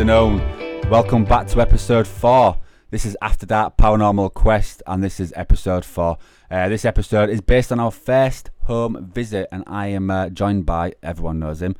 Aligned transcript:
afternoon. 0.00 0.88
Welcome 0.88 1.24
back 1.26 1.46
to 1.48 1.60
episode 1.60 2.06
four. 2.06 2.56
This 2.88 3.04
is 3.04 3.18
After 3.20 3.44
Dark 3.44 3.76
Paranormal 3.76 4.32
Quest, 4.32 4.82
and 4.86 5.04
this 5.04 5.20
is 5.20 5.30
episode 5.36 5.84
four. 5.84 6.16
Uh, 6.50 6.70
this 6.70 6.86
episode 6.86 7.28
is 7.28 7.42
based 7.42 7.70
on 7.70 7.78
our 7.78 7.90
first 7.90 8.48
home 8.60 9.10
visit, 9.12 9.46
and 9.52 9.62
I 9.66 9.88
am 9.88 10.10
uh, 10.10 10.30
joined 10.30 10.64
by 10.64 10.94
everyone 11.02 11.38
knows 11.38 11.60
him. 11.60 11.76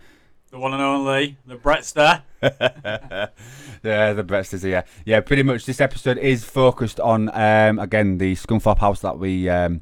The 0.50 0.58
one 0.58 0.74
and 0.74 0.82
only, 0.82 1.38
the 1.46 1.56
Brettster. 1.56 2.20
yeah, 3.82 4.12
the 4.12 4.22
best 4.22 4.52
is 4.52 4.60
here. 4.64 4.84
Yeah, 5.06 5.20
pretty 5.20 5.42
much. 5.42 5.64
This 5.64 5.80
episode 5.80 6.18
is 6.18 6.44
focused 6.44 7.00
on 7.00 7.30
um, 7.32 7.78
again 7.78 8.18
the 8.18 8.34
Scunthorpe 8.34 8.80
house 8.80 9.00
that 9.00 9.18
we 9.18 9.48
um, 9.48 9.80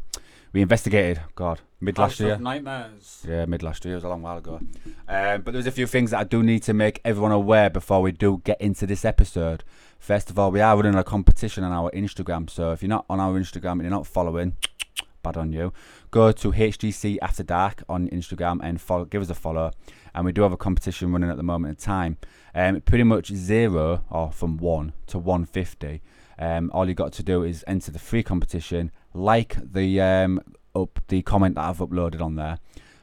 we 0.53 0.63
investigated. 0.63 1.23
God, 1.35 1.61
mid 1.81 1.99
last 1.99 2.21
year. 2.21 2.39
Nightmares. 2.39 3.25
Yeah, 3.29 3.47
mid 3.47 3.63
last 3.63 3.85
year. 3.85 3.95
It 3.95 3.99
was 3.99 4.05
a 4.05 4.09
long 4.09 4.23
while 4.23 4.39
ago. 4.39 4.61
Um, 5.09 5.43
but 5.43 5.53
there's 5.53 5.67
a 5.67 5.73
few 5.73 5.87
things 5.87 6.11
that 6.11 6.19
I 6.19 6.25
do 6.25 6.43
need 6.43 6.63
to 6.65 6.75
make 6.75 7.01
everyone 7.05 7.33
aware 7.33 7.71
before 7.71 8.03
we 8.03 8.13
do 8.13 8.41
get 8.45 8.61
into 8.61 8.87
this 8.87 9.05
episode. 9.05 9.65
First 9.99 10.31
of 10.31 10.39
all, 10.39 10.51
we 10.51 10.61
are 10.61 10.77
running 10.77 10.95
a 10.95 11.05
competition 11.05 11.65
on 11.65 11.73
our 11.73 11.91
Instagram. 11.93 12.49
So 12.51 12.73
if 12.73 12.83
you're 12.83 12.89
not 12.89 13.05
on 13.09 13.21
our 13.21 13.39
Instagram 13.39 13.73
and 13.73 13.83
you're 13.83 13.91
not 13.91 14.07
following, 14.07 14.57
bad 15.23 15.37
on 15.37 15.53
you. 15.53 15.73
Go 16.11 16.33
to 16.33 16.53
HGC 16.53 17.19
After 17.21 17.43
Dark 17.43 17.83
on 17.89 18.09
Instagram 18.09 18.61
and 18.63 18.81
follow, 18.81 19.05
give 19.05 19.23
us 19.23 19.31
a 19.31 19.35
follow. 19.35 19.73
And 20.15 20.25
we 20.25 20.33
do 20.33 20.43
have 20.43 20.53
a 20.53 20.57
competition 20.57 21.13
running 21.13 21.31
at 21.31 21.37
the 21.37 21.43
moment 21.43 21.71
in 21.71 21.77
time. 21.77 22.17
Um, 22.55 22.81
pretty 22.81 23.05
much 23.05 23.29
zero 23.29 24.05
or 24.11 24.33
from 24.33 24.57
one 24.57 24.93
to 25.09 25.19
150. 25.19 26.01
Um, 26.39 26.71
all 26.73 26.89
you 26.89 26.95
got 26.95 27.13
to 27.15 27.23
do 27.23 27.43
is 27.43 27.65
enter 27.67 27.91
the 27.91 27.99
free 27.99 28.23
competition, 28.23 28.91
like 29.13 29.57
the 29.61 30.01
um, 30.01 30.41
up 30.83 31.01
the 31.09 31.23
comment 31.23 31.55
that 31.57 31.65
I've 31.65 31.79
uploaded 31.79 32.21
on 32.21 32.35
there. 32.37 32.59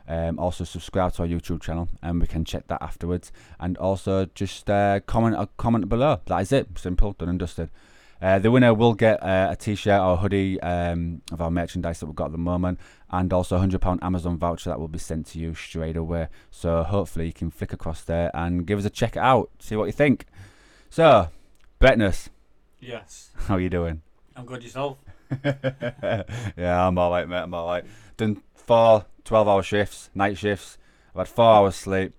Um, 0.08 0.38
also 0.38 0.64
subscribe 0.64 1.14
to 1.14 1.24
our 1.24 1.28
YouTube 1.28 1.62
channel, 1.62 1.90
and 2.02 2.22
we 2.22 2.28
can 2.28 2.46
check 2.46 2.68
that 2.68 2.82
afterwards. 2.82 3.32
And 3.60 3.78
also 3.78 4.26
just 4.36 4.70
uh, 4.70 5.00
comment 5.02 5.36
a 5.38 5.48
comment 5.58 5.90
below. 5.90 6.22
That 6.28 6.38
is 6.42 6.52
it. 6.52 6.68
Simple, 6.78 7.14
done 7.14 7.30
and 7.30 7.40
dusted. 7.40 7.70
Uh, 8.22 8.40
the 8.40 8.50
winner 8.50 8.74
will 8.74 8.94
get 8.94 9.22
uh, 9.22 9.50
a 9.52 9.56
t-shirt 9.56 10.00
or 10.00 10.18
hoodie 10.18 10.60
um, 10.62 11.22
of 11.32 11.42
our 11.42 11.52
merchandise 11.52 12.00
that 12.00 12.06
we've 12.06 12.16
got 12.16 12.28
at 12.28 12.32
the 12.32 12.38
moment, 12.38 12.80
and 13.12 13.34
also 13.34 13.58
a 13.58 13.60
£100 13.60 14.00
Amazon 14.02 14.38
voucher 14.38 14.70
that 14.70 14.80
will 14.80 14.88
be 14.88 14.98
sent 15.00 15.26
to 15.28 15.40
you 15.40 15.54
straight 15.54 15.98
away. 15.98 16.28
So 16.50 16.84
hopefully 16.84 17.26
you 17.28 17.34
can 17.34 17.52
flick 17.52 17.74
across 17.74 18.02
there 18.04 18.32
and 18.34 18.66
give 18.66 18.80
us 18.80 18.86
a 18.86 18.90
check 18.90 19.16
it 19.16 19.20
out, 19.20 19.50
see 19.60 19.76
what 19.76 19.86
you 19.86 19.92
think. 19.92 20.26
So, 20.90 21.28
Brettness, 21.82 22.30
Yes. 22.80 23.32
how 23.48 23.56
are 23.56 23.60
you 23.60 23.70
doing? 23.70 24.02
I'm 24.36 24.46
good 24.46 24.64
yourself. 24.64 24.98
yeah, 26.58 26.88
I'm 26.88 26.98
alright, 26.98 27.28
mate. 27.28 27.38
I'm 27.38 27.54
alright. 27.54 27.86
Done 28.18 28.42
four 28.54 29.06
12 29.24 29.48
hour 29.48 29.64
shifts, 29.64 30.10
night 30.14 30.38
shifts. 30.38 30.78
I've 31.14 31.20
had 31.20 31.28
four 31.28 31.46
hours 31.46 31.76
sleep. 31.76 32.14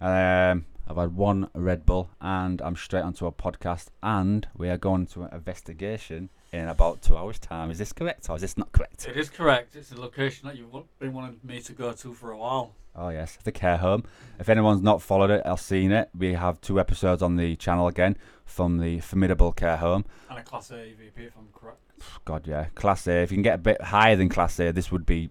Um, 0.00 0.66
I've 0.88 0.96
had 0.96 1.16
one 1.16 1.50
Red 1.52 1.84
Bull, 1.84 2.10
and 2.20 2.62
I'm 2.62 2.76
straight 2.76 3.02
onto 3.02 3.26
a 3.26 3.32
podcast. 3.32 3.88
And 4.02 4.46
we 4.56 4.68
are 4.68 4.78
going 4.78 5.06
to 5.08 5.24
an 5.24 5.34
investigation 5.34 6.30
in 6.52 6.68
about 6.68 7.02
two 7.02 7.16
hours' 7.16 7.38
time. 7.38 7.70
Is 7.70 7.78
this 7.78 7.92
correct 7.92 8.30
or 8.30 8.36
is 8.36 8.42
this 8.42 8.56
not 8.56 8.72
correct? 8.72 9.06
It 9.08 9.16
is 9.16 9.28
correct. 9.28 9.76
It's 9.76 9.92
a 9.92 10.00
location 10.00 10.48
that 10.48 10.56
you've 10.56 10.72
been 10.98 11.12
wanting 11.12 11.40
me 11.42 11.60
to 11.62 11.72
go 11.72 11.92
to 11.92 12.14
for 12.14 12.30
a 12.30 12.38
while. 12.38 12.74
Oh 12.94 13.10
yes, 13.10 13.36
the 13.44 13.52
care 13.52 13.76
home. 13.76 14.04
If 14.38 14.48
anyone's 14.48 14.80
not 14.80 15.02
followed 15.02 15.30
it 15.30 15.42
or 15.44 15.58
seen 15.58 15.92
it, 15.92 16.08
we 16.16 16.32
have 16.32 16.60
two 16.62 16.80
episodes 16.80 17.20
on 17.20 17.36
the 17.36 17.56
channel 17.56 17.88
again 17.88 18.16
from 18.46 18.78
the 18.78 19.00
formidable 19.00 19.52
care 19.52 19.76
home. 19.76 20.06
And 20.30 20.38
a 20.38 20.42
Class 20.42 20.70
A 20.70 20.74
EVP, 20.74 21.26
if 21.26 21.36
I'm 21.36 21.48
correct. 21.52 21.85
God, 22.24 22.46
yeah, 22.46 22.66
Class 22.74 23.06
A. 23.06 23.22
If 23.22 23.30
you 23.30 23.36
can 23.36 23.42
get 23.42 23.54
a 23.54 23.58
bit 23.58 23.80
higher 23.80 24.16
than 24.16 24.28
Class 24.28 24.58
A, 24.60 24.72
this 24.72 24.90
would 24.92 25.06
be, 25.06 25.30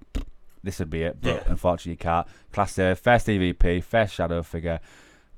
this 0.63 0.79
would 0.79 0.89
be 0.89 1.03
it. 1.03 1.17
But 1.21 1.29
Yeah. 1.29 1.43
unfortunately, 1.51 1.91
you 1.93 1.97
can't. 1.97 2.27
Class 2.51 2.77
A, 2.79 2.95
first 2.95 3.27
EVP, 3.27 3.81
first 3.83 4.13
shadow 4.13 4.41
figure. 4.43 4.79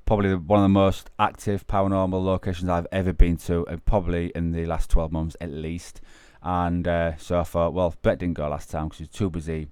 Probably 0.06 0.34
one 0.34 0.60
of 0.60 0.64
the 0.64 0.68
most 0.70 1.10
active 1.18 1.66
paranormal 1.66 2.24
locations 2.24 2.70
I've 2.70 2.86
ever 2.90 3.12
been 3.12 3.36
to, 3.38 3.66
and 3.66 3.84
probably 3.84 4.32
in 4.34 4.52
the 4.52 4.64
last 4.64 4.88
12 4.90 5.12
months 5.12 5.36
at 5.40 5.50
least. 5.50 6.00
And 6.42 6.88
uh, 6.88 7.16
so 7.18 7.40
I 7.40 7.42
thought, 7.44 7.74
well, 7.74 7.94
Brett 8.00 8.18
didn't 8.20 8.34
go 8.36 8.48
last 8.48 8.70
time 8.70 8.84
because 8.86 8.98
he 8.98 9.02
was 9.04 9.10
too 9.10 9.28
busy 9.28 9.68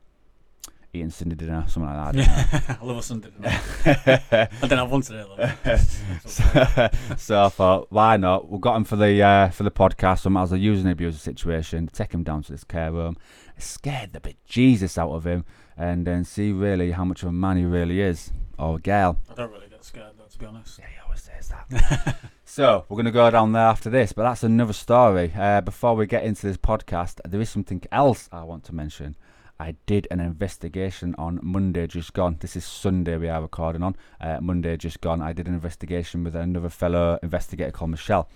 eating 0.96 1.10
Sunday 1.10 1.36
dinner, 1.36 1.64
something 1.68 1.94
like 1.94 2.14
that. 2.14 2.78
I 2.80 2.84
love 2.84 2.98
a 2.98 3.02
Sunday 3.02 3.30
night. 3.38 3.60
I 3.86 4.48
didn't 4.62 4.78
have 4.78 4.90
one 4.90 5.02
today, 5.02 5.24
though. 5.64 5.76
so, 6.24 6.88
so 7.16 7.44
I 7.44 7.48
thought, 7.48 7.86
why 7.90 8.16
not? 8.16 8.48
We 8.50 8.58
got 8.58 8.76
him 8.76 8.84
for 8.84 8.96
the 8.96 9.22
uh, 9.22 9.48
for 9.50 9.62
the 9.62 9.70
podcast. 9.70 10.20
So 10.20 10.30
I 10.30 10.32
might 10.32 10.42
as 10.42 10.50
well 10.50 10.60
use 10.60 10.82
an 10.82 10.90
abuser 10.90 11.18
situation, 11.18 11.88
take 11.92 12.12
him 12.12 12.22
down 12.22 12.42
to 12.44 12.52
this 12.52 12.64
care 12.64 12.92
room, 12.92 13.16
scared 13.58 14.12
the 14.12 14.20
bit 14.20 14.36
Jesus 14.46 14.98
out 14.98 15.10
of 15.10 15.26
him, 15.26 15.44
and 15.76 16.06
then 16.06 16.24
see 16.24 16.52
really 16.52 16.92
how 16.92 17.04
much 17.04 17.22
of 17.22 17.28
a 17.28 17.32
man 17.32 17.56
he 17.56 17.64
really 17.64 18.00
is, 18.00 18.32
or 18.58 18.76
a 18.76 18.80
girl. 18.80 19.18
I 19.30 19.34
don't 19.34 19.52
really 19.52 19.68
get 19.68 19.84
scared, 19.84 20.12
though, 20.18 20.24
to 20.24 20.38
be 20.38 20.46
honest. 20.46 20.78
Yeah, 20.78 20.86
he 20.86 21.00
always 21.04 21.22
says 21.22 21.48
that. 21.48 22.16
so 22.44 22.84
we're 22.88 22.96
gonna 22.96 23.10
go 23.10 23.30
down 23.30 23.52
there 23.52 23.66
after 23.66 23.90
this, 23.90 24.12
but 24.12 24.22
that's 24.22 24.42
another 24.42 24.72
story. 24.72 25.32
Uh, 25.36 25.60
before 25.60 25.94
we 25.94 26.06
get 26.06 26.24
into 26.24 26.46
this 26.46 26.56
podcast, 26.56 27.20
there 27.24 27.40
is 27.40 27.50
something 27.50 27.82
else 27.92 28.28
I 28.32 28.44
want 28.44 28.64
to 28.64 28.74
mention. 28.74 29.16
I 29.59 29.75
did 29.87 30.06
an 30.11 30.21
investigation 30.21 31.15
on 31.17 31.41
Monday 31.43 31.87
just 31.87 32.12
gone. 32.12 32.37
This 32.41 32.56
is 32.56 32.65
Sunday 32.65 33.17
we 33.17 33.28
are 33.28 33.41
recording 33.41 33.83
on. 33.83 33.97
Uh, 34.21 34.39
Monday 34.41 34.77
just 34.77 35.00
gone. 35.00 35.22
I 35.22 35.33
did 35.33 35.49
an 35.49 35.55
investigation 35.55 36.22
with 36.25 36.37
another 36.37 36.69
fellow 36.69 37.19
investigator 37.22 37.71
called 37.71 37.93
Michelle. 37.93 38.28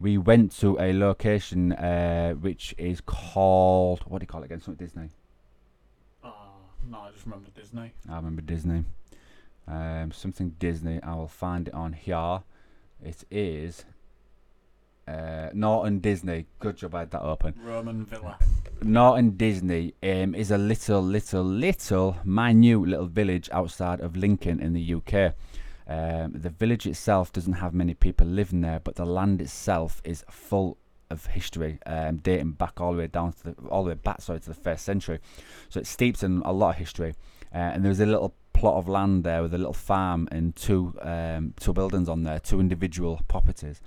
We 0.00 0.16
went 0.16 0.52
to 0.60 0.78
a 0.80 0.94
location 0.94 1.72
uh, 1.72 2.32
which 2.32 2.74
is 2.78 3.02
called 3.02 4.00
what 4.06 4.20
do 4.20 4.22
you 4.24 4.26
call 4.26 4.42
it 4.42 4.46
again? 4.46 4.62
Something 4.62 4.86
Disney. 4.86 5.10
Uh, 6.22 6.30
no, 6.88 6.98
I 6.98 7.10
just 7.10 7.26
remember 7.26 7.50
Disney. 7.54 7.92
I 8.08 8.16
remember 8.16 8.40
Disney. 8.40 8.84
Um, 9.68 10.12
something 10.12 10.56
Disney. 10.58 10.98
I 11.02 11.14
will 11.14 11.28
find 11.28 11.68
it 11.68 11.74
on 11.74 11.92
here. 11.92 12.40
It 13.04 13.24
is 13.30 13.84
uh, 15.06 15.50
Norton 15.52 15.98
Disney. 15.98 16.46
Good 16.58 16.78
job 16.78 16.94
I 16.94 17.00
had 17.00 17.10
that 17.10 17.22
open. 17.22 17.54
Roman 17.62 18.06
Villa. 18.06 18.38
Norton 18.82 19.36
Disney 19.36 19.94
um, 20.02 20.34
is 20.34 20.50
a 20.50 20.58
little, 20.58 21.02
little, 21.02 21.42
little, 21.42 22.16
minute 22.24 22.80
little 22.80 23.06
village 23.06 23.48
outside 23.52 24.00
of 24.00 24.16
Lincoln 24.16 24.60
in 24.60 24.72
the 24.72 24.94
UK. 24.94 25.34
Um, 25.86 26.32
the 26.32 26.50
village 26.50 26.86
itself 26.86 27.32
doesn't 27.32 27.54
have 27.54 27.74
many 27.74 27.94
people 27.94 28.26
living 28.26 28.62
there, 28.62 28.80
but 28.80 28.96
the 28.96 29.04
land 29.04 29.40
itself 29.40 30.00
is 30.04 30.24
full 30.30 30.78
of 31.10 31.26
history, 31.26 31.78
um, 31.86 32.16
dating 32.18 32.52
back 32.52 32.80
all 32.80 32.92
the 32.92 32.98
way 32.98 33.06
down 33.06 33.32
to 33.32 33.44
the, 33.44 33.68
all 33.68 33.84
the 33.84 33.90
way 33.90 33.94
back, 33.94 34.20
sorry, 34.22 34.40
to 34.40 34.48
the 34.48 34.54
first 34.54 34.84
century. 34.84 35.20
So 35.68 35.80
it 35.80 35.86
steeps 35.86 36.22
in 36.22 36.42
a 36.44 36.52
lot 36.52 36.70
of 36.70 36.76
history. 36.76 37.14
Uh, 37.54 37.58
and 37.58 37.84
there's 37.84 38.00
a 38.00 38.06
little 38.06 38.34
plot 38.52 38.76
of 38.76 38.88
land 38.88 39.24
there 39.24 39.42
with 39.42 39.52
a 39.54 39.58
little 39.58 39.72
farm 39.72 40.28
and 40.32 40.56
two 40.56 40.94
um, 41.02 41.54
two 41.58 41.72
buildings 41.72 42.08
on 42.08 42.22
there, 42.22 42.38
two 42.38 42.60
individual 42.60 43.20
properties. 43.28 43.80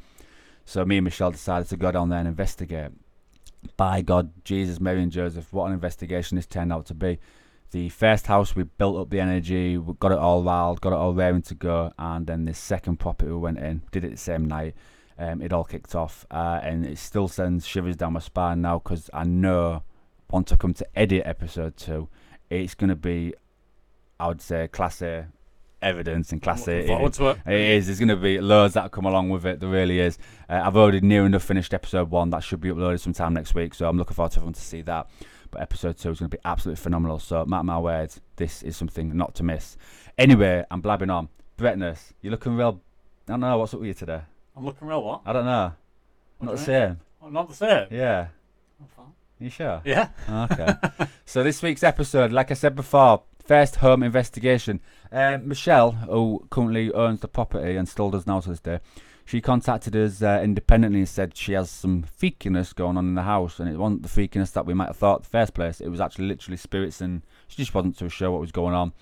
So 0.65 0.85
me 0.85 0.97
and 0.97 1.05
Michelle 1.05 1.31
decided 1.31 1.69
to 1.69 1.77
go 1.77 1.91
down 1.91 2.09
there 2.09 2.19
and 2.19 2.27
investigate 2.27 2.91
by 3.75 4.01
God, 4.01 4.31
Jesus, 4.43 4.79
Mary, 4.79 5.01
and 5.01 5.11
Joseph, 5.11 5.51
what 5.51 5.67
an 5.67 5.73
investigation 5.73 6.35
this 6.35 6.45
turned 6.45 6.71
out 6.71 6.85
to 6.87 6.93
be. 6.93 7.19
The 7.71 7.89
first 7.89 8.27
house, 8.27 8.55
we 8.55 8.63
built 8.63 8.97
up 8.97 9.09
the 9.09 9.19
energy, 9.19 9.77
we 9.77 9.93
got 9.99 10.11
it 10.11 10.17
all 10.17 10.41
wild, 10.41 10.79
got 10.79 10.93
it 10.93 10.97
all 10.97 11.13
raring 11.13 11.41
to 11.43 11.55
go, 11.55 11.91
and 11.99 12.25
then 12.25 12.45
the 12.45 12.53
second 12.53 12.97
property 12.97 13.31
we 13.31 13.37
went 13.37 13.59
in, 13.59 13.81
did 13.91 14.05
it 14.05 14.11
the 14.11 14.17
same 14.17 14.45
night. 14.45 14.75
Um, 15.19 15.41
it 15.41 15.51
all 15.51 15.63
kicked 15.63 15.95
off, 15.95 16.25
uh, 16.31 16.59
and 16.61 16.85
it 16.85 16.97
still 16.97 17.27
sends 17.27 17.65
shivers 17.65 17.95
down 17.95 18.13
my 18.13 18.19
spine 18.19 18.61
now 18.61 18.79
because 18.79 19.09
I 19.13 19.23
know 19.23 19.83
once 20.29 20.51
I 20.51 20.55
come 20.55 20.73
to 20.75 20.87
edit 20.97 21.23
episode 21.25 21.75
two, 21.75 22.07
it's 22.49 22.75
going 22.75 22.89
to 22.89 22.95
be, 22.95 23.33
I 24.19 24.27
would 24.27 24.41
say, 24.41 24.67
class 24.67 25.01
A 25.01 25.27
evidence 25.81 26.31
and 26.31 26.41
class 26.41 26.65
forward 26.65 27.13
to 27.13 27.29
it. 27.29 27.37
It 27.45 27.53
is. 27.53 27.85
There's 27.87 27.99
going 27.99 28.09
to 28.09 28.15
be 28.15 28.39
loads 28.39 28.73
that 28.73 28.91
come 28.91 29.05
along 29.05 29.29
with 29.29 29.45
it. 29.45 29.59
There 29.59 29.69
really 29.69 29.99
is. 29.99 30.17
Uh, 30.49 30.61
I've 30.63 30.75
already 30.75 31.01
near 31.01 31.25
enough 31.25 31.43
finished 31.43 31.73
episode 31.73 32.09
one. 32.09 32.29
That 32.31 32.43
should 32.43 32.61
be 32.61 32.69
uploaded 32.69 32.99
sometime 32.99 33.33
next 33.33 33.53
week. 33.55 33.73
So 33.73 33.87
I'm 33.87 33.97
looking 33.97 34.15
forward 34.15 34.31
to 34.33 34.39
everyone 34.39 34.53
to 34.53 34.61
see 34.61 34.81
that. 34.81 35.09
But 35.51 35.61
episode 35.61 35.97
two 35.97 36.11
is 36.11 36.19
going 36.19 36.29
to 36.29 36.37
be 36.37 36.41
absolutely 36.45 36.81
phenomenal. 36.81 37.19
So 37.19 37.45
mark 37.45 37.65
my 37.65 37.79
words, 37.79 38.19
this 38.35 38.63
is 38.63 38.75
something 38.75 39.15
not 39.15 39.35
to 39.35 39.43
miss. 39.43 39.77
Anyway, 40.17 40.65
I'm 40.69 40.81
blabbing 40.81 41.09
on. 41.09 41.29
Brettness, 41.57 42.11
you're 42.21 42.31
looking 42.31 42.55
real. 42.55 42.81
I 43.27 43.33
don't 43.33 43.39
know 43.39 43.57
what's 43.57 43.73
up 43.73 43.79
with 43.79 43.87
you 43.87 43.93
today. 43.93 44.21
I'm 44.55 44.65
looking 44.65 44.87
real 44.87 45.03
what? 45.03 45.21
I 45.25 45.33
don't 45.33 45.45
know. 45.45 45.73
What 46.37 46.45
not 46.45 46.51
do 46.57 46.65
the 46.65 46.71
mean? 46.71 46.87
same. 46.87 46.99
Oh, 47.21 47.29
not 47.29 47.49
the 47.49 47.55
same. 47.55 47.87
Yeah. 47.91 48.27
You 49.39 49.49
sure? 49.51 49.81
Yeah. 49.85 50.09
Okay. 50.27 50.73
so 51.25 51.43
this 51.43 51.61
week's 51.61 51.83
episode, 51.83 52.31
like 52.31 52.49
I 52.49 52.55
said 52.55 52.75
before, 52.75 53.23
first 53.47 53.77
home 53.77 54.03
investigation. 54.03 54.81
Um, 55.11 55.47
Michelle, 55.47 55.91
who 55.91 56.45
currently 56.49 56.91
owns 56.91 57.21
the 57.21 57.29
property 57.29 57.77
and 57.77 57.87
still 57.87 58.11
does 58.11 58.27
now 58.27 58.41
to 58.41 58.49
this 58.49 58.59
day, 58.59 58.79
she 59.23 59.41
contacted 59.41 59.95
us 59.95 60.21
uh, 60.21 60.41
independently 60.43 60.99
and 60.99 61.09
said 61.09 61.35
she 61.35 61.53
has 61.53 61.69
some 61.69 62.03
freakiness 62.03 62.75
going 62.75 62.97
on 62.97 63.07
in 63.07 63.15
the 63.15 63.23
house, 63.23 63.59
and 63.59 63.69
it 63.69 63.77
wasn't 63.77 64.03
the 64.03 64.09
freakiness 64.09 64.53
that 64.53 64.65
we 64.65 64.73
might 64.73 64.87
have 64.87 64.97
thought 64.97 65.23
the 65.23 65.29
first 65.29 65.53
place. 65.53 65.81
It 65.81 65.89
was 65.89 66.01
actually 66.01 66.27
literally 66.27 66.57
spirits, 66.57 67.01
and 67.01 67.21
she 67.47 67.57
just 67.57 67.73
wasn't 67.73 67.97
too 67.97 68.09
sure 68.09 68.31
what 68.31 68.41
was 68.41 68.51
going 68.51 68.73
on. 68.73 68.93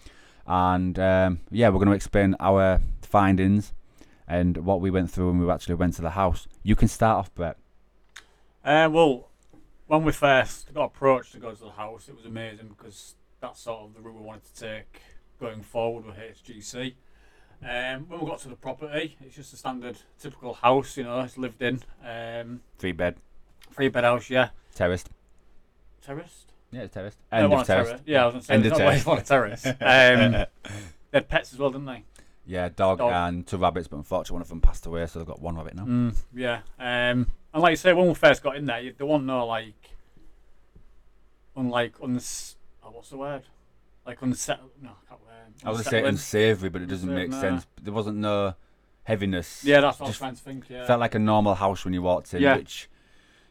And 0.48 0.98
um, 1.00 1.40
yeah, 1.52 1.70
we're 1.70 1.80
going 1.80 1.90
to 1.90 1.96
explain 1.96 2.36
our 2.40 2.82
findings 3.02 3.74
and 4.28 4.58
what 4.58 4.82
we 4.82 4.92
went 4.92 5.12
through 5.12 5.28
when 5.28 5.40
we 5.40 5.52
actually 5.52 5.76
went 5.76 5.96
to 5.96 6.02
the 6.02 6.12
house. 6.12 6.48
You 6.64 6.76
can 6.76 6.88
start 6.88 7.18
off, 7.18 7.34
Brett. 7.34 7.58
Uh, 8.64 8.90
well, 8.92 9.30
when 9.88 10.04
we 10.04 10.12
first 10.12 10.74
got 10.74 10.86
approached 10.86 11.34
to 11.34 11.40
go 11.40 11.52
to 11.52 11.64
the 11.64 11.70
house, 11.72 12.10
it 12.10 12.16
was 12.16 12.26
amazing 12.26 12.68
because 12.70 13.16
that's 13.46 13.62
sort 13.62 13.82
of 13.84 13.94
the 13.94 14.02
route 14.02 14.16
we 14.16 14.22
wanted 14.26 14.44
to 14.54 14.60
take 14.60 15.02
going 15.40 15.62
forward 15.62 16.06
with 16.06 16.16
HGC. 16.16 16.94
Um, 17.64 18.08
when 18.10 18.20
we 18.20 18.26
got 18.28 18.40
to 18.40 18.50
the 18.50 18.56
property, 18.56 19.18
it's 19.22 19.36
just 19.36 19.54
a 19.54 19.58
standard, 19.58 19.98
typical 20.20 20.54
house. 20.56 20.98
You 20.98 21.04
know, 21.04 21.22
it's 21.22 21.38
lived 21.38 21.62
in. 21.62 21.82
Um, 22.04 22.62
Three 22.80 22.92
bed, 22.92 23.16
three 23.72 23.88
bed 23.90 24.04
house, 24.04 24.30
yeah. 24.30 24.50
terraced. 24.74 25.10
Terraced. 26.02 26.52
Yeah, 26.72 26.82
it's 26.82 26.94
terraced. 26.94 27.18
End 27.32 27.50
want 27.50 27.62
of 27.62 27.68
terraced. 27.68 27.90
terrace. 27.92 28.02
Yeah, 28.06 28.24
I 28.24 28.26
was 28.26 28.34
going 28.34 28.42
to 28.42 28.48
say. 28.48 28.54
End 28.54 28.66
of 28.66 28.72
not 28.72 28.78
terrace. 28.78 29.06
one 29.06 29.18
a 29.18 29.22
terrace. 29.22 29.66
Um, 29.66 30.32
they 31.12 31.18
had 31.20 31.30
pets 31.30 31.54
as 31.54 31.60
well, 31.60 31.70
didn't 31.70 31.86
they? 31.86 32.04
Yeah, 32.46 32.70
dog, 32.70 32.98
Dog. 33.00 33.12
and 33.12 33.48
two 33.48 33.58
rabbits, 33.58 33.88
but 33.88 33.98
unfortunately 33.98 34.36
one 34.36 34.42
of 34.42 34.50
them 34.50 34.62
passed 34.62 34.86
away, 34.86 35.06
so 35.08 35.20
they've 35.20 35.28
got 35.28 35.42
one 35.42 35.56
rabbit 35.56 35.76
now. 35.76 35.86
Mm, 35.86 36.16
yeah. 36.36 36.60
Um, 36.80 37.28
and 37.54 37.64
like 37.64 37.72
you 37.72 37.78
say, 37.78 37.94
when 37.94 38.08
we 38.08 38.14
first 38.14 38.44
got 38.44 38.56
in 38.58 38.66
there, 38.66 38.82
you, 38.82 38.94
there 38.98 39.08
wasn't 39.08 39.26
no 39.28 39.46
like, 39.48 39.74
unlike 41.56 41.94
uns, 42.04 42.55
oh, 42.86 42.92
what's 42.92 43.10
the 43.10 43.18
word? 43.18 43.44
Like 44.06 44.22
unsettled. 44.22 44.72
No, 44.82 44.90
I 44.90 45.10
can't. 45.10 45.22
I 45.64 45.70
was 45.70 45.80
gonna 45.80 45.90
say 45.90 46.08
unsavoury, 46.08 46.70
but 46.70 46.82
it 46.82 46.88
doesn't 46.88 47.14
make 47.14 47.32
sense. 47.34 47.66
There 47.82 47.94
wasn't 47.94 48.18
no 48.18 48.54
heaviness. 49.04 49.64
Yeah, 49.64 49.82
that's 49.82 50.00
what 50.00 50.08
Just 50.08 50.22
I 50.22 50.30
was 50.30 50.36
trying 50.36 50.36
to 50.36 50.42
think. 50.42 50.70
Yeah. 50.70 50.86
Felt 50.86 51.00
like 51.00 51.16
a 51.16 51.20
normal 51.20 51.56
house 51.56 51.86
when 51.86 51.94
you 51.94 52.02
walked 52.02 52.34
in, 52.34 52.42
Yeah. 52.42 52.58
which, 52.58 52.90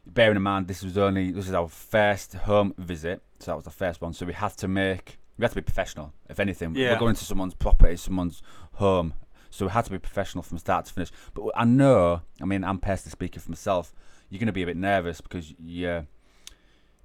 bearing 0.06 0.36
in 0.36 0.42
mind, 0.42 0.68
this 0.68 0.82
was 0.82 0.98
only 0.98 1.30
this 1.30 1.48
is 1.48 1.54
our 1.54 1.68
first 1.68 2.34
home 2.34 2.74
visit, 2.78 3.22
so 3.38 3.50
that 3.52 3.56
was 3.56 3.64
the 3.64 3.70
first 3.70 4.00
one. 4.00 4.12
So 4.12 4.26
we 4.26 4.32
had 4.32 4.56
to 4.58 4.68
make 4.68 5.18
we 5.38 5.42
had 5.44 5.50
to 5.50 5.56
be 5.56 5.62
professional. 5.62 6.12
If 6.28 6.38
anything, 6.38 6.74
Yeah. 6.74 6.92
we're 6.92 6.98
going 6.98 7.16
to 7.16 7.24
someone's 7.24 7.54
property, 7.54 7.96
someone's 7.96 8.42
home, 8.74 9.14
so 9.50 9.66
we 9.66 9.72
had 9.72 9.84
to 9.86 9.90
be 9.90 9.98
professional 9.98 10.42
from 10.42 10.58
start 10.58 10.84
to 10.86 10.92
finish. 10.92 11.10
But 11.32 11.50
I 11.56 11.64
know, 11.64 12.22
I 12.40 12.44
mean, 12.44 12.62
I'm 12.62 12.78
personally 12.78 13.10
speaking 13.10 13.40
for 13.40 13.50
myself, 13.50 13.92
you're 14.28 14.38
going 14.38 14.46
to 14.46 14.52
be 14.52 14.62
a 14.62 14.66
bit 14.66 14.76
nervous 14.76 15.20
because 15.20 15.54
you're. 15.58 16.06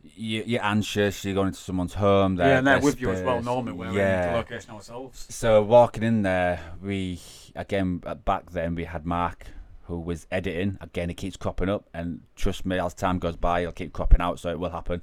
You- 0.03 0.43
You're 0.45 0.63
anxious. 0.63 1.23
You're 1.25 1.33
going 1.35 1.47
into 1.49 1.59
someone's 1.59 1.93
home. 1.93 2.37
yeah, 2.37 2.43
their- 2.47 2.57
and 2.59 2.67
they're 2.67 2.75
their 2.79 2.83
with 2.85 3.01
you 3.01 3.11
as 3.11 3.21
well. 3.23 3.41
Normally, 3.41 3.73
we're 3.73 3.91
yeah. 3.91 4.27
in 4.27 4.31
the 4.31 4.37
location 4.37 4.71
ourselves. 4.71 5.25
So 5.29 5.61
walking 5.63 6.03
in 6.03 6.21
there, 6.23 6.59
we 6.81 7.19
again 7.55 7.97
back 7.97 8.51
then 8.51 8.75
we 8.75 8.85
had 8.85 9.05
Mark 9.05 9.47
who 9.83 9.99
was 9.99 10.27
editing. 10.31 10.77
Again, 10.81 11.09
it 11.09 11.15
keeps 11.15 11.35
cropping 11.35 11.67
up, 11.67 11.89
and 11.95 12.21
trust 12.35 12.63
me, 12.63 12.77
as 12.77 12.93
time 12.93 13.17
goes 13.17 13.35
by, 13.35 13.61
it'll 13.61 13.71
keep 13.71 13.91
cropping 13.91 14.21
out, 14.21 14.39
so 14.39 14.49
it 14.51 14.59
will 14.59 14.69
happen. 14.69 15.01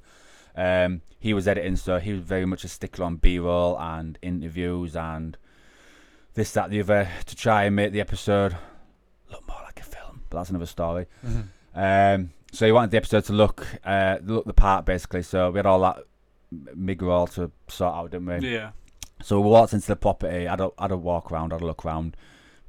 Um, 0.55 1.01
he 1.19 1.33
was 1.33 1.45
editing, 1.45 1.75
so 1.75 1.99
he 1.99 2.13
was 2.13 2.21
very 2.21 2.45
much 2.45 2.63
a 2.63 2.69
stickler 2.69 3.05
on 3.05 3.17
B-roll 3.17 3.77
and 3.77 4.17
interviews 4.21 4.95
and 4.95 5.37
this, 6.35 6.51
that, 6.53 6.69
the 6.69 6.79
other 6.79 7.09
to 7.25 7.35
try 7.35 7.65
and 7.65 7.75
make 7.75 7.91
the 7.91 7.99
episode 7.99 8.55
look 9.29 9.45
more 9.45 9.59
like 9.65 9.79
a 9.81 9.83
film. 9.83 10.21
But 10.29 10.37
that's 10.37 10.49
another 10.51 10.65
story. 10.65 11.07
Um, 11.75 12.29
so 12.51 12.65
he 12.65 12.71
wanted 12.71 12.91
the 12.91 12.97
episode 12.97 13.25
to 13.25 13.33
look 13.33 13.65
uh, 13.83 14.17
look 14.23 14.45
the 14.45 14.53
part 14.53 14.85
basically. 14.85 15.23
So 15.23 15.51
we 15.51 15.57
had 15.57 15.65
all 15.65 15.81
that 15.81 16.03
rigmarole 16.75 17.27
to 17.27 17.51
sort 17.67 17.93
out, 17.93 18.11
didn't 18.11 18.41
we? 18.41 18.49
Yeah. 18.49 18.71
So 19.21 19.39
we 19.39 19.49
walked 19.49 19.73
into 19.73 19.87
the 19.87 19.95
property, 19.95 20.45
had 20.45 20.61
a, 20.61 20.69
had 20.79 20.91
a 20.91 20.97
walk 20.97 21.31
around, 21.31 21.51
had 21.51 21.61
a 21.61 21.65
look 21.65 21.85
around. 21.85 22.15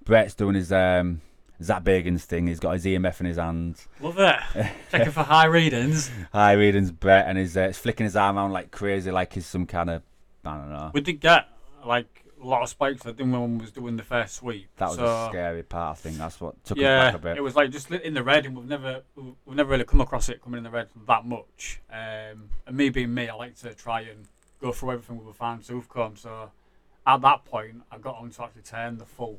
Brett's 0.05 0.35
doing 0.35 0.55
his 0.55 0.73
um, 0.73 1.21
Zak 1.63 1.85
Bagans 1.85 2.23
thing. 2.23 2.47
He's 2.47 2.61
got 2.61 2.73
his 2.73 2.85
EMF 2.87 3.21
in 3.21 3.27
his 3.27 3.37
hands. 3.37 3.87
Love 4.01 4.19
it. 4.19 4.37
Checking 4.91 5.13
for 5.13 5.25
high 5.25 5.45
readings. 5.45 6.11
High 6.33 6.53
reading's 6.53 6.91
Brett, 6.91 7.27
and 7.29 7.37
he's, 7.37 7.57
uh, 7.57 7.67
he's 7.67 7.77
flicking 7.79 8.05
his 8.05 8.17
arm 8.17 8.39
around 8.39 8.53
like 8.53 8.71
crazy, 8.71 9.11
like 9.11 9.35
he's 9.35 9.47
some 9.47 9.67
kind 9.67 9.91
of, 9.91 10.03
I 10.45 10.57
don't 10.57 10.71
know. 10.71 10.91
We 10.95 11.03
did 11.03 11.21
get 11.21 11.49
like 11.85 12.25
a 12.43 12.47
lot 12.47 12.63
of 12.63 12.69
spikes. 12.69 13.03
I 13.03 13.13
think 13.13 13.19
when 13.33 13.41
one 13.41 13.59
was 13.59 13.71
doing 13.73 13.97
the 13.97 14.03
first 14.03 14.37
sweep. 14.37 14.69
That 14.77 14.89
was 14.91 14.97
so, 14.97 15.05
a 15.07 15.29
scary 15.31 15.63
part, 15.63 15.99
I 15.99 16.01
think. 16.01 16.17
That's 16.19 16.41
what 16.41 16.63
took 16.65 16.79
us 16.79 16.83
Yeah, 16.83 16.99
back 17.11 17.15
a 17.15 17.19
bit. 17.19 17.37
it 17.37 17.41
was 17.43 17.57
like 17.57 17.71
just 17.71 17.91
lit 17.91 18.03
in 18.03 18.15
the 18.15 18.23
red, 18.23 18.47
and 18.47 18.57
we've 18.57 18.67
never 18.69 19.03
we've 19.17 19.35
we've 19.45 19.57
never 19.57 19.71
really 19.71 19.85
come 19.85 20.01
across 20.01 20.29
it 20.29 20.43
coming 20.43 20.59
in 20.59 20.65
the 20.65 20.71
red 20.71 20.89
that 21.07 21.25
much. 21.27 21.81
Um, 21.91 22.51
and 22.67 22.77
me 22.77 22.91
being 22.91 23.13
me, 23.15 23.29
I 23.29 23.35
like 23.35 23.57
to 23.61 23.75
try 23.75 24.03
and 24.03 24.27
go 24.61 24.73
through 24.73 24.93
everything 24.93 25.19
with 25.19 25.29
a 25.29 25.37
fine 25.37 25.61
tooth 25.61 25.89
comb. 25.89 26.17
So 26.17 26.51
at 27.07 27.21
that 27.23 27.45
point, 27.45 27.83
I 27.91 27.99
got 27.99 28.17
on 28.19 28.31
to 28.31 28.43
actually 28.45 28.63
turn 28.63 28.99
the 28.99 29.07
full 29.07 29.39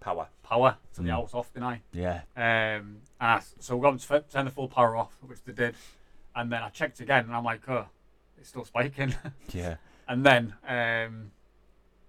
Power. 0.00 0.28
power 0.42 0.76
to 0.94 1.02
the 1.02 1.08
Mm. 1.08 1.12
house 1.12 1.34
off, 1.34 1.52
didn't 1.52 1.66
I? 1.68 1.82
Yeah. 1.92 2.20
Um, 2.34 3.02
and 3.20 3.30
I, 3.32 3.42
so 3.58 3.76
we 3.76 3.82
got 3.82 3.98
to 3.98 4.24
turn 4.30 4.46
the 4.46 4.50
full 4.50 4.66
power 4.68 4.96
off, 4.96 5.12
which 5.26 5.44
they 5.44 5.52
did. 5.52 5.74
And 6.34 6.50
then 6.50 6.62
I 6.62 6.70
checked 6.70 7.00
again, 7.00 7.24
and 7.24 7.34
I'm 7.36 7.44
like, 7.44 7.68
oh, 7.68 7.84
it's 8.38 8.48
still 8.48 8.64
spiking. 8.64 9.14
Yeah. 9.52 9.76
and 10.08 10.24
then 10.24 10.54
um, 10.66 11.32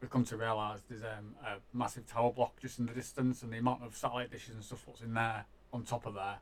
we've 0.02 0.10
come 0.10 0.26
to 0.26 0.36
realise 0.36 0.82
there's 0.90 1.04
um, 1.04 1.36
a 1.46 1.58
massive 1.78 2.08
tower 2.08 2.32
block 2.32 2.60
just 2.60 2.80
in 2.80 2.88
the 2.88 2.94
distance, 2.94 3.44
and 3.44 3.54
the 3.54 3.58
amount 3.58 3.84
of 3.84 3.96
satellite 3.96 4.32
dishes 4.32 4.56
and 4.56 4.64
stuff 4.64 4.84
what's 4.86 5.02
in 5.02 5.14
there 5.14 5.46
on 5.72 5.84
top 5.84 6.06
of 6.06 6.16
there. 6.16 6.38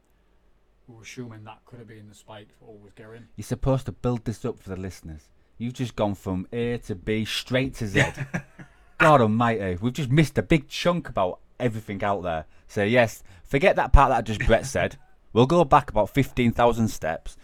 We 0.88 0.95
were 0.95 1.03
assuming 1.03 1.44
that 1.44 1.59
could 1.65 1.79
have 1.79 1.88
been 1.88 2.09
the 2.09 2.15
spike 2.15 2.47
for 2.59 2.65
always 2.65 2.94
going. 2.94 3.27
You're 3.35 3.44
supposed 3.44 3.85
to 3.85 3.91
build 3.91 4.25
this 4.25 4.44
up 4.44 4.57
for 4.57 4.69
the 4.69 4.77
listeners. 4.77 5.29
You've 5.59 5.73
just 5.73 5.95
gone 5.95 6.15
from 6.15 6.47
A 6.51 6.77
to 6.79 6.95
B 6.95 7.25
straight 7.25 7.75
to 7.75 7.88
Z. 7.88 8.06
God 8.97 9.21
almighty. 9.21 9.77
We've 9.79 9.94
just 9.94 10.09
missed 10.09 10.38
a 10.38 10.41
big 10.41 10.67
chunk 10.67 11.09
about 11.09 11.39
everything 11.59 12.03
out 12.03 12.23
there. 12.23 12.45
So, 12.67 12.83
yes, 12.83 13.23
forget 13.44 13.75
that 13.75 13.94
part 13.94 14.09
that 14.09 14.17
I 14.17 14.21
just 14.21 14.45
Brett 14.45 14.65
said. 14.65 14.97
We'll 15.33 15.45
go 15.45 15.63
back 15.63 15.91
about 15.91 16.09
15,000 16.09 16.88
steps. 16.88 17.38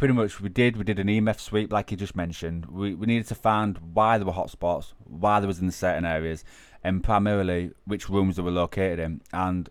Pretty 0.00 0.14
much, 0.14 0.40
we 0.40 0.48
did. 0.48 0.78
We 0.78 0.84
did 0.84 0.98
an 0.98 1.08
EMF 1.08 1.38
sweep, 1.38 1.70
like 1.70 1.90
you 1.90 1.96
just 1.98 2.16
mentioned. 2.16 2.64
We, 2.64 2.94
we 2.94 3.04
needed 3.06 3.28
to 3.28 3.34
find 3.34 3.76
why 3.92 4.16
there 4.16 4.26
were 4.26 4.32
hotspots, 4.32 4.94
why 5.04 5.40
there 5.40 5.46
was 5.46 5.58
in 5.58 5.70
certain 5.70 6.06
areas, 6.06 6.42
and 6.82 7.04
primarily 7.04 7.72
which 7.84 8.08
rooms 8.08 8.36
they 8.36 8.42
were 8.42 8.50
located 8.50 8.98
in. 8.98 9.20
And 9.34 9.68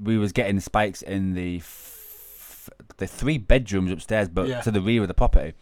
we 0.00 0.16
was 0.16 0.32
getting 0.32 0.58
spikes 0.58 1.02
in 1.02 1.34
the 1.34 1.58
f- 1.58 2.70
the 2.96 3.06
three 3.06 3.36
bedrooms 3.36 3.90
upstairs, 3.92 4.30
but 4.30 4.48
Yeah. 4.48 4.62
to 4.62 4.70
the 4.70 4.80
rear 4.80 5.02
of 5.02 5.08
the 5.08 5.12
property, 5.14 5.52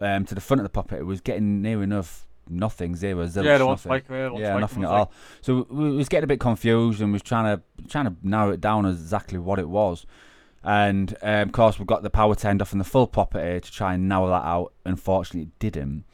um, 0.00 0.24
to 0.24 0.34
the 0.34 0.40
front 0.40 0.60
of 0.60 0.64
the 0.64 0.70
property, 0.70 1.02
was 1.02 1.20
getting 1.20 1.60
near 1.60 1.82
enough 1.82 2.26
nothing, 2.48 2.96
zero, 2.96 3.26
zero. 3.26 3.44
yeah, 3.44 3.58
nothing. 3.58 3.76
spike 3.76 4.06
there 4.08 4.32
Yeah, 4.32 4.56
nothing 4.56 4.84
at 4.84 4.88
all. 4.88 5.12
So 5.42 5.66
we 5.68 5.90
we 5.90 5.96
was 5.96 6.08
getting 6.08 6.24
a 6.24 6.28
bit 6.28 6.40
confused 6.40 7.02
and 7.02 7.12
was 7.12 7.20
trying 7.22 7.54
to 7.54 7.62
trying 7.86 8.06
to 8.06 8.16
narrow 8.22 8.52
it 8.52 8.62
down 8.62 8.86
as 8.86 8.98
exactly 8.98 9.38
what 9.38 9.58
it 9.58 9.68
was. 9.68 10.06
And 10.66 11.16
um, 11.22 11.42
of 11.48 11.52
course, 11.52 11.78
we've 11.78 11.86
got 11.86 12.02
the 12.02 12.10
power 12.10 12.34
turned 12.34 12.60
off 12.60 12.72
in 12.72 12.78
the 12.80 12.84
full 12.84 13.06
property 13.06 13.60
to 13.60 13.72
try 13.72 13.94
and 13.94 14.08
narrow 14.08 14.26
that 14.28 14.44
out. 14.44 14.72
Unfortunately, 14.84 15.42
it 15.52 15.58
didn't. 15.60 16.04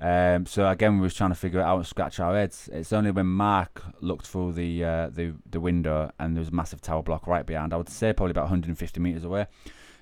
Um, 0.00 0.46
so 0.46 0.66
again, 0.68 0.96
we 0.96 1.02
was 1.02 1.14
trying 1.14 1.30
to 1.30 1.36
figure 1.36 1.60
it 1.60 1.62
out 1.62 1.76
and 1.76 1.86
scratch 1.86 2.18
our 2.18 2.34
heads. 2.34 2.68
It's 2.72 2.92
only 2.92 3.12
when 3.12 3.26
Mark 3.26 3.82
looked 4.00 4.26
through 4.26 4.52
the 4.54 4.82
uh, 4.84 5.08
the 5.10 5.34
the 5.48 5.60
window 5.60 6.10
and 6.18 6.34
there 6.34 6.40
was 6.40 6.48
a 6.48 6.52
massive 6.54 6.80
tower 6.80 7.02
block 7.04 7.26
right 7.28 7.46
behind. 7.46 7.72
I 7.72 7.76
would 7.76 7.88
say 7.88 8.12
probably 8.12 8.32
about 8.32 8.44
150 8.44 8.98
meters 8.98 9.22
away, 9.24 9.46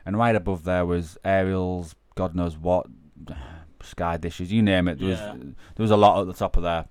and 0.07 0.17
right 0.17 0.35
above 0.37 0.65
there 0.65 0.87
was 0.87 1.19
aerials, 1.25 1.95
God 2.15 2.35
knows 2.35 2.57
what, 2.57 2.87
sky 3.83 4.17
dishes, 4.17 4.53
you 4.53 4.63
name 4.63 4.89
it. 4.89 4.99
There 5.01 5.11
Yeah. 5.11 5.33
was 5.35 5.41
there 5.43 5.83
was 5.85 5.91
a 5.91 5.97
lot 5.97 6.21
at 6.21 6.27
the 6.29 6.33
top 6.33 6.57
of 6.57 6.63
there. 6.63 6.87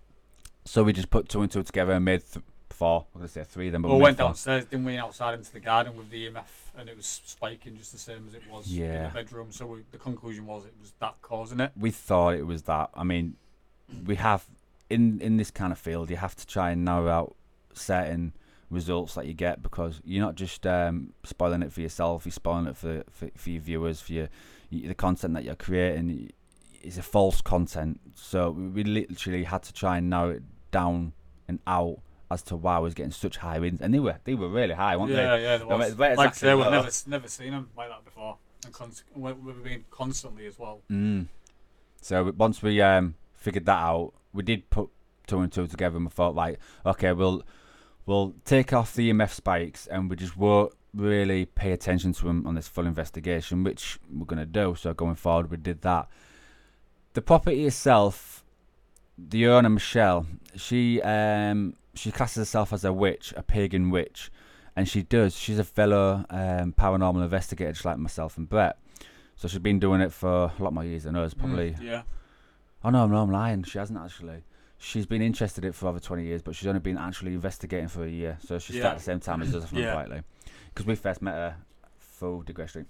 So 0.66 0.84
we 0.84 0.94
just 0.94 1.10
put 1.10 1.30
two 1.30 1.42
and 1.42 1.50
two 1.52 1.64
together 1.64 1.94
and 1.94 2.04
made 2.06 2.22
th- 2.32 2.44
four. 2.70 3.06
I'm 3.16 3.22
gonna 3.22 3.30
say 3.30 3.44
three 3.46 3.70
then, 3.70 3.82
but 3.82 3.88
We 3.90 3.96
we 3.96 4.02
went 4.04 4.18
four. 4.18 4.28
downstairs, 4.28 4.66
didn't 4.66 4.86
we, 4.86 4.98
outside 4.98 5.34
into 5.36 5.52
the 5.54 5.62
garden 5.62 5.96
with 5.96 6.10
the 6.10 6.28
EMF, 6.30 6.67
and 6.78 6.88
it 6.90 6.96
was 6.96 7.06
spiking 7.26 7.76
just 7.78 7.92
the 7.92 7.98
same 7.98 8.26
as 8.28 8.34
it 8.34 8.44
was 8.52 8.70
in 8.72 8.78
Yeah. 8.84 9.08
the 9.08 9.14
bedroom. 9.14 9.52
So 9.52 9.66
we, 9.66 9.84
the 9.92 9.98
conclusion 9.98 10.46
was 10.46 10.66
it 10.66 10.74
was 10.80 10.94
that 11.00 11.16
causing 11.22 11.60
it. 11.60 11.72
we 11.76 11.92
thought 11.92 12.36
it 12.36 12.46
was 12.46 12.64
that. 12.64 12.90
I 12.94 13.04
mean, 13.04 13.36
we 14.06 14.16
have 14.16 14.46
in 14.90 15.20
in 15.22 15.38
this 15.38 15.52
kind 15.52 15.72
of 15.72 15.80
field, 15.80 16.10
you 16.10 16.18
have 16.18 16.36
to 16.36 16.46
try 16.46 16.72
and 16.72 16.86
narrow 16.86 17.10
out 17.10 17.36
certain 17.74 18.34
results 18.70 19.14
that 19.16 19.26
you 19.26 19.34
get 19.34 19.64
because 19.64 20.02
you're 20.04 20.24
not 20.26 20.36
just 20.36 20.68
um, 20.68 21.14
spoiling 21.24 21.62
it 21.64 21.72
for 21.72 21.82
yourself. 21.82 22.26
You're 22.26 22.32
spoiling 22.34 22.68
it 22.68 22.78
for 22.78 23.04
for, 23.12 23.30
for 23.36 23.50
your 23.50 23.62
viewers, 23.62 24.02
for 24.02 24.14
your, 24.14 24.30
y 24.72 24.84
the 24.88 24.96
content 24.96 25.34
that 25.36 25.44
you're 25.44 25.56
creating. 25.56 26.32
Is 26.84 26.98
a 26.98 27.02
false 27.04 27.42
content, 27.42 28.00
so 28.16 28.52
we 28.52 28.68
we 28.68 28.84
literally 28.84 29.44
had 29.44 29.64
to 29.64 29.74
try 29.74 29.98
and 29.98 30.10
narrow 30.10 30.30
it 30.30 30.44
down 30.72 31.12
and 31.48 31.60
out 31.68 32.00
as 32.30 32.42
to 32.44 32.56
why 32.56 32.76
I 32.76 32.80
was 32.80 32.94
getting 32.94 33.12
such 33.12 33.38
high 33.38 33.60
winds, 33.60 33.82
and 33.82 33.94
they 33.94 34.00
were 34.00 34.18
they 34.24 34.36
were 34.36 34.50
really 34.50 34.74
high, 34.74 34.98
weren't 34.98 35.12
yeah, 35.12 35.36
they? 35.36 35.44
yeah, 35.44 35.64
was. 35.64 35.98
like 35.98 36.10
I 36.10 36.12
exactly 36.12 36.40
say, 36.40 36.56
we've 36.56 36.72
never 36.72 36.90
never 37.08 37.28
seen 37.28 37.52
them 37.52 37.70
like 37.78 37.90
that 37.90 38.04
before, 38.04 38.38
and 38.66 39.44
we've 39.44 39.64
been 39.64 39.86
constantly 39.90 40.46
as 40.46 40.60
well. 40.60 40.82
Mm. 40.92 41.28
So 42.02 42.34
once 42.38 42.62
we 42.62 42.82
um, 42.82 43.16
figured 43.36 43.66
that 43.66 43.78
out, 43.78 44.14
we 44.34 44.44
did 44.44 44.70
put 44.70 44.90
two 45.26 45.40
and 45.40 45.52
two 45.52 45.68
together, 45.68 45.98
and 45.98 46.06
we 46.06 46.12
thought 46.12 46.36
like, 46.36 46.60
okay, 46.86 47.14
we'll 47.14 47.44
we'll 48.06 48.34
take 48.46 48.74
off 48.74 48.94
the 48.94 49.12
EMF 49.12 49.32
spikes, 49.32 49.88
and 49.88 50.10
we 50.10 50.16
just 50.16 50.36
won't 50.36 50.74
really 50.94 51.46
pay 51.46 51.72
attention 51.72 52.12
to 52.14 52.26
them 52.26 52.46
on 52.46 52.56
this 52.56 52.68
full 52.68 52.86
investigation, 52.86 53.64
which 53.64 54.00
we're 54.14 54.26
gonna 54.26 54.46
do. 54.46 54.76
So 54.78 54.94
going 54.94 55.16
forward, 55.16 55.50
we 55.50 55.58
did 55.58 55.82
that. 55.84 56.10
The 57.14 57.22
property 57.22 57.66
itself, 57.66 58.44
the 59.18 59.48
owner 59.48 59.70
Michelle, 59.70 60.28
she 60.56 61.02
um, 61.02 61.74
she 61.98 62.12
classes 62.12 62.38
herself 62.38 62.72
as 62.74 62.84
a 62.86 62.94
witch, 62.94 63.34
a 63.36 63.44
pagan 63.44 63.90
witch, 63.90 64.32
and 64.76 64.88
she 64.88 65.04
does. 65.04 65.36
She's 65.38 65.60
a 65.60 65.64
fellow 65.64 66.26
um, 66.30 66.74
paranormal 66.74 67.24
investigator, 67.24 67.72
just 67.72 67.86
like 67.86 67.98
myself 67.98 68.38
and 68.38 68.48
Brett. 68.48 68.78
So 69.36 69.48
she's 69.48 69.60
been 69.60 69.80
doing 69.80 70.02
it 70.02 70.12
for 70.12 70.52
a 70.58 70.64
lot 70.64 70.74
more 70.74 70.84
years 70.84 71.04
than 71.04 71.16
us, 71.16 71.34
probably. 71.34 71.72
Mm, 71.72 71.82
yeah. 71.82 72.02
Oh 72.84 72.90
no, 72.90 73.06
no, 73.08 73.18
I'm 73.22 73.32
lying. 73.32 73.64
She 73.64 73.78
hasn't 73.78 74.00
actually. 74.00 74.44
She's 74.80 75.06
been 75.08 75.22
interested 75.22 75.64
in 75.64 75.70
it 75.72 75.76
for 75.76 75.88
over 75.88 76.00
20 76.00 76.24
years, 76.24 76.42
but 76.42 76.56
she's 76.56 76.68
only 76.68 76.80
been 76.80 76.98
actually 76.98 77.34
investigating 77.34 77.88
for 77.88 78.04
a 78.04 78.10
year. 78.10 78.38
So 78.46 78.60
she 78.60 78.74
Yeah. 78.74 78.82
started 78.82 78.96
at 78.96 78.98
the 79.00 79.04
same 79.04 79.20
time 79.20 79.42
as 79.42 79.56
us, 79.56 79.64
if 79.66 79.74
I'm 79.74 79.80
Yeah. 79.80 79.94
rightly. 79.94 80.22
Because 80.74 80.86
we 80.86 80.96
first 80.96 81.22
met 81.22 81.34
her 81.34 81.56
full 81.98 82.44
Street. 82.68 82.86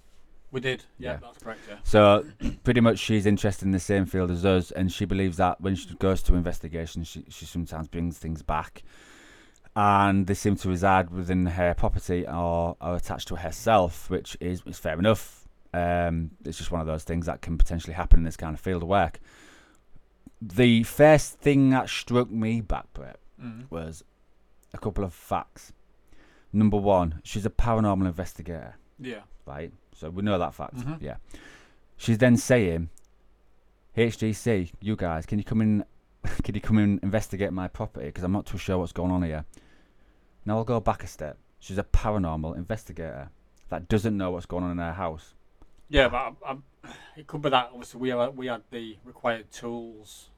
We 0.50 0.60
did. 0.60 0.84
Yeah, 0.98 1.12
Yeah. 1.12 1.18
that's 1.22 1.38
correct. 1.38 1.60
Yeah. 1.68 1.76
So 1.84 2.24
pretty 2.64 2.80
much 2.80 2.98
she's 2.98 3.26
interested 3.26 3.64
in 3.66 3.72
the 3.72 3.78
same 3.80 4.06
field 4.06 4.30
as 4.30 4.44
us, 4.46 4.70
and 4.70 4.90
she 4.92 5.04
believes 5.04 5.36
that 5.36 5.60
when 5.60 5.74
she 5.74 5.94
goes 5.96 6.22
to 6.24 6.34
investigation, 6.34 7.04
she, 7.04 7.24
she 7.28 7.44
sometimes 7.44 7.88
brings 7.88 8.18
things 8.18 8.42
back 8.42 8.82
and 9.76 10.26
they 10.26 10.34
seem 10.34 10.56
to 10.56 10.68
reside 10.68 11.10
within 11.10 11.46
her 11.46 11.74
property 11.74 12.26
or 12.26 12.76
are 12.80 12.96
attached 12.96 13.28
to 13.28 13.36
herself, 13.36 14.08
which 14.10 14.36
is, 14.40 14.62
is 14.66 14.78
fair 14.78 14.98
enough. 14.98 15.46
Um, 15.74 16.30
it's 16.44 16.56
just 16.58 16.70
one 16.72 16.80
of 16.80 16.86
those 16.86 17.04
things 17.04 17.26
that 17.26 17.42
can 17.42 17.58
potentially 17.58 17.92
happen 17.92 18.20
in 18.20 18.24
this 18.24 18.36
kind 18.36 18.54
of 18.54 18.60
field 18.60 18.82
of 18.82 18.88
work. 18.88 19.20
The 20.40 20.82
first 20.84 21.38
thing 21.38 21.70
that 21.70 21.88
struck 21.88 22.30
me 22.30 22.60
back, 22.60 22.86
Brett, 22.94 23.18
Mm. 23.40 23.70
was 23.70 24.02
a 24.74 24.78
couple 24.78 25.04
of 25.04 25.14
facts. 25.14 25.72
Number 26.52 26.76
one, 26.76 27.20
she's 27.22 27.46
a 27.46 27.50
paranormal 27.50 28.06
investigator, 28.06 28.74
Yeah. 28.98 29.20
right? 29.46 29.72
So 29.98 30.10
we 30.10 30.22
know 30.22 30.38
that 30.38 30.54
fact. 30.54 30.76
Mhm. 30.76 31.02
Yeah. 31.02 31.16
She's 31.96 32.18
then 32.18 32.36
saying, 32.36 32.88
HGC, 33.96 34.72
you 34.80 34.94
guys, 34.94 35.26
can 35.26 35.38
you 35.38 35.44
come 35.44 35.60
in? 35.60 35.84
Can 36.44 36.54
you 36.54 36.60
come 36.60 36.78
in 36.78 36.84
and 36.84 37.02
investigate 37.02 37.52
my 37.52 37.68
property? 37.68 38.06
Because 38.06 38.24
I'm 38.24 38.32
not 38.32 38.44
too 38.44 38.58
sure 38.58 38.76
what's 38.76 38.92
going 38.92 39.12
on 39.12 39.22
here. 39.22 39.44
Now 40.44 40.56
I'll 40.58 40.64
go 40.64 40.80
back 40.80 41.04
a 41.04 41.06
step. 41.06 41.38
She's 41.60 41.78
a 41.78 41.84
paranormal 41.84 42.56
investigator 42.56 43.30
that 43.68 43.88
doesn't 43.88 44.16
know 44.16 44.32
what's 44.32 44.44
going 44.46 44.64
on 44.64 44.72
in 44.72 44.78
her 44.78 44.92
house. 44.92 45.34
Yeah, 45.88 46.08
but 46.08 46.34
I, 46.44 46.52
I, 46.52 46.56
it 47.16 47.26
could 47.28 47.40
be 47.40 47.50
that 47.50 47.70
obviously 47.72 48.00
we 48.00 48.08
had, 48.10 48.36
we 48.36 48.48
had 48.48 48.62
the 48.70 48.98
required 49.04 49.50
tools 49.52 50.30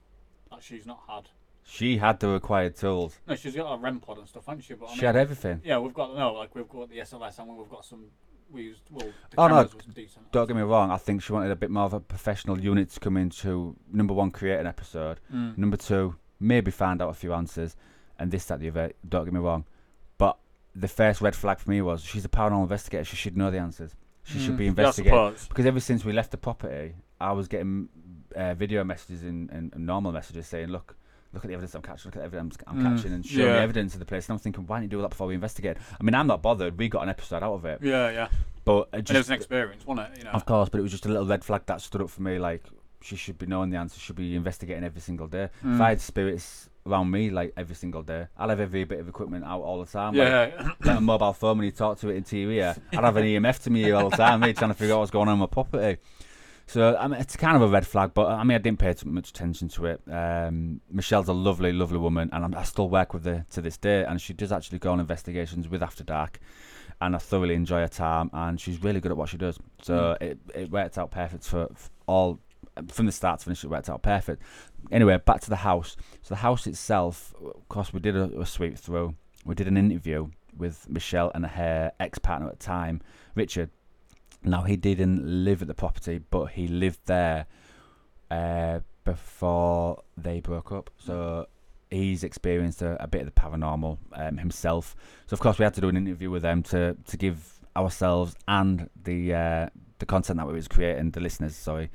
that 0.51 0.63
she's 0.63 0.85
not 0.87 1.01
had. 1.09 1.31
She 1.65 1.97
had 1.97 2.21
the 2.21 2.29
required 2.29 2.77
tools. 2.77 3.19
No, 3.27 3.35
she's 3.35 3.57
got 3.57 3.73
a 3.73 3.77
REM 3.79 4.01
pod 4.01 4.19
and 4.19 4.29
stuff, 4.29 4.47
hasn't 4.47 4.65
she? 4.65 4.75
But 4.75 4.91
I 4.91 4.95
She 4.95 4.97
mean, 5.01 5.07
had 5.07 5.17
everything. 5.17 5.63
Yeah, 5.65 5.79
we've 5.79 5.95
got 5.95 6.15
no, 6.15 6.35
like 6.35 6.55
we've 6.55 6.69
got 6.69 6.91
the 6.91 6.99
SLS 6.99 7.39
and 7.39 7.57
we've 7.57 7.71
got 7.71 7.85
some. 7.87 8.05
We 8.53 8.63
used 8.63 8.83
well. 8.91 9.07
The 9.31 9.41
Oh, 9.41 9.47
no, 9.49 9.57
was 9.63 9.73
decent. 9.95 10.31
Don't 10.33 10.47
get 10.47 10.57
me 10.57 10.63
wrong. 10.63 10.91
I 10.91 10.97
think 10.97 11.23
she 11.23 11.33
wanted 11.33 11.51
a 11.51 11.57
bit 11.57 11.71
more 11.71 11.85
of 11.85 11.93
a 11.93 12.01
professional 12.01 12.61
unit 12.61 12.91
to 12.91 13.01
come 13.01 13.17
in 13.17 13.31
to 13.31 13.77
number 13.93 14.13
one, 14.15 14.31
create 14.31 14.59
an 14.61 14.67
episode. 14.67 15.21
Mm. 15.33 15.57
Number 15.57 15.77
two, 15.77 16.17
maybe 16.41 16.71
find 16.71 17.01
out 17.01 17.11
a 17.11 17.15
few 17.15 17.33
answers, 17.33 17.77
and 18.19 18.31
this, 18.31 18.45
that, 18.47 18.61
the 18.61 18.69
other. 18.69 18.93
Don't 19.09 19.25
get 19.25 19.33
me 19.35 19.41
wrong, 19.41 19.65
but 20.19 20.39
the 20.75 20.89
first 20.89 21.21
red 21.21 21.35
flag 21.37 21.59
for 21.59 21.71
me 21.71 21.81
was 21.83 22.03
she's 22.03 22.25
a 22.25 22.29
paranormal 22.29 22.63
investigator. 22.63 23.05
She 23.05 23.17
should 23.17 23.37
know 23.37 23.51
the 23.51 23.59
answers. 23.59 23.95
She 24.25 24.39
should 24.39 24.57
be 24.57 24.67
Mm, 24.67 24.69
investigating 24.71 25.35
because 25.49 25.67
ever 25.67 25.81
since 25.81 26.05
we 26.05 26.13
left 26.13 26.31
the 26.31 26.37
property, 26.37 26.95
I 27.21 27.33
was 27.33 27.49
getting 27.49 27.89
uh, 28.37 28.55
video 28.55 28.85
messages 28.85 29.23
and, 29.23 29.51
and 29.51 29.75
normal 29.77 30.13
messages 30.13 30.47
saying, 30.47 30.69
"Look, 30.69 30.97
look 31.33 31.45
at 31.45 31.49
the 31.49 31.55
evidence 31.55 31.75
I'm 31.75 31.83
catching. 31.83 32.09
Look 32.11 32.17
at 32.17 32.21
the 32.21 32.25
evidence 32.27 32.57
I'm 32.67 32.79
Mm, 32.79 32.97
catching, 32.97 33.13
and 33.13 33.25
show 33.25 33.45
yeah. 33.45 33.57
evidence 33.61 33.95
of 33.95 34.01
the 34.01 34.07
place." 34.07 34.29
And 34.29 34.35
I'm 34.35 34.39
thinking, 34.41 34.67
why 34.67 34.81
didn't 34.81 34.93
you 34.93 34.99
do 34.99 35.03
that 35.03 35.11
before 35.11 35.27
we 35.29 35.35
investigate? 35.35 35.77
I 36.01 36.03
mean, 36.03 36.15
I'm 36.15 36.27
not 36.27 36.43
bothered. 36.43 36.79
We 36.79 36.89
got 36.89 37.03
an 37.03 37.09
episode 37.09 37.43
out 37.43 37.55
of 37.55 37.65
it, 37.65 37.81
Yeah, 37.83 38.11
yeah. 38.11 38.29
but 38.65 38.89
it 38.93 39.09
and 39.09 39.11
it 39.11 39.17
was 39.17 39.29
an 39.29 39.35
experience, 39.37 39.87
wasn't 39.87 40.09
it? 40.13 40.19
You 40.19 40.25
know. 40.25 40.31
of 40.33 40.45
course, 40.47 40.69
but 40.69 40.79
it 40.79 40.83
was 40.83 40.91
just 40.93 41.07
a 41.07 41.09
little 41.09 41.27
red 41.27 41.45
flag 41.45 41.63
that 41.67 41.81
stood 41.81 42.03
up 42.03 42.11
for 42.11 42.23
me. 42.23 42.39
Like 42.39 42.63
she 43.03 43.17
should 43.17 43.39
be 43.39 43.47
knowing 43.47 43.71
the 43.71 43.77
answer. 43.79 43.99
Should 43.99 44.17
be 44.17 44.35
investigating 44.37 44.85
every 44.85 45.01
single 45.01 45.27
day. 45.27 45.45
If 45.45 45.53
Mm. 45.65 45.81
I 45.81 45.89
had 45.91 46.01
spirits 46.01 46.69
around 46.87 47.11
me 47.11 47.29
like 47.31 47.53
every 47.57 47.75
single 47.75 48.03
day, 48.03 48.27
I'll 48.39 48.49
have 48.49 48.59
every 48.61 48.85
bit 48.85 48.99
of 49.01 49.09
equipment 49.09 49.45
out 49.45 49.61
all 49.61 49.81
the 49.85 49.91
time. 49.91 50.15
Like, 50.15 50.29
yeah, 50.29 50.71
like 50.85 50.99
a 50.99 51.01
mobile 51.01 51.33
phone 51.35 51.59
when 51.59 51.65
you 51.67 51.71
talk 51.73 51.99
to 52.01 52.09
it 52.11 52.17
in 52.17 52.25
TV. 52.25 52.63
I'd 52.63 52.77
have 53.05 53.17
an 53.17 53.25
EMF 53.25 53.63
to 53.65 53.71
me 53.71 53.91
all 53.93 54.11
the 54.11 54.17
time, 54.17 54.41
me 54.41 54.53
trying 54.53 54.71
to 54.71 54.75
figure 54.75 54.95
out 54.95 54.99
what's 55.01 55.11
going 55.11 55.29
on 55.29 55.35
in 55.35 55.41
my 55.41 55.47
property. 55.47 55.99
So 56.71 56.97
I 56.97 57.09
mean, 57.09 57.21
it's 57.21 57.35
kind 57.35 57.57
of 57.57 57.63
a 57.63 57.67
red 57.67 57.85
flag, 57.85 58.13
but 58.15 58.29
I 58.29 58.45
mean, 58.45 58.55
I 58.55 58.59
didn't 58.59 58.79
pay 58.79 58.93
too 58.93 59.09
much 59.09 59.31
attention 59.31 59.69
to 59.71 59.87
it. 59.87 60.01
Um, 60.09 60.81
Michelle's 60.89 61.27
a 61.27 61.33
lovely, 61.33 61.73
lovely 61.73 61.99
woman, 61.99 62.31
and 62.33 62.45
I'm, 62.45 62.55
I 62.55 62.63
still 62.63 62.89
work 62.89 63.13
with 63.13 63.25
her 63.25 63.45
to 63.51 63.61
this 63.61 63.77
day. 63.77 64.05
And 64.05 64.21
she 64.21 64.35
does 64.35 64.53
actually 64.53 64.79
go 64.79 64.93
on 64.93 65.01
investigations 65.01 65.69
with 65.69 65.83
After 65.83 66.05
Dark, 66.05 66.39
and 67.01 67.17
I 67.17 67.19
thoroughly 67.19 67.55
enjoy 67.55 67.81
her 67.81 67.89
time. 67.89 68.31
And 68.33 68.61
she's 68.61 68.81
really 68.85 69.01
good 69.01 69.11
at 69.11 69.17
what 69.17 69.31
she 69.31 69.37
does. 69.37 69.59
So 69.83 70.17
it 70.21 70.39
it 70.55 70.71
worked 70.71 70.97
out 70.97 71.11
perfect 71.11 71.43
for, 71.43 71.67
for 71.75 71.91
all 72.07 72.39
from 72.87 73.07
the 73.07 73.13
start 73.13 73.41
to 73.41 73.47
finish. 73.47 73.65
It 73.65 73.69
worked 73.69 73.89
out 73.89 74.03
perfect. 74.03 74.41
Anyway, 74.93 75.19
back 75.19 75.41
to 75.41 75.51
the 75.51 75.57
house. 75.57 75.97
So 76.23 76.35
the 76.37 76.41
house 76.41 76.69
itself, 76.69 77.35
of 77.45 77.69
course, 77.69 77.93
we 77.93 77.99
did 77.99 78.15
a, 78.15 78.31
a 78.39 78.47
sweep 78.47 78.79
through. 78.79 79.17
We 79.45 79.57
did 79.57 79.67
an 79.67 79.77
interview 79.77 80.29
with 80.57 80.89
Michelle 80.89 81.33
and 81.35 81.45
her 81.45 81.91
ex 81.99 82.21
partner 82.21 82.47
at 82.47 82.61
the 82.61 82.65
time, 82.65 83.03
Richard. 83.35 83.71
Now 84.43 84.63
he 84.63 84.77
didn't 84.77 85.25
live 85.25 85.63
at 85.63 85.69
the 85.69 85.75
property, 85.75 86.21
but 86.31 86.47
he 86.47 86.67
lived 86.67 87.01
there 87.07 87.47
uh, 88.31 88.81
before 89.05 90.03
they 90.17 90.41
broke 90.41 90.73
up. 90.73 90.91
So 90.99 91.47
he's 91.91 92.25
experienced 92.25 92.83
a, 92.83 93.03
a 93.03 93.07
bit 93.07 93.23
of 93.23 93.27
the 93.27 93.41
paranormal 93.41 93.99
um, 94.15 94.39
himself. 94.39 94.97
So 95.27 95.35
of 95.35 95.41
course 95.41 95.59
we 95.59 95.65
had 95.65 95.75
to 95.75 95.81
do 95.81 95.89
an 95.89 95.97
interview 95.97 96.31
with 96.31 96.43
them 96.43 96.63
to 96.65 96.97
to 97.07 97.17
give 97.17 97.61
ourselves 97.77 98.35
and 98.49 98.89
the 99.03 99.35
uh, 99.35 99.69
the 99.99 100.07
content 100.07 100.39
that 100.39 100.47
we 100.47 100.55
was 100.55 100.69
creating, 100.69 101.11
the 101.11 101.21
listeners, 101.21 101.55
sorry, 101.55 101.91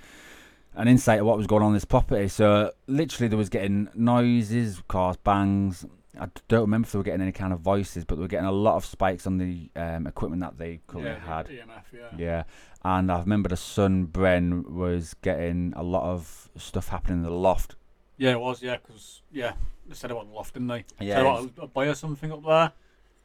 an 0.76 0.88
insight 0.88 1.20
of 1.20 1.26
what 1.26 1.38
was 1.38 1.48
going 1.48 1.64
on 1.64 1.70
in 1.70 1.74
this 1.74 1.86
property. 1.86 2.28
So 2.28 2.72
literally 2.88 3.28
there 3.28 3.38
was 3.38 3.50
getting 3.50 3.90
noises, 3.96 4.82
cars, 4.88 5.18
bangs. 5.18 5.86
I 6.20 6.30
don't 6.48 6.62
remember 6.62 6.86
if 6.86 6.92
they 6.92 6.98
were 6.98 7.04
getting 7.04 7.22
any 7.22 7.32
kind 7.32 7.54
of 7.54 7.60
voices, 7.60 8.06
but 8.06 8.16
they 8.16 8.22
were 8.22 8.28
getting 8.28 8.48
a 8.48 8.52
lot 8.52 8.76
of 8.76 8.86
spikes 8.86 9.26
on 9.28 9.38
the 9.38 9.70
um, 9.76 10.08
equipment 10.08 10.42
that 10.42 10.58
they 10.58 10.80
currently 10.88 11.12
yeah, 11.12 11.20
had. 11.20 11.48
EMF, 11.48 11.84
yeah. 11.94 12.18
Yeah, 12.18 12.44
and 12.84 13.12
I 13.12 13.20
remember 13.20 13.50
the 13.50 13.58
son 13.58 14.08
Bren 14.08 14.70
was 14.70 15.16
getting 15.22 15.74
a 15.76 15.84
lot 15.84 16.04
of 16.04 16.50
stuff 16.58 16.90
happening 16.90 17.20
in 17.20 17.24
the 17.24 17.32
loft. 17.32 17.76
Yeah, 18.18 18.32
it 18.32 18.40
was. 18.40 18.62
Yeah, 18.62 18.78
because 18.78 19.22
yeah, 19.32 19.54
they 19.88 19.96
said 19.96 20.12
about 20.12 20.28
the 20.28 20.34
loft, 20.34 20.54
didn't 20.54 20.68
they? 20.68 20.86
Yeah, 21.00 21.16
Said 21.16 21.26
about 21.58 21.86
a 21.86 21.90
or 21.90 21.96
something 21.96 22.32
up 22.32 22.44
there. 22.44 22.72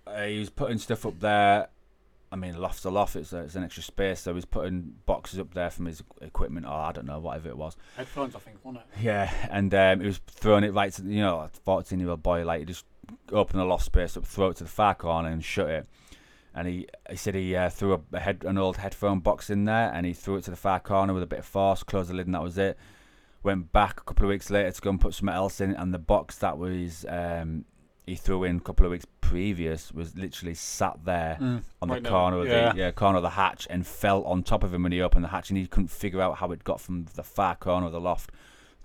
Uh, 0.07 0.27
he 0.27 0.39
was 0.39 0.51
putting 0.51 0.79
stuff 0.79 1.07
up 1.07 1.21
there. 1.21 1.69
I 2.33 2.37
mean, 2.37 2.57
loft's 2.57 2.85
a 2.85 2.91
loft; 2.91 3.17
it's, 3.17 3.33
a, 3.33 3.39
it's 3.39 3.57
an 3.57 3.65
extra 3.65 3.83
space, 3.83 4.21
so 4.21 4.35
he's 4.35 4.45
putting 4.45 4.95
boxes 5.05 5.41
up 5.41 5.53
there 5.53 5.69
from 5.69 5.87
his 5.87 6.03
equipment, 6.21 6.65
or 6.65 6.73
I 6.73 6.93
don't 6.93 7.07
know, 7.07 7.19
whatever 7.19 7.49
it 7.49 7.57
was. 7.57 7.77
Headphones, 7.97 8.37
I 8.37 8.39
think, 8.39 8.59
wasn't 8.65 8.85
it? 8.85 9.03
Yeah, 9.03 9.33
and 9.51 9.75
um, 9.75 10.01
he 10.01 10.07
was 10.07 10.21
throwing 10.29 10.63
it 10.63 10.73
right 10.73 10.93
to 10.93 11.03
you 11.03 11.23
know, 11.23 11.41
a 11.41 11.49
fourteen-year-old 11.49 12.23
boy, 12.23 12.45
like 12.45 12.61
he 12.61 12.67
just 12.67 12.87
open 13.33 13.59
the 13.59 13.65
loft 13.65 13.85
space 13.85 14.17
up, 14.17 14.25
throw 14.25 14.51
it 14.51 14.57
to 14.59 14.65
the 14.65 14.71
far 14.71 14.95
corner, 14.95 15.29
and 15.29 15.45
shut 15.45 15.69
it. 15.69 15.89
And 16.55 16.67
he, 16.67 16.87
he 17.09 17.17
said 17.17 17.35
he 17.35 17.55
uh, 17.55 17.71
threw 17.71 17.95
a, 17.95 18.01
a 18.13 18.21
head, 18.21 18.45
an 18.45 18.59
old 18.59 18.77
headphone 18.77 19.21
box 19.21 19.51
in 19.51 19.65
there, 19.65 19.93
and 19.93 20.07
he 20.07 20.13
threw 20.13 20.37
it 20.37 20.45
to 20.45 20.51
the 20.51 20.57
far 20.57 20.79
corner 20.81 21.13
with 21.13 21.23
a 21.23 21.27
bit 21.27 21.41
of 21.41 21.47
force, 21.47 21.83
closed 21.83 22.11
the 22.11 22.15
lid, 22.15 22.27
and 22.27 22.35
that 22.35 22.43
was 22.43 22.59
it. 22.59 22.79
Went 23.43 23.73
back 23.73 24.01
a 24.01 24.05
couple 24.05 24.27
of 24.27 24.31
weeks 24.31 24.51
later 24.51 24.71
to 24.71 24.81
go 24.81 24.91
and 24.91 25.01
put 25.01 25.15
something 25.15 25.35
else 25.35 25.61
in, 25.61 25.75
and 25.75 25.93
the 25.93 25.99
box 25.99 26.39
that 26.39 26.59
was 26.59 27.05
um, 27.09 27.65
he 28.11 28.17
threw 28.17 28.43
in 28.45 28.57
a 28.57 28.61
couple 28.61 28.85
of 28.85 28.91
weeks 28.93 29.07
previous 29.21 29.93
was 29.93 30.17
literally 30.17 30.55
sat 30.55 30.99
there 31.05 31.39
Mm. 31.41 31.63
on 31.81 31.89
Right 31.89 32.03
the 32.03 32.11
now, 32.11 32.17
corner 32.17 32.39
of 32.41 32.47
yeah. 32.49 32.73
the 32.73 32.79
yeah, 32.79 32.91
corner 32.91 33.19
of 33.19 33.23
the 33.23 33.31
hatch 33.31 33.67
and 33.71 33.87
fell 33.87 34.25
on 34.25 34.43
top 34.43 34.65
of 34.65 34.75
him 34.75 34.83
when 34.83 34.91
he 34.93 35.01
opened 35.01 35.25
the 35.25 35.29
hatch, 35.29 35.51
and 35.51 35.57
he 35.59 35.67
couldn't 35.69 35.89
figure 35.89 36.21
out 36.21 36.39
how 36.39 36.51
it 36.51 36.65
got 36.65 36.81
from 36.81 37.07
the 37.15 37.23
far 37.23 37.55
corner 37.55 37.87
of 37.87 37.93
the 37.93 38.01
loft 38.01 38.33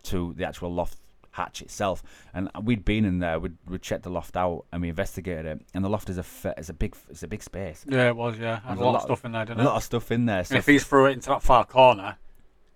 to 0.04 0.34
the 0.38 0.46
actual 0.46 0.72
loft 0.72 1.00
hatch 1.32 1.62
itself. 1.64 2.04
And 2.34 2.50
we'd 2.62 2.86
been 2.86 3.04
in 3.06 3.18
there, 3.20 3.40
we'd, 3.40 3.58
we'd 3.68 3.82
checked 3.82 4.04
the 4.04 4.10
loft 4.12 4.38
out, 4.38 4.66
and 4.72 4.82
we 4.84 4.90
investigated 4.90 5.46
it. 5.48 5.62
And 5.74 5.84
the 5.84 5.90
loft 5.90 6.10
is 6.10 6.20
a 6.20 6.26
is 6.60 6.70
a 6.70 6.74
big 6.74 6.96
it's 7.10 7.24
a 7.24 7.28
big 7.28 7.42
space, 7.42 7.84
Yeah, 7.90 8.08
it 8.10 8.16
was. 8.16 8.38
Yeah, 8.38 8.60
There's 8.68 8.80
a 8.80 8.84
a 8.84 8.86
lot, 8.86 8.92
lot 8.92 8.96
of 8.98 9.02
stuff 9.08 9.26
in 9.26 9.32
there, 9.32 9.42
a 9.42 9.46
didn't 9.48 9.62
it? 9.62 9.66
lot 9.66 9.76
of 9.78 9.84
stuff 9.84 10.12
in 10.12 10.26
there. 10.28 10.38
and 10.40 10.48
So 10.48 10.56
if 10.58 10.68
he's 10.68 10.84
threw 10.86 11.08
it 11.08 11.14
into 11.14 11.30
that 11.30 11.42
far 11.42 11.66
corner, 11.66 12.18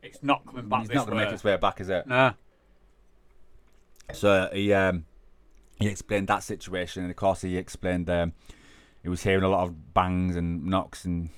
it's 0.02 0.24
not 0.24 0.44
coming 0.48 0.68
back 0.68 0.82
he's 0.82 0.90
not 0.92 1.06
going 1.06 1.20
to 1.20 1.26
make 1.26 1.34
its 1.34 1.44
way 1.44 1.56
back, 1.58 1.80
is 1.82 1.90
it? 1.90 2.08
Nah. 2.08 2.34
So 4.14 4.50
he 4.52 4.74
um, 4.74 5.06
he 5.80 5.88
explained 5.88 6.28
that 6.28 6.44
situation, 6.44 7.04
and 7.04 7.12
of 7.12 7.16
course 7.16 7.42
he 7.42 7.58
explained 7.58 8.10
um, 8.10 8.34
he 9.02 9.10
was 9.10 9.24
hearing 9.24 9.44
a 9.44 9.50
lot 9.50 9.64
of 9.64 9.94
bangs 9.94 10.36
and 10.36 10.66
knocks 10.66 11.06
and 11.06 11.30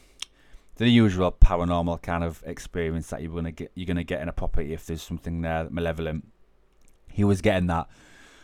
the 0.76 0.90
usual 0.90 1.32
paranormal 1.32 2.02
kind 2.02 2.24
of 2.24 2.44
experience 2.46 3.10
that 3.10 3.22
you're 3.22 3.34
gonna 3.34 3.52
get 3.52 3.72
you're 3.76 3.86
gonna 3.86 4.04
get 4.04 4.22
in 4.22 4.28
a 4.28 4.34
property 4.34 4.74
if 4.74 4.86
there's 4.86 5.04
something 5.04 5.42
there 5.42 5.68
malevolent. 5.70 6.28
He 7.08 7.24
was 7.24 7.42
getting 7.42 7.68
that, 7.68 7.88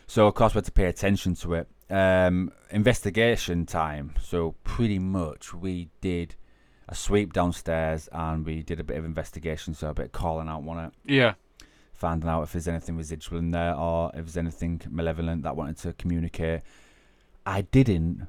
so 0.06 0.27
of 0.27 0.36
course 0.36 0.54
we 0.54 0.60
had 0.60 0.66
to 0.66 0.72
pay 0.72 0.86
attention 0.86 1.36
to 1.36 1.54
it. 1.56 1.68
Um, 1.89 2.51
investigation 2.70 3.66
time. 3.66 4.13
So 4.22 4.56
pretty 4.63 5.00
much 5.00 5.54
we 5.54 5.89
did 6.01 6.36
a 6.89 6.96
sweep 6.96 7.34
downstairs 7.34 8.08
and 8.12 8.46
we 8.46 8.62
did 8.62 8.80
a 8.80 8.84
bit 8.84 8.98
of 8.98 9.06
investigation, 9.06 9.74
so 9.74 9.89
a 9.89 9.94
bit 9.94 10.08
of 10.08 10.12
calling 10.12 10.48
out 10.48 10.68
on 10.68 10.86
it 10.86 10.94
Yeah. 11.06 11.34
Finding 11.98 12.30
out 12.30 12.44
if 12.44 12.51
there's 12.54 12.68
anything 12.68 12.96
residual 12.96 13.39
in 13.39 13.51
there 13.51 13.74
or 13.75 14.10
if 14.13 14.25
there's 14.25 14.38
anything 14.38 14.80
malevolent 14.89 15.42
that 15.44 15.56
wanted 15.56 15.77
to 15.77 15.94
communicate. 15.94 16.62
I 17.46 17.62
didn't, 17.62 18.27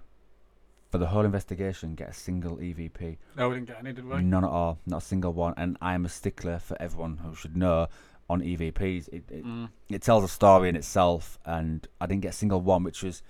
for 0.90 0.96
the 0.98 1.06
whole 1.08 1.24
investigation, 1.24 1.94
get 1.94 2.08
a 2.08 2.14
single 2.14 2.56
EVP. 2.56 3.18
No, 3.36 3.48
we 3.50 3.56
didn't 3.56 3.68
get 3.68 3.78
any, 3.78 3.92
did 3.92 4.06
we? 4.08 4.22
None 4.22 4.44
at 4.44 4.50
all. 4.50 4.78
Not 4.86 5.02
a 5.02 5.06
single 5.06 5.32
one. 5.34 5.52
And 5.58 5.76
I 5.82 5.92
am 5.94 6.06
a 6.06 6.08
stickler 6.08 6.58
for 6.58 6.80
everyone 6.80 7.18
who 7.18 7.34
should 7.34 7.56
know 7.56 7.88
on 8.30 8.40
EVPs. 8.40 9.08
It, 9.08 9.24
it, 9.30 9.44
Mm. 9.44 9.68
it 9.90 10.00
tells 10.02 10.24
a 10.24 10.28
story 10.28 10.70
in 10.70 10.76
itself, 10.76 11.38
and 11.44 11.86
I 12.00 12.06
didn't 12.06 12.22
get 12.22 12.30
a 12.30 12.36
single 12.36 12.60
one, 12.62 12.84
which 12.84 13.02
was 13.02 13.22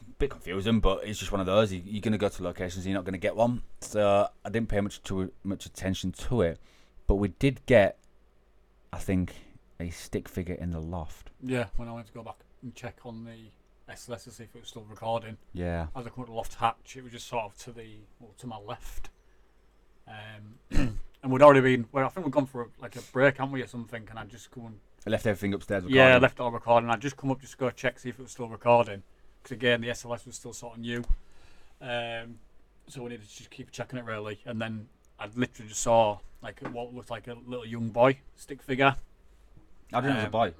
a 0.00 0.04
bit 0.18 0.30
confusing. 0.30 0.78
But 0.78 1.00
it's 1.04 1.18
just 1.18 1.32
one 1.32 1.40
of 1.40 1.46
those. 1.46 1.72
You, 1.72 1.82
you're 1.84 2.02
going 2.02 2.12
to 2.12 2.18
go 2.18 2.28
to 2.28 2.42
locations, 2.44 2.84
and 2.84 2.92
you're 2.92 2.98
not 2.98 3.04
going 3.04 3.14
to 3.14 3.18
get 3.18 3.34
one. 3.34 3.62
So 3.80 4.28
I 4.44 4.48
didn't 4.50 4.68
pay 4.68 4.80
much 4.80 5.02
to 5.04 5.32
much 5.42 5.66
attention 5.66 6.12
to 6.12 6.42
it. 6.42 6.60
But 7.08 7.16
we 7.16 7.28
did 7.28 7.64
get, 7.66 7.98
I 8.92 8.98
think, 8.98 9.32
a 9.80 9.90
stick 9.90 10.28
figure 10.28 10.54
in 10.54 10.70
the 10.70 10.80
loft. 10.80 11.30
Yeah, 11.42 11.66
when 11.76 11.88
I 11.88 11.92
went 11.92 12.06
to 12.08 12.12
go 12.12 12.22
back 12.22 12.36
and 12.62 12.74
check 12.74 12.98
on 13.04 13.24
the 13.24 13.50
SLS 13.92 14.24
to 14.24 14.30
see 14.30 14.44
if 14.44 14.54
it 14.54 14.60
was 14.60 14.68
still 14.68 14.84
recording, 14.88 15.36
Yeah. 15.52 15.86
as 15.94 16.06
I 16.06 16.10
come 16.10 16.22
up 16.22 16.28
the 16.28 16.34
loft 16.34 16.54
hatch, 16.54 16.96
it 16.96 17.02
was 17.04 17.12
just 17.12 17.28
sort 17.28 17.44
of 17.44 17.56
to 17.58 17.72
the 17.72 17.98
well, 18.20 18.32
to 18.38 18.46
my 18.46 18.58
left. 18.58 19.10
Um, 20.08 20.58
and 21.22 21.32
we'd 21.32 21.42
already 21.42 21.60
been. 21.60 21.86
Well, 21.92 22.04
I 22.06 22.08
think 22.08 22.26
we'd 22.26 22.32
gone 22.32 22.46
for 22.46 22.62
a, 22.62 22.66
like 22.80 22.96
a 22.96 23.00
break, 23.12 23.38
haven't 23.38 23.52
we, 23.52 23.62
or 23.62 23.66
something? 23.66 24.06
And 24.10 24.18
I 24.18 24.24
just 24.24 24.50
come 24.50 24.66
and 24.66 24.78
I 25.06 25.10
left 25.10 25.26
everything 25.26 25.54
upstairs. 25.54 25.84
yeah, 25.88 26.14
I 26.14 26.18
left 26.18 26.38
it 26.38 26.42
all 26.42 26.50
recording. 26.50 26.90
I'd 26.90 27.00
just 27.00 27.16
come 27.16 27.30
up 27.30 27.40
just 27.40 27.52
to 27.52 27.58
go 27.58 27.70
check 27.70 27.98
see 27.98 28.08
if 28.08 28.18
it 28.18 28.22
was 28.22 28.32
still 28.32 28.48
recording. 28.48 29.02
because 29.42 29.54
again 29.56 29.80
the 29.80 29.88
SLS 29.88 30.26
was 30.26 30.34
still 30.36 30.52
sort 30.52 30.74
of 30.74 30.80
new, 30.80 31.04
um, 31.80 32.38
so 32.88 33.02
we 33.02 33.10
needed 33.10 33.28
to 33.28 33.36
just 33.36 33.50
keep 33.50 33.70
checking 33.70 33.98
it 33.98 34.04
really. 34.04 34.40
And 34.44 34.60
then 34.60 34.88
I 35.18 35.26
literally 35.34 35.68
just 35.68 35.80
saw 35.82 36.18
like 36.42 36.60
what 36.72 36.92
looked 36.94 37.10
like 37.10 37.26
a 37.28 37.34
little 37.46 37.66
young 37.66 37.88
boy 37.90 38.18
stick 38.36 38.62
figure. 38.62 38.96
I 39.92 40.00
didn't 40.00 40.04
know 40.04 40.10
it 40.12 40.14
was 40.16 40.22
a 40.22 40.26
Um, 40.26 40.30
boy. 40.32 40.52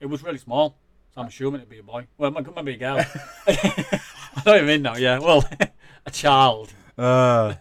It 0.00 0.06
was 0.06 0.22
really 0.22 0.38
small, 0.38 0.76
so 1.14 1.20
I'm 1.22 1.28
assuming 1.28 1.60
it'd 1.60 1.70
be 1.70 1.78
a 1.78 1.82
boy. 1.82 2.06
Well, 2.18 2.28
it 2.30 2.34
might, 2.34 2.54
might 2.54 2.64
be 2.64 2.74
a 2.74 2.76
girl. 2.76 2.98
I 3.46 4.42
don't 4.44 4.62
even 4.62 4.82
know. 4.82 4.96
Yeah, 4.96 5.18
well, 5.18 5.48
a 6.06 6.10
child. 6.10 6.72
Uh, 6.98 7.54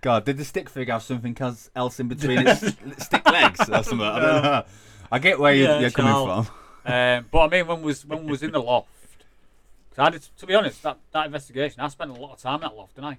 God, 0.00 0.24
did 0.24 0.36
the 0.36 0.44
stick 0.44 0.68
figure 0.68 0.92
have 0.92 1.02
something 1.02 1.36
else, 1.40 1.70
else 1.74 2.00
in 2.00 2.08
between 2.08 2.46
its 2.46 2.60
stick 3.04 3.24
legs 3.30 3.60
or 3.68 3.82
something? 3.82 4.00
I 4.06 4.18
don't 4.20 4.42
know. 4.42 4.64
I 5.10 5.18
get 5.18 5.38
where 5.38 5.54
Yeah, 5.54 5.72
you're, 5.72 5.80
you're 5.82 5.90
coming 5.90 6.12
child. 6.12 6.46
from. 6.84 6.92
Um, 6.92 7.26
but 7.30 7.38
I 7.40 7.48
mean, 7.48 7.66
when 7.66 7.82
was 7.82 8.04
when 8.06 8.26
was 8.26 8.42
in 8.42 8.52
the 8.52 8.60
loft? 8.62 8.88
'Cause 9.90 10.06
I 10.06 10.10
did, 10.10 10.22
to 10.38 10.46
be 10.46 10.54
honest, 10.54 10.82
that, 10.84 10.98
that 11.12 11.26
investigation, 11.26 11.80
I 11.80 11.88
spent 11.88 12.10
a 12.10 12.14
lot 12.14 12.32
of 12.32 12.40
time 12.40 12.56
in 12.56 12.60
that 12.60 12.76
loft, 12.76 12.94
didn't 12.94 13.08
I? 13.10 13.18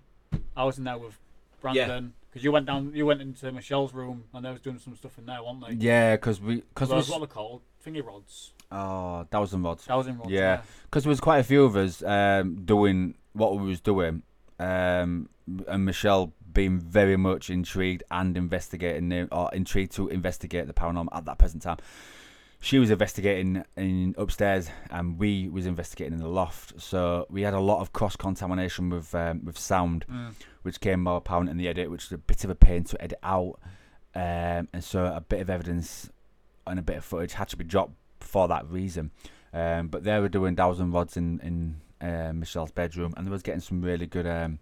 I 0.55 0.63
was 0.63 0.77
in 0.77 0.85
there 0.85 0.97
with 0.97 1.17
Brandon 1.61 2.13
because 2.29 2.43
you 2.43 2.51
went 2.51 2.65
down, 2.65 2.91
you 2.93 3.05
went 3.05 3.21
into 3.21 3.51
Michelle's 3.51 3.93
room 3.93 4.25
and 4.33 4.45
they 4.45 4.51
was 4.51 4.61
doing 4.61 4.79
some 4.79 4.95
stuff 4.95 5.17
in 5.17 5.25
there, 5.25 5.43
weren't 5.43 5.65
they? 5.67 5.73
Yeah, 5.73 6.15
because 6.15 6.39
we, 6.39 6.57
because 6.57 6.89
was, 6.89 7.09
what 7.09 7.19
they 7.21 7.27
called? 7.27 7.61
Thingy 7.85 8.05
rods. 8.05 8.53
oh, 8.71 9.25
dowsing 9.31 9.63
rods. 9.63 9.85
Dowsing 9.85 10.17
rods. 10.17 10.29
Yeah. 10.31 10.61
Because 10.85 11.03
there 11.03 11.09
was 11.09 11.19
quite 11.19 11.39
a 11.39 11.43
few 11.43 11.63
of 11.63 11.75
us 11.75 12.03
um, 12.03 12.63
doing 12.65 13.15
what 13.33 13.57
we 13.57 13.67
was 13.67 13.79
doing, 13.81 14.23
um, 14.59 15.29
and 15.67 15.85
Michelle 15.85 16.33
being 16.51 16.79
very 16.79 17.15
much 17.15 17.49
intrigued 17.49 18.03
and 18.11 18.35
investigating 18.35 19.09
the, 19.09 19.27
or 19.31 19.49
intrigued 19.53 19.93
to 19.93 20.07
investigate 20.09 20.67
the 20.67 20.73
paranormal 20.73 21.07
at 21.13 21.25
that 21.25 21.37
present 21.37 21.63
time. 21.63 21.77
She 22.61 22.77
was 22.77 22.89
investigating 22.89 23.63
in 23.77 24.13
upstairs, 24.17 24.69
and 24.91 25.17
we 25.17 25.47
was 25.47 25.65
investigating 25.65 26.13
in 26.13 26.19
the 26.19 26.27
loft. 26.27 26.81
So 26.81 27.25
we 27.29 27.43
had 27.43 27.53
a 27.53 27.59
lot 27.59 27.79
of 27.79 27.93
cross 27.93 28.17
contamination 28.17 28.89
with 28.89 29.15
um, 29.15 29.45
with 29.45 29.57
sound, 29.57 30.05
Mm. 30.11 30.33
Which 30.61 30.79
came 30.81 31.03
more 31.03 31.17
apparent 31.17 31.49
in 31.49 31.57
the 31.57 31.67
edit, 31.67 31.89
which 31.89 32.09
was 32.09 32.13
a 32.13 32.17
bit 32.17 32.43
of 32.43 32.49
a 32.49 32.55
pain 32.55 32.83
to 32.85 33.01
edit 33.01 33.19
out. 33.23 33.59
Um, 34.15 34.67
and 34.73 34.83
so 34.83 35.05
a 35.05 35.21
bit 35.21 35.39
of 35.41 35.49
evidence 35.49 36.09
and 36.67 36.79
a 36.79 36.81
bit 36.81 36.97
of 36.97 37.05
footage 37.05 37.33
had 37.33 37.47
to 37.49 37.57
be 37.57 37.63
dropped 37.63 37.93
for 38.19 38.47
that 38.47 38.69
reason. 38.69 39.11
Um, 39.53 39.87
but 39.87 40.03
they 40.03 40.19
were 40.19 40.29
doing 40.29 40.55
dowsing 40.55 40.91
rods 40.91 41.15
in 41.17 41.39
in 41.41 42.07
uh, 42.07 42.33
Michelle's 42.33 42.71
bedroom, 42.71 43.13
and 43.17 43.25
they 43.25 43.31
was 43.31 43.41
getting 43.43 43.61
some 43.61 43.81
really 43.81 44.05
good 44.05 44.27
um, 44.27 44.59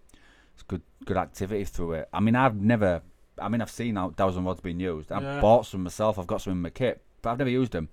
good 0.68 0.82
good 1.04 1.16
activity 1.16 1.64
through 1.64 1.92
it. 1.92 2.08
I 2.12 2.20
mean, 2.20 2.36
I've 2.36 2.56
never, 2.60 3.02
I 3.40 3.48
mean, 3.48 3.60
I've 3.60 3.70
seen 3.70 3.96
how 3.96 4.10
dowsing 4.10 4.44
rods 4.44 4.60
being 4.60 4.80
used. 4.80 5.10
I've 5.12 5.22
Yeah. 5.22 5.40
bought 5.40 5.66
some 5.66 5.82
myself. 5.82 6.18
I've 6.18 6.26
got 6.26 6.40
some 6.42 6.52
in 6.52 6.62
my 6.62 6.70
kit, 6.70 7.02
but 7.22 7.30
I've 7.30 7.38
never 7.38 7.50
used 7.50 7.72
them. 7.72 7.88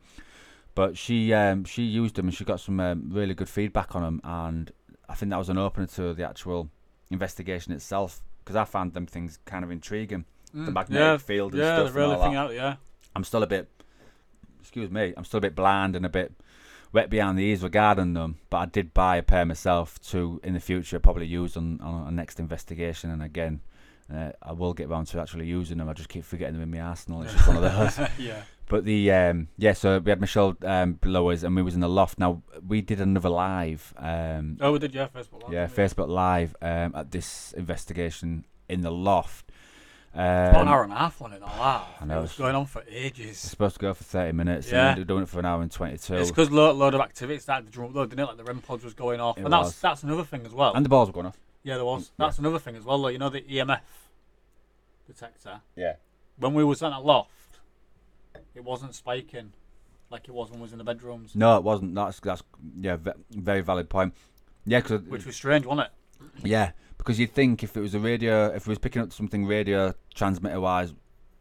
But 0.73 0.97
she 0.97 1.33
um, 1.33 1.63
she 1.65 1.83
used 1.83 2.15
them 2.15 2.27
and 2.27 2.35
she 2.35 2.43
got 2.45 2.59
some 2.59 2.79
um, 2.79 3.09
really 3.11 3.33
good 3.33 3.49
feedback 3.49 3.95
on 3.95 4.03
them, 4.03 4.21
and 4.23 4.71
I 5.09 5.15
think 5.15 5.29
that 5.31 5.37
was 5.37 5.49
an 5.49 5.57
opener 5.57 5.87
to 5.87 6.13
the 6.13 6.27
actual 6.27 6.69
investigation 7.11 7.73
itself 7.73 8.21
because 8.43 8.55
I 8.55 8.63
found 8.65 8.93
them 8.93 9.05
things 9.05 9.39
kind 9.45 9.63
of 9.63 9.71
intriguing. 9.71 10.25
The 10.53 10.71
Mm. 10.71 10.73
magnetic 10.73 11.01
yeah, 11.01 11.17
field 11.17 11.51
and 11.53 11.61
yeah, 11.61 11.75
stuff. 11.79 11.93
the 11.93 11.99
really 11.99 12.13
and 12.13 12.21
thing 12.21 12.35
out. 12.35 12.53
Yeah. 12.53 12.75
I'm 13.15 13.23
still 13.23 13.43
a 13.43 13.47
bit, 13.47 13.69
excuse 14.61 14.89
me, 14.89 15.13
I'm 15.17 15.25
still 15.25 15.39
a 15.39 15.41
bit 15.41 15.55
bland 15.55 15.95
and 15.95 16.05
a 16.05 16.09
bit 16.09 16.33
wet 16.93 17.09
behind 17.09 17.37
the 17.37 17.43
ears 17.43 17.61
regarding 17.63 18.13
them. 18.13 18.37
But 18.49 18.57
I 18.57 18.65
did 18.67 18.93
buy 18.93 19.17
a 19.17 19.23
pair 19.23 19.45
myself 19.45 19.99
to, 20.11 20.39
in 20.43 20.53
the 20.53 20.59
future, 20.59 20.99
probably 20.99 21.25
use 21.25 21.57
on, 21.57 21.79
on 21.81 22.07
a 22.07 22.11
next 22.11 22.39
investigation. 22.39 23.09
And 23.09 23.21
again, 23.21 23.61
uh, 24.13 24.31
I 24.41 24.53
will 24.53 24.73
get 24.73 24.87
round 24.89 25.07
to 25.07 25.19
actually 25.19 25.45
using 25.47 25.77
them. 25.79 25.89
I 25.89 25.93
just 25.93 26.09
keep 26.09 26.23
forgetting 26.23 26.53
them 26.53 26.63
in 26.63 26.71
my 26.71 26.79
arsenal. 26.85 27.23
It's 27.23 27.33
just 27.33 27.47
one 27.47 27.57
of 27.57 27.63
those. 27.97 28.09
yeah. 28.17 28.43
But 28.67 28.83
the 28.85 29.11
um, 29.11 29.47
yeah, 29.57 29.73
so 29.73 29.99
we 29.99 30.09
had 30.09 30.19
Michelle 30.19 30.57
um, 30.63 30.93
below 30.93 31.29
us, 31.29 31.43
and 31.43 31.55
we 31.55 31.61
was 31.61 31.75
in 31.75 31.81
the 31.81 31.89
loft. 31.89 32.17
Now 32.17 32.41
we 32.67 32.81
did 32.81 32.99
another 32.99 33.29
live. 33.29 33.93
Um, 33.97 34.57
Oh, 34.59 34.71
we 34.71 34.79
did. 34.79 34.93
Yeah, 34.95 35.07
Facebook. 35.07 35.43
Live, 35.43 35.53
yeah? 35.53 35.67
Facebook 35.67 36.07
Live 36.07 36.55
um, 36.61 36.95
at 36.95 37.11
this 37.11 37.53
investigation 37.53 38.45
in 38.67 38.81
the 38.81 38.91
loft. 38.91 39.51
Um, 40.15 40.21
About 40.21 40.61
an 40.61 40.67
hour 40.69 40.83
and 40.83 40.93
a 40.93 40.95
half 40.95 41.21
on 41.21 41.33
it. 41.33 41.43
All 41.43 41.49
that. 41.49 41.87
I 42.01 42.05
know, 42.05 42.17
It 42.19 42.21
was 42.21 42.31
it's- 42.31 42.37
going 42.39 42.55
on 42.55 42.65
for 42.65 42.81
It's 42.87 43.19
ages. 43.19 43.37
supposed 43.37 43.75
to 43.75 43.81
go 43.81 43.93
for 43.93 44.03
30 44.05 44.31
minutes, 44.31 44.71
Yeah. 44.71 44.87
and 44.89 44.97
they're 44.97 45.03
doing 45.05 45.23
it 45.23 45.29
for 45.29 45.39
an 45.39 45.45
hour 45.45 45.61
and 45.61 45.69
22. 45.69 46.15
It's 46.15 46.31
because 46.31 46.49
load, 46.49 46.77
load 46.77 46.93
of 46.95 47.01
activity 47.01 47.37
started 47.39 47.65
to 47.67 47.71
drum 47.71 47.89
up, 47.89 47.93
though, 47.93 48.05
didn't 48.05 48.21
it? 48.21 48.25
Like 48.25 48.37
the 48.37 48.45
REM 48.45 48.61
pods 48.61 48.83
was 48.85 48.93
going 48.93 49.19
off, 49.19 49.37
It 49.37 49.43
and 49.43 49.51
that's 49.53 49.65
was. 49.67 49.79
that's 49.81 50.03
another 50.03 50.23
thing 50.23 50.45
as 50.45 50.53
well. 50.53 50.73
and 50.73 50.83
the 50.85 50.89
balls 50.89 51.09
were 51.09 51.13
going 51.13 51.25
off. 51.27 51.37
yeah, 51.63 51.75
there 51.75 51.83
was. 51.85 52.05
Mm, 52.05 52.11
yeah. 52.17 52.25
That's 52.25 52.39
another 52.39 52.59
thing 52.59 52.77
as 52.77 52.83
well, 52.85 52.99
though. 53.01 53.09
You 53.09 53.17
know 53.19 53.29
the 53.29 53.41
EMF 53.41 53.81
detector. 55.05 55.61
Yeah. 55.75 55.93
When 56.37 56.53
we 56.53 56.63
was 56.63 56.81
in 56.81 56.91
a 56.91 56.99
loft, 56.99 57.31
it 58.55 58.63
wasn't 58.63 58.95
spiking 58.95 59.53
like 60.09 60.27
it 60.27 60.31
was 60.33 60.49
when 60.51 60.59
we 60.59 60.63
was 60.63 60.71
in 60.71 60.77
the 60.77 60.83
bedrooms, 60.83 61.35
No, 61.35 61.57
it 61.57 61.63
wasn't. 61.63 61.95
That's, 61.95 62.19
that's 62.19 62.43
yeah, 62.79 62.95
ve- 62.95 63.11
very 63.31 63.61
valid 63.61 63.89
point. 63.89 64.13
Yeah, 64.65 64.79
because 64.81 65.01
which 65.03 65.25
was 65.25 65.35
strange, 65.35 65.65
wasn't 65.65 65.87
it? 65.87 66.47
yeah, 66.47 66.71
because 66.97 67.19
you'd 67.19 67.33
think 67.33 67.63
if 67.63 67.75
it 67.75 67.81
was 67.81 67.93
a 67.95 67.99
radio, 67.99 68.47
if 68.47 68.63
it 68.63 68.67
was 68.67 68.77
picking 68.79 69.01
up 69.01 69.11
something 69.13 69.45
radio 69.45 69.93
transmitter 70.13 70.59
wise, 70.61 70.93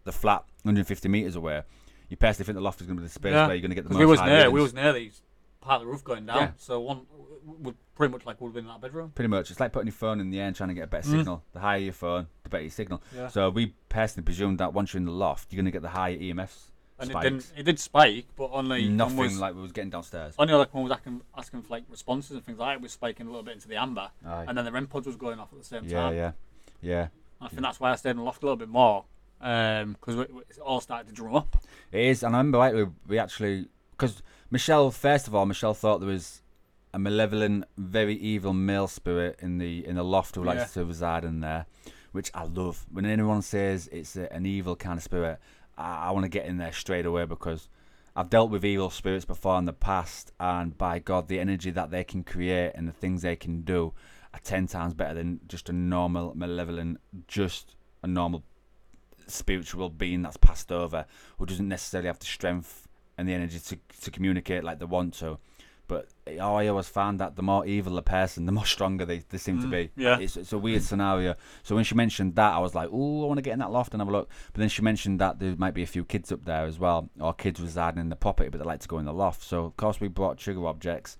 the 0.04 0.12
flat 0.12 0.44
150 0.62 1.08
meters 1.08 1.36
away, 1.36 1.62
you 2.08 2.16
personally 2.16 2.46
think 2.46 2.56
the 2.56 2.62
loft 2.62 2.80
is 2.80 2.86
going 2.86 2.96
to 2.96 3.02
be 3.02 3.06
the 3.06 3.12
space 3.12 3.32
Yeah. 3.32 3.46
where 3.46 3.54
you're 3.54 3.60
going 3.62 3.70
to 3.70 3.74
get 3.74 3.84
the 3.84 3.90
most 3.90 4.00
we 4.00 4.06
was 4.06 4.20
near, 4.22 4.50
we 4.50 4.60
was 4.60 4.74
near 4.74 4.92
these 4.92 5.22
part 5.60 5.80
of 5.80 5.86
the 5.86 5.92
roof 5.92 6.02
going 6.04 6.26
down. 6.26 6.36
Yeah. 6.36 6.50
So 6.58 6.80
one 6.80 7.02
would 7.44 7.76
pretty 7.94 8.12
much 8.12 8.26
like 8.26 8.40
would 8.40 8.48
have 8.48 8.54
been 8.54 8.64
in 8.64 8.70
that 8.70 8.80
bedroom. 8.80 9.12
Pretty 9.14 9.28
much, 9.28 9.50
it's 9.50 9.60
like 9.60 9.72
putting 9.72 9.86
your 9.86 9.92
phone 9.94 10.20
in 10.20 10.30
the 10.30 10.40
air 10.40 10.46
and 10.46 10.56
trying 10.56 10.68
to 10.70 10.74
get 10.74 10.84
a 10.84 10.88
better 10.88 11.08
Mm. 11.08 11.18
signal. 11.18 11.42
The 11.52 11.60
higher 11.60 11.78
your 11.78 11.92
phone, 11.92 12.26
the 12.42 12.48
better 12.50 12.64
your 12.64 12.70
signal. 12.70 13.02
Yeah. 13.14 13.28
So 13.28 13.48
we 13.50 13.74
personally 13.88 14.24
presumed 14.24 14.58
that 14.58 14.72
once 14.74 14.92
you're 14.92 14.98
in 15.00 15.06
the 15.06 15.12
loft, 15.12 15.52
you're 15.52 15.58
going 15.62 15.66
to 15.66 15.70
get 15.70 15.82
the 15.82 15.88
higher 15.90 16.16
EMFs. 16.16 16.70
And 17.10 17.18
it 17.18 17.22
didn't. 17.22 17.52
It 17.56 17.62
did 17.64 17.78
spike, 17.78 18.26
but 18.36 18.50
only 18.52 18.88
Nothing 18.88 19.16
was, 19.16 19.38
like 19.38 19.54
we 19.54 19.62
was 19.62 19.72
getting 19.72 19.90
downstairs. 19.90 20.34
only 20.38 20.54
like 20.54 20.72
when 20.74 20.84
we 20.84 20.88
was 20.90 20.96
asking, 20.98 21.20
asking 21.36 21.62
for 21.62 21.68
like 21.74 21.84
responses 21.88 22.32
and 22.32 22.44
things 22.44 22.58
like 22.58 22.70
that, 22.70 22.76
it 22.76 22.82
was 22.82 22.92
spiking 22.92 23.26
a 23.26 23.30
little 23.30 23.42
bit 23.44 23.54
into 23.54 23.68
the 23.68 23.76
amber, 23.76 24.10
Aye. 24.26 24.44
and 24.48 24.56
then 24.58 24.64
the 24.64 24.72
REM 24.72 24.86
pods 24.86 25.06
was 25.06 25.16
going 25.16 25.38
off 25.38 25.52
at 25.52 25.58
the 25.58 25.64
same 25.64 25.84
Yeah, 25.84 26.00
time. 26.02 26.14
yeah, 26.14 26.32
yeah. 26.82 26.90
yeah. 26.90 27.06
I 27.40 27.48
think 27.48 27.62
that's 27.62 27.78
why 27.80 27.92
I 27.92 27.96
stayed 27.96 28.10
in 28.10 28.16
the 28.18 28.22
loft 28.22 28.42
a 28.42 28.46
little 28.46 28.56
bit 28.56 28.68
more, 28.68 29.04
um, 29.40 29.92
because 30.00 30.18
it 30.18 30.58
all 30.64 30.80
started 30.80 31.08
to 31.08 31.14
drum 31.14 31.34
up. 31.36 31.56
It 31.92 32.00
is, 32.00 32.22
and 32.22 32.34
I 32.34 32.38
remember 32.38 32.58
rightly, 32.58 32.86
we 33.06 33.18
actually 33.18 33.68
because 33.92 34.22
Michelle. 34.50 34.90
First 34.90 35.28
of 35.28 35.34
all, 35.34 35.46
Michelle 35.46 35.74
thought 35.74 35.98
there 36.00 36.08
was 36.08 36.40
a 36.92 36.98
malevolent, 36.98 37.64
very 37.76 38.14
evil 38.16 38.52
male 38.52 38.86
spirit 38.88 39.38
in 39.42 39.58
the 39.58 39.84
in 39.86 39.96
the 39.96 40.04
loft 40.04 40.36
who 40.36 40.44
likes 40.44 40.60
Yeah. 40.76 40.82
to 40.82 40.84
reside 40.86 41.24
in 41.24 41.40
there, 41.40 41.66
which 42.12 42.30
I 42.34 42.44
love. 42.44 42.86
When 42.90 43.04
anyone 43.04 43.42
says 43.42 43.88
it's 43.92 44.16
a, 44.16 44.32
an 44.32 44.46
evil 44.46 44.76
kind 44.76 44.96
of 44.98 45.02
spirit, 45.02 45.38
I, 45.76 46.08
I 46.08 46.10
want 46.10 46.24
to 46.24 46.28
get 46.28 46.46
in 46.46 46.58
there 46.58 46.72
straight 46.72 47.06
away 47.06 47.24
because 47.24 47.68
I've 48.16 48.30
dealt 48.30 48.50
with 48.50 48.64
evil 48.64 48.90
spirits 48.90 49.24
before 49.24 49.58
in 49.58 49.64
the 49.64 49.72
past, 49.72 50.32
and 50.38 50.76
by 50.78 51.00
God, 51.00 51.28
the 51.28 51.40
energy 51.40 51.70
that 51.72 51.90
they 51.90 52.04
can 52.04 52.22
create 52.22 52.72
and 52.74 52.86
the 52.86 52.92
things 52.92 53.22
they 53.22 53.36
can 53.36 53.62
do 53.62 53.92
are 54.32 54.40
ten 54.40 54.66
times 54.66 54.94
better 54.94 55.14
than 55.14 55.40
just 55.48 55.68
a 55.68 55.72
normal 55.72 56.34
malevolent, 56.36 57.00
just 57.26 57.74
a 58.02 58.06
normal 58.06 58.44
spiritual 59.26 59.88
being 59.88 60.22
that's 60.22 60.36
passed 60.36 60.70
over 60.70 61.06
who 61.38 61.46
doesn't 61.46 61.68
necessarily 61.68 62.08
have 62.08 62.18
the 62.18 62.26
strength 62.26 62.86
and 63.16 63.28
the 63.28 63.32
energy 63.32 63.58
to 63.58 63.78
to 64.02 64.10
communicate 64.10 64.62
like 64.62 64.78
they 64.78 64.84
want 64.84 65.14
to. 65.14 65.38
But 65.86 66.08
I 66.26 66.66
always 66.68 66.88
found 66.88 67.20
that 67.20 67.36
the 67.36 67.42
more 67.42 67.66
evil 67.66 67.98
a 67.98 68.02
person, 68.02 68.46
the 68.46 68.52
more 68.52 68.64
stronger 68.76 69.04
they, 69.04 69.18
they 69.28 69.36
seem 69.38 69.60
to 69.60 69.66
Mm, 69.66 69.70
be. 69.70 69.90
yeah. 69.96 70.18
It's, 70.18 70.36
it's 70.36 70.52
a 70.52 70.58
weird 70.58 70.82
scenario. 70.82 71.34
So 71.62 71.74
when 71.74 71.84
she 71.84 71.94
mentioned 71.94 72.36
that, 72.36 72.54
I 72.54 72.58
was 72.58 72.74
like, 72.74 72.88
oh, 72.90 73.24
I 73.24 73.26
want 73.26 73.38
to 73.38 73.42
get 73.42 73.52
in 73.52 73.58
that 73.58 73.70
loft 73.70 73.92
and 73.92 74.00
have 74.00 74.08
a 74.08 74.12
look. 74.12 74.30
But 74.54 74.60
then 74.60 74.68
she 74.70 74.80
mentioned 74.82 75.20
that 75.20 75.38
there 75.38 75.54
might 75.58 75.74
be 75.74 75.82
a 75.82 75.86
few 75.86 76.04
kids 76.04 76.32
up 76.32 76.44
there 76.46 76.64
as 76.64 76.78
well, 76.78 77.10
or 77.20 77.34
kids 77.34 77.60
residing 77.60 78.00
in 78.00 78.08
the 78.08 78.16
property, 78.16 78.48
but 78.48 78.58
they 78.58 78.64
like 78.64 78.80
to 78.80 78.88
go 78.88 78.98
in 78.98 79.04
the 79.04 79.12
loft. 79.12 79.42
So, 79.42 79.64
of 79.66 79.76
course, 79.76 80.00
we 80.00 80.08
brought 80.08 80.38
trigger 80.38 80.66
objects, 80.66 81.18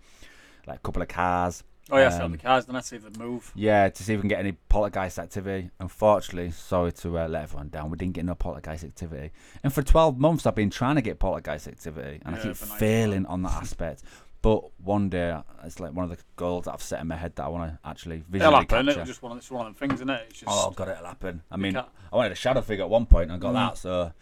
like 0.66 0.77
a 0.79 0.83
couple 0.83 1.03
of 1.03 1.09
cars, 1.09 1.62
Oh 1.90 1.98
yeah, 1.98 2.16
Um, 2.24 2.33
the 2.33 2.38
cars, 2.38 2.64
then 2.64 2.77
I 2.77 2.81
see 2.81 2.96
if 2.96 3.03
the 3.12 3.18
move. 3.22 3.53
yeah, 3.55 3.90
to 3.90 4.03
see 4.03 4.14
if 4.14 4.16
we 4.18 4.22
can 4.22 4.31
get 4.31 4.38
any 4.38 4.53
poltergeist 4.70 5.18
activity. 5.18 5.68
Unfortunately, 5.79 6.50
sorry 6.50 6.92
to 6.92 7.18
uh, 7.18 7.29
let 7.29 7.42
everyone 7.42 7.68
down, 7.68 7.90
we 7.90 7.98
didn't 7.98 8.14
get 8.14 8.24
no 8.24 8.35
poltergeist 8.35 8.85
activity. 8.85 9.33
And 9.62 9.70
for 9.70 9.83
12 9.83 10.18
months, 10.18 10.46
I've 10.46 10.55
been 10.55 10.70
trying 10.70 10.94
to 10.94 11.03
get 11.03 11.18
poltergeist 11.18 11.68
activity, 11.68 12.22
and 12.24 12.37
I 12.37 12.38
keep 12.38 12.57
failing 12.57 13.27
on 13.27 13.42
that 13.42 13.53
aspect. 13.53 14.03
But 14.44 14.78
one 14.78 15.09
day, 15.09 15.40
it's 15.64 15.80
like 15.80 15.94
one 15.94 16.04
of 16.04 16.11
the 16.14 16.22
goals 16.37 16.66
that 16.66 16.74
I've 16.74 16.83
set 16.83 17.00
in 17.00 17.07
my 17.07 17.16
head 17.16 17.35
that 17.37 17.44
I 17.44 17.48
want 17.48 17.72
to 17.72 17.78
actually 17.88 18.22
It'll 18.30 18.52
happen. 18.52 18.85
capture. 18.85 19.00
It's 19.00 19.09
just 19.09 19.22
one 19.22 19.33
of 19.33 19.38
it's 19.38 19.50
one 19.50 19.66
of 19.66 19.72
them 19.72 19.88
things, 19.88 19.94
isn't 20.00 20.11
it? 20.11 20.26
It's 20.28 20.40
just 20.40 20.52
Oh 20.54 20.70
God, 20.70 20.90
it'll 20.90 21.07
happen. 21.07 21.42
I 21.50 21.57
mean, 21.57 21.72
can't- 21.72 21.88
I 22.12 22.16
wanted 22.16 22.33
a 22.33 22.35
shadow 22.35 22.61
figure 22.61 22.85
at 22.85 22.90
one 22.90 23.07
point, 23.07 23.30
and 23.30 23.33
I 23.33 23.38
got 23.38 23.54
Mm. 23.54 23.70
that. 23.70 23.78
So 23.78 24.12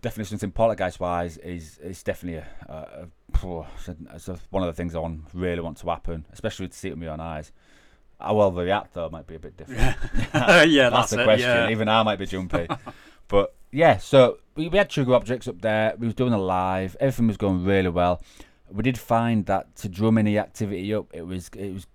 definitely 0.00 0.30
something 0.30 0.50
poltergeist 0.50 0.98
wise 0.98 1.36
is 1.36 1.76
is 1.76 2.02
definitely 2.02 2.38
a, 2.38 2.46
a, 2.72 3.46
a 3.46 3.66
it's, 4.14 4.28
a, 4.28 4.38
one 4.48 4.62
of 4.62 4.66
the 4.68 4.72
things 4.72 4.94
I 4.94 4.98
want 4.98 5.24
really 5.34 5.60
want 5.60 5.76
to 5.76 5.90
happen, 5.90 6.24
especially 6.32 6.68
to 6.68 6.74
see 6.74 6.88
it 6.88 6.92
with 6.92 7.00
my 7.00 7.08
own 7.08 7.20
eyes. 7.20 7.52
How 8.18 8.36
well 8.36 8.50
they 8.52 8.64
react 8.64 8.94
though 8.94 9.10
might 9.10 9.26
be 9.26 9.34
a 9.34 9.38
bit 9.38 9.58
different. 9.58 9.78
yeah, 10.34 10.88
that's, 10.88 11.10
that's, 11.10 11.10
the 11.10 11.24
question. 11.24 11.50
Yeah. 11.50 11.68
Even 11.68 11.86
I 11.86 12.02
might 12.02 12.18
be 12.18 12.24
jumpy. 12.24 12.66
but 13.28 13.54
yeah, 13.72 13.98
so 13.98 14.38
we, 14.54 14.68
we 14.68 14.78
had 14.78 14.88
trigger 14.88 15.14
objects 15.14 15.46
up 15.48 15.60
there. 15.60 15.94
We 15.98 16.06
was 16.06 16.14
doing 16.14 16.32
a 16.32 16.38
live. 16.38 16.96
Everything 16.98 17.26
was 17.26 17.36
going 17.36 17.62
really 17.62 17.90
well. 17.90 18.22
We 18.72 18.82
did 18.82 18.98
find 18.98 19.46
that 19.46 19.76
to 19.76 19.88
drum 19.88 20.18
any 20.18 20.38
activity 20.38 20.94
up, 20.94 21.06
it 21.12 21.22
was 21.22 21.50
it 21.56 21.72
was 21.72 21.86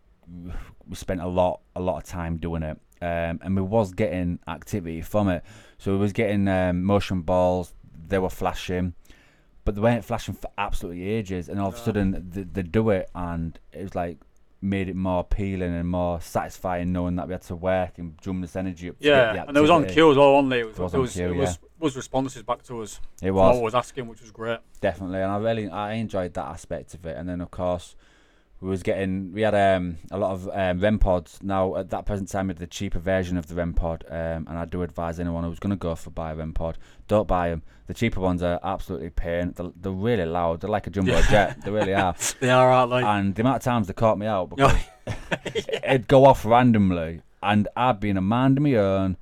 we 0.88 0.96
spent 0.96 1.22
a 1.22 1.28
lot 1.28 1.62
a 1.76 1.82
lot 1.82 1.98
of 1.98 2.04
time 2.04 2.38
doing 2.38 2.64
it, 2.64 2.78
um, 3.02 3.40
and 3.42 3.56
we 3.56 3.62
was 3.62 3.94
getting 3.94 4.40
activity 4.48 5.02
from 5.02 5.30
it. 5.30 5.44
So 5.78 5.92
we 5.94 5.98
was 5.98 6.14
getting 6.14 6.48
um, 6.48 6.84
motion 6.84 7.22
balls. 7.22 7.74
They 8.08 8.20
were 8.20 8.30
flashing, 8.30 8.94
but 9.64 9.76
they 9.76 9.82
weren't 9.82 10.06
flashing 10.06 10.36
for 10.36 10.50
absolutely 10.58 11.08
ages. 11.10 11.50
And 11.50 11.60
all 11.60 11.70
of 11.70 11.76
a 11.76 11.78
sudden, 11.78 12.30
they, 12.30 12.44
they 12.44 12.64
do 12.64 12.90
it, 12.90 13.10
and 13.16 13.58
it 13.72 13.84
was 13.84 13.96
like 13.96 14.18
made 14.62 14.90
it 14.90 14.96
more 14.96 15.20
appealing 15.20 15.76
and 15.76 15.88
more 15.88 16.20
satisfying 16.22 16.92
knowing 16.92 17.16
that 17.18 17.28
we 17.28 17.34
had 17.34 17.42
to 17.44 17.56
work 17.56 17.98
and 18.00 18.18
drum 18.18 18.42
this 18.42 18.56
energy 18.56 18.90
up. 18.90 18.96
Yeah, 19.00 19.46
and 19.48 19.56
it 19.56 19.62
was 19.62 19.70
on 19.70 19.86
queue 19.86 20.12
as 20.12 20.18
well, 20.18 20.34
wasn't 20.34 20.54
it? 20.54 20.60
It 20.60 20.66
was, 20.68 20.78
It 20.78 20.82
was 20.82 20.94
on 20.94 21.00
queue, 21.08 21.28
it 21.28 21.36
was, 21.38 21.60
was 21.86 21.96
responses 21.96 22.42
back 22.42 22.64
to 22.64 22.82
us. 22.82 23.00
It 23.22 23.30
was 23.30 23.58
I 23.58 23.62
was 23.62 23.76
asking, 23.76 24.08
which 24.08 24.22
was 24.22 24.32
great. 24.32 24.60
definitely, 24.82 25.22
and 25.22 25.32
I 25.32 25.38
really 25.38 25.70
I 25.70 25.94
enjoyed 25.94 26.34
that 26.34 26.48
aspect 26.48 26.96
of 26.96 27.06
it. 27.06 27.16
And 27.16 27.30
then 27.30 27.42
of 27.42 27.52
course 27.52 27.96
we 28.60 28.70
was 28.70 28.82
getting 28.82 29.32
we 29.34 29.42
had 29.42 29.54
um, 29.54 29.98
a 30.10 30.18
lot 30.18 30.32
of 30.32 30.50
um, 30.52 30.80
REM 30.80 30.98
pods. 30.98 31.38
Now 31.44 31.76
at 31.76 31.92
that 31.92 32.08
present 32.08 32.30
time 32.30 32.48
we 32.48 32.52
had 32.52 32.58
the 32.58 32.66
cheaper 32.66 32.98
version 32.98 33.38
of 33.38 33.46
the 33.48 33.54
REM 33.54 33.74
pod, 33.74 34.04
um, 34.10 34.48
and 34.50 34.58
I 34.58 34.66
do 34.66 34.82
advise 34.82 35.20
anyone 35.20 35.44
who's 35.44 35.60
going 35.60 35.70
to 35.70 35.76
go 35.76 35.94
for 35.94 36.10
buy 36.10 36.32
a 36.32 36.36
REM 36.36 36.54
pod, 36.54 36.80
don't 37.08 37.28
buy 37.28 37.50
them. 37.50 37.62
The 37.86 37.94
cheaper 37.94 38.20
ones 38.20 38.42
are 38.42 38.60
absolutely 38.64 39.12
pain. 39.12 39.54
They're, 39.56 39.70
they're 39.80 39.92
really 39.92 40.26
loud. 40.26 40.62
They're 40.62 40.72
like 40.72 40.88
a 40.88 40.90
jumbo 40.90 41.22
jet. 41.30 41.62
They 41.64 41.70
really 41.70 41.94
are. 41.94 42.16
They 42.40 42.50
are, 42.50 42.72
aren't 42.72 42.92
they? 42.92 43.04
And 43.04 43.36
the 43.36 43.44
amount 43.44 43.58
of 43.58 43.62
times 43.62 43.86
they 43.86 43.94
caught 43.94 44.18
me 44.18 44.26
out 44.26 44.50
because 44.50 44.76
it'd 45.84 46.08
go 46.08 46.26
off 46.26 46.46
randomly, 46.46 47.22
and 47.44 47.68
I'd 47.78 48.00
be 48.00 48.10
in 48.10 48.18
a 48.18 48.22
mind 48.22 48.58
of 48.58 48.64
my 48.64 48.74
own. 48.74 49.18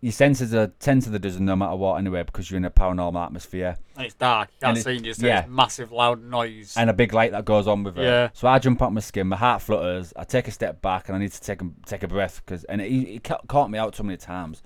Your 0.00 0.12
senses 0.12 0.54
are 0.54 0.68
ten 0.78 1.00
to 1.00 1.10
the 1.10 1.18
dozen 1.18 1.44
no 1.44 1.56
matter 1.56 1.74
what 1.74 1.96
anyway 1.96 2.22
because 2.22 2.50
you're 2.50 2.58
in 2.58 2.64
a 2.64 2.70
paranormal 2.70 3.24
atmosphere 3.24 3.76
and 3.96 4.06
it's 4.06 4.14
dark. 4.14 4.50
You 4.60 4.68
and 4.68 4.76
can't 4.76 4.86
it- 4.86 4.98
see. 4.98 5.04
Just 5.04 5.20
yeah. 5.20 5.40
yeah. 5.40 5.46
massive, 5.48 5.90
loud 5.90 6.22
noise. 6.22 6.74
and 6.76 6.88
a 6.88 6.92
big 6.92 7.12
light 7.12 7.32
that 7.32 7.44
goes 7.44 7.66
on 7.66 7.82
with 7.82 7.98
it. 7.98 8.04
Yeah. 8.04 8.28
So 8.32 8.46
I 8.46 8.60
jump 8.60 8.80
out 8.80 8.92
my 8.92 9.00
skin, 9.00 9.26
my 9.26 9.36
heart 9.36 9.60
flutters, 9.62 10.12
I 10.14 10.22
take 10.24 10.46
a 10.46 10.52
step 10.52 10.80
back, 10.80 11.08
and 11.08 11.16
I 11.16 11.18
need 11.18 11.32
to 11.32 11.40
take 11.40 11.62
a, 11.62 11.66
take 11.84 12.04
a 12.04 12.08
breath 12.08 12.40
because 12.44 12.62
and 12.64 12.80
it, 12.80 12.92
it 12.92 13.28
caught 13.48 13.70
me 13.70 13.78
out 13.78 13.96
so 13.96 14.04
many 14.04 14.16
times. 14.16 14.62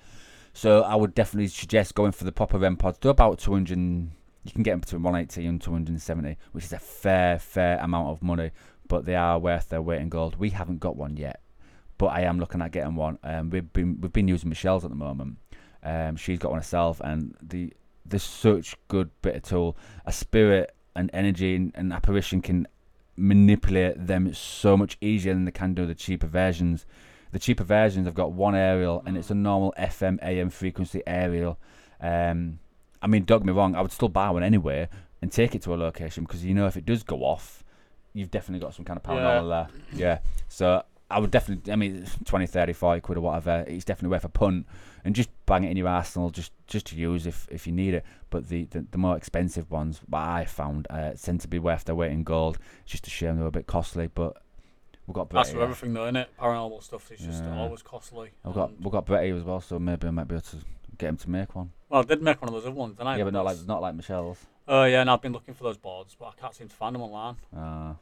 So 0.53 0.83
I 0.83 0.95
would 0.95 1.15
definitely 1.15 1.47
suggest 1.47 1.95
going 1.95 2.11
for 2.11 2.25
the 2.25 2.31
proper 2.31 2.59
REM 2.59 2.77
pods. 2.77 2.99
Do 2.99 3.09
about 3.09 3.39
200. 3.39 3.69
You 4.45 4.51
can 4.51 4.61
get 4.61 4.71
them 4.71 4.81
between 4.81 5.01
180 5.01 5.47
and 5.47 5.61
270, 5.61 6.37
which 6.51 6.65
is 6.65 6.73
a 6.73 6.79
fair 6.79 7.39
fair 7.39 7.79
amount 7.79 8.09
of 8.09 8.21
money, 8.21 8.51
but 8.87 9.05
they 9.05 9.15
are 9.15 9.39
worth 9.39 9.69
their 9.69 9.81
weight 9.81 10.01
in 10.01 10.09
gold. 10.09 10.35
We 10.35 10.51
haven't 10.51 10.79
got 10.79 10.95
one 10.95 11.17
yet, 11.17 11.41
but 12.03 12.09
I 12.09 12.23
am 12.23 12.37
looking 12.37 12.61
at 12.61 12.71
getting 12.73 12.95
one. 12.95 13.17
Um, 13.23 13.49
we've 13.49 13.71
been 13.71 14.01
we've 14.01 14.11
been 14.11 14.27
using 14.27 14.49
Michelle's 14.49 14.83
at 14.83 14.89
the 14.89 14.95
moment. 14.97 15.37
Um, 15.83 16.17
she's 16.17 16.37
got 16.37 16.51
one 16.51 16.59
herself, 16.59 16.99
and 17.01 17.33
the 17.41 17.71
there's 18.05 18.23
such 18.23 18.75
good 18.89 19.09
bit 19.21 19.37
of 19.37 19.43
tool. 19.43 19.77
A 20.05 20.11
spirit 20.11 20.75
and 20.97 21.09
energy 21.13 21.55
and, 21.55 21.71
and 21.75 21.93
apparition 21.93 22.41
can 22.41 22.67
manipulate 23.15 24.05
them 24.05 24.33
so 24.33 24.75
much 24.75 24.97
easier 24.99 25.33
than 25.33 25.45
they 25.45 25.51
can 25.51 25.73
do 25.73 25.85
the 25.85 25.95
cheaper 25.95 26.27
versions. 26.27 26.85
The 27.31 27.39
cheaper 27.39 27.63
versions 27.63 28.05
have 28.05 28.15
got 28.15 28.33
one 28.33 28.53
aerial 28.53 29.01
and 29.05 29.17
it's 29.17 29.31
a 29.31 29.35
normal 29.35 29.73
FM 29.79 30.19
AM 30.21 30.49
frequency 30.49 31.03
aerial. 31.07 31.57
Um, 32.01 32.59
I 33.01 33.07
mean, 33.07 33.23
don't 33.23 33.39
get 33.39 33.45
me 33.45 33.53
wrong, 33.53 33.75
I 33.75 33.81
would 33.81 33.93
still 33.93 34.09
buy 34.09 34.29
one 34.29 34.43
anyway 34.43 34.89
and 35.21 35.31
take 35.31 35.55
it 35.55 35.61
to 35.61 35.73
a 35.73 35.77
location 35.77 36.25
because 36.25 36.43
you 36.43 36.53
know 36.53 36.67
if 36.67 36.75
it 36.75 36.85
does 36.85 37.01
go 37.01 37.19
off, 37.19 37.63
you've 38.11 38.29
definitely 38.29 38.59
got 38.59 38.75
some 38.75 38.83
kind 38.83 38.97
of 38.97 39.03
paranormal 39.03 39.49
there. 39.49 39.67
Yeah. 39.93 40.19
So 40.49 40.83
I 41.11 41.19
would 41.19 41.29
definitely, 41.31 41.71
I 41.71 41.75
mean, 41.75 41.97
it's 42.03 42.17
20, 42.25 42.47
30, 42.47 42.73
40 42.73 43.01
quid 43.01 43.17
or 43.19 43.21
whatever, 43.21 43.63
it's 43.67 43.85
definitely 43.85 44.15
worth 44.15 44.25
a 44.25 44.29
punt 44.29 44.65
and 45.05 45.13
just 45.13 45.29
bang 45.45 45.63
it 45.63 45.69
in 45.69 45.77
your 45.77 45.87
arsenal 45.87 46.29
just, 46.31 46.51
just 46.65 46.87
to 46.87 46.95
use 46.95 47.27
if, 47.27 47.47
if 47.51 47.67
you 47.67 47.73
need 47.73 47.93
it. 47.93 48.03
But 48.31 48.47
the, 48.49 48.65
the, 48.65 48.85
the 48.89 48.97
more 48.97 49.15
expensive 49.15 49.69
ones, 49.69 50.01
what 50.07 50.21
I 50.21 50.45
found, 50.45 50.87
uh, 50.89 51.11
tend 51.13 51.41
to 51.41 51.47
be 51.47 51.59
worth 51.59 51.85
their 51.85 51.93
weight 51.95 52.11
in 52.11 52.23
gold. 52.23 52.57
It's 52.83 52.93
just 52.93 53.05
a 53.05 53.11
shame 53.11 53.37
they're 53.37 53.45
a 53.47 53.51
bit 53.51 53.67
costly, 53.67 54.07
but 54.07 54.41
we've 55.05 55.13
got 55.13 55.29
That's 55.29 55.51
for 55.51 55.61
everything, 55.61 55.93
though, 55.93 56.05
isn't 56.05 56.15
it? 56.15 56.29
Paranormal 56.39 56.81
stuff 56.81 57.11
is 57.11 57.19
just 57.19 57.43
Yeah. 57.43 57.57
always 57.57 57.83
costly. 57.83 58.31
I've 58.43 58.55
got, 58.55 58.71
we've 58.79 58.91
got 58.91 59.05
Brett 59.05 59.23
here 59.25 59.35
as 59.35 59.43
well, 59.43 59.61
so 59.61 59.77
maybe 59.77 60.07
I 60.07 60.11
might 60.11 60.27
be 60.27 60.35
able 60.35 60.41
to 60.41 60.57
get 60.97 61.09
him 61.09 61.17
to 61.17 61.29
make 61.29 61.53
one. 61.55 61.71
Well, 61.89 62.01
I 62.01 62.05
did 62.05 62.23
make 62.23 62.41
one 62.41 62.49
of 62.49 62.55
those 62.55 62.65
other 62.65 62.75
ones, 62.75 62.95
didn't 62.95 63.07
I? 63.07 63.17
yeah, 63.17 63.23
but 63.25 63.33
not 63.33 63.45
like 63.45 63.57
not 63.67 63.81
like 63.81 63.93
Michelle's. 63.93 64.39
Oh, 64.67 64.85
yeah, 64.85 65.01
and 65.01 65.09
I've 65.11 65.21
been 65.21 65.33
looking 65.33 65.53
for 65.53 65.63
those 65.63 65.77
boards, 65.77 66.15
but 66.17 66.27
I 66.27 66.31
can't 66.41 66.55
seem 66.55 66.69
to 66.69 66.75
find 66.75 66.95
them 66.95 67.01
online. 67.03 67.35
Uh, 67.55 67.93
Because 67.93 67.97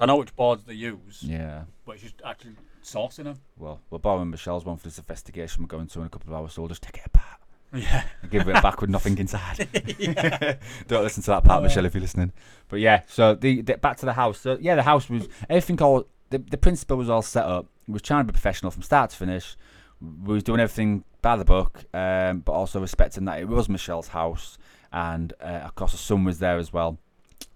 I 0.00 0.06
know 0.06 0.16
which 0.16 0.34
boards 0.36 0.64
they 0.64 0.74
use, 0.74 1.22
yeah. 1.22 1.64
but 1.84 1.92
it's 1.92 2.02
just 2.02 2.22
actually 2.24 2.52
sourcing 2.82 3.24
them. 3.24 3.40
Well, 3.56 3.80
we're 3.90 3.98
borrowing 3.98 4.30
Michelle's 4.30 4.64
one 4.64 4.76
for 4.76 4.84
this 4.84 4.98
investigation 4.98 5.62
we're 5.62 5.68
going 5.68 5.88
to 5.88 6.00
in 6.00 6.06
a 6.06 6.08
couple 6.08 6.32
of 6.32 6.38
hours, 6.38 6.52
so 6.52 6.62
we'll 6.62 6.68
just 6.68 6.82
take 6.82 6.98
it 6.98 7.06
apart. 7.06 7.40
Yeah. 7.72 8.04
and 8.22 8.30
give 8.30 8.48
it 8.48 8.62
back 8.62 8.80
with 8.80 8.90
nothing 8.90 9.18
inside. 9.18 9.68
Don't 10.88 11.02
listen 11.02 11.22
to 11.24 11.30
that 11.30 11.44
part, 11.44 11.62
Michelle, 11.62 11.84
if 11.84 11.94
you're 11.94 12.00
listening. 12.00 12.32
But 12.68 12.80
yeah, 12.80 13.02
so 13.06 13.34
the, 13.34 13.60
the 13.62 13.76
back 13.76 13.96
to 13.98 14.06
the 14.06 14.14
house. 14.14 14.40
So 14.40 14.58
yeah, 14.60 14.74
the 14.74 14.82
house 14.82 15.10
was 15.10 15.28
everything. 15.48 15.80
All 15.82 16.04
the 16.30 16.38
the 16.38 16.56
principle 16.56 16.96
was 16.96 17.10
all 17.10 17.22
set 17.22 17.44
up. 17.44 17.66
We 17.86 17.92
was 17.94 18.02
trying 18.02 18.26
to 18.26 18.32
be 18.32 18.32
professional 18.32 18.70
from 18.70 18.82
start 18.82 19.10
to 19.10 19.16
finish. 19.16 19.56
We 20.00 20.34
was 20.34 20.42
doing 20.42 20.60
everything 20.60 21.04
by 21.22 21.36
the 21.36 21.44
book, 21.44 21.84
um, 21.92 22.40
but 22.40 22.52
also 22.52 22.80
respecting 22.80 23.24
that 23.24 23.40
it 23.40 23.48
was 23.48 23.68
Michelle's 23.68 24.08
house, 24.08 24.56
and 24.92 25.32
uh, 25.40 25.62
of 25.64 25.74
course 25.74 25.92
the 25.92 25.98
son 25.98 26.24
was 26.24 26.38
there 26.38 26.56
as 26.56 26.72
well. 26.72 26.98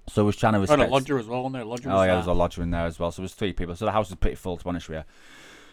So 0.08 0.22
we 0.22 0.26
was 0.26 0.36
trying 0.36 0.54
to 0.54 0.58
respect. 0.60 0.80
and 0.82 0.90
a 0.90 0.92
lodger 0.92 1.18
as 1.18 1.26
well, 1.26 1.40
wasn't 1.42 1.54
there? 1.54 1.64
Lodger 1.64 1.90
Oh 1.90 1.94
was 1.94 2.06
yeah, 2.06 2.14
there's 2.14 2.26
there. 2.26 2.34
a 2.34 2.38
lodger 2.38 2.62
in 2.62 2.70
there 2.70 2.86
as 2.86 2.98
well. 2.98 3.10
So 3.12 3.22
there's 3.22 3.34
three 3.34 3.52
people. 3.52 3.74
So 3.76 3.84
the 3.84 3.92
house 3.92 4.10
was 4.10 4.16
pretty 4.16 4.36
full 4.36 4.56
to 4.56 4.64
be 4.64 4.68
honest 4.68 4.88
with 4.88 4.98
you. 4.98 5.04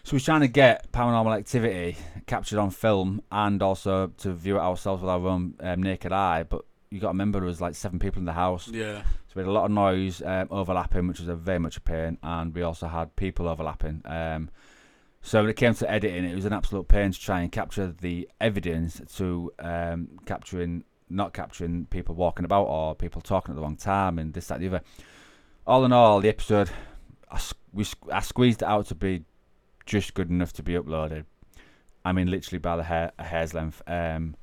So 0.04 0.14
we're 0.16 0.20
trying 0.20 0.40
to 0.40 0.48
get 0.48 0.90
paranormal 0.92 1.36
activity 1.36 1.96
captured 2.26 2.58
on 2.58 2.70
film 2.70 3.20
and 3.30 3.62
also 3.62 4.08
to 4.18 4.32
view 4.32 4.56
it 4.56 4.60
ourselves 4.60 5.02
with 5.02 5.10
our 5.10 5.26
own 5.26 5.54
um, 5.60 5.82
naked 5.82 6.12
eye. 6.12 6.44
But 6.44 6.62
you 6.90 7.00
got 7.00 7.08
to 7.08 7.12
remember 7.12 7.40
there 7.40 7.46
was 7.46 7.60
like 7.60 7.74
seven 7.74 7.98
people 7.98 8.18
in 8.20 8.24
the 8.24 8.32
house, 8.32 8.66
Yeah. 8.68 9.02
so 9.02 9.32
we 9.34 9.42
had 9.42 9.48
a 9.48 9.52
lot 9.52 9.66
of 9.66 9.70
noise 9.72 10.22
um, 10.22 10.48
overlapping, 10.50 11.06
which 11.06 11.20
was 11.20 11.28
a 11.28 11.34
very 11.36 11.58
much 11.58 11.76
a 11.76 11.80
pain. 11.80 12.16
And 12.22 12.54
we 12.54 12.62
also 12.62 12.86
had 12.88 13.14
people 13.16 13.46
overlapping. 13.46 14.00
Um, 14.06 14.48
so 15.22 15.42
when 15.42 15.50
it 15.50 15.56
came 15.56 15.74
to 15.74 15.90
editing, 15.90 16.24
it 16.24 16.34
was 16.34 16.46
an 16.46 16.54
absolute 16.54 16.88
pain 16.88 17.12
to 17.12 17.20
try 17.20 17.40
and 17.42 17.52
capture 17.52 17.88
the 18.00 18.26
evidence 18.40 19.02
to 19.16 19.52
um, 19.58 20.08
capturing 20.24 20.84
not 21.10 21.32
capturing 21.34 21.86
people 21.86 22.14
walking 22.14 22.44
about 22.44 22.64
or 22.64 22.94
people 22.94 23.20
talking 23.20 23.52
at 23.52 23.56
the 23.56 23.62
wrong 23.62 23.76
time 23.76 24.18
and 24.18 24.32
this 24.34 24.46
that 24.48 24.56
and 24.60 24.64
the 24.64 24.68
other. 24.76 24.84
All 25.66 25.84
in 25.84 25.92
all, 25.92 26.20
the 26.20 26.28
episode 26.28 26.70
I, 27.30 27.40
we 27.72 27.84
s- 27.84 27.94
I 28.12 28.20
squeezed 28.20 28.62
it 28.62 28.68
out 28.68 28.86
to 28.86 28.94
be 28.94 29.24
just 29.86 30.14
good 30.14 30.30
enough 30.30 30.52
to 30.54 30.62
be 30.62 30.72
uploaded. 30.74 31.24
I 32.04 32.12
mean, 32.12 32.30
literally 32.30 32.58
by 32.58 32.76
the 32.76 32.82
hair 32.84 33.12
a 33.18 33.24
hair's 33.24 33.54
length. 33.54 33.82
Um, 33.86 34.36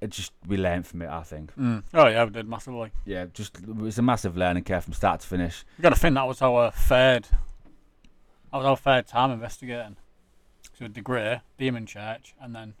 it 0.00 0.10
just 0.10 0.32
we 0.46 0.56
learned 0.56 0.86
from 0.86 1.02
it. 1.02 1.08
I 1.10 1.22
think. 1.22 1.54
Mm. 1.56 1.82
Oh, 1.92 2.06
yeah, 2.06 2.24
we 2.24 2.30
did 2.30 2.48
massively. 2.48 2.90
Yeah, 3.04 3.26
just 3.34 3.58
it 3.58 3.76
was 3.76 3.98
a 3.98 4.02
massive 4.02 4.36
learning 4.36 4.64
curve 4.64 4.84
from 4.84 4.94
start 4.94 5.20
to 5.20 5.26
finish. 5.26 5.64
you 5.76 5.82
got 5.82 5.90
to 5.90 5.98
think 6.00 6.14
that 6.14 6.26
was 6.26 6.40
our 6.40 6.70
third. 6.70 7.24
That 8.50 8.56
was 8.58 8.64
our 8.66 8.76
third 8.76 9.06
time 9.06 9.30
investigating. 9.30 9.96
So 10.78 10.88
degree, 10.88 11.36
Demon 11.58 11.84
Church, 11.86 12.34
and 12.40 12.54
then. 12.54 12.74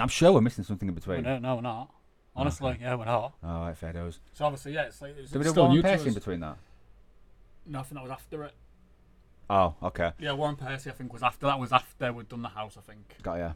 I'm 0.00 0.08
sure 0.08 0.32
we're 0.32 0.40
missing 0.40 0.64
something 0.64 0.88
in 0.88 0.94
between. 0.94 1.22
don't, 1.22 1.42
no, 1.42 1.56
we're 1.56 1.60
not. 1.60 1.90
Honestly, 2.34 2.70
Okay. 2.70 2.82
yeah, 2.82 2.94
we're 2.94 3.04
not. 3.04 3.34
All 3.44 3.66
right, 3.66 3.76
fair 3.76 3.92
dues. 3.92 4.20
So 4.32 4.46
obviously, 4.46 4.72
yeah, 4.72 4.84
it's 4.84 5.00
like 5.02 5.14
it's 5.18 5.30
Did 5.30 5.38
we 5.38 5.44
do 5.44 5.50
still 5.50 5.64
Warren 5.64 5.76
new 5.76 5.82
to 5.82 5.88
Percy 5.88 6.08
in 6.08 6.14
between 6.14 6.40
that? 6.40 6.56
Nothing 7.66 7.76
I 7.76 7.82
think 7.82 7.94
that 7.94 8.02
was 8.02 8.22
after 8.22 8.42
it. 8.44 8.54
Oh, 9.50 9.74
okay. 9.82 10.12
Yeah, 10.18 10.30
Wharram 10.30 10.56
Percy, 10.58 10.88
I 10.90 10.94
think 10.94 11.12
was 11.12 11.22
after 11.22 11.46
that. 11.46 11.58
Was 11.58 11.72
after 11.72 12.12
we'd 12.12 12.28
done 12.28 12.42
the 12.42 12.48
house, 12.48 12.76
I 12.78 12.80
think. 12.80 13.16
Got 13.22 13.34
yeah. 13.34 13.52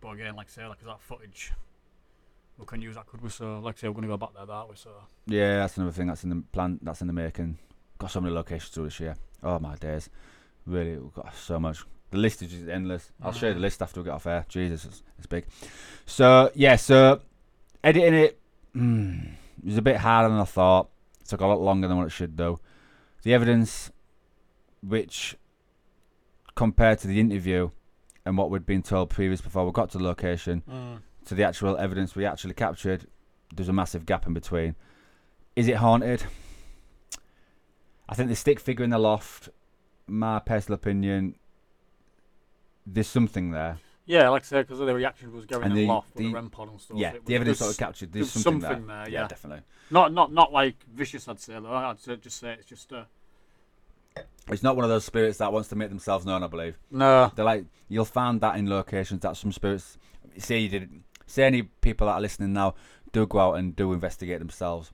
But 0.00 0.08
again, 0.10 0.34
like 0.34 0.48
I 0.48 0.50
say, 0.50 0.66
like 0.66 0.80
that 0.84 1.00
footage, 1.00 1.52
we 2.58 2.66
can 2.66 2.82
use 2.82 2.96
that, 2.96 3.06
could 3.06 3.20
we? 3.22 3.28
So, 3.28 3.60
like 3.60 3.76
I 3.76 3.80
say, 3.80 3.88
we're 3.88 3.94
gonna 3.94 4.08
go 4.08 4.16
back 4.16 4.34
there 4.34 4.44
that 4.46 4.68
way. 4.68 4.74
So, 4.74 4.90
Yeah, 5.26 5.58
that's 5.58 5.76
another 5.76 5.92
thing 5.92 6.08
that's 6.08 6.24
in 6.24 6.30
the 6.30 6.42
plan. 6.52 6.80
That's 6.82 7.00
in 7.00 7.06
the 7.06 7.12
making. 7.12 7.58
Got 7.98 8.10
so 8.10 8.20
many 8.20 8.34
locations 8.34 8.70
to 8.72 8.82
this 8.82 8.98
year. 9.00 9.16
Oh 9.42 9.58
my 9.58 9.76
days, 9.76 10.10
really, 10.66 10.98
we've 10.98 11.14
got 11.14 11.34
so 11.34 11.60
much. 11.60 11.84
The 12.10 12.18
list 12.18 12.42
is 12.42 12.50
just 12.50 12.68
endless. 12.68 13.10
I'll 13.22 13.32
show 13.32 13.48
you 13.48 13.54
the 13.54 13.60
list 13.60 13.82
after 13.82 14.00
we 14.00 14.04
get 14.04 14.14
off 14.14 14.26
air. 14.26 14.44
Jesus, 14.48 14.84
it's, 14.84 15.02
it's 15.18 15.26
big. 15.26 15.46
So 16.06 16.50
yeah, 16.54 16.76
so 16.76 17.20
editing 17.86 18.14
it 18.14 18.40
mm, 18.76 19.30
was 19.62 19.78
a 19.78 19.82
bit 19.82 19.96
harder 19.96 20.28
than 20.28 20.40
I 20.40 20.44
thought. 20.44 20.90
It 21.20 21.28
took 21.28 21.40
a 21.40 21.46
lot 21.46 21.60
longer 21.60 21.86
than 21.88 21.96
what 21.96 22.06
it 22.06 22.10
should 22.10 22.36
do. 22.36 22.58
The 23.22 23.32
evidence, 23.32 23.90
which 24.82 25.36
compared 26.54 26.98
to 27.00 27.06
the 27.06 27.20
interview 27.20 27.70
and 28.24 28.36
what 28.36 28.50
we'd 28.50 28.66
been 28.66 28.82
told 28.82 29.10
previous 29.10 29.40
before 29.40 29.64
we 29.64 29.72
got 29.72 29.90
to 29.90 29.98
the 29.98 30.04
location, 30.04 30.62
to 31.26 31.34
the 31.34 31.44
actual 31.44 31.76
evidence 31.78 32.16
we 32.16 32.24
actually 32.24 32.54
captured, 32.54 33.06
there's 33.54 33.68
a 33.68 33.72
massive 33.72 34.04
gap 34.04 34.26
in 34.26 34.34
between. 34.34 34.74
Is 35.54 35.68
it 35.68 35.76
haunted? 35.76 36.24
I 38.08 38.14
think 38.14 38.28
the 38.28 38.36
stick 38.36 38.58
figure 38.60 38.84
in 38.84 38.90
the 38.90 38.98
loft, 38.98 39.48
my 40.06 40.38
personal 40.40 40.74
opinion, 40.74 41.36
there's 42.84 43.08
something 43.08 43.52
there. 43.52 43.78
Yeah, 44.06 44.28
like 44.30 44.42
I 44.42 44.44
say, 44.46 44.62
because 44.62 44.78
the 44.78 44.94
reaction 44.94 45.32
was 45.32 45.44
going 45.46 45.64
And 45.64 45.76
the- 45.76 45.86
loft 45.86 46.08
with 46.14 46.22
the- 46.24 46.28
the 46.28 46.34
REM 46.34 46.50
pod 46.50 46.70
and 46.70 46.80
stuff. 46.80 46.96
yeah, 46.96 47.12
it 47.14 47.26
the 47.26 47.34
evidence 47.34 47.58
sort 47.58 47.72
of 47.72 47.78
captured. 47.78 48.12
There's, 48.12 48.32
there's 48.32 48.44
something, 48.44 48.62
something 48.62 48.86
there. 48.86 49.04
there, 49.04 49.08
yeah. 49.12 49.20
yeah. 49.22 49.28
definitely. 49.28 49.64
Not, 49.90 50.12
not, 50.12 50.32
not 50.32 50.52
like 50.52 50.76
vicious. 50.92 51.28
I'd 51.28 51.40
say 51.40 51.54
though. 51.60 51.72
I'd 51.72 52.00
say, 52.00 52.16
just 52.16 52.38
say 52.38 52.52
it's 52.54 52.66
just 52.66 52.92
uh, 52.92 53.04
It's 54.48 54.62
not 54.62 54.76
one 54.76 54.84
of 54.84 54.90
those 54.90 55.04
spirits 55.04 55.38
that 55.38 55.52
wants 55.52 55.68
to 55.70 55.76
make 55.76 55.88
themselves 55.88 56.24
known. 56.24 56.42
I 56.42 56.46
believe 56.46 56.78
no. 56.90 57.30
they're 57.34 57.44
like 57.44 57.64
you'll 57.88 58.04
find 58.04 58.40
that 58.40 58.56
in 58.56 58.68
locations 58.68 59.20
that 59.20 59.36
some 59.36 59.52
spirits. 59.52 59.98
Say 60.38 60.58
you 60.60 60.68
did. 60.68 61.02
Say 61.26 61.44
any 61.44 61.62
people 61.62 62.06
that 62.06 62.14
are 62.14 62.20
listening 62.20 62.52
now 62.52 62.74
do 63.12 63.26
go 63.26 63.38
out 63.40 63.54
and 63.54 63.74
do 63.74 63.92
investigate 63.92 64.38
themselves. 64.38 64.92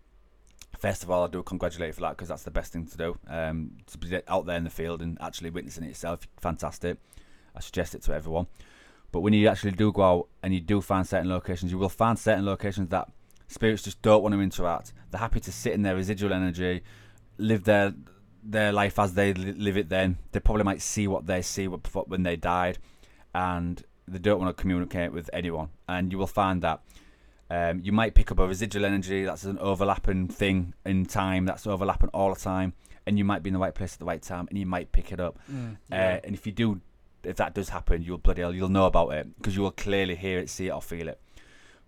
First 0.79 1.03
of 1.03 1.11
all, 1.11 1.25
I 1.25 1.29
do 1.29 1.43
congratulate 1.43 1.89
you 1.89 1.93
for 1.93 2.01
that 2.01 2.17
because 2.17 2.29
that's 2.29 2.43
the 2.45 2.51
best 2.51 2.73
thing 2.73 2.87
to 2.87 2.97
do. 2.97 3.19
Um, 3.29 3.73
to 3.87 3.99
be 3.99 4.21
out 4.27 4.47
there 4.47 4.57
in 4.57 4.65
the 4.65 4.71
field 4.71 5.03
and 5.03 5.19
actually 5.21 5.51
witnessing 5.51 5.85
it 5.85 5.89
yourself, 5.89 6.27
fantastic. 6.41 6.99
I 7.55 7.61
suggest 7.61 7.95
it 7.95 8.03
to 8.05 8.15
everyone. 8.15 8.47
But 9.13 9.21
when 9.21 9.35
you 9.35 9.47
actually 9.49 9.73
do 9.73 9.93
go 9.93 10.03
out 10.03 10.29
and 10.43 10.53
you 10.55 10.61
do 10.61 10.81
find 10.81 11.07
certain 11.07 11.29
locations, 11.29 11.71
you 11.71 11.79
will 11.79 11.89
find 11.91 12.19
certain 12.19 12.45
locations 12.45 12.89
that 12.89 13.09
spirits 13.47 13.83
just 13.83 14.01
don't 14.03 14.23
want 14.23 14.35
to 14.35 14.41
interact. 14.41 14.95
They're 15.11 15.21
happy 15.21 15.41
to 15.41 15.53
sit 15.53 15.75
in 15.75 15.83
their 15.83 15.95
residual 15.95 16.33
energy, 16.33 16.83
live 17.39 17.65
their 17.65 17.95
their 18.43 18.73
life 18.73 18.99
as 18.99 19.15
they 19.15 19.33
live 19.35 19.77
it. 19.77 19.89
Then 19.89 20.19
they 20.33 20.41
probably 20.41 20.65
might 20.65 20.83
see 20.83 21.07
what 21.07 21.27
they 21.27 21.43
see 21.43 21.67
when 21.67 22.23
they 22.23 22.37
died, 22.37 22.79
and 23.35 23.85
they 24.09 24.19
don't 24.19 24.41
want 24.41 24.57
to 24.57 24.61
communicate 24.61 25.13
with 25.13 25.31
anyone. 25.33 25.69
And 25.89 26.11
you 26.11 26.19
will 26.19 26.27
find 26.27 26.63
that 26.63 26.81
um, 27.51 27.81
you 27.85 27.93
might 27.93 28.15
pick 28.15 28.33
up 28.33 28.39
a 28.39 28.47
residual 28.47 28.85
energy 28.85 29.25
that's 29.25 29.45
an 29.45 29.59
overlapping 29.59 30.27
thing 30.29 30.75
in 30.87 31.05
time. 31.07 31.45
That's 31.45 31.67
overlapping 31.67 32.09
all 32.15 32.33
the 32.33 32.41
time, 32.41 32.73
and 33.07 33.19
you 33.19 33.25
might 33.25 33.43
be 33.43 33.49
in 33.49 33.55
the 33.55 33.61
right 33.61 33.75
place 33.75 33.93
at 33.93 33.99
the 33.99 34.07
right 34.07 34.23
time, 34.23 34.47
and 34.49 34.59
you 34.59 34.67
might 34.67 34.91
pick 34.91 35.13
it 35.13 35.21
up. 35.21 35.39
Mm, 35.53 35.77
Uh, 35.93 36.21
and 36.25 36.35
if 36.35 36.47
you 36.47 36.53
do, 36.53 36.81
if 37.25 37.37
that 37.37 37.55
does 37.55 37.69
happen, 37.69 38.03
you'll 38.03 38.19
bloody 38.19 38.43
hell, 38.43 38.55
you'll 38.55 38.69
know 38.69 38.87
about 38.87 39.11
it 39.11 39.37
because 39.37 39.57
you 39.57 39.63
will 39.63 39.71
clearly 39.71 40.15
hear 40.15 40.39
it, 40.39 40.51
see 40.51 40.69
it, 40.69 40.71
or 40.71 40.83
feel 40.83 41.09
it. 41.09 41.21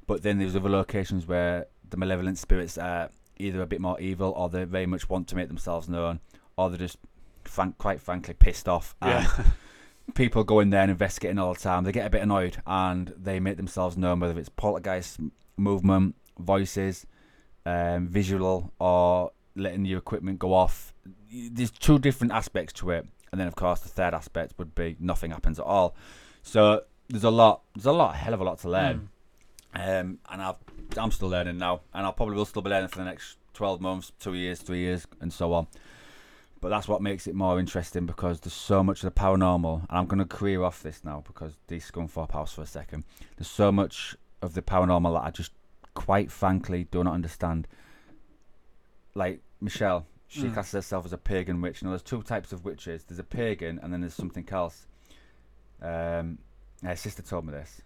But 0.06 0.22
then 0.22 0.38
there's 0.38 0.56
other 0.56 0.68
locations 0.68 1.26
where 1.26 1.66
the 1.88 1.96
malevolent 1.96 2.38
spirits 2.38 2.76
are 2.78 3.10
either 3.38 3.62
a 3.62 3.66
bit 3.66 3.80
more 3.80 4.00
evil, 4.00 4.32
or 4.36 4.48
they 4.48 4.64
very 4.64 4.86
much 4.86 5.08
want 5.08 5.28
to 5.28 5.36
make 5.36 5.48
themselves 5.48 5.88
known, 5.88 6.20
or 6.56 6.68
they're 6.68 6.78
just, 6.78 6.98
frank, 7.44 7.78
quite 7.78 8.00
frankly, 8.00 8.34
pissed 8.34 8.68
off. 8.68 8.94
And 9.00 9.24
yeah. 9.24 9.44
people 10.14 10.44
go 10.44 10.60
in 10.60 10.70
there 10.70 10.82
and 10.82 10.90
investigating 10.90 11.38
all 11.38 11.54
the 11.54 11.60
time. 11.60 11.84
They 11.84 11.92
get 11.92 12.06
a 12.06 12.10
bit 12.10 12.22
annoyed 12.22 12.58
and 12.66 13.12
they 13.16 13.40
make 13.40 13.56
themselves 13.56 13.96
known, 13.96 14.20
whether 14.20 14.38
it's 14.38 14.50
poltergeist 14.50 15.20
movement, 15.56 16.14
voices, 16.38 17.06
um, 17.64 18.08
visual, 18.08 18.72
or 18.78 19.32
letting 19.56 19.84
your 19.84 19.98
equipment 19.98 20.38
go 20.38 20.52
off. 20.52 20.92
There's 21.32 21.70
two 21.70 21.98
different 21.98 22.32
aspects 22.32 22.72
to 22.74 22.90
it, 22.90 23.06
and 23.34 23.40
then 23.40 23.48
of 23.48 23.56
course 23.56 23.80
the 23.80 23.88
third 23.88 24.14
aspect 24.14 24.54
would 24.58 24.76
be 24.76 24.94
nothing 25.00 25.32
happens 25.32 25.58
at 25.58 25.64
all. 25.64 25.96
So 26.44 26.82
there's 27.08 27.24
a 27.24 27.30
lot, 27.30 27.62
there's 27.74 27.84
a 27.86 27.90
lot, 27.90 28.14
a 28.14 28.16
hell 28.16 28.32
of 28.32 28.40
a 28.40 28.44
lot 28.44 28.60
to 28.60 28.68
learn, 28.70 29.08
Mm. 29.74 30.00
um, 30.00 30.18
and 30.30 30.40
I've, 30.40 30.54
I'm 30.96 31.10
still 31.10 31.28
learning 31.28 31.58
now, 31.58 31.80
and 31.92 32.06
I'll 32.06 32.12
probably 32.12 32.36
will 32.36 32.44
still 32.44 32.62
be 32.62 32.70
learning 32.70 32.90
for 32.90 32.98
the 32.98 33.04
next 33.06 33.38
12 33.54 33.80
months, 33.80 34.12
two 34.20 34.34
years, 34.34 34.60
three 34.60 34.78
years, 34.78 35.04
and 35.20 35.32
so 35.32 35.52
on. 35.52 35.66
But 36.60 36.68
that's 36.68 36.86
what 36.86 37.02
makes 37.02 37.26
it 37.26 37.34
more 37.34 37.58
interesting 37.58 38.06
because 38.06 38.38
there's 38.38 38.52
so 38.54 38.84
much 38.84 39.02
of 39.02 39.12
the 39.12 39.20
paranormal, 39.20 39.80
and 39.88 39.98
I'm 39.98 40.06
going 40.06 40.20
to 40.20 40.24
career 40.26 40.62
off 40.62 40.80
this 40.80 41.02
now 41.02 41.24
because 41.26 41.54
these 41.66 41.90
Scunthorpe 41.90 42.30
House 42.32 42.52
for 42.52 42.62
a 42.62 42.66
second. 42.66 43.02
There's 43.36 43.50
so 43.50 43.72
much 43.72 44.16
of 44.42 44.54
the 44.54 44.62
paranormal 44.62 45.12
that 45.14 45.26
I 45.26 45.30
just, 45.32 45.50
quite 45.94 46.30
frankly, 46.30 46.86
do 46.90 47.02
not 47.02 47.14
understand. 47.14 47.66
Like 49.14 49.40
Michelle, 49.60 50.06
she 50.34 50.42
Mm. 50.48 50.52
classes 50.52 50.72
herself 50.72 51.04
as 51.06 51.12
a 51.12 51.18
pagan 51.18 51.60
witch. 51.60 51.82
Now, 51.82 51.90
there's 51.90 52.02
two 52.02 52.22
types 52.22 52.52
of 52.52 52.64
witches. 52.64 53.04
There's 53.04 53.18
a 53.18 53.24
pagan, 53.24 53.78
and 53.82 53.92
then 53.92 54.00
there's 54.00 54.14
something 54.14 54.48
else. 54.50 54.86
Um, 55.80 56.38
her 56.82 56.96
sister 56.96 57.22
told 57.22 57.46
me 57.46 57.52
this. 57.52 57.82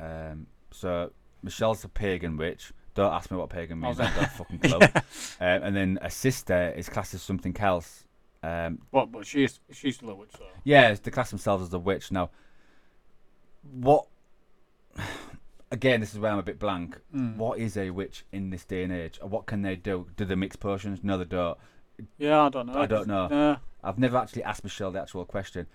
Um, 0.00 0.46
so 0.70 1.12
Michelle's 1.42 1.84
a 1.84 1.88
pagan 1.88 2.36
witch. 2.36 2.72
Don't 2.94 3.12
ask 3.12 3.30
me 3.30 3.36
what 3.36 3.50
pagan 3.50 3.80
means. 3.80 3.98
I've 4.00 4.14
got 4.14 4.24
a 4.24 4.30
fucking 4.30 4.58
clue. 4.60 4.78
um, 4.80 4.92
and 5.40 5.76
then 5.76 5.98
a 6.00 6.10
sister 6.10 6.72
is 6.76 6.88
classed 6.88 7.14
as 7.14 7.22
something 7.22 7.56
else. 7.58 8.04
Um, 8.42 8.80
What? 8.90 9.10
But 9.12 9.26
she's 9.26 9.58
she's 9.72 9.96
still 9.96 10.10
a 10.10 10.14
witch 10.14 10.32
though. 10.38 10.46
yeah, 10.64 10.94
they 10.94 11.10
class 11.10 11.30
themselves 11.30 11.62
as 11.64 11.72
a 11.74 11.78
witch. 11.78 12.10
Now, 12.12 12.30
what? 13.80 14.06
Again, 15.70 15.98
this 16.00 16.12
is 16.12 16.20
where 16.20 16.30
I'm 16.30 16.38
a 16.38 16.42
bit 16.42 16.58
blank. 16.60 17.00
Mm. 17.12 17.36
What 17.36 17.58
is 17.58 17.76
a 17.76 17.90
witch 17.90 18.24
in 18.30 18.50
this 18.50 18.64
day 18.64 18.84
and 18.84 18.92
age? 18.92 19.18
What 19.20 19.46
can 19.46 19.62
they 19.62 19.74
do? 19.74 20.06
Do 20.16 20.24
they 20.24 20.36
mix 20.36 20.54
potions? 20.54 21.00
No, 21.02 21.18
they 21.18 21.24
don't. 21.24 21.58
Yeah, 22.18 22.42
I 22.42 22.48
don't 22.48 22.66
know. 22.66 22.78
I 22.78 22.86
don't 22.86 23.06
know. 23.08 23.56
I've 23.82 23.98
never 23.98 24.16
actually 24.16 24.44
asked 24.44 24.64
Michelle 24.64 24.90
the 24.90 25.00
actual 25.00 25.24
question. 25.24 25.66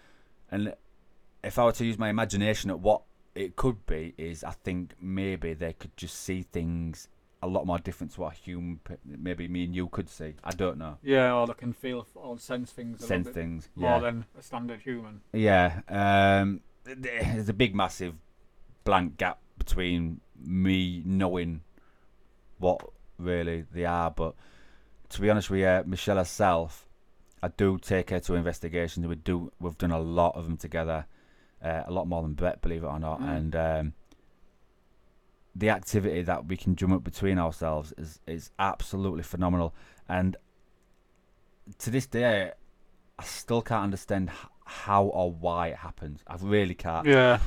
And 0.52 0.74
if 1.44 1.60
I 1.60 1.66
were 1.66 1.72
to 1.74 1.86
use 1.86 1.98
my 2.00 2.10
imagination 2.10 2.70
at 2.72 2.80
what 2.80 3.02
it 3.36 3.56
could 3.56 3.86
be, 3.86 4.14
is 4.18 4.44
I 4.44 4.52
think 4.52 4.94
maybe 5.00 5.54
they 5.54 5.74
could 5.74 5.96
just 5.96 6.16
see 6.16 6.42
things 6.42 7.08
a 7.42 7.48
lot 7.48 7.66
more 7.66 7.78
different 7.78 8.12
to 8.14 8.22
what 8.22 8.34
a 8.34 8.36
human, 8.36 8.80
maybe 9.06 9.48
me 9.48 9.64
and 9.64 9.74
you 9.74 9.88
could 9.88 10.10
see. 10.10 10.34
I 10.44 10.52
don't 10.52 10.78
know. 10.78 10.98
Yeah, 11.02 11.34
or 11.34 11.48
they 11.48 11.54
can 11.54 11.72
feel 11.72 12.06
or 12.16 12.38
sense 12.38 12.72
things 12.72 13.02
a 13.02 13.06
Sense 13.06 13.28
bit 13.28 13.34
things. 13.34 13.70
more 13.76 13.92
Yeah. 13.92 14.00
than 14.00 14.26
a 14.38 14.42
standard 14.42 14.82
human. 14.82 15.22
Yeah. 15.32 15.80
Um, 15.88 16.62
there's 16.84 17.48
a 17.48 17.54
big, 17.54 17.76
massive 17.76 18.16
blank 18.84 19.18
gap 19.18 19.40
between 19.58 20.20
me 20.38 21.02
knowing 21.06 21.62
what 22.58 22.82
really 23.18 23.64
they 23.72 23.86
are. 23.86 24.12
But 24.12 24.36
to 25.10 25.22
be 25.22 25.30
honest 25.30 25.50
with 25.50 25.62
you, 25.62 25.84
Michelle 25.86 26.18
herself, 26.18 26.88
I 27.42 27.50
do 27.50 27.78
take 27.78 28.10
her 28.10 28.20
to 28.22 28.36
investigations. 28.36 29.08
We 29.08 29.16
do. 29.16 29.52
We've 29.60 29.78
done 29.78 29.92
a 29.92 30.00
lot 30.00 30.36
of 30.36 30.46
them 30.46 30.58
together, 30.58 31.06
uh, 31.64 31.84
a 31.86 31.92
lot 31.92 32.08
more 32.08 32.22
than 32.22 32.34
Brett, 32.34 32.62
believe 32.62 32.84
it 32.84 32.88
or 32.88 33.00
not. 33.00 33.22
Mm. 33.22 33.38
And 33.38 33.56
um, 33.56 33.94
the 35.56 35.70
activity 35.70 36.22
that 36.24 36.48
we 36.48 36.58
can 36.58 36.76
jump 36.76 36.94
up 36.94 37.04
between 37.04 37.38
ourselves 37.40 37.94
is 37.98 38.20
is 38.28 38.52
absolutely 38.60 39.24
phenomenal. 39.24 39.74
And 40.08 40.36
to 41.80 41.90
this 41.90 42.08
day, 42.08 42.52
I 43.18 43.24
still 43.24 43.62
can't 43.62 43.84
understand 43.84 44.32
how 44.66 45.06
or 45.06 45.32
why 45.32 45.70
it 45.70 45.78
happens. 45.78 46.24
I 46.28 46.36
really 46.40 46.76
can't. 46.76 47.08
Yeah. 47.08 47.40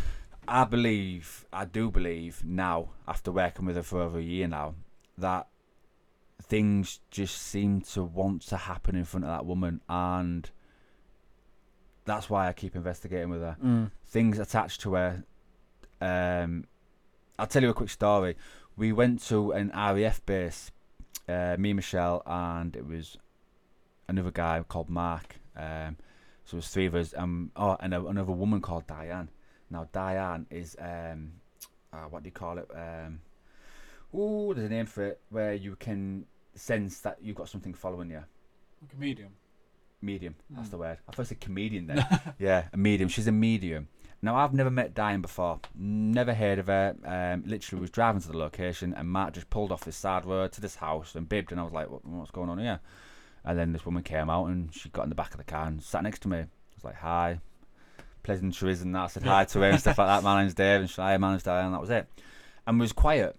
I 0.47 0.65
believe, 0.65 1.47
I 1.53 1.65
do 1.65 1.91
believe 1.91 2.45
now, 2.45 2.91
after 3.07 3.31
working 3.31 3.65
with 3.65 3.77
her 3.77 3.83
for 3.83 4.03
over 4.03 4.19
a 4.19 4.23
year 4.23 4.49
now, 4.49 4.75
that 5.19 5.47
things 6.53 7.01
just 7.11 7.41
seem 7.41 7.81
to 7.81 8.03
want 8.03 8.43
to 8.43 8.59
happen 8.59 8.95
in 8.95 9.07
front 9.07 9.25
of 9.25 9.31
that 9.31 9.47
woman, 9.47 9.81
and 9.89 10.51
that's 12.05 12.29
why 12.29 12.47
I 12.47 12.53
keep 12.53 12.77
investigating 12.77 13.31
with 13.31 13.41
her. 13.41 13.57
Mm. 13.65 13.91
Things 14.05 14.39
attached 14.39 14.83
to 14.83 14.93
her. 14.93 15.25
Um, 16.03 16.67
I'll 17.39 17.47
tell 17.47 17.63
you 17.63 17.71
a 17.71 17.75
quick 17.75 17.89
story. 17.89 18.37
We 18.77 18.93
went 18.93 19.23
to 19.29 19.53
an 19.53 19.71
RAF 19.75 20.27
base, 20.27 20.71
uh, 21.27 21.57
me, 21.59 21.73
Michelle, 21.73 22.23
and 22.27 22.77
it 22.77 22.87
was 22.87 23.17
another 24.07 24.31
guy 24.31 24.63
called 24.69 24.91
Mark. 24.91 25.37
Um, 25.57 25.97
so 26.45 26.57
it 26.57 26.59
was 26.59 26.69
three 26.69 26.85
of 26.85 26.95
us. 26.95 27.15
Um, 27.17 27.51
oh, 27.57 27.79
and 27.81 27.95
a, 27.95 28.05
another 28.05 28.33
woman 28.33 28.61
called 28.61 28.87
Diane. 28.87 29.31
Now 29.71 29.89
Diane 29.91 30.47
is 30.51 30.77
um, 30.79 31.33
uh, 31.95 32.09
what 32.11 32.25
do 32.25 32.27
you 32.27 32.33
call 32.33 32.59
it? 32.59 32.69
Um, 32.75 33.21
ooh, 34.15 34.53
there's 34.53 34.67
a 34.67 34.69
name 34.69 34.85
for 34.85 35.07
it 35.07 35.21
where 35.31 35.55
you 35.55 35.77
can 35.77 36.27
sense 36.55 37.01
that 37.01 37.19
you've 37.23 37.37
got 37.37 37.49
something 37.49 37.75
following 37.75 38.11
you. 38.11 38.23
Like 38.83 38.93
a 38.95 39.01
medium. 39.01 39.29
Medium, 40.01 40.35
that's 40.51 40.69
Mm. 40.69 40.71
the 40.73 40.79
word. 40.79 40.99
I 41.09 41.13
thought 41.13 41.23
it 41.23 41.29
said 41.29 41.41
comedian 41.41 41.87
then. 41.87 42.05
yeah, 42.39 42.65
a 42.73 42.77
medium. 42.77 43.09
She's 43.09 43.29
a 43.29 43.33
medium. 43.33 43.89
Now 44.21 44.37
I've 44.37 44.53
never 44.53 44.71
met 44.71 44.95
Diane 44.95 45.21
before. 45.21 45.61
Never 45.77 46.35
heard 46.35 46.59
of 46.59 46.67
her. 46.69 46.95
Um, 47.05 47.45
literally 47.47 47.81
was 47.81 47.91
driving 47.91 48.21
to 48.23 48.29
the 48.29 48.37
location 48.37 48.95
and 48.95 49.09
Mark 49.09 49.35
just 49.35 49.51
pulled 49.51 49.71
off 49.73 49.85
this 49.85 49.97
side 49.97 50.25
road 50.25 50.53
to 50.53 50.61
this 50.61 50.77
house 50.77 51.15
and 51.15 51.29
bibbed 51.29 51.51
and 51.53 51.61
I 51.61 51.65
was 51.65 51.73
like, 51.73 51.91
what, 51.91 52.05
what's 52.05 52.31
going 52.31 52.49
on 52.51 52.59
here? 52.59 52.81
And 53.45 53.59
then 53.59 53.73
this 53.73 53.85
woman 53.85 54.03
came 54.05 54.31
out 54.31 54.47
and 54.47 54.73
she 54.75 54.89
got 54.91 55.03
in 55.05 55.09
the 55.09 55.15
back 55.17 55.33
of 55.33 55.39
the 55.39 55.45
car 55.45 55.67
and 55.67 55.83
sat 55.83 56.03
next 56.05 56.21
to 56.23 56.29
me. 56.29 56.39
I 56.39 56.47
was 56.77 56.85
like, 56.85 56.97
hi. 56.97 57.41
Pleasantries 58.23 58.83
and 58.83 58.95
that. 58.95 59.03
I 59.03 59.07
said 59.09 59.23
hi 59.25 59.45
to 59.45 59.59
her 59.61 59.71
and 59.71 59.81
stuff 59.81 59.99
like 59.99 60.07
that. 60.07 60.23
My 60.25 60.41
name's 60.41 60.55
Dave 60.55 60.81
and 60.81 60.91
she 60.91 61.01
hi, 61.01 61.17
my 61.17 61.31
name's 61.31 61.43
Diane. 61.43 61.67
And 61.67 61.75
that 61.75 61.81
was 61.81 61.91
it. 61.91 62.09
And 62.67 62.79
we 62.79 62.85
was 62.85 62.93
quiet. 62.93 63.35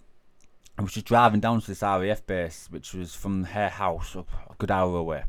We 0.77 0.83
was 0.83 0.93
just 0.93 1.05
driving 1.05 1.39
down 1.39 1.61
to 1.61 1.67
this 1.67 1.81
RAF 1.81 2.25
base, 2.25 2.67
which 2.71 2.93
was 2.93 3.13
from 3.13 3.43
her 3.43 3.69
house 3.69 4.15
up 4.15 4.27
a 4.49 4.55
good 4.55 4.71
hour 4.71 4.97
away. 4.97 5.25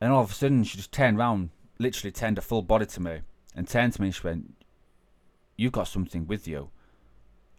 And 0.00 0.12
all 0.12 0.22
of 0.22 0.30
a 0.30 0.34
sudden, 0.34 0.62
she 0.64 0.76
just 0.76 0.92
turned 0.92 1.18
round, 1.18 1.50
literally 1.78 2.12
turned 2.12 2.38
her 2.38 2.42
full 2.42 2.62
body 2.62 2.86
to 2.86 3.00
me, 3.00 3.20
and 3.56 3.68
turned 3.68 3.92
to 3.94 4.00
me 4.00 4.08
and 4.08 4.14
she 4.14 4.22
went, 4.22 4.54
You've 5.56 5.72
got 5.72 5.88
something 5.88 6.26
with 6.26 6.48
you. 6.48 6.70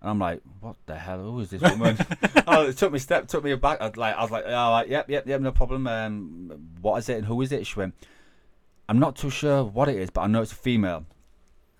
And 0.02 0.10
I'm 0.10 0.20
like, 0.20 0.42
What 0.62 0.78
the 0.86 0.96
hell? 0.96 1.20
Who 1.20 1.42
is 1.42 1.50
this 1.50 1.62
woman? 1.62 1.98
oh, 2.48 2.68
it 2.68 2.78
took 2.78 2.94
me 2.94 3.00
step, 3.00 3.28
took 3.28 3.44
me 3.44 3.52
aback. 3.52 3.82
I'd 3.82 3.98
like, 3.98 4.16
I 4.16 4.22
was 4.22 4.32
like, 4.32 4.46
Oh, 4.48 4.72
like, 4.72 4.88
yep, 4.88 5.10
yep, 5.10 5.28
yep, 5.28 5.42
no 5.42 5.52
problem. 5.52 5.88
Um, 5.88 6.70
what 6.82 6.98
is 6.98 7.10
it 7.10 7.18
and 7.18 7.26
who 7.26 7.42
is 7.42 7.52
it? 7.52 7.68
She 7.68 7.78
went, 7.78 7.94
I'm 8.88 8.98
not 8.98 9.18
too 9.18 9.30
sure 9.30 9.64
what 9.64 9.90
it 9.90 9.98
is, 9.98 10.10
but 10.10 10.22
I 10.22 10.28
know 10.28 10.42
it's 10.42 10.54
a 10.54 10.56
female. 10.56 11.06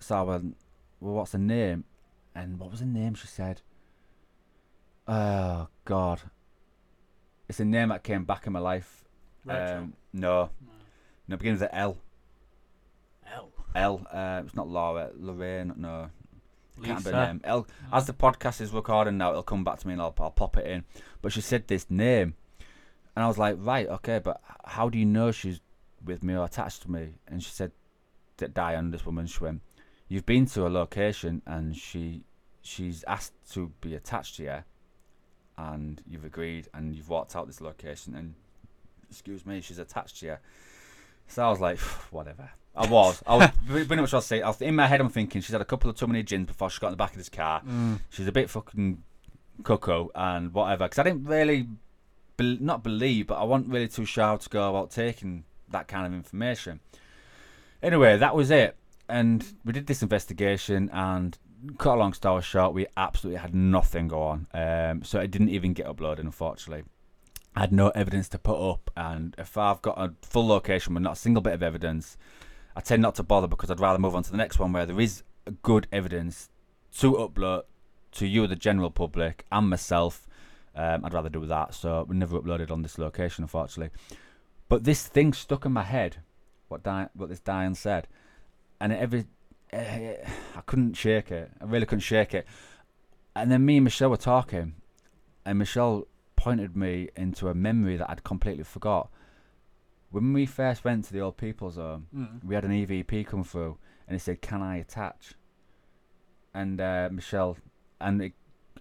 So 0.00 0.16
I 0.16 0.22
went, 0.22 0.56
Well, 1.00 1.14
what's 1.14 1.32
the 1.32 1.38
name? 1.38 1.84
And 2.34 2.58
what 2.58 2.70
was 2.70 2.80
the 2.80 2.86
name 2.86 3.14
she 3.14 3.26
said? 3.26 3.62
Oh, 5.08 5.68
God. 5.84 6.20
It's 7.48 7.60
a 7.60 7.64
name 7.64 7.88
that 7.88 8.02
came 8.02 8.24
back 8.24 8.46
in 8.46 8.52
my 8.52 8.60
life. 8.60 9.04
Rachel. 9.44 9.78
Um, 9.78 9.92
no, 10.12 10.50
no, 11.26 11.34
it 11.34 11.38
begins 11.38 11.60
with 11.60 11.70
L. 11.72 11.98
L. 13.34 13.50
L. 13.74 14.06
Uh, 14.12 14.42
it's 14.44 14.54
not 14.54 14.68
Laura. 14.68 15.10
Lorraine. 15.16 15.72
No, 15.76 16.10
can't 16.82 17.04
be 17.04 17.10
a 17.10 17.12
name. 17.12 17.40
L. 17.44 17.66
As 17.92 18.06
the 18.06 18.12
podcast 18.12 18.60
is 18.60 18.72
recording 18.72 19.18
now, 19.18 19.30
it'll 19.30 19.42
come 19.42 19.64
back 19.64 19.78
to 19.80 19.86
me 19.86 19.94
and 19.94 20.02
I'll, 20.02 20.14
I'll 20.20 20.30
pop 20.30 20.56
it 20.56 20.66
in. 20.66 20.84
But 21.20 21.32
she 21.32 21.40
said 21.40 21.66
this 21.66 21.90
name, 21.90 22.34
and 23.16 23.24
I 23.24 23.28
was 23.28 23.38
like, 23.38 23.56
right, 23.58 23.88
okay, 23.88 24.20
but 24.22 24.40
how 24.64 24.88
do 24.88 24.98
you 24.98 25.04
know 25.04 25.32
she's 25.32 25.60
with 26.04 26.22
me 26.22 26.34
or 26.34 26.44
attached 26.44 26.82
to 26.82 26.90
me? 26.90 27.18
And 27.26 27.42
she 27.42 27.50
said 27.50 27.72
that 28.38 28.54
Diane, 28.54 28.90
this 28.90 29.04
woman, 29.04 29.26
she 29.26 29.42
went, 29.42 29.60
you've 30.08 30.26
been 30.26 30.46
to 30.46 30.66
a 30.66 30.68
location 30.68 31.42
and 31.46 31.76
she, 31.76 32.22
she's 32.62 33.04
asked 33.06 33.34
to 33.52 33.72
be 33.80 33.94
attached 33.94 34.36
to 34.36 34.42
you, 34.44 34.64
and 35.58 36.02
you've 36.08 36.24
agreed 36.24 36.68
and 36.74 36.94
you've 36.94 37.08
walked 37.08 37.36
out 37.36 37.46
this 37.46 37.60
location 37.60 38.14
and, 38.14 38.34
excuse 39.10 39.44
me, 39.44 39.60
she's 39.60 39.78
attached 39.78 40.20
to 40.20 40.26
you. 40.26 40.36
So 41.28 41.44
I 41.46 41.50
was 41.50 41.60
like, 41.60 41.78
whatever. 42.10 42.50
I 42.74 42.86
was. 42.86 43.22
I 43.26 43.36
was 43.36 43.50
pretty 43.68 43.96
much. 43.96 44.14
I'll 44.14 44.20
say. 44.22 44.40
I 44.40 44.48
was, 44.48 44.62
in 44.62 44.74
my 44.74 44.86
head, 44.86 45.00
I'm 45.00 45.10
thinking 45.10 45.42
she's 45.42 45.52
had 45.52 45.60
a 45.60 45.66
couple 45.66 45.90
of 45.90 45.96
too 45.96 46.06
many 46.06 46.22
gins 46.22 46.46
before 46.46 46.70
she 46.70 46.80
got 46.80 46.88
in 46.88 46.92
the 46.92 46.96
back 46.96 47.10
of 47.10 47.18
this 47.18 47.28
car. 47.28 47.60
Mm. 47.68 48.00
She's 48.08 48.26
a 48.26 48.32
bit 48.32 48.48
fucking 48.48 49.02
cuckoo 49.62 50.08
and 50.14 50.54
whatever. 50.54 50.86
Because 50.86 50.98
I 50.98 51.02
didn't 51.02 51.24
really, 51.24 51.68
bel 52.36 52.56
not 52.60 52.82
believe, 52.82 53.26
but 53.26 53.34
I 53.34 53.44
wasn't 53.44 53.70
really 53.70 53.88
too 53.88 54.06
sure 54.06 54.24
how 54.24 54.36
to 54.36 54.48
go 54.48 54.70
about 54.70 54.90
taking 54.90 55.44
that 55.70 55.88
kind 55.88 56.06
of 56.06 56.14
information. 56.14 56.80
Anyway, 57.82 58.16
that 58.16 58.34
was 58.34 58.50
it, 58.50 58.76
and 59.08 59.44
we 59.64 59.72
did 59.72 59.86
this 59.86 60.02
investigation, 60.02 60.88
and 60.92 61.36
cut 61.78 61.96
a 61.96 61.98
long 61.98 62.12
story 62.12 62.42
short, 62.42 62.74
we 62.74 62.86
absolutely 62.96 63.40
had 63.40 63.54
nothing 63.54 64.08
go 64.08 64.22
on. 64.22 64.46
Um, 64.54 65.02
so 65.04 65.20
it 65.20 65.30
didn't 65.30 65.50
even 65.50 65.72
get 65.72 65.86
uploaded, 65.86 66.20
unfortunately. 66.20 66.84
I 67.54 67.60
had 67.60 67.72
no 67.72 67.90
evidence 67.90 68.28
to 68.30 68.38
put 68.38 68.58
up, 68.58 68.90
and 68.96 69.34
if 69.38 69.58
I've 69.58 69.82
got 69.82 69.98
a 69.98 70.14
full 70.22 70.46
location 70.46 70.94
with 70.94 71.02
not 71.02 71.14
a 71.14 71.16
single 71.16 71.42
bit 71.42 71.52
of 71.52 71.62
evidence, 71.62 72.16
I 72.74 72.80
tend 72.80 73.02
not 73.02 73.14
to 73.16 73.22
bother 73.22 73.46
because 73.46 73.70
I'd 73.70 73.80
rather 73.80 73.98
move 73.98 74.14
on 74.14 74.22
to 74.22 74.30
the 74.30 74.38
next 74.38 74.58
one 74.58 74.72
where 74.72 74.86
there 74.86 75.00
is 75.00 75.22
good 75.62 75.86
evidence 75.92 76.48
to 76.98 77.12
upload 77.12 77.64
to 78.12 78.26
you, 78.26 78.46
the 78.46 78.56
general 78.56 78.90
public, 78.90 79.44
and 79.52 79.68
myself. 79.68 80.26
Um, 80.74 81.04
I'd 81.04 81.12
rather 81.12 81.28
do 81.28 81.44
that, 81.46 81.74
so 81.74 82.06
we 82.08 82.16
never 82.16 82.40
uploaded 82.40 82.70
on 82.70 82.82
this 82.82 82.98
location, 82.98 83.44
unfortunately. 83.44 83.94
But 84.68 84.84
this 84.84 85.06
thing 85.06 85.34
stuck 85.34 85.66
in 85.66 85.72
my 85.72 85.82
head, 85.82 86.18
what 86.68 86.82
Di- 86.82 87.08
what 87.12 87.28
this 87.28 87.40
Diane 87.40 87.74
said, 87.74 88.08
and 88.80 88.92
every 88.92 89.26
I 90.56 90.60
couldn't 90.66 90.94
shake 90.94 91.30
it. 91.30 91.50
I 91.60 91.64
really 91.64 91.86
couldn't 91.86 92.00
shake 92.00 92.34
it. 92.34 92.46
And 93.34 93.50
then 93.50 93.64
me 93.64 93.78
and 93.78 93.84
Michelle 93.84 94.10
were 94.10 94.16
talking, 94.18 94.74
and 95.46 95.58
Michelle 95.58 96.06
pointed 96.36 96.76
me 96.76 97.08
into 97.16 97.48
a 97.48 97.54
memory 97.54 97.96
that 97.96 98.10
I'd 98.10 98.24
completely 98.24 98.64
forgot. 98.64 99.10
When 100.10 100.34
we 100.34 100.44
first 100.44 100.84
went 100.84 101.06
to 101.06 101.12
the 101.14 101.20
old 101.20 101.38
people's 101.38 101.76
home, 101.76 102.08
Mm. 102.14 102.44
we 102.44 102.54
had 102.54 102.64
an 102.64 102.72
EVP 102.72 103.24
come 103.26 103.44
through, 103.44 103.78
and 104.06 104.14
it 104.16 104.20
said, 104.20 104.42
"Can 104.42 104.60
I 104.60 104.76
attach?" 104.76 105.34
And 106.52 106.78
uh, 106.80 107.08
Michelle, 107.10 107.56
and 107.98 108.20
it, 108.20 108.32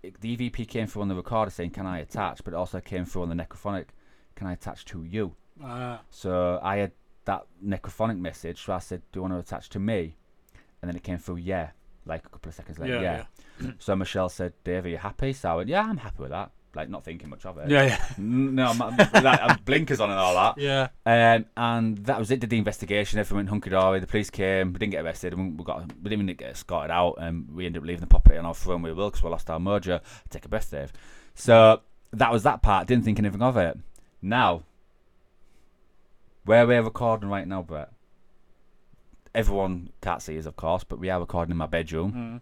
it, 0.04 0.20
the 0.20 0.36
EVP 0.36 0.68
came 0.68 0.88
through 0.88 1.04
on 1.04 1.08
the 1.08 1.16
recorder 1.16 1.52
saying, 1.52 1.70
"Can 1.72 1.86
I 1.86 2.00
attach?" 2.00 2.44
But 2.44 2.54
it 2.54 2.58
also 2.58 2.82
came 2.82 3.06
through 3.06 3.22
on 3.22 3.30
the 3.30 3.36
necrophonic, 3.36 3.86
"Can 4.36 4.48
I 4.48 4.54
attach 4.54 4.84
to 4.86 5.06
you?" 5.06 5.36
Ah. 5.64 6.02
So 6.10 6.60
I 6.62 6.78
had 6.78 6.92
that 7.24 7.46
necrophonic 7.64 8.20
message. 8.20 8.62
So 8.66 8.74
I 8.74 8.80
said, 8.80 9.02
"Do 9.14 9.20
you 9.20 9.22
want 9.22 9.34
to 9.36 9.40
attach 9.40 9.70
to 9.70 9.80
me?" 9.80 10.18
And 10.82 10.90
then 10.90 10.96
it 10.96 11.04
came 11.04 11.18
through, 11.18 11.38
"Yeah." 11.38 11.72
Like 12.06 12.26
a 12.26 12.30
couple 12.30 12.50
of 12.50 12.56
seconds 12.56 12.80
later, 12.80 13.00
yeah, 13.00 13.26
yeah. 13.62 13.72
So 13.80 13.96
Michelle 13.96 14.30
said, 14.30 14.54
"Dave, 14.64 14.86
are 14.86 14.90
you 14.90 14.98
happy?" 14.98 15.34
So 15.34 15.50
I 15.50 15.56
went, 15.56 15.70
"Yeah, 15.70 15.82
I'm 15.84 15.98
happy 15.98 16.18
with 16.24 16.32
that." 16.32 16.52
Like 16.74 16.90
not 16.90 17.04
thinking 17.04 17.30
much 17.30 17.46
of 17.46 17.58
it. 17.58 17.70
yeah, 17.70 17.84
yeah, 17.84 18.06
No, 18.18 18.68
I'm, 18.68 18.82
I'm, 18.82 18.96
like, 18.96 19.40
I'm 19.42 19.58
blinkers 19.66 20.00
on 20.00 20.10
and 20.10 20.18
all 20.18 20.34
that. 20.36 20.58
yeah. 20.62 20.88
Um, 21.06 21.46
and 21.58 21.98
that 22.06 22.18
was 22.18 22.32
it. 22.32 22.40
Did 22.40 22.50
the 22.50 22.58
investigation. 22.58 23.20
Everything 23.20 23.36
went 23.38 23.50
hunky 23.50 23.70
dory. 23.70 24.00
The 24.00 24.08
police 24.08 24.30
came. 24.30 24.72
We 24.72 24.80
didn't 24.80 24.94
get 24.94 25.04
arrested. 25.04 25.34
And 25.34 25.60
we 25.60 25.66
got. 25.66 25.82
We 25.82 26.10
didn't 26.10 26.24
even 26.24 26.36
get 26.38 26.52
escorted 26.52 26.90
out. 26.90 27.16
And 27.20 27.52
we 27.54 27.66
ended 27.66 27.82
up 27.82 27.88
leaving 27.88 28.00
the 28.02 28.08
property 28.08 28.38
on 28.38 28.46
our 28.46 28.56
throne 28.56 28.82
with 28.82 28.94
will 28.94 29.10
because 29.10 29.22
we 29.22 29.30
lost 29.30 29.50
our 29.50 29.60
mojo. 29.60 30.00
Take 30.30 30.46
a 30.46 30.50
breath, 30.50 30.72
Dave. 30.72 30.94
So 31.36 31.82
that 32.14 32.32
was 32.32 32.44
that 32.44 32.62
part. 32.62 32.88
Didn't 32.88 33.04
think 33.04 33.20
anything 33.20 33.42
of 33.42 33.58
it. 33.58 33.78
Now, 34.22 34.64
where 36.46 36.66
we're 36.66 36.82
recording 36.82 37.30
right 37.30 37.48
now, 37.48 37.62
Brett. 37.64 37.90
Everyone 39.34 39.90
can't 40.02 40.22
see 40.22 40.38
us, 40.38 40.46
of 40.46 40.56
course, 40.56 40.84
but 40.84 41.00
we 41.00 41.10
are 41.10 41.20
recording 41.20 41.52
in 41.52 41.58
my 41.58 41.66
bedroom. 41.66 42.12
Mm. 42.14 42.42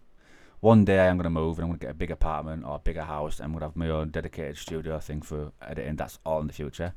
One 0.60 0.84
day 0.84 1.08
I'm 1.08 1.18
going 1.18 1.24
to 1.24 1.30
move 1.30 1.58
and 1.58 1.66
I'm 1.66 1.70
going 1.70 1.80
to 1.80 1.86
get 1.86 1.92
a 1.92 1.98
big 1.98 2.12
apartment 2.12 2.66
or 2.66 2.76
a 2.76 2.80
bigger 2.80 3.04
house 3.04 3.40
and 3.40 3.46
I'm 3.46 3.52
going 3.52 3.62
to 3.62 3.68
have 3.68 3.76
my 3.76 3.90
own 3.90 4.10
dedicated 4.10 4.58
studio 4.58 5.00
thing 5.00 5.22
for 5.22 5.52
editing. 5.62 5.96
That's 5.96 6.20
all 6.26 6.42
in 6.42 6.48
the 6.48 6.54
future. 6.54 6.94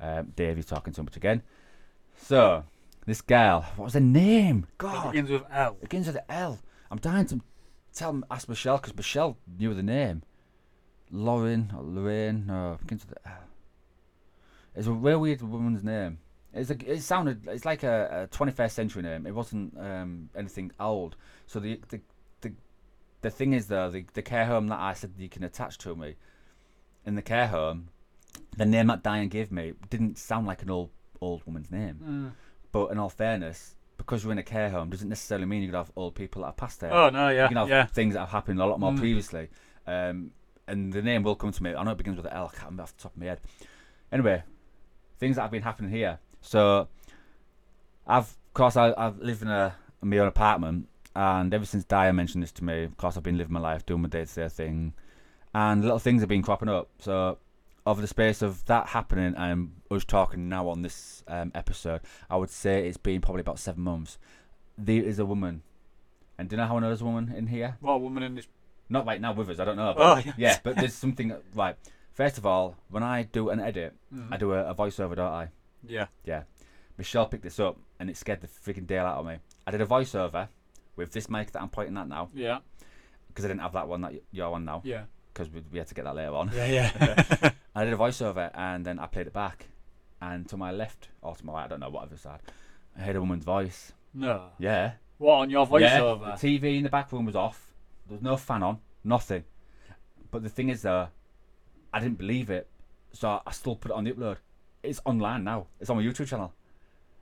Um, 0.00 0.32
Dave, 0.36 0.56
you're 0.56 0.64
talking 0.64 0.92
too 0.92 1.02
much 1.02 1.16
again. 1.16 1.42
So, 2.16 2.64
this 3.06 3.20
girl, 3.20 3.62
what 3.76 3.86
was 3.86 3.94
her 3.94 4.00
name? 4.00 4.66
It 5.06 5.12
begins 5.12 5.30
with 5.30 5.42
L. 5.50 5.72
it 5.72 5.88
begins 5.88 6.06
with 6.06 6.16
an 6.16 6.22
L. 6.28 6.58
I'm 6.90 6.98
dying 6.98 7.26
to 7.26 7.40
tell, 7.92 8.22
ask 8.30 8.48
Michelle 8.48 8.76
because 8.76 8.96
Michelle 8.96 9.36
knew 9.58 9.74
the 9.74 9.82
name. 9.82 10.22
Lauren 11.10 11.72
or 11.76 11.82
Lorraine, 11.82 12.46
no, 12.46 12.74
it 12.74 12.80
begins 12.80 13.04
with 13.06 13.18
an 13.24 13.32
L. 13.32 13.44
It's 14.76 14.86
a 14.86 14.92
real 14.92 15.18
weird 15.18 15.42
woman's 15.42 15.82
name. 15.82 16.18
It's 16.52 16.70
a, 16.70 16.92
it 16.92 17.02
sounded, 17.02 17.46
it's 17.46 17.64
like 17.64 17.82
a, 17.82 18.28
a 18.32 18.36
21st 18.36 18.70
century 18.72 19.02
name. 19.02 19.26
It 19.26 19.34
wasn't 19.34 19.76
um, 19.78 20.30
anything 20.36 20.72
old. 20.80 21.16
So 21.46 21.60
the, 21.60 21.80
the 21.88 22.00
the 22.40 22.52
the 23.22 23.30
thing 23.30 23.52
is 23.52 23.66
though, 23.68 23.90
the, 23.90 24.04
the 24.14 24.22
care 24.22 24.46
home 24.46 24.66
that 24.68 24.80
I 24.80 24.94
said 24.94 25.12
you 25.18 25.28
can 25.28 25.44
attach 25.44 25.78
to 25.78 25.94
me, 25.94 26.16
in 27.06 27.14
the 27.14 27.22
care 27.22 27.46
home, 27.48 27.88
the 28.56 28.66
name 28.66 28.88
that 28.88 29.02
Diane 29.02 29.28
gave 29.28 29.52
me 29.52 29.74
didn't 29.90 30.18
sound 30.18 30.46
like 30.46 30.62
an 30.62 30.70
old 30.70 30.90
old 31.20 31.42
woman's 31.46 31.70
name. 31.70 32.00
Mm. 32.02 32.32
But 32.72 32.86
in 32.92 32.98
all 32.98 33.10
fairness, 33.10 33.76
because 33.96 34.24
you're 34.24 34.32
in 34.32 34.38
a 34.38 34.42
care 34.42 34.70
home 34.70 34.90
doesn't 34.90 35.08
necessarily 35.08 35.46
mean 35.46 35.62
you're 35.62 35.70
gonna 35.70 35.84
have 35.84 35.92
old 35.94 36.14
people 36.14 36.42
that 36.42 36.48
have 36.48 36.56
passed 36.56 36.80
there. 36.80 36.92
Oh 36.92 37.10
no, 37.10 37.28
yeah, 37.28 37.42
you 37.42 37.48
can 37.48 37.56
have 37.58 37.68
yeah. 37.68 37.86
things 37.86 38.14
that 38.14 38.20
have 38.20 38.30
happened 38.30 38.60
a 38.60 38.66
lot 38.66 38.80
more 38.80 38.92
Mm. 38.92 38.98
previously. 38.98 39.48
Um, 39.86 40.32
and 40.66 40.92
the 40.92 41.02
name 41.02 41.22
will 41.22 41.34
come 41.34 41.52
to 41.52 41.62
me. 41.62 41.74
I 41.74 41.82
know 41.82 41.90
it 41.92 41.98
begins 41.98 42.16
with 42.16 42.26
an 42.26 42.32
L. 42.32 42.46
I 42.46 42.56
can't 42.56 42.64
remember 42.64 42.84
off 42.84 42.96
the 42.96 43.02
top 43.02 43.14
of 43.14 43.20
my 43.20 43.26
head. 43.26 43.40
Anyway, 44.12 44.42
things 45.18 45.36
that 45.36 45.42
have 45.42 45.50
been 45.50 45.62
happening 45.62 45.90
here. 45.90 46.18
So, 46.40 46.88
I've, 48.06 48.24
of 48.24 48.54
course, 48.54 48.76
I, 48.76 48.92
I've 48.96 49.18
lived 49.18 49.42
in 49.42 49.48
a 49.48 49.74
my 50.02 50.18
own 50.18 50.28
apartment, 50.28 50.88
and 51.14 51.52
ever 51.52 51.64
since 51.66 51.84
Daya 51.84 52.14
mentioned 52.14 52.42
this 52.42 52.52
to 52.52 52.64
me, 52.64 52.84
of 52.84 52.96
course, 52.96 53.16
I've 53.16 53.22
been 53.22 53.36
living 53.36 53.52
my 53.52 53.60
life, 53.60 53.84
doing 53.84 54.02
my 54.02 54.08
day-to-day 54.08 54.48
thing, 54.48 54.94
and 55.54 55.82
little 55.82 55.98
things 55.98 56.22
have 56.22 56.28
been 56.28 56.42
cropping 56.42 56.68
up. 56.70 56.88
So, 56.98 57.38
over 57.86 58.00
the 58.00 58.06
space 58.06 58.40
of 58.42 58.64
that 58.66 58.88
happening 58.88 59.34
and 59.36 59.72
us 59.90 60.04
talking 60.04 60.48
now 60.48 60.68
on 60.68 60.82
this 60.82 61.22
um, 61.28 61.52
episode, 61.54 62.00
I 62.30 62.36
would 62.36 62.50
say 62.50 62.86
it's 62.88 62.96
been 62.96 63.20
probably 63.20 63.40
about 63.40 63.58
seven 63.58 63.82
months. 63.82 64.18
There 64.78 65.02
is 65.02 65.18
a 65.18 65.26
woman, 65.26 65.62
and 66.38 66.48
do 66.48 66.54
you 66.56 66.62
know 66.62 66.66
how 66.66 66.76
I 66.78 66.80
know 66.80 66.86
there's 66.88 67.02
a 67.02 67.04
woman 67.06 67.32
in 67.36 67.46
here? 67.48 67.76
What 67.80 68.00
woman 68.00 68.22
in 68.22 68.34
this? 68.34 68.48
Not 68.88 69.06
right 69.06 69.20
now 69.20 69.32
with 69.34 69.50
us, 69.50 69.60
I 69.60 69.64
don't 69.66 69.76
know. 69.76 69.94
But 69.96 70.02
Oh 70.18 70.22
yeah. 70.26 70.32
yeah, 70.36 70.58
but 70.64 70.76
there's 70.76 70.94
something 70.94 71.32
right. 71.54 71.76
First 72.12 72.38
of 72.38 72.46
all, 72.46 72.76
when 72.88 73.02
I 73.04 73.22
do 73.22 73.50
an 73.50 73.60
edit, 73.60 73.94
Mhm. 74.12 74.32
I 74.32 74.36
do 74.36 74.52
a, 74.52 74.70
a 74.70 74.74
voiceover, 74.74 75.14
don't 75.14 75.32
I? 75.32 75.48
Yeah. 75.86 76.06
Yeah. 76.24 76.42
Michelle 76.98 77.26
picked 77.26 77.42
this 77.44 77.58
up 77.60 77.78
and 77.98 78.10
it 78.10 78.16
scared 78.16 78.40
the 78.40 78.46
freaking 78.48 78.86
deal 78.86 79.04
out 79.04 79.18
of 79.18 79.26
me. 79.26 79.36
I 79.66 79.70
did 79.70 79.80
a 79.80 79.86
voiceover 79.86 80.48
with 80.96 81.12
this 81.12 81.30
mic 81.30 81.52
that 81.52 81.62
I'm 81.62 81.68
pointing 81.70 81.96
at 81.96 82.08
now 82.08 82.28
Yeah. 82.34 82.58
because 83.28 83.44
I 83.44 83.48
didn't 83.48 83.62
have 83.62 83.72
that 83.72 83.88
one 83.88 84.02
that 84.02 84.12
y- 84.12 84.20
you're 84.32 84.52
on 84.52 84.64
now 84.64 84.82
Yeah. 84.84 85.04
because 85.32 85.48
we, 85.50 85.62
we 85.72 85.78
had 85.78 85.86
to 85.88 85.94
get 85.94 86.04
that 86.04 86.14
later 86.16 86.34
on. 86.34 86.50
Yeah. 86.54 86.66
Yeah. 86.66 87.50
I 87.74 87.84
did 87.84 87.94
a 87.94 87.96
voiceover 87.96 88.50
and 88.54 88.84
then 88.84 88.98
I 88.98 89.06
played 89.06 89.28
it 89.28 89.32
back, 89.32 89.68
and 90.20 90.46
to 90.48 90.56
my 90.56 90.72
left 90.72 91.08
or 91.22 91.34
to 91.36 91.46
my 91.46 91.52
right, 91.54 91.64
I 91.64 91.68
don't 91.68 91.80
know 91.80 91.88
whatever 91.88 92.16
side, 92.16 92.40
I 92.98 93.00
heard 93.02 93.16
a 93.16 93.20
woman's 93.20 93.44
voice. 93.44 93.92
no. 94.12 94.48
Yeah, 94.58 94.92
What 95.18 95.34
on 95.36 95.50
your 95.50 95.66
yeah. 95.80 96.00
voiceover? 96.00 96.40
The 96.40 96.58
TV 96.58 96.76
in 96.78 96.82
the 96.82 96.90
back 96.90 97.10
room 97.12 97.24
was 97.26 97.36
off. 97.36 97.72
There 98.06 98.16
was 98.16 98.22
no 98.22 98.36
fan 98.36 98.62
on, 98.64 98.80
nothing. 99.04 99.44
But 100.30 100.42
the 100.42 100.48
thing 100.48 100.68
is, 100.68 100.82
though, 100.82 101.08
I 101.92 102.00
didn't 102.00 102.18
believe 102.18 102.50
it, 102.50 102.68
so 103.12 103.40
I 103.46 103.52
still 103.52 103.76
put 103.76 103.92
it 103.92 103.94
on 103.96 104.04
the 104.04 104.12
upload. 104.12 104.36
It's 104.82 105.00
online 105.04 105.44
now. 105.44 105.66
It's 105.80 105.90
on 105.90 105.96
my 105.96 106.02
YouTube 106.02 106.28
channel. 106.28 106.52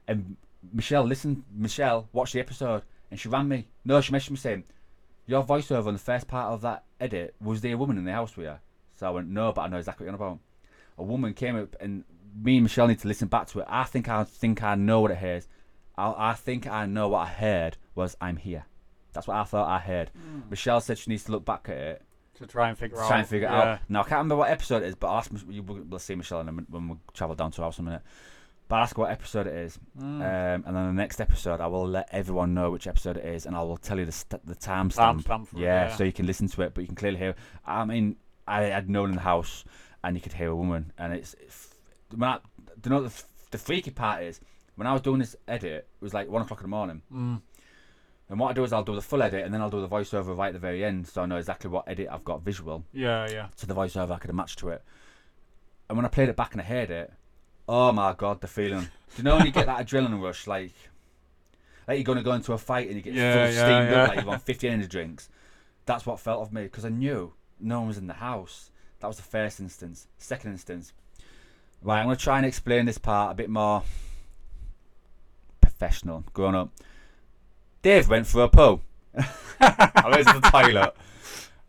And 0.07 0.37
Michelle 0.73 1.05
listened. 1.05 1.45
Michelle 1.55 2.09
watched 2.13 2.33
the 2.33 2.41
episode, 2.41 2.83
and 3.11 3.19
she 3.19 3.29
ran 3.29 3.49
me. 3.49 3.67
No, 3.85 4.01
she 4.01 4.13
messaged 4.13 4.31
me 4.31 4.37
saying, 4.37 4.65
"Your 5.27 5.43
voiceover 5.43 5.87
on 5.87 5.95
the 5.95 5.99
first 5.99 6.29
part 6.29 6.53
of 6.53 6.61
that 6.63 6.85
edit 7.01 7.35
was 7.41 7.61
there 7.61 7.75
a 7.75 7.79
woman 7.79 7.99
in 7.99 8.05
the 8.05 8.13
house 8.13 8.37
with 8.37 8.47
you?" 8.47 8.57
So 8.97 9.07
I 9.07 9.11
went, 9.11 9.29
"No, 9.29 9.53
but 9.53 9.63
I 9.63 9.69
know 9.69 9.79
exactly 9.79 10.05
what 10.07 10.13
you're 10.13 10.23
on 10.23 10.33
about." 10.33 10.41
A 10.99 11.03
woman 11.03 11.35
came 11.35 11.57
up, 11.57 11.77
and 11.81 12.05
me 12.35 12.57
and 12.57 12.65
Michelle 12.65 12.87
need 12.87 13.01
to 13.01 13.09
listen 13.09 13.29
back 13.29 13.47
to 13.49 13.61
it. 13.61 13.67
I 13.69 13.85
think 13.85 14.09
I 14.09 14.25
think 14.25 14.63
I 14.63 14.75
know 14.75 15.01
what 15.01 15.11
it 15.11 15.23
is. 15.23 15.49
I, 15.97 16.31
I 16.31 16.35
think 16.35 16.67
I 16.67 16.87
know 16.87 17.09
what 17.09 17.27
I 17.27 17.31
heard 17.31 17.77
was 17.95 18.17
"I'm 18.21 18.37
here." 18.37 18.67
That's 19.13 19.27
what 19.27 19.37
I 19.37 19.45
thought 19.45 19.69
I 19.69 19.79
heard. 19.79 20.11
Mm. 20.17 20.51
Michelle 20.51 20.81
said 20.81 20.99
she 20.99 21.11
needs 21.11 21.25
to 21.25 21.33
look 21.33 21.45
back 21.45 21.69
at 21.69 21.77
it 21.77 22.03
to 22.39 22.47
try 22.47 22.69
and 22.69 22.79
figure 22.79 22.97
to 22.97 23.03
out. 23.03 23.09
try 23.09 23.19
and 23.19 23.29
figure 23.29 23.49
yeah. 23.49 23.73
out. 23.73 23.79
Now 23.89 24.01
I 24.01 24.03
can't 24.05 24.13
remember 24.19 24.37
what 24.37 24.51
episode 24.51 24.83
it 24.83 24.87
is, 24.89 24.95
but 24.95 25.09
I'll 25.09 25.19
ask. 25.19 25.31
We'll 25.47 25.99
see 25.99 26.15
Michelle 26.15 26.41
in 26.41 26.49
a 26.49 26.53
when 26.53 26.89
we 26.89 26.97
travel 27.15 27.35
down 27.37 27.51
to 27.53 27.59
her 27.59 27.65
house 27.65 27.79
in 27.79 27.85
a 27.87 27.91
minute. 27.91 28.03
But 28.69 28.77
I'll 28.77 28.83
ask 28.83 28.99
what 28.99 29.11
episode 29.11 29.47
it 29.47 29.55
is, 29.55 29.79
Mm. 29.99 30.03
um, 30.21 30.65
and 30.67 30.77
then 30.77 30.87
the 30.89 30.93
next 30.93 31.21
episode 31.23 31.61
I 31.61 31.67
will 31.69 31.89
let 31.89 32.09
everyone 32.13 32.53
know 32.53 32.71
which 32.71 32.87
episode 32.87 33.17
it 33.17 33.25
is, 33.25 33.47
and 33.47 33.57
I 33.57 33.63
will 33.63 33.79
tell 33.79 33.99
you 33.99 34.05
the 34.05 34.13
st- 34.13 34.45
the 34.47 34.55
timestamp. 34.55 35.23
Timestamp 35.23 35.49
for 35.49 35.57
it, 35.57 35.61
yeah, 35.63 35.89
yeah. 35.89 35.97
so 35.97 36.05
you 36.05 36.13
can 36.13 36.27
listen 36.27 36.49
to 36.49 36.63
it, 36.63 36.75
but 36.75 36.83
you 36.83 36.87
can 36.87 36.95
clearly 36.97 37.17
hear. 37.19 37.35
I 37.67 37.85
mean, 37.87 38.17
I 38.47 38.65
had 38.65 38.91
no 38.91 39.01
one 39.03 39.11
in 39.11 39.17
the 39.17 39.23
house, 39.23 39.65
and 40.05 40.17
you 40.17 40.21
could 40.21 40.35
hear 40.35 40.51
a 40.51 40.57
woman, 40.57 40.93
and 40.99 41.15
it's. 41.15 41.35
it's 41.41 41.75
when 42.15 42.29
I, 42.29 42.39
you 42.85 42.91
know, 42.91 43.03
the, 43.03 43.23
the 43.53 43.59
freaky 43.59 43.91
part 43.91 44.23
is 44.23 44.39
when 44.77 44.87
I 44.87 44.93
was 44.93 45.01
doing 45.03 45.19
this 45.19 45.35
edit, 45.49 45.73
it 45.73 45.89
was 46.03 46.13
like 46.13 46.29
one 46.29 46.43
o'clock 46.43 46.61
in 46.61 46.65
the 46.65 46.69
morning. 46.69 47.03
Mm. 47.13 47.41
And 48.31 48.39
what 48.39 48.51
I 48.51 48.53
do 48.53 48.63
is 48.65 48.73
I'll 48.73 48.85
do 48.85 48.95
the 48.95 49.01
full 49.03 49.23
edit, 49.23 49.45
and 49.45 49.55
then 49.55 49.63
I'll 49.63 49.71
do 49.71 49.81
the 49.81 49.89
voiceover 49.89 50.37
right 50.37 50.49
at 50.49 50.53
the 50.53 50.59
very 50.59 50.85
end, 50.85 51.07
so 51.09 51.23
I 51.23 51.27
know 51.27 51.37
exactly 51.37 51.71
what 51.71 51.89
edit 51.89 52.09
I've 52.11 52.25
got 52.25 52.43
visual 52.43 52.85
Yeah. 52.93 53.27
Yeah. 53.31 53.47
to 53.57 53.67
the 53.67 53.75
voiceover 53.75 54.11
I 54.11 54.19
could 54.19 54.29
have 54.29 54.37
matched 54.37 54.59
to 54.61 54.69
it. 54.69 54.83
And 55.89 55.97
when 55.97 56.05
I 56.05 56.09
played 56.09 56.29
it 56.29 56.37
back 56.37 56.53
and 56.53 56.61
I 56.61 56.65
heard 56.65 56.91
it, 56.91 57.13
oh 57.67 57.91
my 57.93 58.13
god, 58.13 58.41
the 58.43 58.47
feeling. 58.47 58.83
Do 58.83 58.89
you 59.17 59.23
know 59.25 59.37
when 59.37 59.47
you 59.47 59.53
get 59.53 59.65
that 59.67 59.79
adrenaline 59.87 60.23
rush, 60.23 60.47
like 60.47 60.73
like 61.87 61.97
you're 61.97 62.05
gonna 62.05 62.23
go 62.23 62.33
into 62.33 62.53
a 62.53 62.59
fight 62.59 62.89
and 62.89 62.97
you 62.97 63.03
get 63.03 63.15
Yeah, 63.15 63.33
full 63.33 63.55
yeah, 63.55 63.65
steamed 63.65 63.91
yeah. 63.91 64.03
up, 64.03 64.09
like 64.11 64.19
you've 64.19 64.29
on 64.29 64.39
50 64.41 64.69
energy 64.69 64.89
drinks. 64.89 65.31
That's 65.87 66.05
what 66.05 66.21
felt 66.21 66.43
of 66.43 66.53
me 66.53 66.65
because 66.65 66.85
I 66.85 66.91
knew 66.91 67.33
no 67.59 67.79
one 67.79 67.89
was 67.89 67.97
in 67.97 68.07
the 68.09 68.15
house. 68.15 68.71
That 69.01 69.07
was 69.07 69.17
the 69.17 69.23
first 69.23 69.59
instance. 69.59 70.07
Second 70.19 70.51
instance, 70.51 70.93
right? 71.83 72.01
I'm 72.01 72.05
gonna 72.07 72.17
try 72.17 72.37
and 72.37 72.45
explain 72.45 72.85
this 72.85 72.99
part 72.99 73.33
a 73.33 73.35
bit 73.35 73.49
more 73.49 73.83
professional, 75.61 76.25
grown 76.35 76.55
up. 76.55 76.71
Dave 77.83 78.09
went 78.09 78.27
for 78.27 78.43
a 78.43 78.49
poo. 78.49 78.81
I 79.61 80.09
went 80.11 80.27
to 80.29 80.41
the 80.41 80.51
toilet. 80.51 80.95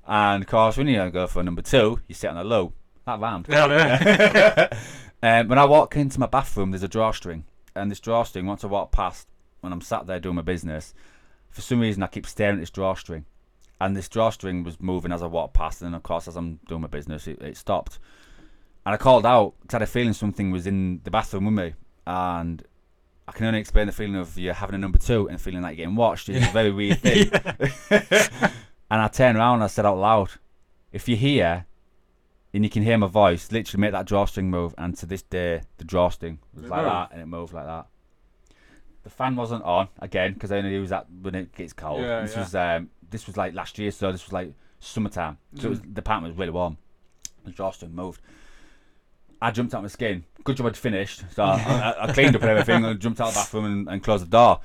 And 0.07 0.43
of 0.43 0.49
course, 0.49 0.77
when 0.77 0.87
you 0.87 1.09
go 1.11 1.27
for 1.27 1.43
number 1.43 1.61
two, 1.61 1.99
you 2.07 2.15
sit 2.15 2.29
on 2.29 2.37
a 2.37 2.43
low. 2.43 2.73
That 3.05 3.19
rhymed. 3.19 3.47
Yeah. 3.49 3.67
yeah. 3.67 4.69
um, 5.39 5.47
when 5.47 5.59
I 5.59 5.65
walk 5.65 5.95
into 5.95 6.19
my 6.19 6.25
bathroom, 6.25 6.71
there's 6.71 6.83
a 6.83 6.87
drawstring. 6.87 7.45
and 7.75 7.91
this 7.91 7.99
drawstring. 7.99 8.45
Once 8.45 8.63
I 8.63 8.67
walk 8.67 8.91
past, 8.91 9.27
when 9.61 9.73
I'm 9.73 9.81
sat 9.81 10.07
there 10.07 10.19
doing 10.19 10.35
my 10.35 10.41
business, 10.41 10.93
for 11.49 11.61
some 11.61 11.79
reason 11.79 12.03
I 12.03 12.07
keep 12.07 12.25
staring 12.25 12.57
at 12.57 12.61
this 12.61 12.69
drawstring, 12.69 13.25
and 13.81 13.95
this 13.95 14.09
drawstring 14.09 14.63
was 14.63 14.79
moving 14.79 15.11
as 15.11 15.21
I 15.21 15.27
walked 15.27 15.53
past, 15.53 15.81
and 15.81 15.93
then 15.93 15.95
of 15.95 16.03
course 16.03 16.27
as 16.27 16.35
I'm 16.35 16.59
doing 16.67 16.81
my 16.81 16.87
business, 16.87 17.27
it, 17.27 17.41
it 17.41 17.57
stopped. 17.57 17.99
And 18.85 18.93
I 18.93 18.97
called 18.97 19.25
out 19.25 19.53
because 19.61 19.75
I 19.75 19.77
had 19.77 19.83
a 19.83 19.87
feeling 19.87 20.13
something 20.13 20.51
was 20.51 20.67
in 20.67 21.01
the 21.03 21.11
bathroom 21.11 21.45
with 21.45 21.53
me, 21.53 21.73
and 22.07 22.63
I 23.29 23.31
can 23.31 23.45
only 23.45 23.59
explain 23.59 23.87
the 23.87 23.93
feeling 23.93 24.15
of 24.15 24.37
you 24.37 24.51
having 24.51 24.75
a 24.75 24.77
number 24.79 24.97
two 24.97 25.29
and 25.29 25.39
feeling 25.39 25.61
like 25.61 25.77
you're 25.77 25.85
getting 25.85 25.95
watched. 25.95 26.29
It's 26.29 26.47
a 26.47 26.51
very 26.51 26.71
weird 26.71 26.99
thing. 26.99 27.29
and 28.91 29.01
I 29.01 29.07
turned 29.07 29.37
around 29.37 29.55
and 29.55 29.63
I 29.63 29.67
said 29.67 29.85
out 29.85 29.97
loud, 29.97 30.31
"If 30.91 31.07
you're 31.07 31.17
here." 31.17 31.65
And 32.51 32.63
you 32.63 32.69
can 32.71 32.81
hear 32.81 32.97
my 32.97 33.05
voice. 33.05 33.51
Literally 33.51 33.79
make 33.81 33.91
that 33.91 34.07
drawstring 34.07 34.49
move, 34.49 34.73
and 34.75 34.97
to 34.97 35.05
this 35.05 35.21
day, 35.21 35.61
the 35.77 35.83
drawstring 35.83 36.39
was 36.55 36.65
It 36.65 36.69
like 36.69 36.81
moved? 36.81 36.91
that, 36.91 37.09
and 37.11 37.21
it 37.21 37.27
moved 37.27 37.53
like 37.53 37.65
that. 37.67 37.85
The 39.03 39.11
fan 39.11 39.35
wasn't 39.35 39.63
on 39.63 39.87
again 39.99 40.33
because 40.33 40.51
I 40.51 40.57
only 40.57 40.71
use 40.71 40.89
that 40.89 41.05
when 41.21 41.35
it 41.35 41.53
gets 41.53 41.73
cold. 41.73 42.01
Yeah, 42.01 42.21
this 42.21 42.33
yeah. 42.33 42.39
was 42.39 42.55
um, 42.55 42.89
this 43.07 43.27
was 43.27 43.37
like 43.37 43.53
last 43.53 43.77
year, 43.77 43.91
so 43.91 44.11
this 44.11 44.25
was 44.25 44.33
like 44.33 44.51
summertime. 44.79 45.37
So 45.57 45.67
it 45.67 45.69
was, 45.69 45.79
Mm. 45.81 45.93
the 45.93 45.99
apartment 45.99 46.33
was 46.33 46.39
really 46.39 46.51
warm. 46.51 46.77
The 47.45 47.51
drawstring 47.51 47.93
moved. 47.93 48.19
I 49.41 49.51
jumped 49.51 49.73
out 49.73 49.77
of 49.79 49.83
my 49.83 49.87
skin. 49.89 50.25
Good 50.43 50.57
job 50.57 50.67
I'd 50.67 50.77
finished. 50.77 51.23
So 51.33 51.43
I, 51.43 51.55
I, 51.57 52.03
I 52.03 52.13
cleaned 52.13 52.35
up 52.35 52.41
and 52.41 52.51
everything 52.51 52.83
and 52.85 52.99
jumped 52.99 53.21
out 53.21 53.29
of 53.29 53.33
the 53.33 53.39
bathroom 53.39 53.65
and, 53.65 53.87
and 53.89 54.03
closed 54.03 54.25
the 54.25 54.29
door. 54.29 54.59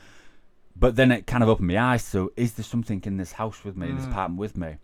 But 0.77 0.97
then 0.97 1.13
it 1.13 1.27
kind 1.27 1.43
of 1.45 1.49
opened 1.49 1.69
my 1.69 1.79
eyes. 1.79 2.03
So 2.03 2.33
is 2.37 2.55
there 2.55 2.65
something 2.65 3.01
in 3.05 3.17
this 3.17 3.33
house 3.33 3.65
with 3.65 3.77
me, 3.77 3.89
in 3.91 3.97
this 3.97 4.07
Mm. 4.07 4.11
apartment 4.11 4.41
with 4.41 4.57
me? 4.57 4.77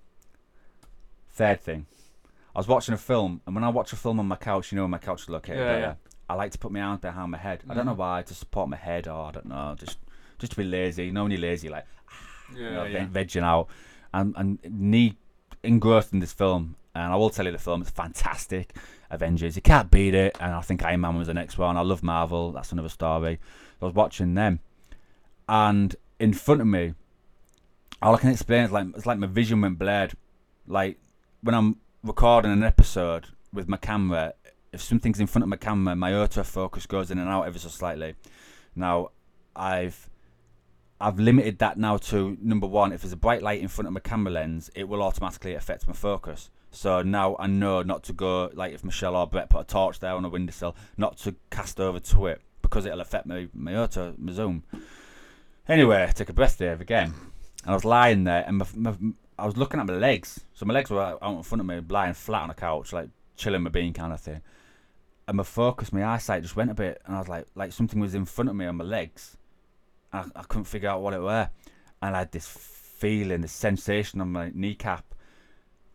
Third 1.32 1.60
thing. 1.60 1.86
I 2.54 2.58
was 2.58 2.68
watching 2.68 2.94
a 2.94 2.98
film, 2.98 3.40
and 3.46 3.54
when 3.54 3.64
I 3.64 3.68
watch 3.68 3.92
a 3.92 3.96
film 3.96 4.18
on 4.20 4.26
my 4.26 4.36
couch, 4.36 4.72
you 4.72 4.76
know 4.76 4.82
where 4.82 4.88
my 4.88 4.98
couch 4.98 5.22
is 5.22 5.28
located. 5.28 5.58
Yeah, 5.58 5.78
yeah. 5.78 5.94
I 6.28 6.34
like 6.34 6.52
to 6.52 6.58
put 6.58 6.72
my 6.72 6.80
arms 6.80 7.00
behind 7.00 7.30
my 7.30 7.38
head. 7.38 7.62
I 7.68 7.74
don't 7.74 7.86
know 7.86 7.94
Mhm. 7.94 7.98
why, 7.98 8.22
to 8.22 8.34
support 8.34 8.68
my 8.68 8.76
head, 8.76 9.08
or 9.08 9.26
I 9.26 9.30
don't 9.32 9.46
know, 9.46 9.74
just 9.78 9.98
just 10.38 10.52
to 10.52 10.56
be 10.56 10.64
lazy. 10.64 11.06
You 11.06 11.12
know 11.12 11.22
when 11.24 11.32
you're 11.32 11.40
lazy, 11.40 11.68
like 11.68 11.86
you 12.54 12.62
know, 12.70 12.84
Yeah, 12.84 12.98
yeah. 13.00 13.04
ve- 13.06 13.24
vegging 13.24 13.42
out, 13.42 13.68
and 14.12 14.34
and 14.36 14.58
knee 14.64 15.16
engrossed 15.62 16.12
in 16.12 16.18
this 16.20 16.32
film. 16.32 16.76
And 16.94 17.12
I 17.12 17.16
will 17.16 17.30
tell 17.30 17.46
you, 17.46 17.52
the 17.52 17.58
film 17.58 17.82
is 17.82 17.90
fantastic. 17.90 18.74
Avengers, 19.10 19.56
you 19.56 19.62
can't 19.62 19.90
beat 19.90 20.14
it. 20.14 20.36
And 20.40 20.52
I 20.54 20.60
think 20.60 20.84
Iron 20.84 21.00
Man 21.00 21.16
was 21.16 21.26
the 21.26 21.34
next 21.34 21.58
one. 21.58 21.76
I 21.76 21.82
love 21.82 22.02
Marvel. 22.02 22.52
That's 22.52 22.72
another 22.72 22.88
story. 22.88 23.38
I 23.80 23.84
was 23.84 23.94
watching 23.94 24.34
them, 24.34 24.60
and 25.48 25.96
in 26.18 26.34
front 26.34 26.60
of 26.60 26.66
me, 26.66 26.94
all 28.02 28.14
I 28.14 28.18
can 28.18 28.30
explain 28.30 28.64
is 28.64 28.70
like 28.70 28.86
it's 28.94 29.06
like 29.06 29.18
my 29.18 29.26
vision 29.26 29.60
went 29.60 29.78
blurred. 29.78 30.12
Like 30.66 30.98
when 31.42 31.54
I'm 31.54 31.76
recording 32.02 32.52
an 32.52 32.62
episode 32.62 33.28
with 33.52 33.68
my 33.68 33.76
camera, 33.76 34.34
if 34.72 34.80
something's 34.80 35.20
in 35.20 35.26
front 35.26 35.42
of 35.42 35.48
my 35.48 35.56
camera, 35.56 35.96
my 35.96 36.12
autofocus 36.12 36.86
goes 36.86 37.10
in 37.10 37.18
and 37.18 37.28
out 37.28 37.46
ever 37.46 37.58
so 37.58 37.68
slightly. 37.68 38.14
Now, 38.76 39.10
I've 39.56 40.08
I've 41.00 41.18
limited 41.18 41.58
that 41.58 41.78
now 41.78 41.96
to 41.96 42.36
number 42.40 42.66
one. 42.66 42.92
If 42.92 43.02
there's 43.02 43.12
a 43.12 43.16
bright 43.16 43.42
light 43.42 43.60
in 43.60 43.68
front 43.68 43.88
of 43.88 43.94
my 43.94 44.00
camera 44.00 44.32
lens, 44.32 44.70
it 44.74 44.88
will 44.88 45.02
automatically 45.02 45.54
affect 45.54 45.86
my 45.86 45.94
focus. 45.94 46.50
So 46.70 47.02
now 47.02 47.36
I 47.38 47.46
know 47.46 47.82
not 47.82 48.04
to 48.04 48.12
go 48.12 48.50
like 48.54 48.72
if 48.72 48.84
Michelle 48.84 49.16
or 49.16 49.26
Brett 49.26 49.50
put 49.50 49.62
a 49.62 49.64
torch 49.64 49.98
there 50.00 50.12
on 50.12 50.24
a 50.24 50.28
windowsill, 50.28 50.76
not 50.96 51.18
to 51.18 51.34
cast 51.50 51.80
over 51.80 51.98
to 51.98 52.26
it 52.26 52.40
because 52.62 52.86
it'll 52.86 53.00
affect 53.00 53.26
my 53.26 53.48
my 53.52 53.76
auto 53.76 54.14
my 54.18 54.32
zoom. 54.32 54.62
Anyway, 55.68 56.04
I 56.08 56.12
took 56.12 56.28
a 56.28 56.32
breath 56.32 56.58
there 56.58 56.74
again, 56.74 57.14
and 57.64 57.70
I 57.70 57.74
was 57.74 57.84
lying 57.84 58.24
there, 58.24 58.44
and 58.46 58.58
my, 58.58 58.66
my, 58.74 58.94
I 59.38 59.46
was 59.46 59.56
looking 59.56 59.78
at 59.78 59.86
my 59.86 59.94
legs. 59.94 60.40
So 60.52 60.66
my 60.66 60.74
legs 60.74 60.90
were 60.90 61.00
out 61.00 61.22
in 61.22 61.42
front 61.42 61.60
of 61.60 61.66
me, 61.66 61.80
lying 61.88 62.14
flat 62.14 62.42
on 62.42 62.50
a 62.50 62.54
couch, 62.54 62.92
like 62.92 63.08
chilling 63.36 63.62
my 63.62 63.70
bean 63.70 63.92
kind 63.92 64.12
of 64.12 64.20
thing. 64.20 64.40
And 65.28 65.36
my 65.36 65.44
focus, 65.44 65.92
my 65.92 66.04
eyesight 66.04 66.42
just 66.42 66.56
went 66.56 66.70
a 66.70 66.74
bit, 66.74 67.00
and 67.06 67.14
I 67.14 67.18
was 67.18 67.28
like, 67.28 67.46
like 67.54 67.72
something 67.72 68.00
was 68.00 68.14
in 68.14 68.24
front 68.24 68.50
of 68.50 68.56
me 68.56 68.66
on 68.66 68.76
my 68.76 68.84
legs. 68.84 69.36
I, 70.12 70.24
I 70.34 70.42
couldn't 70.42 70.64
figure 70.64 70.88
out 70.88 71.02
what 71.02 71.14
it 71.14 71.20
were, 71.20 71.50
and 72.02 72.16
I 72.16 72.20
had 72.20 72.32
this 72.32 72.48
feeling, 72.48 73.42
this 73.42 73.52
sensation 73.52 74.20
on 74.20 74.32
my 74.32 74.50
kneecap, 74.52 75.14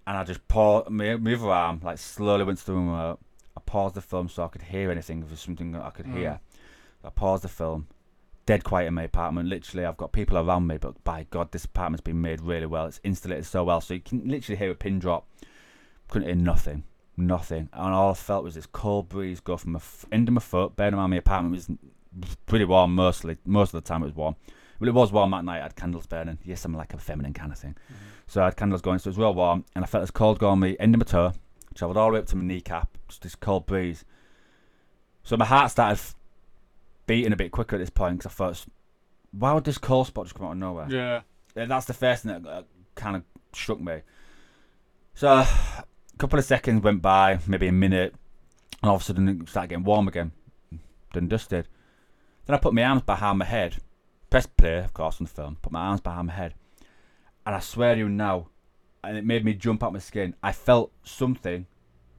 and 0.08 0.18
I 0.18 0.24
just 0.24 0.47
paused 0.47 0.89
my, 0.89 1.16
my 1.18 1.34
other 1.34 1.49
arm, 1.49 1.82
like 1.84 1.97
slowly 1.97 2.43
went 2.43 2.60
to 2.60 2.66
the 2.66 2.74
remote. 2.74 3.20
I 3.58 3.62
paused 3.66 3.95
the 3.95 4.01
film 4.01 4.28
so 4.30 4.43
I 4.43 4.47
could 4.49 4.64
hear 4.64 4.91
anything 4.91 5.22
if 5.22 5.30
there's 5.30 5.39
something 5.39 5.72
that 5.72 5.82
I 5.82 5.89
could 5.89 6.06
Mm. 6.06 6.18
hear. 6.18 6.39
I 7.03 7.10
paused 7.10 7.43
the 7.43 7.47
film. 7.49 7.88
Dead 8.45 8.64
quiet 8.64 8.88
in 8.88 8.93
my 8.93 9.03
apartment. 9.03 9.49
Literally, 9.49 9.86
I've 9.86 9.97
got 9.97 10.12
people 10.12 10.38
around 10.38 10.68
me, 10.68 10.78
but 10.78 11.03
by 11.03 11.26
God, 11.32 11.51
this 11.51 11.66
apartment's 11.66 12.01
been 12.03 12.22
made 12.22 12.41
really 12.41 12.66
well. 12.68 12.86
It's 12.86 12.99
insulated 13.03 13.45
so 13.45 13.64
well, 13.64 13.82
so 13.82 13.93
you 13.95 14.01
can 14.01 14.28
literally 14.28 14.58
hear 14.58 14.70
a 14.72 14.76
pin 14.76 14.99
drop. 14.99 15.28
Couldn't 16.10 16.28
hear 16.28 16.36
nothing, 16.36 16.84
nothing, 17.18 17.70
and 17.74 17.93
all 17.93 18.12
I 18.12 18.14
felt 18.14 18.43
was 18.43 18.53
this 18.53 18.68
cold 18.68 19.10
breeze 19.10 19.39
go 19.39 19.58
from 19.58 19.72
my 19.72 19.78
f- 19.78 20.06
end 20.12 20.28
of 20.28 20.34
my 20.36 20.41
foot. 20.41 20.76
Bearing 20.76 20.93
in 20.93 20.99
mind 20.99 21.12
my 21.12 21.18
apartment 21.18 21.56
was 21.56 21.70
pretty 22.45 22.66
warm 22.66 22.93
mostly. 22.93 23.38
Most 23.45 23.74
of 23.74 23.84
the 23.84 23.88
time 23.88 24.03
it 24.03 24.08
was 24.08 24.16
warm. 24.16 24.36
Well, 24.80 24.89
it 24.89 24.93
was 24.93 25.12
warm 25.12 25.32
that 25.32 25.45
night. 25.45 25.60
I 25.62 25.64
had 25.64 25.76
candles 25.76 26.06
burning. 26.06 26.38
Yes, 26.43 26.64
I'm 26.66 26.76
like 26.76 26.93
a 26.93 26.97
feminine 26.97 27.34
kind 27.34 27.51
of 27.51 27.58
thing. 27.58 27.76
So 28.28 28.42
I 28.42 28.46
had 28.46 28.58
candles 28.58 28.82
going, 28.82 29.00
so 29.00 29.08
it 29.08 29.12
was 29.12 29.18
real 29.18 29.34
warm, 29.34 29.66
and 29.76 29.84
I 29.84 29.88
felt 29.88 30.02
this 30.02 30.12
cold 30.12 30.40
go 30.40 30.50
on 30.50 30.60
my 30.60 30.72
end 30.80 30.96
of 30.96 31.00
my 31.00 31.06
toe, 31.06 31.34
travelled 31.76 31.98
all 31.98 32.10
the 32.10 32.14
way 32.14 32.20
up 32.20 32.26
to 32.28 32.36
my 32.36 32.44
kneecap, 32.44 32.98
just 33.08 33.22
this 33.22 33.36
cold 33.36 33.66
breeze. 33.66 34.04
So 35.24 35.38
my 35.38 35.46
heart 35.46 35.72
started 35.72 36.02
beating 37.06 37.34
a 37.34 37.36
bit 37.36 37.52
quicker 37.52 37.76
at 37.76 37.80
this 37.80 37.90
point 37.90 38.18
because 38.20 38.32
I 38.32 38.36
thought, 38.36 38.66
why 39.32 39.54
would 39.54 39.64
this 39.64 39.78
cold 39.78 40.08
spot 40.08 40.26
just 40.26 40.36
come 40.36 40.48
out 40.48 40.54
of 40.54 40.58
nowhere? 40.58 40.88
Yeah. 40.90 41.22
Yeah, 41.56 41.66
that's 41.66 41.86
the 41.86 41.94
first 41.94 42.24
thing 42.24 42.42
that 42.42 42.50
uh, 42.50 42.64
kind 42.96 43.16
of 43.16 43.24
struck 43.54 43.80
me. 43.80 44.02
So 45.14 45.28
a 45.30 45.48
couple 46.18 46.40
of 46.40 46.46
seconds 46.46 46.84
went 46.84 47.02
by, 47.02 47.40
maybe 47.48 47.68
a 47.68 47.72
minute, 47.72 48.14
and 48.82 48.90
all 48.90 48.96
of 48.96 49.02
a 49.02 49.06
sudden 49.06 49.30
it 49.30 49.50
started 49.50 49.70
getting 49.70 49.84
warm 49.84 50.08
again. 50.08 50.32
Done 51.14 51.28
dusted. 51.28 51.68
Then 52.46 52.56
I 52.56 52.60
put 52.60 52.74
my 52.74 52.84
arms 52.84 53.04
behind 53.04 53.40
my 53.40 53.46
head, 53.46 53.78
pressed 54.30 54.56
play, 54.58 54.80
of 54.80 54.94
course, 54.94 55.20
on 55.20 55.26
the 55.26 55.32
film. 55.32 55.58
Put 55.62 55.72
my 55.72 55.82
arms 55.82 56.02
behind 56.02 56.28
my 56.28 56.34
head, 56.34 56.54
and 57.46 57.56
I 57.56 57.60
swear 57.60 57.93
to 57.96 58.00
you 58.00 58.10
now, 58.10 58.48
and 59.04 59.18
it 59.18 59.26
made 59.26 59.46
me 59.46 59.54
jump 59.54 59.84
out 59.84 59.93
my 59.93 60.00
skin. 60.00 60.36
I 60.41 60.52
felt 60.52 60.91
something. 61.04 61.68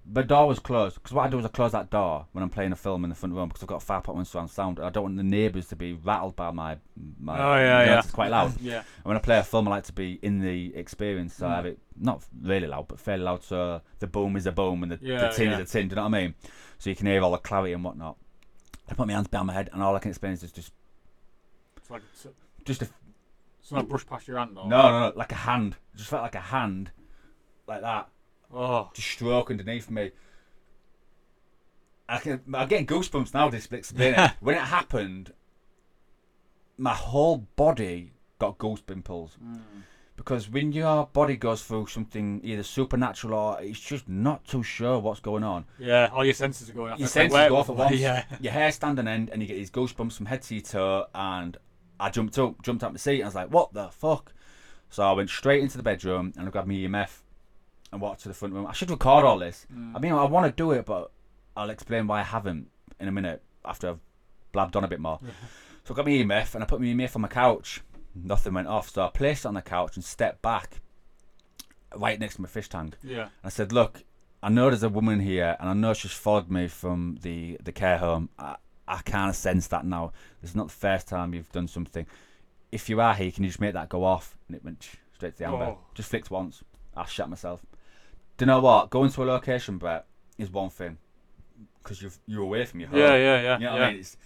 The 0.09 0.23
door 0.23 0.47
was 0.47 0.61
closed 0.61 0.95
because 0.95 1.13
what 1.13 1.27
I 1.27 1.29
do 1.29 1.39
is 1.41 1.45
I 1.45 1.49
close 1.49 1.73
that 1.73 1.91
door 1.91 2.27
when 2.31 2.45
I'm 2.45 2.49
playing 2.51 2.71
a 2.71 2.77
film 2.77 3.03
in 3.03 3.11
the 3.11 3.17
front 3.17 3.35
room 3.35 3.49
because 3.49 3.65
I've 3.65 3.69
got 3.69 3.83
a 3.83 3.87
5.1 4.13 4.25
surround 4.25 4.51
sound. 4.51 4.79
I 4.79 4.89
don't 4.89 5.03
want 5.03 5.17
the 5.17 5.25
neighbours 5.25 5.67
to 5.71 5.77
be 5.77 5.95
rattled 5.95 6.37
by 6.37 6.53
my 6.53 6.77
my. 7.19 7.37
Oh, 7.37 7.57
yeah, 7.59 7.85
yeah. 7.85 7.99
It's 7.99 8.13
quite 8.13 8.31
loud. 8.31 8.53
Yeah. 8.61 8.77
And 8.79 9.05
when 9.05 9.17
I 9.17 9.21
play 9.21 9.37
a 9.37 9.43
film, 9.43 9.67
I 9.67 9.73
like 9.73 9.85
to 9.85 9.93
be 9.93 10.21
in 10.23 10.39
the 10.39 10.73
experience, 10.77 11.35
so 11.35 11.49
I 11.49 11.51
Mm. 11.51 11.57
have 11.57 11.67
it 11.67 11.79
not 11.99 12.23
really 12.41 12.69
loud, 12.69 12.87
but 12.87 13.01
fairly 13.01 13.25
loud, 13.25 13.43
so 13.43 13.81
the 13.99 14.07
boom 14.07 14.37
is 14.37 14.47
a 14.47 14.53
boom 14.53 14.85
and 14.85 14.93
the, 14.93 14.97
the 14.99 15.33
tin 15.35 15.51
yeah. 15.51 15.59
is 15.59 15.69
a 15.69 15.73
tin. 15.73 15.89
Do 15.89 15.95
you 15.95 15.97
know 15.97 16.03
what 16.09 16.15
I 16.15 16.21
mean? 16.23 16.35
So 16.79 16.89
you 16.91 16.95
can 16.95 17.07
hear 17.07 17.21
all 17.23 17.33
the 17.33 17.39
clarity 17.39 17.73
and 17.73 17.83
whatnot. 17.83 18.17
I 18.89 18.95
put 18.95 19.09
my 19.09 19.13
hands 19.15 19.27
behind 19.27 19.49
my 19.49 19.55
head, 19.55 19.71
and 19.73 19.83
all 19.83 19.97
I 19.97 19.99
can 19.99 20.11
explain 20.11 20.35
is 20.35 20.41
just 20.43 20.55
just, 20.55 20.73
It's 21.79 21.91
like 21.91 22.03
it's, 22.13 22.27
just 22.65 22.83
a 22.83 22.89
it's 23.67 23.73
not 23.73 23.89
brush 23.89 24.07
past 24.07 24.29
your 24.29 24.39
hand 24.39 24.53
though. 24.57 24.69
no, 24.69 24.83
no, 24.83 25.01
no, 25.09 25.13
like 25.17 25.33
a 25.33 25.37
hand. 25.37 25.75
It 25.93 25.99
just 25.99 26.11
felt 26.11 26.23
like 26.23 26.37
a 26.37 26.41
hand, 26.41 26.93
like 27.67 27.81
that, 27.81 28.09
Oh. 28.55 28.91
just 28.95 29.09
stroke 29.09 29.51
underneath 29.51 29.91
me. 29.91 30.13
I 32.09 32.19
can, 32.19 32.41
I'm 32.55 32.69
getting 32.69 32.87
goosebumps 32.87 33.35
now. 33.35 33.51
Just 33.51 33.73
explaining 33.73 34.21
it. 34.21 34.31
when 34.41 34.55
it 34.55 34.61
happened, 34.61 35.33
my 36.79 36.95
whole 36.95 37.39
body 37.57 38.13
got 38.39 38.59
goose 38.59 38.81
pimples. 38.83 39.37
Mm. 39.45 39.61
because 40.15 40.49
when 40.49 40.71
your 40.73 41.07
body 41.13 41.37
goes 41.37 41.63
through 41.65 41.87
something 41.89 42.41
either 42.45 42.63
supernatural 42.63 43.35
or 43.39 43.61
it's 43.61 43.81
just 43.81 44.09
not 44.09 44.45
too 44.47 44.63
sure 44.63 44.99
what's 45.01 45.21
going 45.21 45.43
on, 45.43 45.65
Yeah. 45.79 46.09
All 46.13 46.25
your 46.25 46.35
senses 46.35 46.71
are 46.71 46.73
going 46.73 46.93
off. 46.93 46.99
your 47.01 47.07
It's 47.07 47.17
like, 47.17 47.23
senses 47.31 47.35
where- 47.35 47.49
go 47.49 47.57
off 47.57 47.69
at 47.71 47.77
once. 47.85 47.97
Yeah. 47.97 48.25
Your 48.41 48.53
hair 48.53 48.71
stand 48.71 48.99
on 49.01 49.09
end, 49.09 49.31
and 49.31 49.43
you 49.43 49.49
get 49.49 49.55
these 49.57 49.71
goosebumps 49.73 50.13
from 50.13 50.27
head 50.27 50.43
to 50.43 50.55
your 50.55 50.63
toe. 50.63 51.07
And 51.15 51.57
I 51.99 52.11
jumped 52.11 52.39
up, 52.39 52.63
jumped 52.63 52.85
out 52.85 52.93
my 52.93 52.99
seat, 52.99 53.17
and 53.17 53.25
I 53.25 53.27
was 53.27 53.35
like, 53.35 53.51
"What 53.51 53.73
the 53.73 53.89
fuck?" 53.89 54.33
So 54.91 55.03
I 55.03 55.13
went 55.13 55.31
straight 55.31 55.63
into 55.63 55.77
the 55.77 55.83
bedroom 55.83 56.33
and 56.37 56.47
I 56.47 56.51
grabbed 56.51 56.69
my 56.69 56.75
EMF 56.75 57.23
and 57.93 58.01
walked 58.01 58.23
to 58.23 58.29
the 58.29 58.35
front 58.35 58.55
room. 58.55 58.67
I 58.67 58.73
should 58.73 58.91
record 58.91 59.25
all 59.25 59.39
this. 59.39 59.67
Mm. 59.73 59.97
I 59.97 59.99
mean, 59.99 60.13
I 60.13 60.25
want 60.25 60.47
to 60.47 60.53
do 60.53 60.73
it, 60.73 60.87
but 60.87 61.11
I'll 61.57 61.71
explain 61.71 62.07
why 62.07 62.21
I 62.21 62.25
haven't 62.25 62.69
in 63.01 63.09
a 63.09 63.13
minute 63.13 63.43
after 63.65 63.89
I've 63.89 64.01
blabbed 64.53 64.77
on 64.77 64.85
a 64.85 64.89
bit 64.89 65.01
more. 65.01 65.21
So 65.85 65.95
I 65.95 65.97
got 65.97 66.07
my 66.07 66.13
EMF 66.13 66.55
and 66.55 66.65
I 66.65 66.67
put 66.67 66.81
my 66.81 66.87
EMF 66.87 67.17
on 67.17 67.23
my 67.23 67.29
couch. 67.29 67.83
Nothing 68.15 68.55
went 68.55 68.69
off, 68.69 68.91
so 68.91 69.03
I 69.03 69.11
placed 69.11 69.45
it 69.45 69.49
on 69.49 69.55
the 69.55 69.63
couch 69.63 69.97
and 69.97 70.05
stepped 70.05 70.41
back 70.41 70.81
right 71.95 72.19
next 72.19 72.37
to 72.37 72.43
my 72.43 72.49
fish 72.49 72.69
tank. 72.69 72.97
Yeah. 73.03 73.23
And 73.23 73.31
I 73.45 73.49
said, 73.51 73.73
"Look, 73.73 74.05
I 74.43 74.49
know 74.49 74.71
there's 74.71 74.83
a 74.83 74.89
woman 74.89 75.21
here, 75.21 75.57
and 75.61 75.69
I 75.69 75.75
know 75.75 75.93
she's 75.93 76.13
followed 76.13 76.51
me 76.51 76.69
from 76.69 77.19
the 77.23 77.59
the 77.63 77.73
care 77.73 77.99
home. 77.99 78.31
I, 78.39 78.57
I 78.89 79.01
kind 79.03 79.29
of 79.31 79.37
sense 79.37 79.67
that 79.69 79.85
now. 79.85 80.13
This 80.41 80.51
is 80.51 80.57
not 80.57 80.69
the 80.69 80.75
first 80.75 81.09
time 81.09 81.35
you've 81.35 81.51
done 81.53 81.69
something. 81.69 82.07
If 82.73 82.89
you 82.89 83.01
are 83.01 83.15
here, 83.15 83.31
can 83.31 83.45
you 83.45 83.51
just 83.51 83.61
make 83.61 83.75
that 83.75 83.89
go 83.89 84.05
off?" 84.05 84.37
And 84.49 84.57
it 84.57 84.65
went 84.65 84.89
straight 85.15 85.33
to 85.35 85.39
the 85.39 85.45
amber. 85.47 85.65
Oh. 85.65 85.79
Just 85.95 86.11
flicked 86.11 86.31
once. 86.31 86.63
I 86.97 87.05
shut 87.07 87.29
myself. 87.29 87.65
Do 88.37 88.45
you 88.45 88.47
know 88.47 88.61
what? 88.61 88.91
Going 88.91 89.11
to 89.11 89.23
a 89.23 89.27
location, 89.27 89.79
Brett, 89.79 90.07
is 90.39 90.51
one 90.51 90.71
thing 90.71 90.99
because 91.83 92.03
you're 92.03 92.13
you're 92.27 92.43
away 92.43 92.65
from 92.65 92.81
your 92.81 92.89
home. 92.91 92.99
Yeah. 92.99 93.17
Yeah. 93.17 93.41
Yeah. 93.43 93.59
You 93.59 93.65
know 93.65 93.73
what 93.73 93.81
yeah. 93.81 93.87
I 93.87 93.91
mean? 93.91 94.01
It's, 94.01 94.17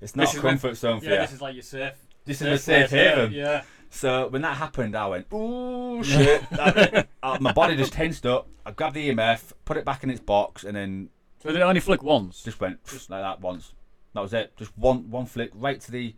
it's 0.00 0.16
not 0.16 0.26
This 0.26 0.34
a 0.34 0.40
when- 0.42 0.52
comfort 0.52 0.76
zone 0.76 1.00
for 1.00 1.06
yeah. 1.06 1.12
you. 1.12 1.18
This 1.20 1.32
is 1.32 1.40
like 1.40 1.54
your 1.54 1.62
safe. 1.62 1.94
This 2.24 2.40
is 2.40 2.46
a 2.48 2.58
safe 2.58 2.90
haven. 2.90 3.32
Yeah. 3.32 3.62
So 3.90 4.28
when 4.28 4.42
that 4.42 4.56
happened, 4.56 4.96
I 4.96 5.06
went, 5.06 5.26
"Ooh 5.32 6.02
shit!" 6.02 6.42
That- 6.50 7.06
my 7.40 7.52
body 7.52 7.76
just 7.76 7.92
tensed 7.92 8.26
up. 8.26 8.48
I 8.66 8.70
grabbed 8.72 8.94
the 8.96 9.10
EMF, 9.10 9.52
put 9.64 9.76
it 9.76 9.84
back 9.84 10.02
in 10.02 10.10
its 10.10 10.20
box, 10.20 10.64
and 10.64 10.76
then 10.76 11.10
So 11.42 11.50
did 11.50 11.58
it 11.60 11.62
only 11.62 11.80
flick 11.80 12.02
once? 12.02 12.42
just 12.42 12.60
went 12.60 12.80
like 13.08 13.22
that 13.22 13.40
once. 13.40 13.72
That 14.14 14.20
was 14.20 14.32
it. 14.32 14.56
Just 14.56 14.76
one 14.78 15.10
one 15.10 15.26
flick 15.26 15.50
right 15.54 15.80
to 15.80 15.90
the 15.92 16.14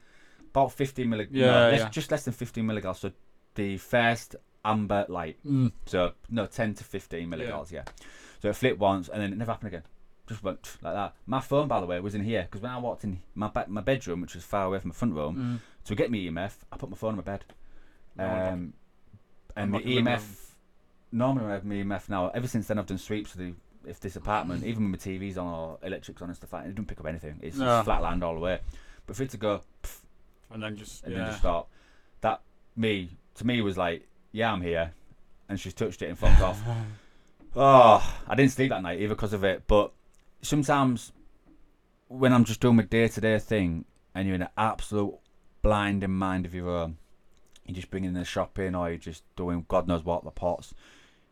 about 0.51 0.73
15 0.73 1.07
milli. 1.07 1.29
Yeah, 1.31 1.47
no, 1.47 1.53
less, 1.71 1.81
yeah. 1.81 1.89
just 1.91 2.11
less 2.11 2.25
than 2.25 2.33
15 2.35 2.65
milligauss. 2.65 2.97
So 3.01 3.13
the 3.55 3.77
first 3.79 4.37
amber 4.65 5.05
light. 5.09 5.37
Mm. 5.47 5.73
So 5.87 6.13
no, 6.31 6.47
10 6.47 6.75
to 6.75 6.85
15 6.85 7.29
milligauss. 7.29 7.71
Yeah. 7.73 7.85
So 8.43 8.49
it 8.51 8.57
flipped 8.57 8.79
once 8.79 9.09
and 9.09 9.21
then 9.23 9.33
it 9.33 9.37
never 9.39 9.53
happened 9.53 9.69
again. 9.69 9.83
Just 10.29 10.43
went 10.43 10.77
like 10.83 10.95
that. 10.95 11.15
My 11.27 11.41
phone, 11.41 11.69
by 11.69 11.81
the 11.81 11.87
way, 11.87 12.01
was 12.01 12.15
in 12.15 12.25
here 12.25 12.43
because 12.43 12.61
when 12.61 12.73
I 12.73 12.79
walked 12.79 13.05
in 13.05 13.21
my 13.35 13.49
ba- 13.49 13.67
my 13.69 13.81
bedroom, 13.81 14.21
which 14.23 14.35
was 14.35 14.45
far 14.45 14.67
away 14.67 14.79
from 14.81 14.91
the 14.91 14.97
front 14.97 15.15
room, 15.15 15.61
Mm. 15.63 15.87
to 15.87 15.95
get 15.95 16.11
me 16.11 16.27
EMF, 16.29 16.59
I 16.73 16.77
put 16.77 16.91
my 16.91 16.97
phone 16.97 17.11
on 17.11 17.17
my 17.17 17.23
bed. 17.23 17.45
No, 18.17 18.25
I 18.25 18.29
don't. 18.29 18.53
Um, 18.53 18.73
and 19.57 19.71
my 19.71 19.79
the 19.83 19.97
EMF. 19.99 20.43
Normally, 21.13 21.47
I 21.47 21.53
have 21.53 21.65
my 21.65 21.77
EMF 21.77 22.09
now. 22.09 22.29
Ever 22.31 22.49
since 22.49 22.67
then, 22.67 22.79
I've 22.79 22.87
done 22.87 22.99
sweeps 22.99 23.33
of 23.35 23.39
the 23.39 23.55
if 23.87 24.01
this 24.01 24.17
apartment, 24.17 24.65
even 24.65 24.83
when 24.85 24.91
my 24.93 24.99
TV's 24.99 25.39
on 25.39 25.47
or 25.47 25.79
electrics 25.83 26.21
on 26.23 26.29
and 26.29 26.37
stuff 26.37 26.53
like 26.53 26.65
that, 26.65 26.69
it 26.71 26.73
doesn't 26.75 26.87
pick 26.89 27.01
up 27.01 27.07
anything. 27.07 27.39
It's 27.43 27.57
No. 27.57 27.65
just 27.67 27.85
flatland 27.85 28.23
all 28.25 28.35
the 28.35 28.41
way. 28.41 28.59
But 29.07 29.17
for 29.17 29.23
it 29.23 29.31
to 29.31 29.37
go 29.37 29.61
pff, 29.83 30.01
And 30.51 30.63
then 30.63 30.77
just 30.77 31.05
and 31.05 31.13
yeah. 31.13 31.19
then 31.19 31.27
just 31.29 31.39
start, 31.39 31.67
that 32.21 32.41
me 32.77 33.11
to 33.37 33.47
me 33.47 33.61
was 33.63 33.77
like, 33.77 34.07
yeah, 34.33 34.53
I'm 34.53 34.61
here, 34.63 34.93
and 35.49 35.59
she's 35.61 35.75
touched 35.75 36.03
it 36.03 36.09
and 36.09 36.19
fucked 36.19 36.41
off. 36.41 36.61
Oh, 37.55 38.17
I 38.29 38.35
didn't 38.35 38.53
sleep 38.53 38.71
that 38.71 38.83
night 38.83 39.01
either 39.01 39.15
because 39.15 39.33
of 39.33 39.45
it. 39.45 39.65
But 39.67 39.93
sometimes 40.43 41.13
when 42.09 42.33
I'm 42.33 42.45
just 42.45 42.61
doing 42.61 42.77
my 42.77 42.83
day 42.83 43.09
to 43.09 43.21
day 43.21 43.39
thing 43.39 43.85
and 44.15 44.27
you're 44.27 44.35
in 44.37 44.43
an 44.43 44.49
absolute 44.57 45.15
blinding 45.63 46.13
mind 46.13 46.47
of 46.47 46.55
your 46.55 46.69
own, 46.71 46.99
you're 47.65 47.75
just 47.75 47.91
bringing 47.91 48.13
the 48.15 48.25
shopping 48.25 48.75
or 48.75 48.89
you're 48.91 48.99
just 48.99 49.23
doing 49.37 49.65
God 49.69 49.89
knows 49.89 50.05
what, 50.05 50.25
the 50.25 50.31
pots, 50.31 50.73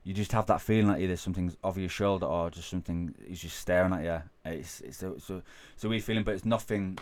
you 0.05 0.13
just 0.15 0.33
have 0.33 0.47
that 0.47 0.61
feeling 0.61 0.89
that 0.89 1.01
either 1.01 1.17
something's 1.17 1.57
over 1.65 1.81
your 1.81 1.89
shoulder 1.89 2.27
or 2.27 2.51
just 2.51 2.69
something 2.69 3.15
is 3.27 3.41
just 3.41 3.57
staring 3.59 3.93
at 3.95 4.03
you. 4.05 4.23
It's 4.53 4.81
it's 4.83 5.03
a, 5.03 5.13
it's 5.15 5.31
a, 5.31 5.43
it's 5.75 5.85
a 5.85 5.89
weird 5.89 6.03
feeling, 6.05 6.23
but 6.25 6.35
it's 6.35 6.45
nothing 6.45 6.99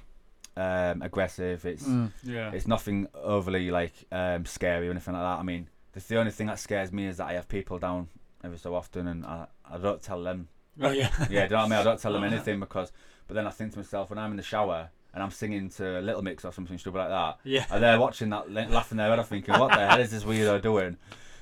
um, 0.56 1.02
aggressive. 1.02 1.64
It's 1.66 1.84
Mm, 1.84 2.12
yeah. 2.22 2.50
it's 2.52 2.66
nothing 2.66 3.08
overly 3.14 3.70
like 3.70 3.92
um, 4.12 4.44
scary 4.46 4.88
or 4.88 4.90
anything 4.92 5.14
like 5.14 5.22
that. 5.22 5.38
I 5.40 5.42
mean, 5.42 5.68
the, 5.92 6.00
the 6.00 6.16
only 6.18 6.30
thing 6.30 6.46
that 6.46 6.58
scares 6.58 6.92
me 6.92 7.06
is 7.06 7.16
that 7.16 7.26
I 7.28 7.32
have 7.34 7.48
people 7.48 7.78
down 7.78 8.08
every 8.44 8.58
so 8.58 8.74
often, 8.74 9.08
and 9.08 9.24
I, 9.26 9.46
I 9.70 9.78
don't 9.78 10.00
tell 10.02 10.22
them. 10.22 10.48
oh 10.80 10.90
yeah. 10.90 11.10
Yeah, 11.20 11.26
do 11.26 11.34
you 11.34 11.48
know 11.50 11.56
what 11.56 11.58
I 11.64 11.68
mean? 11.68 11.78
I 11.78 11.82
don't 11.82 12.00
tell 12.00 12.12
them 12.12 12.24
anything 12.32 12.60
because. 12.60 12.92
But 13.28 13.34
then 13.34 13.46
I 13.46 13.50
think 13.50 13.72
to 13.72 13.78
myself 13.78 14.10
when 14.10 14.18
I'm 14.18 14.30
in 14.32 14.36
the 14.36 14.42
shower 14.42 14.90
and 15.14 15.22
I'm 15.22 15.30
singing 15.30 15.68
to 15.70 16.00
Little 16.00 16.22
Mix 16.22 16.44
or 16.44 16.52
something 16.52 16.76
stupid 16.78 16.98
like 16.98 17.08
that, 17.08 17.38
Yeah. 17.44 17.64
and 17.70 17.82
they're 17.82 17.98
watching 18.00 18.30
that, 18.30 18.50
la- 18.50 18.62
laughing 18.66 18.98
their 18.98 19.08
head 19.10 19.18
off, 19.18 19.28
thinking, 19.28 19.58
"What 19.58 19.72
the 19.72 19.86
hell 19.88 20.00
is 20.00 20.10
this 20.10 20.24
weirdo 20.24 20.60
doing?" 20.62 20.96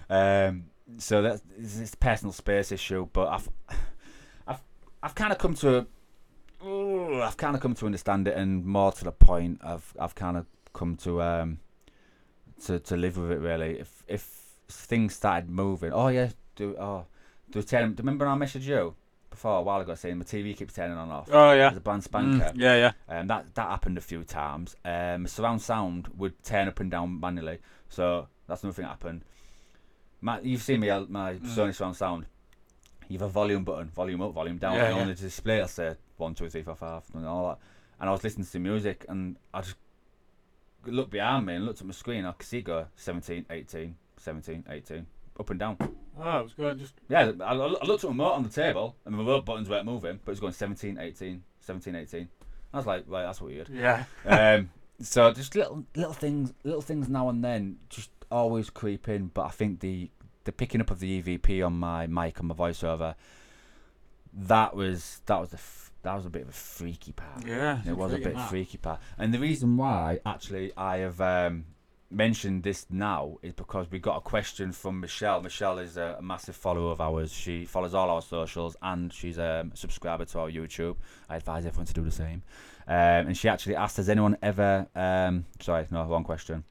Um, 0.08 0.64
so 0.98 1.22
that's 1.22 1.42
it's, 1.58 1.94
personal 1.94 2.32
space 2.32 2.72
issue, 2.72 3.08
but 3.12 3.28
I've 3.28 3.48
I've 4.46 4.60
I've 5.02 5.14
kind 5.14 5.32
of 5.32 5.38
come 5.38 5.54
to 5.54 5.86
a, 6.62 7.22
I've 7.22 7.36
kind 7.36 7.54
of 7.54 7.62
come 7.62 7.74
to 7.74 7.86
understand 7.86 8.28
it, 8.28 8.36
and 8.36 8.64
more 8.64 8.92
to 8.92 9.04
the 9.04 9.12
point, 9.12 9.60
I've 9.62 9.94
I've 9.98 10.14
kind 10.14 10.36
of 10.36 10.46
come 10.72 10.96
to 10.98 11.22
um 11.22 11.58
to 12.64 12.78
to 12.80 12.96
live 12.96 13.16
with 13.16 13.32
it 13.32 13.40
really. 13.40 13.78
If 13.78 14.04
if 14.08 14.22
things 14.68 15.14
started 15.14 15.50
moving, 15.50 15.92
oh 15.92 16.08
yeah, 16.08 16.30
do 16.56 16.76
oh 16.78 17.06
do 17.50 17.62
turn. 17.62 17.94
Do 17.94 18.02
remember 18.02 18.26
when 18.26 18.40
I 18.40 18.44
messaged 18.44 18.62
you 18.62 18.94
before 19.30 19.58
a 19.58 19.62
while 19.62 19.80
ago 19.80 19.94
saying 19.94 20.18
my 20.18 20.24
TV 20.24 20.56
keeps 20.56 20.74
turning 20.74 20.96
on 20.96 21.04
and 21.04 21.12
off. 21.12 21.28
Oh 21.30 21.52
yeah. 21.52 21.68
There's 21.68 21.78
a 21.78 21.80
brand 21.80 22.04
spanker. 22.04 22.52
Mm, 22.52 22.52
yeah, 22.56 22.92
yeah. 23.08 23.18
Um, 23.20 23.26
that 23.28 23.54
that 23.54 23.68
happened 23.68 23.96
a 23.98 24.00
few 24.02 24.24
times. 24.24 24.76
Um, 24.84 25.26
surround 25.26 25.62
sound 25.62 26.08
would 26.16 26.42
turn 26.42 26.68
up 26.68 26.80
and 26.80 26.90
down 26.90 27.20
manually, 27.20 27.58
so 27.88 28.28
that's 28.46 28.62
another 28.62 28.74
thing 28.74 28.84
that 28.84 28.90
happened. 28.90 29.24
My, 30.20 30.40
you've 30.40 30.62
seen 30.62 30.80
me 30.80 30.90
uh, 30.90 31.04
my 31.08 31.34
Mm. 31.34 31.40
Sony 31.46 31.74
surround 31.74 31.96
sound. 31.96 32.26
You 33.08 33.18
have 33.18 33.28
a 33.28 33.32
volume 33.32 33.64
button, 33.64 33.88
volume 33.88 34.22
up, 34.22 34.32
volume 34.34 34.58
down, 34.58 34.74
Yeah, 34.76 34.90
and 34.90 35.00
on 35.00 35.06
the 35.08 35.14
display 35.14 35.56
it'll 35.56 35.68
say 35.68 35.94
one, 36.16 36.34
two, 36.34 36.48
three, 36.48 36.62
four, 36.62 36.76
five, 36.76 37.02
and 37.14 37.26
all 37.26 37.48
that. 37.48 37.58
And 37.98 38.08
I 38.08 38.12
was 38.12 38.22
listening 38.22 38.46
to 38.46 38.58
music, 38.58 39.04
and 39.08 39.36
I 39.52 39.62
just 39.62 39.76
looked 40.86 41.10
behind 41.10 41.46
me 41.46 41.54
and 41.54 41.64
looked 41.66 41.80
at 41.80 41.86
my 41.86 41.92
screen. 41.92 42.24
I 42.24 42.32
could 42.32 42.46
see 42.46 42.58
it 42.58 42.64
go 42.64 42.86
17, 42.96 43.46
18, 43.50 43.96
17, 44.16 44.64
18, 44.68 45.06
up 45.38 45.50
and 45.50 45.58
down. 45.60 45.76
Oh, 46.18 46.38
it 46.40 46.42
was 46.44 46.52
going 46.54 46.78
Just 46.78 46.94
Yeah, 47.08 47.32
I, 47.40 47.52
I 47.52 47.54
looked 47.54 48.04
at 48.04 48.10
my 48.10 48.10
remote 48.10 48.32
on 48.32 48.42
the 48.44 48.48
table, 48.48 48.96
and 49.04 49.14
the 49.14 49.18
remote 49.18 49.44
buttons 49.44 49.68
weren't 49.68 49.86
moving, 49.86 50.20
but 50.24 50.30
it 50.30 50.32
was 50.32 50.40
going 50.40 50.52
17, 50.52 50.98
18, 50.98 51.42
17, 51.60 51.94
18. 51.96 52.28
I 52.72 52.76
was 52.76 52.86
like, 52.86 53.04
right, 53.08 53.24
that's 53.24 53.40
weird 53.40 53.68
yeah. 53.68 54.04
um, 54.26 54.70
so 55.00 55.32
just 55.32 55.56
little 55.56 55.84
little 55.96 56.12
things, 56.12 56.52
little 56.62 56.82
things 56.82 57.08
now 57.08 57.28
and 57.28 57.42
then, 57.42 57.78
just 57.88 58.10
always 58.30 58.70
creeping. 58.70 59.30
But 59.32 59.46
I 59.46 59.50
think 59.50 59.80
the 59.80 60.10
the 60.44 60.52
picking 60.52 60.80
up 60.80 60.90
of 60.90 61.00
the 61.00 61.22
EVP 61.22 61.64
on 61.64 61.74
my 61.74 62.06
mic 62.06 62.40
on 62.40 62.46
my 62.46 62.54
voiceover, 62.54 63.14
that 64.32 64.74
was 64.74 65.20
that 65.26 65.40
was 65.40 65.52
a 65.52 65.58
that 66.02 66.14
was 66.14 66.26
a 66.26 66.30
bit 66.30 66.42
of 66.42 66.48
a 66.48 66.52
freaky 66.52 67.12
part. 67.12 67.46
Yeah. 67.46 67.80
It 67.86 67.96
was 67.96 68.12
a 68.12 68.18
bit 68.18 68.34
that. 68.34 68.48
freaky 68.48 68.78
part, 68.78 69.00
and 69.18 69.34
the 69.34 69.38
reason 69.38 69.76
why 69.76 70.20
actually 70.24 70.72
I 70.76 70.98
have 70.98 71.20
um, 71.20 71.66
mentioned 72.10 72.62
this 72.62 72.86
now 72.90 73.38
is 73.42 73.52
because 73.52 73.90
we 73.90 73.98
got 73.98 74.16
a 74.16 74.20
question 74.20 74.72
from 74.72 75.00
Michelle. 75.00 75.40
Michelle 75.42 75.78
is 75.78 75.96
a, 75.96 76.16
a 76.18 76.22
massive 76.22 76.56
follower 76.56 76.90
of 76.90 77.00
ours. 77.00 77.32
She 77.32 77.64
follows 77.64 77.94
all 77.94 78.10
our 78.10 78.22
socials 78.22 78.76
and 78.82 79.12
she's 79.12 79.38
um, 79.38 79.72
a 79.72 79.76
subscriber 79.76 80.24
to 80.24 80.38
our 80.40 80.50
YouTube. 80.50 80.96
I 81.28 81.36
advise 81.36 81.66
everyone 81.66 81.86
to 81.86 81.94
do 81.94 82.02
the 82.02 82.10
same. 82.10 82.42
Um, 82.88 83.28
and 83.28 83.36
she 83.36 83.48
actually 83.48 83.76
asked, 83.76 83.98
"Has 83.98 84.08
anyone 84.08 84.36
ever?" 84.42 84.88
Um, 84.96 85.44
sorry, 85.60 85.86
no, 85.90 86.04
wrong 86.06 86.24
question. 86.24 86.64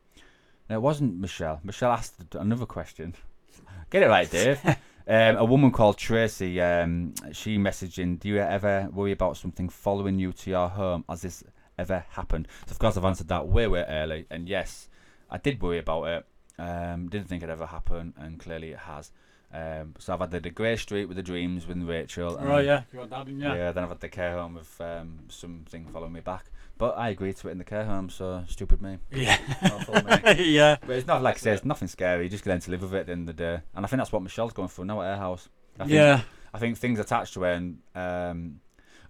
No, 0.70 0.76
it 0.76 0.82
wasn't 0.82 1.20
Michelle. 1.20 1.60
Michelle 1.64 1.92
asked 1.92 2.36
another 2.36 2.66
question. 2.66 3.16
Get 3.90 4.04
it 4.04 4.08
right, 4.08 4.30
Dave. 4.30 4.60
Um, 5.10 5.38
a 5.38 5.44
woman 5.44 5.72
called 5.72 5.98
Tracy, 5.98 6.62
um, 6.62 7.16
she 7.32 7.58
messaged 7.58 7.98
in, 7.98 8.18
Do 8.18 8.30
you 8.30 8.38
ever 8.38 8.88
worry 8.94 9.12
about 9.12 9.38
something 9.38 9.68
following 9.68 10.20
you 10.20 10.32
to 10.32 10.50
your 10.52 10.70
home? 10.70 11.04
Has 11.10 11.24
this 11.24 11.44
ever 11.80 12.06
happened? 12.12 12.48
So, 12.68 12.74
of 12.74 12.78
course, 12.78 12.96
I've 12.96 13.06
answered 13.06 13.30
that 13.30 13.48
way, 13.48 13.66
way 13.66 13.86
early. 13.90 14.28
And 14.30 14.48
yes, 14.48 14.88
I 15.28 15.40
did 15.40 15.64
worry 15.64 15.80
about 15.80 16.04
it. 16.04 16.26
Um, 16.60 17.10
didn't 17.10 17.28
think 17.28 17.42
it'd 17.42 17.52
ever 17.52 17.66
happen, 17.66 18.14
and 18.18 18.40
clearly 18.40 18.70
it 18.70 18.78
has. 18.78 19.12
Um, 19.52 19.96
so, 19.98 20.14
I've 20.14 20.20
had 20.20 20.32
the, 20.32 20.40
the 20.40 20.50
Grey 20.52 20.76
Street 20.76 21.06
with 21.06 21.18
the 21.18 21.24
dreams 21.24 21.68
with 21.68 21.82
Rachel. 21.82 22.38
and- 22.38 22.48
Oh 22.50 22.58
yeah. 22.60 22.84
You 22.94 23.00
got 23.00 23.10
that, 23.10 23.26
didn't 23.26 23.42
you? 23.42 23.48
yeah. 23.48 23.72
then 23.72 23.84
I've 23.84 23.90
had 23.90 24.00
the 24.00 24.10
care 24.10 24.34
home 24.38 24.54
with 24.56 24.80
um, 24.82 25.20
something 25.30 25.86
following 25.88 26.14
me 26.14 26.20
back. 26.20 26.46
But 26.78 26.98
I 26.98 27.10
agreed 27.10 27.36
to 27.38 27.50
it 27.50 27.52
in 27.52 27.58
the 27.58 27.64
care 27.66 27.84
home, 27.84 28.10
so 28.10 28.44
stupid 28.48 28.82
me. 28.82 29.00
Yeah. 29.12 29.38
Me. 29.66 30.44
yeah. 30.54 30.78
But 30.80 30.92
it's 30.92 31.08
not 31.08 31.22
like 31.22 31.36
I 31.36 31.40
say, 31.40 31.52
it's 31.52 31.66
nothing 31.66 31.88
scary. 31.90 32.24
You 32.24 32.30
just 32.30 32.46
learn 32.46 32.60
to 32.62 32.72
live 32.72 32.84
with 32.84 32.94
it 32.94 33.00
at 33.00 33.06
the 33.08 33.12
end 33.12 33.28
of 33.28 33.36
the 33.36 33.44
day. 33.44 33.62
And 33.76 33.84
I 33.86 33.88
think 33.90 34.00
that's 34.00 34.12
what 34.14 34.22
Michelle's 34.22 34.54
going 34.54 34.70
through 34.70 34.86
now 34.86 35.02
at 35.02 35.16
her 35.16 35.18
house. 35.18 35.50
I 35.78 35.84
think, 35.84 35.92
Yeah. 35.92 36.22
I 36.54 36.60
think 36.60 36.78
things 36.78 37.00
attached 37.00 37.34
to 37.34 37.42
her, 37.42 37.52
and 37.52 37.80
um, 37.96 38.60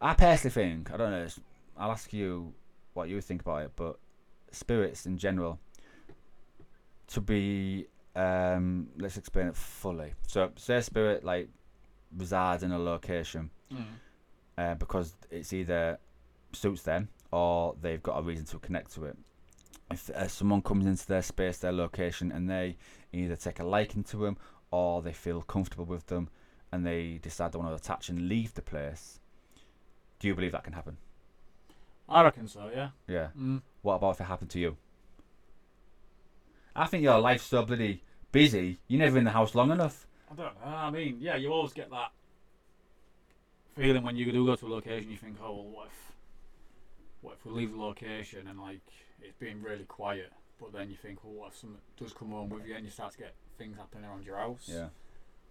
I 0.02 0.14
personally 0.14 0.52
think 0.54 0.92
I 0.92 0.98
don't 0.98 1.12
know. 1.12 1.18
it's- 1.18 1.40
I'll 1.78 1.92
ask 1.92 2.12
you 2.12 2.54
what 2.94 3.08
you 3.10 3.22
think 3.22 3.42
about 3.42 3.64
it, 3.64 3.72
but 3.76 4.00
spirits 4.52 5.06
in 5.06 5.18
general 5.18 5.60
to 7.08 7.22
be 7.22 7.86
um, 8.16 8.88
let's 8.98 9.18
explain 9.18 9.48
it 9.48 9.56
fully. 9.56 10.14
So, 10.28 10.52
say 10.56 10.76
a 10.78 10.82
spirit 10.82 11.24
like 11.24 11.50
resides 12.16 12.64
in 12.64 12.72
a 12.72 12.80
location 12.80 13.52
Mm. 13.72 13.86
uh, 14.58 14.74
because 14.76 15.14
it's 15.30 15.54
either 15.54 16.00
suits 16.54 16.82
them 16.82 17.10
or 17.32 17.76
they've 17.80 18.02
got 18.02 18.18
a 18.18 18.22
reason 18.24 18.46
to 18.48 18.58
connect 18.58 18.92
to 18.96 19.06
it. 19.06 19.16
If 19.92 20.10
uh, 20.10 20.28
someone 20.28 20.64
comes 20.64 20.88
into 20.88 21.06
their 21.06 21.22
space, 21.22 21.60
their 21.60 21.72
location, 21.72 22.32
and 22.32 22.50
they 22.50 22.78
either 23.14 23.36
take 23.36 23.60
a 23.60 23.64
liking 23.64 24.04
to 24.06 24.18
them 24.18 24.38
or 24.72 25.02
they 25.04 25.14
feel 25.14 25.42
comfortable 25.44 25.86
with 25.86 26.08
them 26.08 26.30
and 26.72 26.84
they 26.86 27.20
decide 27.22 27.52
they 27.52 27.60
want 27.60 27.70
to 27.70 27.76
attach 27.76 28.10
and 28.10 28.28
leave 28.28 28.54
the 28.56 28.62
place, 28.64 29.20
do 30.20 30.28
you 30.28 30.34
believe 30.36 30.52
that 30.54 30.64
can 30.64 30.74
happen? 30.74 30.98
I 32.08 32.24
reckon 32.24 32.48
so. 32.48 32.72
Yeah. 32.74 32.90
Yeah. 33.08 33.28
Mm. 33.38 33.62
What 33.84 33.96
about 33.96 34.16
if 34.16 34.22
it 34.22 34.26
happened 34.26 34.50
to 34.52 34.60
you? 34.60 34.78
I 36.76 36.86
think 36.88 37.04
your 37.04 37.20
life's 37.20 37.44
so 37.46 37.64
bloody 37.64 38.04
busy, 38.32 38.80
you're 38.88 39.00
never 39.00 39.18
in 39.18 39.24
the 39.26 39.32
house 39.32 39.56
long 39.56 39.72
enough. 39.72 40.06
I 40.32 40.36
don't 40.36 40.54
know. 40.64 40.68
I 40.72 40.90
mean, 40.92 41.18
yeah, 41.20 41.36
you 41.36 41.52
always 41.52 41.74
get 41.74 41.90
that 41.90 42.12
feeling 43.76 44.04
when 44.04 44.16
you 44.16 44.32
do 44.32 44.46
go 44.46 44.56
to 44.56 44.68
a 44.68 44.70
location. 44.70 45.10
You 45.12 45.18
think, 45.18 45.38
oh, 45.44 45.54
well, 45.56 45.64
what 45.64 45.88
if, 45.88 46.14
what 47.22 47.34
if 47.40 47.46
we 47.46 47.52
leave 47.52 47.72
the 47.72 47.82
location 47.82 48.48
and 48.48 48.60
like 48.60 48.82
it's 49.22 49.36
being 49.40 49.62
really 49.62 49.86
quiet? 49.86 50.32
But 50.60 50.74
then 50.74 50.90
you 50.90 50.96
think, 50.96 51.24
well, 51.24 51.34
what 51.34 51.48
if 51.50 51.58
something 51.58 51.80
does 51.98 52.14
come 52.14 52.30
home 52.32 52.50
with 52.50 52.66
you 52.68 52.76
and 52.76 52.84
you 52.86 52.92
start 52.92 53.14
to 53.14 53.18
get 53.18 53.34
things 53.58 53.78
happening 53.78 54.06
around 54.06 54.26
your 54.26 54.38
house? 54.38 54.66
Yeah. 54.68 54.88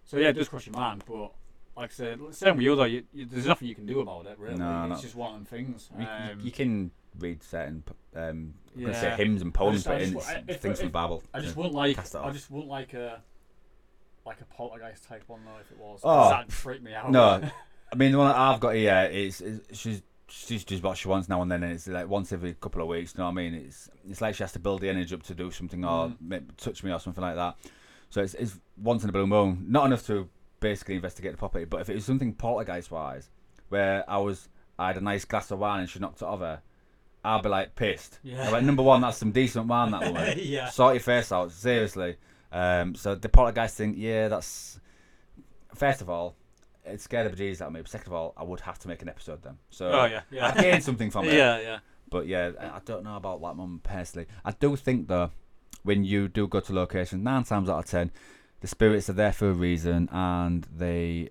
So 0.05 0.17
yeah, 0.17 0.29
it 0.29 0.33
does 0.33 0.47
cross 0.47 0.65
your 0.65 0.75
mind. 0.75 1.03
But 1.07 1.31
like 1.75 1.89
I 1.91 1.93
said, 1.93 2.19
same 2.31 2.55
with 2.57 2.63
you 2.63 2.75
though. 2.75 2.83
You, 2.85 3.03
you, 3.13 3.25
there's 3.25 3.45
nothing 3.47 3.67
you 3.67 3.75
can 3.75 3.85
do 3.85 3.99
about 4.01 4.25
it. 4.27 4.37
Really, 4.39 4.55
No, 4.57 4.83
it's 4.91 4.97
no. 4.97 5.01
just 5.01 5.15
one 5.15 5.29
of 5.29 5.35
them 5.35 5.45
things. 5.45 5.89
You, 5.97 6.03
you- 6.03 6.09
Um, 6.31 6.39
you 6.41 6.51
can 6.51 6.91
read 7.17 7.41
certain 7.43 7.83
um, 8.15 8.53
I'm 8.75 8.81
gonna 8.81 8.93
say 8.93 9.09
hymns 9.15 9.41
and 9.41 9.53
poems, 9.53 9.77
just- 9.83 9.87
I 9.87 9.93
but 9.93 10.01
in 10.01 10.13
just- 10.13 10.29
I- 10.29 10.43
if- 10.47 10.61
things 10.61 10.79
from 10.79 10.87
the 10.89 10.91
Bible. 10.93 11.23
I 11.33 11.39
just 11.39 11.55
Yeah. 11.55 11.57
wouldn't 11.57 11.75
like. 11.75 12.15
I 12.15 12.31
just 12.31 12.49
wouldn't 12.51 12.69
like 12.69 12.93
a 12.93 13.21
like 14.25 14.41
a 14.41 14.45
poltergeist 14.45 15.05
type 15.05 15.23
one 15.27 15.41
though. 15.45 15.59
If 15.61 15.71
it 15.71 15.77
was, 15.77 16.01
Oh. 16.03 16.29
that'd 16.29 16.51
freak 16.53 16.81
me 16.83 16.93
out. 16.93 17.11
No, 17.11 17.41
I 17.91 17.95
mean 17.95 18.11
the 18.11 18.17
one 18.17 18.27
that 18.29 18.37
I've 18.37 18.59
got 18.59 18.75
here 18.75 19.09
is, 19.11 19.41
is 19.41 19.61
she's 19.71 20.01
she's 20.27 20.63
just 20.63 20.83
what 20.83 20.95
she 20.97 21.07
wants 21.07 21.27
now 21.27 21.41
and 21.41 21.51
then, 21.51 21.63
and 21.63 21.73
it's 21.73 21.87
like 21.87 22.07
once 22.07 22.31
every 22.31 22.53
couple 22.53 22.81
of 22.81 22.87
weeks. 22.87 23.13
You 23.15 23.19
know 23.19 23.25
what 23.25 23.31
I 23.31 23.33
mean? 23.35 23.53
It's 23.55 23.89
it's 24.07 24.21
like 24.21 24.35
she 24.35 24.43
has 24.43 24.51
to 24.53 24.59
build 24.59 24.81
the 24.81 24.89
energy 24.89 25.15
up 25.15 25.23
to 25.23 25.33
do 25.35 25.49
something 25.51 25.83
or 25.83 26.09
Mm. 26.23 26.43
touch 26.57 26.83
me 26.83 26.91
or 26.91 26.99
something 26.99 27.23
like 27.23 27.35
that. 27.35 27.55
So 28.11 28.21
it's, 28.21 28.33
it's 28.35 28.59
once 28.77 29.03
in 29.03 29.09
a 29.09 29.13
blue 29.13 29.27
moon, 29.27 29.65
not 29.67 29.85
enough 29.85 30.05
to 30.07 30.29
basically 30.59 30.95
investigate 30.95 31.31
the 31.31 31.37
property. 31.37 31.65
But 31.65 31.81
if 31.81 31.89
it 31.89 31.95
was 31.95 32.05
something 32.05 32.33
poltergeist 32.33 32.91
wise, 32.91 33.29
where 33.69 34.07
I 34.09 34.17
was 34.17 34.49
I 34.77 34.87
had 34.87 34.97
a 34.97 35.01
nice 35.01 35.25
glass 35.25 35.49
of 35.51 35.59
wine 35.59 35.81
and 35.81 35.89
she 35.89 35.99
knocked 35.99 36.21
it 36.21 36.25
over, 36.25 36.61
I'll 37.23 37.41
be 37.41 37.49
like 37.49 37.75
pissed. 37.75 38.19
Yeah. 38.23 38.49
Like 38.49 38.63
number 38.63 38.83
one, 38.83 39.01
that's 39.01 39.17
some 39.17 39.31
decent 39.31 39.67
man, 39.67 39.91
that 39.91 40.01
woman. 40.05 40.37
yeah. 40.41 40.69
Sort 40.69 40.93
your 40.95 41.01
face 41.01 41.31
out, 41.31 41.51
seriously. 41.51 42.15
Um, 42.51 42.95
so 42.95 43.15
the 43.15 43.29
poltergeist 43.29 43.77
thing, 43.77 43.95
yeah, 43.97 44.27
that's. 44.29 44.79
First 45.75 46.01
of 46.01 46.09
all, 46.09 46.35
it 46.85 46.99
scared 47.01 47.31
the 47.31 47.35
bejesus 47.35 47.61
out 47.61 47.67
of 47.67 47.73
me. 47.73 47.81
But 47.81 47.89
second 47.91 48.07
of 48.07 48.13
all, 48.13 48.33
I 48.37 48.43
would 48.43 48.61
have 48.61 48.79
to 48.79 48.87
make 48.87 49.01
an 49.01 49.09
episode 49.09 49.41
then. 49.43 49.57
So 49.69 49.91
Oh 49.91 50.05
yeah. 50.05 50.21
I 50.31 50.35
Yeah. 50.35 50.61
gained 50.61 50.83
something 50.83 51.11
from 51.11 51.25
it. 51.25 51.33
yeah. 51.33 51.59
Yeah. 51.59 51.79
But 52.09 52.25
yeah, 52.27 52.51
I 52.59 52.65
I 52.77 52.81
don't 52.85 53.03
know 53.03 53.17
about 53.17 53.41
that 53.41 53.55
one 53.55 53.79
personally. 53.83 54.27
I 54.43 54.51
do 54.51 54.75
think 54.75 55.07
though, 55.07 55.31
when 55.83 56.03
you 56.03 56.27
do 56.27 56.47
go 56.47 56.59
to 56.61 56.73
locations, 56.73 57.23
nine 57.23 57.43
times 57.43 57.69
out 57.69 57.79
of 57.79 57.85
ten, 57.85 58.11
the 58.61 58.67
spirits 58.67 59.09
are 59.09 59.13
there 59.13 59.31
for 59.31 59.49
a 59.49 59.53
reason, 59.53 60.09
and 60.11 60.65
they 60.75 61.29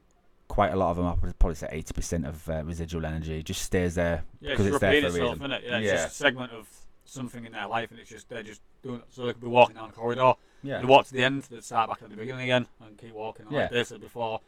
quite 0.58 0.72
a 0.72 0.76
lot 0.76 0.90
of 0.90 0.96
them, 0.96 1.06
I 1.06 1.14
would 1.14 1.38
probably 1.38 1.54
say 1.54 1.68
eighty 1.70 1.92
percent 1.94 2.26
of 2.26 2.48
uh, 2.50 2.64
residual 2.64 3.06
energy 3.06 3.44
just 3.44 3.62
stays 3.62 3.94
there 3.94 4.24
Yeah, 4.40 4.50
because 4.50 4.66
it's, 4.66 4.74
it's 4.74 4.80
there 4.80 4.90
for 4.90 4.96
a 4.96 5.08
itself, 5.10 5.14
reason. 5.34 5.52
isn't 5.52 5.52
it? 5.52 5.62
Yeah, 5.64 5.78
it's 5.78 6.02
just 6.02 6.08
a 6.08 6.16
segment 6.24 6.50
of 6.52 6.68
something 7.04 7.44
in 7.46 7.52
their 7.52 7.68
life, 7.68 7.92
and 7.92 8.00
it's 8.00 8.10
just 8.10 8.28
they're 8.28 8.42
just 8.42 8.60
doing 8.82 8.96
it. 8.96 9.04
So 9.10 9.24
they 9.24 9.34
could 9.34 9.40
be 9.40 9.46
walking 9.46 9.76
down 9.76 9.90
a 9.90 9.92
corridor, 9.92 10.32
Yeah, 10.64 10.80
they 10.80 10.84
walk 10.86 11.06
to 11.06 11.12
the 11.12 11.22
end, 11.22 11.44
they 11.44 11.60
start 11.60 11.88
back 11.90 12.02
at 12.02 12.10
the 12.10 12.16
beginning 12.16 12.42
again, 12.42 12.66
and 12.84 12.98
keep 12.98 13.12
walking. 13.12 13.46
And 13.46 13.54
Yeah. 13.54 13.60
Like 13.62 13.70
they 13.70 13.84
said 13.84 14.00
before, 14.00 14.40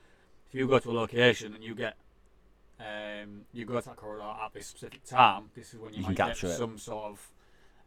if 0.49 0.55
you 0.59 0.67
go 0.67 0.81
to 0.81 0.91
a 0.91 0.97
location 1.05 1.55
and 1.55 1.63
you 1.63 1.77
get, 1.77 1.95
um, 2.81 3.43
you 3.53 3.65
go 3.65 3.79
to 3.79 3.87
that 3.87 3.97
corridor 3.97 4.25
at 4.45 4.53
this 4.53 4.67
specific 4.67 5.05
time, 5.05 5.51
this 5.55 5.73
is 5.73 5.79
when 5.79 5.93
you, 5.93 5.99
You 5.99 6.05
can 6.07 6.11
might 6.15 6.17
get 6.17 6.27
capture 6.27 6.49
it. 6.49 6.57
some 6.59 6.77
sort 6.77 7.05
of 7.05 7.31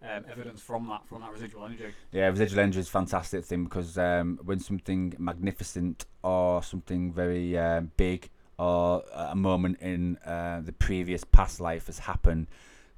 um, 0.03 0.25
evidence 0.31 0.61
from 0.61 0.87
that 0.87 1.07
from 1.07 1.21
that 1.21 1.31
residual 1.31 1.65
energy. 1.65 1.93
yeah. 2.11 2.27
Residual 2.27 2.59
energy 2.59 2.79
is 2.79 2.87
a 2.87 2.91
fantastic 2.91 3.45
thing 3.45 3.63
because 3.63 3.97
um, 3.97 4.39
when 4.43 4.59
something 4.59 5.13
magnificent 5.17 6.05
or 6.23 6.61
something 6.63 7.11
very 7.11 7.57
um, 7.57 7.91
big 7.97 8.29
or 8.59 9.03
a 9.13 9.35
moment 9.35 9.79
in 9.79 10.17
uh, 10.17 10.61
the 10.63 10.73
previous 10.73 11.23
past 11.23 11.59
life 11.59 11.87
has 11.87 11.99
happened, 11.99 12.47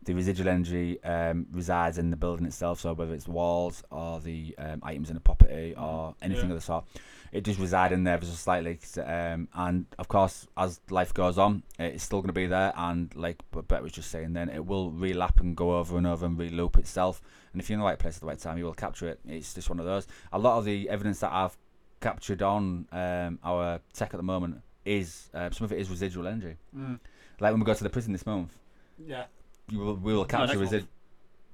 the 0.06 0.14
residual 0.14 0.47
energy 0.49 1.03
um, 1.03 1.47
resides 1.51 1.97
in 1.97 2.10
the 2.12 2.16
building 2.18 2.45
itself. 2.45 2.80
So 2.80 2.93
whether 2.93 3.14
it's 3.14 3.28
walls 3.28 3.84
or 3.91 4.20
the 4.20 4.56
um, 4.58 4.80
items 4.84 5.10
in 5.10 5.16
the 5.16 5.20
property 5.22 5.74
or 5.78 6.16
anything 6.22 6.45
Yeah. 6.45 6.51
of 6.56 6.60
the 6.60 6.66
sort, 6.66 6.86
it 7.32 7.43
does 7.43 7.60
reside 7.60 7.91
in 7.91 8.03
there 8.03 8.18
just 8.18 8.39
slightly. 8.43 8.80
Um, 9.03 9.47
and 9.53 9.86
of 9.97 10.08
course, 10.08 10.47
as 10.56 10.80
life 10.89 11.14
goes 11.14 11.38
on, 11.38 11.64
it's 11.80 12.03
still 12.03 12.20
going 12.20 12.28
to 12.30 12.34
be 12.34 12.45
there. 12.47 12.72
And 12.78 13.14
like 13.16 13.43
Brett 13.51 13.84
was 13.84 13.91
just 13.91 14.10
saying, 14.12 14.34
then 14.34 14.49
it 14.49 14.66
will 14.66 14.91
relap 14.91 15.39
and 15.41 15.56
go 15.56 15.78
over 15.78 15.97
and 15.97 16.08
over 16.08 16.26
and 16.26 16.38
reloop 16.38 16.78
itself. 16.78 17.22
And 17.51 17.62
if 17.62 17.70
you're 17.70 17.76
in 17.76 17.80
the 17.82 17.86
right 17.86 17.99
place 17.99 18.16
at 18.16 18.22
the 18.22 18.28
right 18.28 18.39
time, 18.39 18.58
you 18.58 18.66
will 18.66 18.74
capture 18.74 19.08
it. 19.10 19.20
It's 19.28 19.53
just 19.53 19.70
one 19.70 19.80
of 19.80 19.86
those. 19.86 20.08
A 20.32 20.39
lot 20.39 20.58
of 20.60 20.66
the 20.66 20.89
evidence 20.89 21.20
that 21.22 21.34
I've 21.34 21.58
captured 21.99 22.41
on 22.41 22.88
um, 22.91 23.39
our 23.43 23.80
tech 23.93 24.14
at 24.14 24.18
the 24.18 24.24
moment 24.24 24.62
is 24.86 25.30
uh, 25.34 25.49
some 25.49 25.66
of 25.66 25.72
it 25.72 25.80
is 25.80 25.89
residual 25.89 26.28
energy. 26.28 26.56
Mm. 26.78 26.99
Like 27.39 27.51
when 27.51 27.60
we 27.60 27.66
go 27.66 27.74
to 27.74 27.84
the 27.84 27.89
prison 27.89 28.14
this 28.14 28.26
month, 28.26 28.56
Yeah. 29.03 29.26
You 29.70 29.80
will, 29.80 29.95
we 29.95 30.13
will 30.13 30.26
capture 30.26 30.47
next 30.47 30.59
residual. 30.59 30.89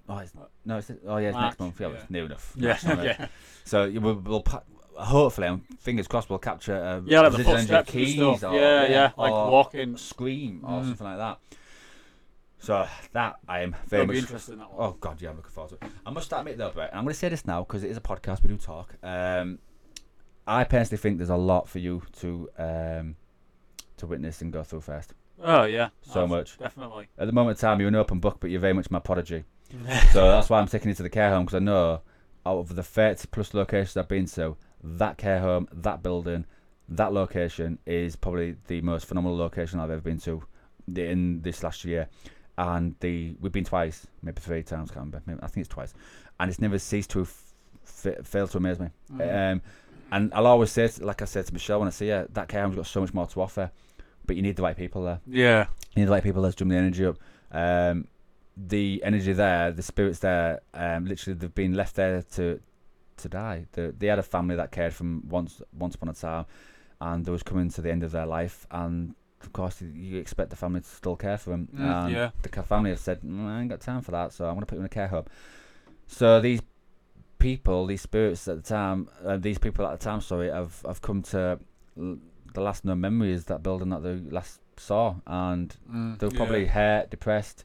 Oh, 0.10 0.18
it's, 0.18 0.34
no, 0.66 0.78
it's, 0.78 0.92
oh 1.08 1.18
yeah, 1.18 1.30
it's 1.30 1.34
March, 1.36 1.44
next 1.52 1.60
month. 1.60 1.80
Yeah, 1.80 1.88
yeah. 1.88 1.94
it's 1.96 2.10
near 2.10 2.26
enough. 2.26 2.54
Yeah. 2.58 2.78
Yeah. 3.04 3.28
So 3.64 3.86
you 3.86 4.02
will, 4.02 4.16
we'll 4.16 4.42
pa- 4.42 4.64
hopefully, 4.96 5.48
um, 5.48 5.62
fingers 5.80 6.08
crossed, 6.08 6.30
we'll 6.30 6.40
capture 6.40 6.76
uh, 6.76 7.02
Yeah, 7.06 7.22
like 7.22 7.32
the 7.34 7.44
footsteps 7.44 7.92
keys 7.92 8.16
stuff. 8.16 8.44
or 8.44 8.56
Yeah, 8.60 8.88
yeah, 8.90 9.12
like 9.18 9.32
walking. 9.32 9.96
scream 9.98 10.62
or 10.66 10.82
Mm. 10.82 10.86
something 10.88 11.08
like 11.08 11.18
that. 11.18 11.40
So 12.60 12.88
that 13.14 13.38
I 13.48 13.62
am 13.62 13.76
very 13.88 14.06
much. 14.06 14.18
interesting. 14.18 14.58
That 14.60 14.72
one. 14.72 14.78
Oh 14.92 14.98
god, 15.00 15.20
yeah, 15.22 15.30
I'm 15.30 15.38
looking 15.38 15.52
forward 15.52 15.80
to 15.80 15.86
it. 15.86 15.92
I 16.06 16.12
must 16.12 16.32
admit 16.34 16.58
though, 16.58 16.70
Brett, 16.70 16.90
and 16.92 17.00
I'm 17.00 17.06
going 17.06 17.14
to 17.14 17.20
say 17.20 17.30
this 17.30 17.46
now 17.46 17.64
because 17.64 17.84
it 17.84 17.90
is 17.90 17.98
a 17.98 18.02
podcast. 18.02 18.44
We 18.44 18.50
do 18.50 18.58
talk. 18.58 18.94
Um, 19.02 19.58
I 20.46 20.64
personally 20.66 20.98
think 21.00 21.18
there's 21.18 21.30
a 21.32 21.36
lot 21.36 21.70
for 21.70 21.80
you 21.80 22.04
to 22.20 22.50
um, 22.60 23.16
to 23.98 24.06
witness 24.08 24.42
and 24.42 24.52
go 24.54 24.62
through 24.64 24.82
first. 24.82 25.14
Oh 25.44 25.64
yeah. 25.64 25.90
So 26.02 26.28
much. 26.28 26.58
Definitely. 26.58 27.08
At 27.18 27.28
the 27.28 27.34
moment 27.34 27.58
in 27.58 27.62
time, 27.62 27.80
you're 27.80 27.90
an 27.90 27.96
open 27.96 28.20
book, 28.20 28.38
but 28.40 28.50
you're 28.50 28.60
very 28.60 28.74
much 28.74 28.92
my 28.92 29.00
prodigy. 29.00 29.44
So 30.12 30.28
that's 30.28 30.50
why 30.50 30.60
I'm 30.60 30.68
taking 30.68 30.90
you 30.90 30.96
to 30.96 31.04
the 31.04 31.10
care 31.10 31.30
home 31.30 31.46
because 31.46 31.56
I 31.56 31.60
know 31.60 32.02
out 32.46 32.58
of 32.58 32.76
the 32.76 32.84
30 32.84 33.28
plus 33.32 33.54
locations 33.54 33.96
I've 33.96 34.08
been 34.10 34.26
to, 34.26 34.58
that 34.84 35.18
care 35.18 35.40
home, 35.40 35.68
that 35.72 36.04
building, 36.04 36.46
that 36.90 37.14
location 37.14 37.80
is 37.86 38.16
probably 38.18 38.56
the 38.68 38.82
most 38.82 39.06
phenomenal 39.06 39.38
location 39.38 39.80
I've 39.80 39.90
ever 39.90 40.02
been 40.02 40.20
to 40.20 40.44
in 40.94 41.42
this 41.42 41.64
last 41.64 41.86
year. 41.86 42.10
And 42.58 42.96
the 43.00 43.36
we've 43.40 43.52
been 43.52 43.64
twice, 43.64 44.06
maybe 44.22 44.42
three 44.42 44.62
times, 44.62 44.92
can't 44.92 45.06
remember. 45.06 45.22
Maybe, 45.26 45.40
I 45.42 45.48
think 45.48 45.66
it's 45.66 45.74
twice, 45.74 45.94
and 46.40 46.50
it's 46.50 46.60
never 46.60 46.78
ceased 46.78 47.12
to 47.12 47.22
f- 47.22 47.54
f- 48.06 48.26
fail 48.26 48.48
to 48.50 48.58
amaze 48.58 48.80
me. 48.80 48.90
Mm. 49.14 49.54
Um, 49.54 49.62
and 50.12 50.34
I'll 50.34 50.48
always 50.48 50.70
say, 50.72 50.90
like 51.00 51.22
I 51.22 51.26
said 51.26 51.46
to 51.48 51.54
Michelle 51.54 51.80
when 51.80 51.88
I 51.88 51.92
see 51.92 52.10
her, 52.10 52.28
that 52.34 52.50
care 52.50 52.62
home's 52.62 52.76
got 52.76 52.86
so 52.88 53.00
much 53.00 53.14
more 53.14 53.26
to 53.28 53.42
offer, 53.42 53.72
but 54.26 54.36
you 54.36 54.42
need 54.42 54.56
the 54.56 54.64
right 54.64 54.78
people 54.78 55.04
there. 55.04 55.20
yeah. 55.28 55.66
You 55.96 56.02
need 56.02 56.08
the 56.08 56.12
right 56.12 56.24
people 56.24 56.42
there 56.42 56.52
to 56.52 56.58
drum 56.58 56.70
the 56.70 56.78
energy 56.78 57.06
up. 57.06 57.18
Um, 57.52 58.08
the 58.56 59.02
energy 59.04 59.34
there, 59.34 59.72
the 59.72 59.82
spirits 59.84 60.20
there, 60.20 60.62
um, 60.74 61.06
literally 61.06 61.38
they've 61.38 61.54
been 61.54 61.74
left 61.74 61.96
there 61.96 62.22
to 62.36 62.60
to 63.18 63.30
die. 63.30 63.66
The, 63.74 63.94
they 63.98 64.08
had 64.08 64.20
a 64.20 64.24
family 64.24 64.56
that 64.56 64.72
cared 64.72 64.94
from 64.94 65.28
once 65.30 65.62
once 65.78 65.96
upon 65.96 66.10
a 66.10 66.14
time, 66.14 66.46
and 67.02 67.26
they 67.26 67.32
was 67.32 67.44
coming 67.44 67.70
to 67.72 67.82
the 67.82 67.92
end 67.92 68.04
of 68.04 68.12
their 68.12 68.26
life, 68.26 68.66
and 68.72 69.16
of 69.42 69.52
course 69.54 69.82
you- 69.82 70.18
expect 70.18 70.50
the 70.50 70.56
family 70.56 70.82
to 70.82 70.88
still 70.88 71.16
care 71.16 71.38
for 71.38 71.50
them. 71.52 71.68
Mm, 71.76 72.06
and 72.06 72.14
yeah. 72.14 72.30
the 72.42 72.64
family 72.64 72.90
have 72.92 73.00
said, 73.00 73.22
"Mm, 73.22 73.48
I 73.48 73.62
ain't 73.62 73.70
got 73.70 73.82
time 73.82 74.02
for 74.02 74.12
that, 74.12 74.32
so 74.34 74.46
I'm 74.46 74.54
going 74.54 74.62
to 74.62 74.66
put 74.66 74.76
you 74.76 74.82
in 74.82 74.86
a 74.86 74.90
care 74.90 75.08
home. 75.08 75.26
So 76.08 76.40
these 76.42 76.62
people, 77.40 77.86
these 77.86 78.02
spirits 78.02 78.48
at 78.48 78.58
the 78.64 78.64
time, 78.64 79.10
uh, 79.26 79.38
these 79.38 79.58
people 79.58 79.86
at 79.86 80.00
the 80.00 80.04
time, 80.04 80.22
sorry, 80.22 80.50
have 80.50 80.82
have 80.86 81.02
come 81.02 81.22
to 81.24 81.60
the 82.54 82.62
last 82.62 82.84
known 82.86 83.02
memory 83.02 83.32
is 83.32 83.46
that 83.46 83.64
building 83.64 83.90
that 83.90 84.04
they 84.04 84.16
last 84.30 84.60
saw, 84.78 85.16
and 85.28 85.76
Mm, 85.92 86.20
they 86.20 86.26
were 86.28 86.32
yeah. 86.34 86.38
probably 86.38 86.66
hurt, 86.66 87.10
depressed, 87.10 87.64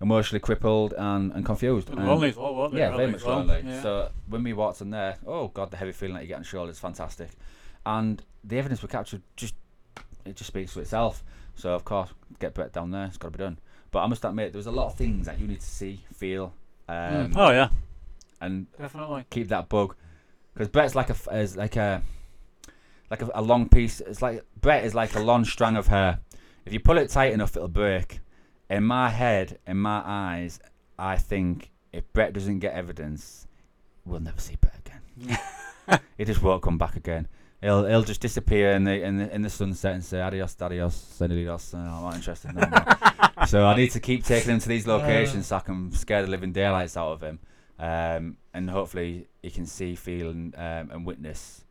emotionally 0.00 0.40
crippled, 0.40 0.94
and, 0.96 1.32
and 1.32 1.44
confused. 1.44 1.90
And 1.90 1.98
And- 1.98 2.08
lonely 2.08 2.28
as 2.28 2.36
well, 2.36 2.54
weren't 2.54 2.72
they? 2.74 2.78
yeah, 2.80 2.96
very 2.96 3.10
much 3.12 3.24
well. 3.24 3.38
lonely. 3.38 3.62
Yeah. 3.66 3.82
So 3.82 4.10
when 4.28 4.42
we 4.44 4.52
walked 4.52 4.80
in 4.80 4.90
there, 4.90 5.16
oh 5.26 5.48
god, 5.48 5.70
the 5.70 5.76
heavy 5.76 5.92
feeling 5.92 6.14
that 6.14 6.22
you 6.22 6.28
get 6.28 6.34
on 6.36 6.40
your 6.42 6.46
shoulders 6.46 6.76
is 6.76 6.80
fantastic, 6.80 7.30
and 7.84 8.22
the 8.44 8.58
evidence 8.58 8.82
we 8.82 8.88
captured 8.88 9.22
just 9.36 9.54
it 10.24 10.36
just 10.36 10.48
speaks 10.48 10.72
for 10.72 10.80
itself. 10.80 11.24
So 11.56 11.74
of 11.74 11.84
course, 11.84 12.10
get 12.38 12.54
Brett 12.54 12.72
down 12.72 12.90
there, 12.90 13.06
it's 13.06 13.16
got 13.18 13.32
to 13.32 13.38
be 13.38 13.42
done. 13.42 13.58
But 13.90 14.00
I 14.00 14.06
must 14.06 14.24
admit, 14.24 14.52
there 14.52 14.58
was 14.58 14.66
a 14.66 14.70
lot 14.70 14.86
of 14.86 14.94
things 14.96 15.26
that 15.26 15.40
you 15.40 15.46
need 15.48 15.60
to 15.60 15.66
see, 15.66 16.04
feel, 16.14 16.52
um, 16.88 17.32
Mm. 17.32 17.32
Oh 17.36 17.50
yeah, 17.50 17.70
and 18.40 18.66
definitely. 18.78 19.24
keep 19.30 19.48
that 19.48 19.68
bug. 19.68 19.94
Because 20.54 20.68
Brett's 20.68 20.94
like 20.94 21.08
a 21.08 21.12
f- 21.14 21.28
is 21.32 21.56
like 21.56 21.76
a 21.76 22.02
like 23.10 23.22
a, 23.22 23.30
a 23.34 23.42
long 23.42 23.68
piece. 23.68 24.00
It's 24.00 24.22
like 24.22 24.44
Brett 24.60 24.84
is 24.84 24.94
like 24.94 25.14
a 25.14 25.20
long 25.20 25.44
strand 25.44 25.76
of 25.76 25.88
hair. 25.88 26.20
If 26.64 26.72
you 26.72 26.80
pull 26.80 26.98
it 26.98 27.08
tight 27.08 27.32
enough, 27.32 27.56
it'll 27.56 27.68
break. 27.68 28.20
In 28.68 28.84
my 28.84 29.08
head, 29.08 29.58
in 29.66 29.78
my 29.78 30.02
eyes, 30.04 30.60
I 30.98 31.16
think 31.16 31.70
if 31.92 32.12
Brett 32.12 32.34
doesn't 32.34 32.58
get 32.58 32.74
evidence, 32.74 33.46
we'll 34.04 34.20
never 34.20 34.40
see 34.40 34.56
Brett 34.60 34.78
again. 34.78 36.00
he 36.18 36.24
just 36.24 36.42
won't 36.42 36.62
come 36.62 36.76
back 36.76 36.96
again. 36.96 37.28
He'll 37.62 37.86
he'll 37.86 38.02
just 38.02 38.20
disappear 38.20 38.72
in 38.72 38.84
the 38.84 39.02
in 39.02 39.18
the 39.18 39.34
in 39.34 39.42
the 39.42 39.50
sunset 39.50 39.94
and 39.94 40.04
say 40.04 40.20
adios, 40.20 40.56
adios, 40.60 41.20
adios. 41.20 41.74
Uh, 41.74 41.78
I'm 41.78 42.02
not 42.02 42.14
interested. 42.14 42.54
No 42.54 42.68
more. 42.68 43.46
so 43.46 43.64
I 43.64 43.74
need 43.74 43.90
to 43.92 44.00
keep 44.00 44.24
taking 44.24 44.52
him 44.52 44.60
to 44.60 44.68
these 44.68 44.86
locations 44.86 45.48
so 45.48 45.56
I 45.56 45.60
can 45.60 45.90
scare 45.90 46.22
the 46.22 46.28
living 46.28 46.52
daylights 46.52 46.96
out 46.96 47.12
of 47.12 47.20
him, 47.20 47.40
um, 47.80 48.36
and 48.54 48.70
hopefully 48.70 49.26
he 49.42 49.50
can 49.50 49.66
see, 49.66 49.96
feel, 49.96 50.30
and 50.30 50.54
um, 50.54 50.90
and 50.92 51.04
witness 51.06 51.64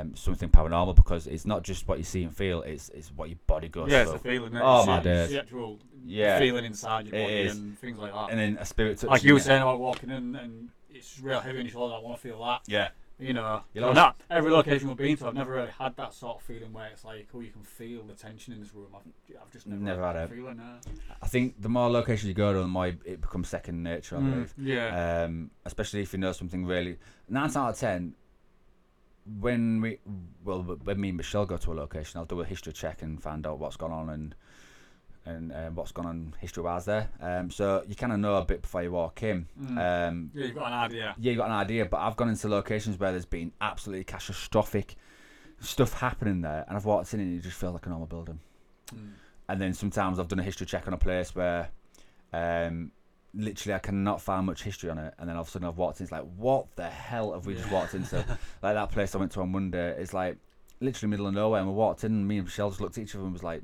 um, 0.00 0.14
something 0.16 0.48
paranormal 0.48 0.94
because 0.96 1.26
it's 1.26 1.44
not 1.46 1.62
just 1.62 1.86
what 1.88 1.98
you 1.98 2.04
see 2.04 2.22
and 2.22 2.34
feel; 2.36 2.62
it's 2.62 2.88
it's 2.90 3.10
what 3.14 3.28
your 3.28 3.38
body 3.46 3.68
goes 3.68 3.90
Yeah, 3.90 4.02
it's 4.02 4.10
through. 4.10 4.18
the 4.18 4.24
feeling. 4.24 4.56
Oh, 4.56 4.78
it's 4.78 4.86
my 4.86 5.00
the- 5.00 5.04
days. 5.10 5.30
the 5.30 5.40
actual 5.40 5.78
yeah, 6.04 6.38
feeling 6.38 6.64
inside 6.64 7.06
your 7.06 7.16
It 7.16 7.22
body 7.24 7.34
is. 7.34 7.56
and 7.56 7.78
things 7.78 7.98
like 7.98 8.12
that. 8.12 8.30
and 8.30 8.38
then 8.38 8.56
a 8.60 8.64
spirit 8.64 8.96
touching 8.98 9.10
like 9.10 9.24
you 9.24 9.34
were 9.34 9.40
saying 9.40 9.62
about 9.62 9.78
walking 9.80 10.10
in 10.10 10.36
and 10.36 10.68
it's 10.90 11.20
real 11.20 11.40
heavy 11.40 11.58
on 11.58 11.64
your 11.64 11.72
shoulder. 11.72 11.94
I 11.94 11.98
want 11.98 12.16
to 12.16 12.22
feel 12.22 12.44
that. 12.44 12.60
Yeah, 12.66 12.88
You 13.18 13.32
know, 13.32 13.62
You'll 13.72 13.88
and 13.88 13.98
always- 13.98 14.14
that 14.28 14.34
every 14.36 14.50
location 14.50 14.88
we've 14.88 14.96
been 14.96 15.16
to, 15.18 15.26
I've 15.28 15.34
never 15.34 15.52
really 15.52 15.70
had 15.78 15.96
that 15.96 16.12
sort 16.12 16.36
of 16.36 16.42
feeling 16.42 16.72
where 16.72 16.88
it's 16.88 17.04
like, 17.04 17.28
oh, 17.34 17.40
you 17.40 17.50
can 17.50 17.62
feel 17.62 18.02
the 18.02 18.14
tension 18.14 18.52
in 18.52 18.60
this 18.60 18.74
room. 18.74 18.88
I've, 18.94 19.36
I've 19.40 19.50
just 19.50 19.66
never, 19.66 19.80
Never 19.82 20.02
had 20.04 20.16
that 20.16 20.24
it. 20.30 20.34
feeling. 20.34 20.58
Uh, 20.60 20.80
I 21.22 21.28
think 21.28 21.60
the 21.60 21.68
more 21.68 21.88
locations 21.90 22.26
you 22.28 22.34
go 22.34 22.52
to, 22.52 22.58
the 22.58 22.66
more 22.66 22.88
it 22.88 23.20
becomes 23.20 23.48
second 23.48 23.82
nature. 23.82 24.16
I 24.16 24.20
mm, 24.20 24.30
believe. 24.32 24.54
yeah. 24.58 25.22
um, 25.24 25.50
especially 25.64 26.02
if 26.02 26.12
you 26.12 26.18
know 26.18 26.32
something 26.32 26.66
really. 26.66 26.98
Nine 27.28 27.48
out 27.56 27.70
of 27.70 27.78
ten, 27.78 28.14
when 29.40 29.80
we 29.80 29.98
well, 30.44 30.62
when 30.62 31.00
me 31.00 31.08
and 31.08 31.16
Michelle 31.16 31.46
go 31.46 31.56
to 31.56 31.72
a 31.72 31.74
location, 31.74 32.18
I'll 32.18 32.24
do 32.26 32.40
a 32.40 32.44
history 32.44 32.72
check 32.72 33.02
and 33.02 33.22
find 33.22 33.46
out 33.46 33.58
what's 33.58 33.76
gone 33.76 33.92
on 33.92 34.10
and 34.10 34.34
and 35.24 35.52
um, 35.52 35.74
what's 35.76 35.92
gone 35.92 36.06
on 36.06 36.34
history 36.40 36.64
wise 36.64 36.84
there. 36.84 37.08
Um, 37.20 37.50
so 37.50 37.84
you 37.86 37.94
kind 37.94 38.12
of 38.12 38.18
know 38.18 38.34
a 38.36 38.44
bit 38.44 38.62
before 38.62 38.82
you 38.82 38.90
walk 38.90 39.22
in. 39.22 39.46
Mm. 39.60 40.08
Um, 40.08 40.30
yeah, 40.34 40.46
you've 40.46 40.54
got 40.56 40.66
an 40.66 40.72
idea. 40.72 41.14
yeah, 41.18 41.30
you've 41.30 41.38
got 41.38 41.46
an 41.46 41.52
idea, 41.56 41.84
but 41.84 41.98
I've 42.00 42.16
gone 42.16 42.28
into 42.28 42.48
locations 42.48 42.98
where 42.98 43.12
there's 43.12 43.24
been 43.24 43.52
absolutely 43.60 44.02
catastrophic 44.04 44.96
stuff 45.60 45.92
happening 45.92 46.40
there, 46.40 46.64
and 46.66 46.76
I've 46.76 46.84
walked 46.84 47.14
in 47.14 47.20
and 47.20 47.38
it 47.38 47.42
just 47.42 47.56
feels 47.56 47.72
like 47.74 47.86
a 47.86 47.88
normal 47.88 48.08
building 48.08 48.40
Mm. 48.92 49.12
and 49.48 49.60
then 49.62 49.72
sometimes 49.74 50.18
I've 50.18 50.28
done 50.28 50.40
a 50.40 50.42
history 50.42 50.66
check 50.66 50.86
on 50.88 50.92
a 50.92 50.98
place 50.98 51.34
where 51.36 51.68
um, 52.32 52.90
literally 53.34 53.74
I 53.74 53.78
cannot 53.78 54.20
find 54.20 54.46
much 54.46 54.62
history 54.62 54.90
on 54.90 54.98
it, 54.98 55.14
and 55.18 55.28
then 55.28 55.36
all 55.36 55.42
of 55.42 55.48
a 55.48 55.50
sudden 55.50 55.68
I've 55.68 55.76
walked 55.76 56.00
in. 56.00 56.04
It's 56.04 56.12
like, 56.12 56.26
what 56.36 56.66
the 56.76 56.88
hell 56.88 57.32
have 57.32 57.46
we 57.46 57.54
just 57.54 57.70
walked 57.70 57.94
into? 57.94 58.16
like 58.62 58.74
that 58.74 58.90
place 58.90 59.14
I 59.14 59.18
went 59.18 59.32
to 59.32 59.40
on 59.40 59.52
Monday. 59.52 59.96
It's 59.98 60.12
like 60.12 60.38
literally 60.80 61.10
middle 61.10 61.26
of 61.26 61.34
nowhere, 61.34 61.60
and 61.60 61.68
we 61.68 61.74
walked 61.74 62.04
in, 62.04 62.12
and 62.12 62.28
me 62.28 62.38
and 62.38 62.46
Michelle 62.46 62.70
just 62.70 62.80
looked 62.80 62.98
at 62.98 63.04
each 63.04 63.14
other 63.14 63.24
and 63.24 63.32
was 63.32 63.42
like, 63.42 63.62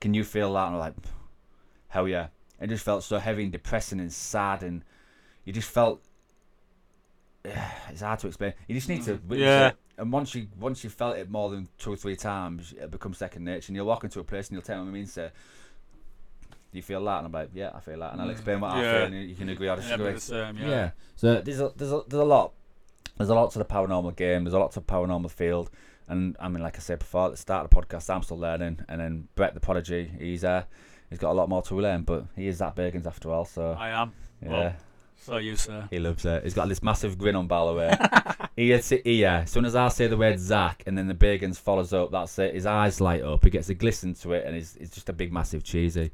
"Can 0.00 0.14
you 0.14 0.24
feel 0.24 0.52
that?" 0.54 0.66
And 0.66 0.74
we're 0.74 0.80
like, 0.80 0.94
"Hell 1.88 2.08
yeah!" 2.08 2.28
It 2.60 2.68
just 2.68 2.84
felt 2.84 3.04
so 3.04 3.18
heavy 3.18 3.44
and 3.44 3.52
depressing 3.52 4.00
and 4.00 4.12
sad, 4.12 4.62
and 4.62 4.82
you 5.44 5.52
just 5.52 5.70
felt. 5.70 6.02
It's 7.90 8.00
hard 8.00 8.18
to 8.20 8.26
explain. 8.26 8.54
You 8.66 8.74
just 8.74 8.88
need 8.88 9.02
to 9.04 9.12
witness 9.12 9.40
yeah. 9.40 9.68
it. 9.68 9.76
And 9.98 10.10
once 10.10 10.34
you 10.34 10.48
once 10.58 10.82
you 10.82 10.90
felt 10.90 11.16
it 11.16 11.30
more 11.30 11.50
than 11.50 11.68
two 11.78 11.92
or 11.92 11.96
three 11.96 12.16
times, 12.16 12.72
it 12.72 12.90
becomes 12.90 13.18
second 13.18 13.44
nature. 13.44 13.68
And 13.68 13.76
you'll 13.76 13.86
walk 13.86 14.02
into 14.02 14.18
a 14.18 14.24
place 14.24 14.48
and 14.48 14.56
you'll 14.56 14.62
tell 14.62 14.78
them 14.78 14.88
I 14.88 14.90
mean, 14.90 15.06
say, 15.06 15.30
"Do 16.74 16.78
you 16.78 16.82
feel 16.82 17.02
that?" 17.04 17.18
And 17.18 17.26
I'm 17.28 17.32
like, 17.32 17.50
"Yeah, 17.54 17.70
I 17.74 17.80
feel 17.80 17.98
that." 18.00 18.12
And 18.12 18.20
I'll 18.20 18.28
Mm, 18.28 18.32
explain 18.32 18.60
what 18.60 18.72
I 18.72 18.82
yeah. 18.82 18.92
feel, 18.92 19.14
and 19.14 19.28
you 19.30 19.34
can 19.36 19.48
agree 19.48 19.68
or 19.68 19.76
Yeah, 19.76 19.80
disagree. 19.80 20.04
but 20.06 20.14
it's, 20.16 20.30
um, 20.32 20.58
Yeah. 20.58 20.68
yeah. 20.68 20.90
So 21.16 21.40
there's 21.40 21.60
a, 21.60 21.72
there's 21.76 21.92
a 21.92 22.02
there's 22.06 22.20
a 22.20 22.24
lot 22.24 22.52
there's 23.16 23.30
a 23.30 23.34
lot 23.34 23.50
to 23.52 23.58
the 23.60 23.64
paranormal 23.64 24.16
game. 24.16 24.44
There's 24.44 24.54
a 24.54 24.58
lot 24.58 24.72
to 24.72 24.80
the 24.80 24.86
paranormal 24.86 25.30
field. 25.30 25.70
And 26.08 26.36
I 26.38 26.48
mean, 26.48 26.62
like 26.62 26.76
I 26.76 26.80
said 26.80 26.98
before, 26.98 27.26
at 27.26 27.30
the 27.30 27.36
start 27.38 27.64
of 27.64 27.70
the 27.70 27.76
podcast, 27.76 28.10
I'm 28.14 28.22
still 28.22 28.38
learning. 28.38 28.80
And 28.88 29.00
then 29.00 29.28
Brett 29.36 29.54
the 29.54 29.60
Prodigy, 29.60 30.10
he's 30.18 30.44
uh, 30.44 30.64
he's 31.08 31.18
got 31.18 31.30
a 31.30 31.38
lot 31.40 31.48
more 31.48 31.62
to 31.62 31.76
learn. 31.80 32.02
But 32.02 32.26
he 32.36 32.46
is 32.48 32.58
that 32.58 32.74
Bagans 32.76 33.06
after 33.06 33.30
all. 33.30 33.44
So 33.46 33.74
I 33.78 33.88
am. 33.90 34.12
yeah, 34.42 34.50
well, 34.50 34.72
So 35.16 35.36
you, 35.38 35.56
sir. 35.56 35.86
he 35.90 35.98
loves 36.00 36.24
it. 36.26 36.42
He's 36.42 36.52
got 36.54 36.68
this 36.68 36.82
massive 36.82 37.16
grin 37.16 37.36
on 37.36 37.46
by 37.46 37.64
the 37.64 37.72
way. 37.72 37.96
he 38.56 38.66
gets 38.66 38.92
it 38.92 39.06
here. 39.06 39.42
As 39.44 39.50
soon 39.50 39.64
as 39.64 39.74
I 39.76 39.88
say 39.88 40.06
the 40.08 40.16
word 40.18 40.38
Zak, 40.40 40.82
and 40.86 40.98
then 40.98 41.06
the 41.08 41.14
Bagans 41.14 41.56
follows 41.56 41.92
up, 41.94 42.10
that's 42.10 42.38
it. 42.38 42.52
His 42.54 42.66
eyes 42.66 43.00
light 43.00 43.22
up. 43.22 43.42
He 43.44 43.48
gets 43.50 43.68
a 43.70 43.74
glisten 43.74 44.12
to 44.14 44.32
it, 44.34 44.44
and 44.44 44.54
he's, 44.56 44.74
he's 44.78 44.90
just 44.90 45.08
a 45.08 45.12
big, 45.14 45.32
massive 45.32 45.62
cheesy. 45.64 46.10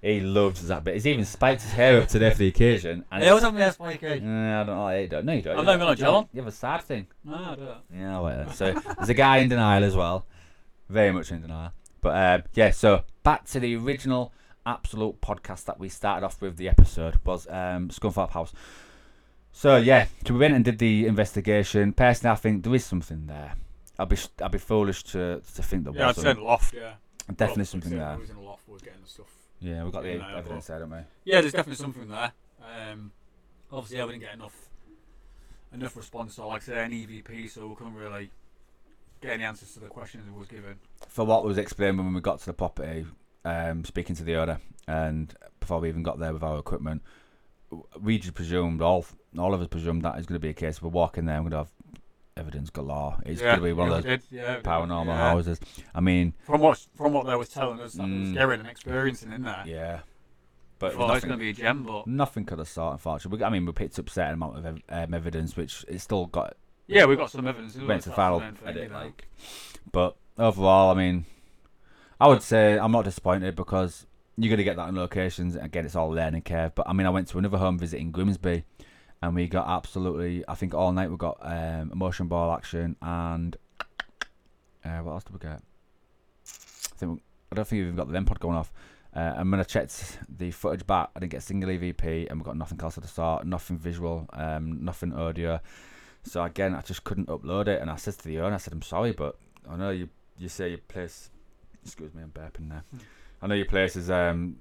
He 0.00 0.20
loves 0.20 0.66
that 0.68 0.84
bit. 0.84 0.94
He's 0.94 1.06
even 1.08 1.24
spiked 1.24 1.62
his 1.62 1.72
hair 1.72 2.00
up 2.00 2.08
today 2.08 2.30
for 2.30 2.38
the 2.38 2.46
occasion. 2.48 3.04
And 3.10 3.24
always 3.24 3.42
was 3.42 3.44
on 3.44 3.54
the 3.56 3.60
SYK. 3.62 4.02
Yeah, 4.22 4.60
I 4.60 4.64
don't 4.64 4.76
know. 4.76 4.86
I 4.86 5.06
don't. 5.06 5.24
No, 5.26 5.32
you 5.32 5.42
don't. 5.42 5.52
I've 5.54 5.58
You 5.60 5.64
never 5.66 5.78
don't. 5.78 5.86
got 5.88 5.92
a 5.92 5.96
gel 5.96 6.14
on. 6.16 6.28
You 6.32 6.40
have 6.40 6.48
a 6.48 6.52
sad 6.52 6.82
thing. 6.82 7.06
No, 7.24 7.34
I 7.34 7.54
don't. 7.56 7.78
Yeah, 7.92 8.20
wait. 8.20 8.54
So 8.54 8.72
there's 8.96 9.08
a 9.08 9.14
guy 9.14 9.38
in 9.38 9.48
denial 9.48 9.82
as 9.82 9.96
well. 9.96 10.24
Very 10.88 11.10
much 11.10 11.32
in 11.32 11.40
denial. 11.42 11.72
But 12.00 12.16
um, 12.40 12.42
yeah, 12.54 12.70
so 12.70 13.02
back 13.24 13.44
to 13.46 13.58
the 13.60 13.74
original 13.76 14.32
absolute 14.64 15.20
podcast 15.20 15.64
that 15.64 15.80
we 15.80 15.88
started 15.88 16.24
off 16.24 16.40
with. 16.40 16.56
The 16.58 16.68
episode 16.68 17.18
was 17.24 17.48
um, 17.48 17.88
Scunthorpe 17.88 18.30
House. 18.30 18.52
So 19.50 19.76
yeah, 19.78 20.06
so 20.24 20.34
we 20.34 20.40
went 20.40 20.54
and 20.54 20.64
did 20.64 20.78
the 20.78 21.06
investigation. 21.06 21.92
Personally, 21.92 22.32
I 22.32 22.36
think 22.36 22.62
there 22.62 22.74
is 22.74 22.84
something 22.84 23.26
there. 23.26 23.54
I'd 23.98 24.08
be 24.08 24.16
I'd 24.40 24.52
be 24.52 24.58
foolish 24.58 25.02
to 25.04 25.42
to 25.56 25.62
think 25.62 25.82
there 25.84 25.92
Yeah, 25.94 26.04
I'd 26.04 26.16
wasn't. 26.16 26.36
say 26.38 26.42
loft, 26.44 26.72
yeah. 26.74 26.92
Definitely 27.28 27.62
Well, 27.62 27.66
something 27.66 27.92
like 27.98 28.00
there. 28.06 28.14
we 28.16 28.20
was 28.20 28.30
in 28.30 28.36
a 28.36 28.40
loft, 28.42 28.62
we 28.68 28.72
were 28.74 28.78
getting 28.78 29.02
the 29.02 29.08
stuff. 29.08 29.26
Yeah, 29.60 29.82
we've 29.84 29.92
got 29.92 30.02
the 30.02 30.14
Yeah, 30.14 30.36
evidence 30.36 30.66
there, 30.66 30.78
don't 30.80 30.90
we? 30.90 30.98
Yeah, 31.24 31.40
there's 31.40 31.52
definitely 31.52 31.82
something 31.82 32.08
there. 32.08 32.32
Um, 32.62 33.12
obviously, 33.72 34.04
we 34.04 34.12
didn't 34.12 34.24
get 34.24 34.34
enough 34.34 34.54
enough 35.74 35.96
response, 35.96 36.34
so 36.36 36.48
like 36.48 36.62
I 36.62 36.64
said, 36.64 36.78
an 36.78 36.92
EVP, 36.92 37.50
so 37.50 37.66
we 37.66 37.74
couldn't 37.74 37.94
really 37.94 38.30
get 39.20 39.32
any 39.32 39.44
answers 39.44 39.72
to 39.74 39.80
the 39.80 39.86
questions 39.88 40.24
we 40.32 40.38
was 40.38 40.48
given. 40.48 40.76
for 41.08 41.24
what 41.26 41.44
was 41.44 41.58
explained 41.58 41.98
when 41.98 42.14
we 42.14 42.20
got 42.20 42.38
to 42.40 42.46
the 42.46 42.52
property, 42.54 43.04
um, 43.44 43.84
speaking 43.84 44.16
to 44.16 44.24
the 44.24 44.36
owner, 44.36 44.60
and 44.86 45.34
before 45.60 45.80
we 45.80 45.88
even 45.88 46.02
got 46.02 46.18
there 46.18 46.32
with 46.32 46.42
our 46.42 46.58
equipment, 46.58 47.02
we 48.00 48.18
just 48.18 48.34
presumed 48.34 48.80
all 48.80 49.04
all 49.36 49.52
of 49.52 49.60
us 49.60 49.66
presumed 49.68 50.02
that 50.02 50.16
it's 50.16 50.26
going 50.26 50.40
to 50.40 50.42
be 50.42 50.48
a 50.48 50.54
case. 50.54 50.80
We're 50.80 50.88
walking 50.88 51.26
there, 51.26 51.36
we're 51.42 51.50
going 51.50 51.64
to 51.64 51.68
have 51.70 51.72
evidence 52.38 52.70
galore. 52.70 53.16
It's 53.26 53.40
yeah, 53.40 53.48
going 53.48 53.58
to 53.60 53.64
be 53.64 53.72
one 53.72 53.88
of 53.92 53.94
those 54.02 54.04
did, 54.04 54.22
yeah, 54.30 54.60
paranormal 54.60 55.06
yeah. 55.06 55.16
houses. 55.18 55.60
I 55.94 56.00
mean, 56.00 56.34
From 56.44 56.60
what 56.60 56.78
from 56.96 57.12
what 57.12 57.26
they 57.26 57.34
were 57.36 57.44
telling 57.44 57.80
us, 57.80 57.94
that 57.94 58.02
Mm. 58.02 58.20
was 58.20 58.32
getting 58.32 58.60
and 58.60 58.68
experiencing 58.68 59.32
in 59.32 59.42
there. 59.42 59.64
yeah, 59.66 60.00
but 60.78 60.92
Thought 60.92 61.00
it 61.00 61.02
was 61.02 61.14
nothing, 61.14 61.28
going 61.28 61.38
to 61.40 61.44
be 61.44 61.50
a 61.50 61.52
gem, 61.52 61.82
but 61.84 62.06
nothing 62.06 62.44
could 62.44 62.58
have 62.58 62.68
sought. 62.68 62.92
Unfortunately, 62.92 63.44
I 63.44 63.50
mean, 63.50 63.66
we 63.66 63.72
picked 63.72 63.98
up 63.98 64.08
a 64.08 64.10
certain 64.10 64.34
amount 64.34 64.58
of 64.58 64.66
um, 64.88 65.14
evidence, 65.14 65.56
which 65.56 65.84
it's 65.88 66.04
still 66.04 66.26
got 66.26 66.56
yeah, 66.86 67.04
we 67.04 67.16
got 67.16 67.30
some 67.30 67.46
evidence. 67.46 67.74
went 67.76 67.86
to 67.86 67.88
That's 67.88 68.04
the 68.04 68.10
the 68.10 68.16
final 68.16 68.42
edit, 68.64 68.90
like. 68.92 69.28
But 69.92 70.16
overall, 70.38 70.90
I 70.90 70.94
mean, 70.94 71.26
I 72.20 72.28
would 72.28 72.42
say 72.42 72.78
I'm 72.78 72.92
not 72.92 73.04
disappointed 73.04 73.54
because 73.56 74.06
you're 74.36 74.50
gonna 74.50 74.64
get 74.64 74.76
that 74.76 74.88
in 74.88 74.96
locations. 74.96 75.56
Again, 75.56 75.84
it's 75.84 75.96
all 75.96 76.08
learning 76.10 76.42
curve. 76.42 76.74
But 76.74 76.88
I 76.88 76.92
mean, 76.92 77.06
I 77.06 77.10
went 77.10 77.28
to 77.28 77.38
another 77.38 77.58
home 77.58 77.78
visit 77.78 77.98
in 78.00 78.10
Grimsby, 78.10 78.64
and 79.22 79.34
we 79.34 79.48
got 79.48 79.68
absolutely. 79.68 80.44
I 80.46 80.54
think 80.54 80.74
all 80.74 80.92
night 80.92 81.10
we 81.10 81.16
got 81.16 81.38
um, 81.42 81.92
motion 81.94 82.26
ball 82.26 82.54
action 82.54 82.96
and 83.02 83.56
uh, 84.84 84.98
what 84.98 85.12
else 85.12 85.24
did 85.24 85.32
we 85.32 85.38
get? 85.40 85.60
I 85.60 86.96
think 86.96 87.12
we, 87.12 87.22
I 87.52 87.56
don't 87.56 87.66
think 87.66 87.80
we've 87.80 87.86
even 87.86 87.96
got 87.96 88.10
the 88.10 88.22
pod 88.22 88.40
going 88.40 88.56
off. 88.56 88.72
Uh, 89.14 89.34
I'm 89.36 89.50
gonna 89.50 89.64
check 89.64 89.90
the 90.28 90.50
footage 90.50 90.86
back, 90.86 91.10
I 91.16 91.20
didn't 91.20 91.32
get 91.32 91.38
a 91.38 91.42
single 91.42 91.70
EVP, 91.70 92.30
and 92.30 92.40
we 92.40 92.44
got 92.44 92.56
nothing 92.56 92.78
else 92.80 92.96
of 92.96 93.02
the 93.02 93.08
sort, 93.08 93.46
nothing 93.46 93.78
visual, 93.78 94.28
um, 94.32 94.84
nothing 94.84 95.12
audio. 95.14 95.60
So 96.24 96.42
again, 96.44 96.74
I 96.74 96.82
just 96.82 97.04
couldn't 97.04 97.28
upload 97.28 97.68
it, 97.68 97.80
and 97.80 97.90
I 97.90 97.96
said 97.96 98.18
to 98.18 98.28
the 98.28 98.40
owner, 98.40 98.54
I 98.54 98.58
said, 98.58 98.72
"I'm 98.72 98.82
sorry, 98.82 99.12
but 99.12 99.36
I 99.68 99.76
know 99.76 99.90
you 99.90 100.08
you 100.38 100.48
say 100.48 100.68
your 100.68 100.78
place. 100.78 101.30
Excuse 101.84 102.14
me, 102.14 102.22
I'm 102.22 102.30
burping 102.30 102.68
there. 102.68 102.84
I 103.40 103.46
know 103.46 103.54
your 103.54 103.66
place 103.66 103.96
is 103.96 104.10
um, 104.10 104.56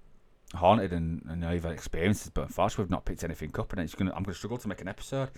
haunted, 0.56 0.94
and, 0.94 1.22
and 1.24 1.32
I 1.32 1.36
know 1.48 1.54
you've 1.54 1.64
had 1.64 1.74
experiences, 1.74 2.30
but 2.34 2.42
unfortunately, 2.44 2.84
we've 2.86 2.92
not 2.92 3.06
picked 3.06 3.24
anything 3.24 3.54
up, 3.60 3.74
and 3.74 3.82
it's 3.82 3.96
gonna 3.96 4.14
I'm 4.16 4.24
gonna 4.24 4.36
struggle 4.36 4.58
to 4.58 4.68
make 4.68 4.82
an 4.82 4.88
episode. 4.88 5.30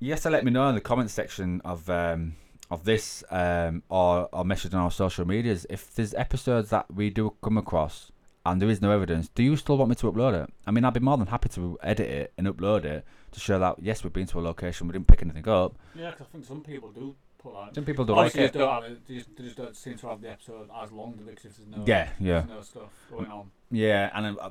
Yes, 0.00 0.24
let 0.24 0.44
me 0.44 0.50
know 0.50 0.68
in 0.68 0.74
the 0.74 0.80
comment 0.80 1.10
section 1.10 1.60
of 1.64 1.88
um, 1.88 2.36
of 2.70 2.84
this, 2.84 3.22
um, 3.30 3.82
or 3.88 4.28
or 4.32 4.44
message 4.44 4.74
on 4.74 4.80
our 4.80 4.90
social 4.90 5.24
medias 5.26 5.66
if 5.70 5.94
there's 5.94 6.14
episodes 6.14 6.70
that 6.70 6.92
we 6.92 7.10
do 7.10 7.34
come 7.42 7.58
across 7.58 8.10
and 8.46 8.60
there 8.60 8.68
is 8.68 8.82
no 8.82 8.90
evidence. 8.90 9.28
Do 9.28 9.42
you 9.42 9.56
still 9.56 9.78
want 9.78 9.88
me 9.88 9.94
to 9.96 10.12
upload 10.12 10.42
it? 10.44 10.50
I 10.66 10.70
mean, 10.70 10.84
I'd 10.84 10.92
be 10.92 11.00
more 11.00 11.16
than 11.16 11.28
happy 11.28 11.48
to 11.50 11.78
edit 11.82 12.10
it 12.10 12.32
and 12.36 12.46
upload 12.46 12.84
it 12.84 13.04
to 13.32 13.40
show 13.40 13.58
that 13.58 13.76
yes, 13.80 14.04
we've 14.04 14.12
been 14.12 14.26
to 14.26 14.40
a 14.40 14.42
location, 14.42 14.86
we 14.86 14.92
didn't 14.92 15.06
pick 15.06 15.22
anything 15.22 15.48
up. 15.48 15.76
Yeah, 15.94 16.10
'cause 16.10 16.22
I 16.22 16.32
think 16.32 16.44
some 16.44 16.60
people 16.62 16.90
do 16.90 17.14
put. 17.44 17.74
Some 17.74 17.84
people 17.84 18.04
don't 18.04 18.16
like 18.16 18.26
Obviously, 18.26 18.40
they 18.40 18.46
it. 18.46 18.52
don't, 18.64 18.82
have 18.82 18.90
it, 18.92 19.06
they, 19.06 19.14
just, 19.16 19.36
they 19.36 19.44
just 19.44 19.56
don't 19.56 19.76
seem 19.76 19.96
to 19.98 20.08
have 20.08 20.20
the 20.20 20.30
episode 20.30 20.68
as 20.82 20.90
long 20.92 21.12
because 21.26 21.56
there's 21.56 21.68
no, 21.68 21.84
Yeah, 21.86 22.08
yeah. 22.18 22.40
there's 22.40 22.48
no 22.48 22.60
stuff 22.62 22.90
going 23.10 23.30
on. 23.30 23.50
Yeah, 23.70 24.10
and 24.14 24.26
um, 24.26 24.38
uh, 24.40 24.50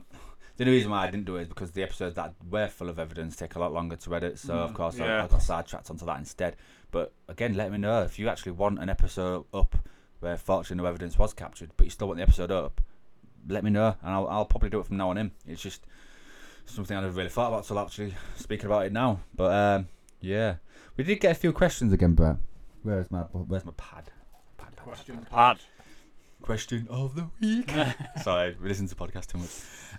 the 0.57 0.63
only 0.65 0.75
reason 0.77 0.91
why 0.91 1.07
I 1.07 1.11
didn't 1.11 1.25
do 1.25 1.37
it 1.37 1.41
is 1.43 1.47
because 1.47 1.71
the 1.71 1.83
episodes 1.83 2.15
that 2.15 2.33
were 2.49 2.67
full 2.67 2.89
of 2.89 2.99
evidence 2.99 3.35
take 3.35 3.55
a 3.55 3.59
lot 3.59 3.73
longer 3.73 3.95
to 3.95 4.15
edit. 4.15 4.37
So 4.39 4.53
of 4.53 4.71
Mm, 4.71 4.75
course 4.75 4.99
I, 4.99 5.05
yeah. 5.05 5.23
I 5.23 5.27
got 5.27 5.41
sidetracked 5.41 5.89
onto 5.89 6.05
that 6.05 6.17
instead. 6.19 6.55
But 6.91 7.11
again, 7.27 7.55
let 7.55 7.71
me 7.71 7.77
know 7.79 8.03
if 8.03 8.19
you 8.19 8.29
actually 8.29 8.51
want 8.53 8.79
an 8.79 8.89
episode 8.89 9.45
up 9.53 9.75
where 10.19 10.37
fortunately 10.37 10.81
no 10.83 10.87
evidence 10.87 11.17
was 11.17 11.33
captured, 11.33 11.71
but 11.75 11.85
you 11.85 11.89
still 11.89 12.07
want 12.07 12.17
the 12.17 12.23
episode 12.23 12.51
up. 12.51 12.79
Let 13.47 13.63
me 13.63 13.71
know, 13.71 13.95
and 14.01 14.13
I'll, 14.13 14.27
I'll 14.29 14.45
probably 14.45 14.69
do 14.69 14.79
it 14.79 14.85
from 14.85 14.95
now 14.97 15.09
on 15.09 15.17
in. 15.17 15.31
It's 15.45 15.61
just 15.61 15.85
something 16.65 16.95
I 16.95 17.01
never 17.01 17.11
really 17.13 17.29
thought 17.29 17.49
about 17.49 17.65
till 17.65 17.77
actually 17.79 18.13
speaking 18.37 18.67
about 18.67 18.85
it 18.85 18.93
now. 18.93 19.19
But 19.35 19.51
um, 19.51 19.87
yeah, 20.21 20.55
we 20.95 21.03
did 21.03 21.19
get 21.19 21.31
a 21.31 21.35
few 21.35 21.51
questions 21.51 21.91
again, 21.91 22.13
Brett. 22.13 22.37
Where's 22.83 23.09
my 23.11 23.21
where's 23.21 23.65
my 23.65 23.71
pad? 23.77 24.11
Pad, 24.57 24.75
Question 24.75 25.17
pad. 25.19 25.29
pad. 25.29 25.57
Question 26.41 26.87
of 26.89 27.15
the 27.15 27.29
week. 27.39 27.71
Sorry, 28.21 28.57
we 28.61 28.67
listen 28.67 28.87
to 28.87 28.95
podcast 28.95 29.27
too 29.27 29.37
much. 29.37 29.49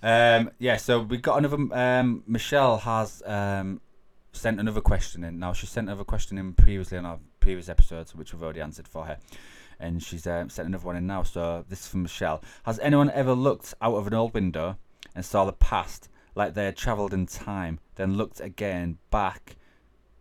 Um, 0.02 0.50
yeah, 0.58 0.76
so 0.76 1.00
we 1.00 1.16
got 1.16 1.38
another. 1.38 1.56
Um, 1.72 2.22
Michelle 2.26 2.76
has 2.78 3.22
um, 3.24 3.80
sent 4.32 4.60
another 4.60 4.82
question 4.82 5.24
in. 5.24 5.38
Now 5.38 5.54
she 5.54 5.66
sent 5.66 5.88
another 5.88 6.04
question 6.04 6.36
in 6.36 6.52
previously 6.52 6.98
on 6.98 7.06
our 7.06 7.18
previous 7.40 7.70
episodes, 7.70 8.14
which 8.14 8.34
we've 8.34 8.42
already 8.42 8.60
answered 8.60 8.86
for 8.86 9.06
her, 9.06 9.16
and 9.80 10.02
she's 10.02 10.26
um, 10.26 10.50
sent 10.50 10.68
another 10.68 10.84
one 10.84 10.96
in 10.96 11.06
now. 11.06 11.22
So 11.22 11.64
this 11.70 11.80
is 11.80 11.86
from 11.86 12.02
Michelle. 12.02 12.42
Has 12.64 12.78
anyone 12.80 13.10
ever 13.12 13.32
looked 13.32 13.72
out 13.80 13.94
of 13.94 14.06
an 14.06 14.12
old 14.12 14.34
window 14.34 14.76
and 15.14 15.24
saw 15.24 15.46
the 15.46 15.54
past, 15.54 16.10
like 16.34 16.52
they 16.52 16.66
had 16.66 16.76
travelled 16.76 17.14
in 17.14 17.24
time, 17.24 17.80
then 17.94 18.18
looked 18.18 18.40
again 18.40 18.98
back, 19.10 19.56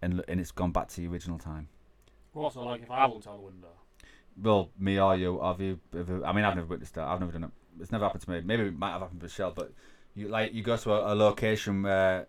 and 0.02 0.24
and 0.30 0.40
it's 0.40 0.52
gone 0.52 0.72
back 0.72 0.88
to 0.90 1.02
the 1.02 1.08
original 1.08 1.38
time? 1.38 1.68
Well, 2.34 2.50
so 2.50 2.62
like 2.64 2.82
if 2.82 2.92
I 2.92 3.06
looked 3.08 3.28
out 3.28 3.38
the 3.38 3.42
window. 3.44 3.68
Well, 4.42 4.70
me 4.80 5.00
or 5.00 5.16
you, 5.16 5.40
have 5.42 5.62
you? 5.62 5.80
Have 5.94 6.10
you- 6.10 6.26
I 6.26 6.34
mean, 6.34 6.44
I've 6.44 6.56
never 6.56 6.68
witnessed 6.68 6.96
that. 6.96 7.08
I've 7.08 7.20
never 7.20 7.32
done 7.32 7.44
it. 7.46 7.52
It's 7.80 7.92
never 7.92 8.06
happened 8.06 8.24
to 8.24 8.30
me. 8.32 8.42
Maybe 8.42 8.64
it 8.64 8.78
might 8.78 8.92
have 8.92 9.02
happened 9.02 9.20
to 9.20 9.26
Michelle, 9.26 9.52
but 9.52 9.72
you 10.16 10.28
like 10.28 10.54
you 10.54 10.64
go 10.64 10.76
to 10.78 10.92
a, 10.94 11.14
a 11.14 11.16
location 11.16 11.84
where. 11.84 12.28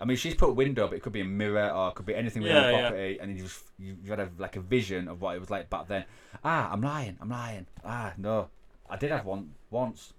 I 0.00 0.04
mean, 0.04 0.16
she's 0.16 0.34
put 0.34 0.48
a 0.48 0.52
window, 0.52 0.88
but 0.88 0.96
it 0.96 1.02
could 1.02 1.12
be 1.12 1.20
a 1.20 1.24
mirror 1.24 1.70
or 1.70 1.90
it 1.90 1.94
could 1.94 2.06
be 2.06 2.14
anything 2.16 2.42
within 2.42 2.56
Yeah, 2.56 2.66
the 2.66 2.72
yeah. 2.72 2.80
property, 2.80 3.18
and 3.20 3.36
you 3.36 3.42
just 3.44 3.62
you, 3.78 3.96
you 4.02 4.10
had 4.10 4.18
a, 4.18 4.30
like 4.36 4.56
a 4.56 4.60
vision 4.60 5.06
of 5.06 5.20
what 5.20 5.36
it 5.36 5.38
was 5.38 5.48
like 5.50 5.70
back 5.70 5.86
then. 5.86 6.04
Ah, 6.44 6.72
I'm 6.72 6.80
lying. 6.80 7.16
I'm 7.20 7.28
lying. 7.30 7.66
Ah, 7.84 8.12
no, 8.16 8.48
I 8.90 8.96
did 8.96 9.12
have 9.12 9.24
one 9.24 9.52
once. 9.70 10.12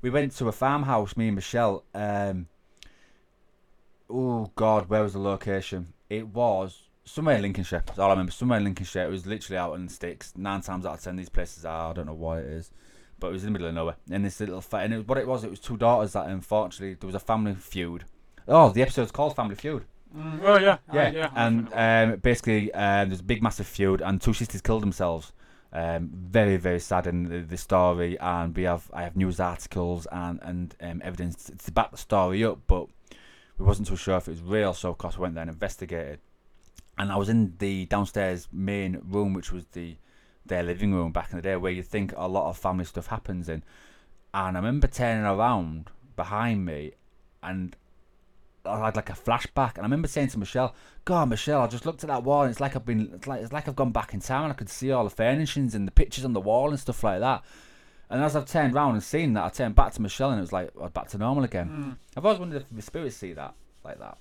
We 0.00 0.08
went 0.08 0.32
to 0.36 0.48
a 0.48 0.52
farmhouse, 0.52 1.14
me 1.14 1.26
and 1.28 1.34
Michelle. 1.34 1.84
Um, 1.94 2.46
oh 4.08 4.50
God, 4.56 4.88
where 4.88 5.02
was 5.02 5.12
the 5.12 5.18
location? 5.18 5.92
It 6.08 6.28
was 6.28 6.87
somewhere 7.08 7.36
in 7.36 7.42
Lincolnshire. 7.42 7.82
That's 7.86 7.98
all 7.98 8.08
I 8.08 8.12
remember. 8.12 8.32
Somewhere 8.32 8.58
in 8.58 8.64
Lincolnshire. 8.64 9.06
It 9.06 9.10
was 9.10 9.26
literally 9.26 9.58
out 9.58 9.74
in 9.74 9.86
the 9.86 9.92
sticks. 9.92 10.32
Nine 10.36 10.60
times 10.60 10.86
out 10.86 10.94
of 10.94 11.02
ten, 11.02 11.16
these 11.16 11.28
places 11.28 11.64
are. 11.64 11.90
I 11.90 11.92
don't 11.94 12.06
know 12.06 12.14
why 12.14 12.38
it 12.40 12.46
is, 12.46 12.70
but 13.18 13.28
it 13.28 13.32
was 13.32 13.42
in 13.44 13.48
the 13.48 13.52
middle 13.52 13.68
of 13.68 13.74
nowhere. 13.74 13.96
And 14.10 14.24
this 14.24 14.40
little 14.40 14.60
fa- 14.60 14.78
and 14.78 14.94
it, 14.94 15.08
what 15.08 15.18
it 15.18 15.26
was, 15.26 15.44
it 15.44 15.50
was 15.50 15.60
two 15.60 15.76
daughters 15.76 16.12
that 16.12 16.26
unfortunately 16.26 16.94
there 16.94 17.06
was 17.06 17.14
a 17.14 17.20
family 17.20 17.54
feud. 17.54 18.04
Oh, 18.46 18.70
the 18.70 18.82
episode's 18.82 19.12
called 19.12 19.36
Family 19.36 19.56
Feud. 19.56 19.84
Mm, 20.16 20.40
well, 20.40 20.60
yeah, 20.60 20.78
Yeah, 20.92 21.08
uh, 21.08 21.10
yeah. 21.12 21.30
And 21.34 21.68
um, 21.74 22.18
basically 22.20 22.72
uh, 22.72 23.04
there's 23.04 23.20
a 23.20 23.24
big 23.24 23.42
massive 23.42 23.66
feud, 23.66 24.00
and 24.00 24.20
two 24.20 24.32
sisters 24.32 24.62
killed 24.62 24.82
themselves. 24.82 25.32
Um, 25.70 26.08
very 26.14 26.56
very 26.56 26.80
sad 26.80 27.06
in 27.06 27.24
the, 27.24 27.40
the 27.40 27.58
story, 27.58 28.18
and 28.18 28.56
we 28.56 28.62
have 28.62 28.90
I 28.94 29.02
have 29.02 29.16
news 29.16 29.38
articles 29.38 30.06
and 30.10 30.38
and 30.42 30.74
um, 30.80 31.02
evidence 31.04 31.50
to 31.64 31.72
back 31.72 31.90
the 31.90 31.98
story 31.98 32.42
up, 32.42 32.60
but 32.66 32.86
we 33.58 33.66
wasn't 33.66 33.88
too 33.88 33.96
sure 33.96 34.16
if 34.16 34.28
it 34.28 34.30
was 34.30 34.40
real, 34.40 34.72
so 34.72 34.88
of 34.88 34.96
course 34.96 35.18
we 35.18 35.22
went 35.22 35.34
there 35.34 35.42
and 35.42 35.50
investigated. 35.50 36.20
And 36.98 37.12
I 37.12 37.16
was 37.16 37.28
in 37.28 37.54
the 37.58 37.86
downstairs 37.86 38.48
main 38.52 39.00
room, 39.04 39.32
which 39.32 39.52
was 39.52 39.66
the 39.72 39.96
their 40.44 40.62
living 40.62 40.94
room 40.94 41.12
back 41.12 41.30
in 41.30 41.36
the 41.36 41.42
day, 41.42 41.56
where 41.56 41.70
you 41.70 41.82
think 41.82 42.12
a 42.16 42.26
lot 42.26 42.48
of 42.48 42.56
family 42.56 42.84
stuff 42.84 43.06
happens 43.08 43.48
in. 43.48 43.62
And 44.32 44.56
I 44.56 44.60
remember 44.60 44.86
turning 44.86 45.24
around 45.24 45.90
behind 46.16 46.64
me, 46.64 46.92
and 47.42 47.76
I 48.64 48.84
had 48.86 48.96
like 48.96 49.10
a 49.10 49.14
flashback. 49.14 49.74
And 49.76 49.80
I 49.80 49.82
remember 49.82 50.08
saying 50.08 50.28
to 50.28 50.38
Michelle, 50.38 50.74
"God, 51.04 51.28
Michelle, 51.28 51.60
I 51.60 51.66
just 51.66 51.86
looked 51.86 52.02
at 52.02 52.08
that 52.08 52.24
wall, 52.24 52.42
and 52.42 52.50
it's 52.50 52.60
like 52.60 52.74
I've 52.74 52.84
been, 52.84 53.12
it's 53.14 53.26
like 53.26 53.42
it's 53.42 53.52
like 53.52 53.68
I've 53.68 53.76
gone 53.76 53.92
back 53.92 54.14
in 54.14 54.20
time. 54.20 54.44
And 54.44 54.52
I 54.52 54.56
could 54.56 54.68
see 54.68 54.90
all 54.90 55.04
the 55.04 55.10
furnishings 55.10 55.74
and 55.74 55.86
the 55.86 55.92
pictures 55.92 56.24
on 56.24 56.32
the 56.32 56.40
wall 56.40 56.70
and 56.70 56.80
stuff 56.80 57.04
like 57.04 57.20
that." 57.20 57.44
And 58.10 58.24
as 58.24 58.34
I've 58.34 58.46
turned 58.46 58.74
round 58.74 58.94
and 58.94 59.02
seen 59.02 59.34
that, 59.34 59.44
I 59.44 59.48
turned 59.50 59.74
back 59.74 59.92
to 59.92 60.02
Michelle, 60.02 60.30
and 60.30 60.38
it 60.38 60.42
was 60.42 60.52
like 60.52 60.70
back 60.94 61.08
to 61.08 61.18
normal 61.18 61.44
again. 61.44 61.68
Mm. 61.68 61.96
I've 62.16 62.24
always 62.24 62.40
wondered 62.40 62.62
if 62.62 62.74
the 62.74 62.82
spirits 62.82 63.16
see 63.16 63.34
that 63.34 63.54
like 63.84 63.98
that. 63.98 64.18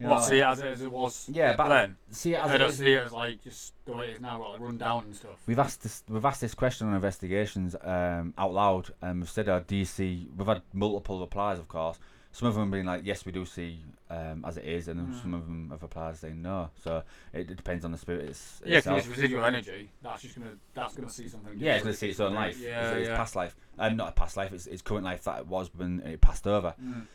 You 0.00 0.06
know, 0.06 0.12
What, 0.12 0.20
like- 0.20 0.28
see 0.28 0.38
it 0.38 0.44
as, 0.44 0.60
as 0.60 0.82
it 0.82 0.92
was 0.92 1.28
Yeah, 1.32 1.56
back 1.56 1.68
then? 1.68 1.96
see 2.10 2.34
it 2.34 2.38
as 2.38 2.50
I 2.50 2.54
it 2.54 2.58
don't 2.58 2.70
is. 2.70 2.78
see 2.78 2.92
it 2.92 3.02
as 3.04 3.12
like 3.12 3.42
just 3.42 3.72
the 3.84 3.92
way 3.96 4.10
it 4.10 4.14
is 4.14 4.20
now, 4.20 4.38
like 4.52 4.60
run 4.60 4.78
down 4.78 5.04
and 5.04 5.16
stuff. 5.16 5.42
We've 5.46 5.58
asked 5.58 5.82
this. 5.82 6.04
We've 6.08 6.24
asked 6.24 6.40
this 6.40 6.54
question 6.54 6.86
on 6.88 6.94
investigations 6.94 7.74
um, 7.82 8.32
out 8.38 8.52
loud, 8.54 8.90
and 9.02 9.20
we've 9.20 9.30
said, 9.30 9.48
our 9.48 9.60
DC. 9.60 10.26
We've 10.36 10.46
had 10.46 10.62
multiple 10.72 11.18
replies, 11.20 11.58
of 11.58 11.66
course. 11.68 11.98
Some 12.30 12.46
of 12.46 12.54
them 12.54 12.70
being 12.70 12.84
like, 12.84 13.00
"Yes, 13.04 13.24
we 13.26 13.32
do 13.32 13.44
see 13.46 13.80
um, 14.10 14.44
as 14.46 14.58
it 14.58 14.64
is," 14.64 14.86
and 14.86 15.00
then 15.00 15.06
Mm. 15.08 15.22
some 15.22 15.34
of 15.34 15.46
them 15.46 15.70
have 15.70 15.82
replied 15.82 16.16
saying 16.16 16.40
no. 16.42 16.70
So 16.84 17.02
it, 17.32 17.50
it 17.50 17.56
depends 17.56 17.84
on 17.86 17.90
the 17.90 17.98
spirit 17.98 18.28
it's, 18.28 18.60
Yeah, 18.64 18.76
because 18.76 18.76
itself. 18.76 18.98
it's 18.98 19.08
residual 19.08 19.44
energy. 19.46 19.90
That's 20.02 20.22
just 20.22 20.36
gonna 20.38 20.52
that's 20.74 20.94
gonna 20.94 21.10
see 21.10 21.26
something. 21.26 21.54
Yeah, 21.56 21.74
it's 21.76 21.82
going 21.84 21.94
to 21.94 21.98
see 21.98 22.10
its 22.10 22.20
own 22.20 22.34
life. 22.34 22.56
Yeah, 22.60 22.90
it's, 22.90 22.98
it's 23.00 23.08
yeah. 23.08 23.16
past 23.16 23.34
life. 23.34 23.56
Um, 23.78 23.96
not 23.96 24.10
a 24.10 24.12
past 24.12 24.36
life. 24.36 24.52
It's, 24.52 24.66
it's 24.66 24.82
current 24.82 25.04
life 25.04 25.24
that 25.24 25.40
it 25.40 25.46
was 25.48 25.70
when 25.74 26.00
it 26.00 26.20
passed 26.20 26.46
over. 26.46 26.74
Mm. 26.80 27.06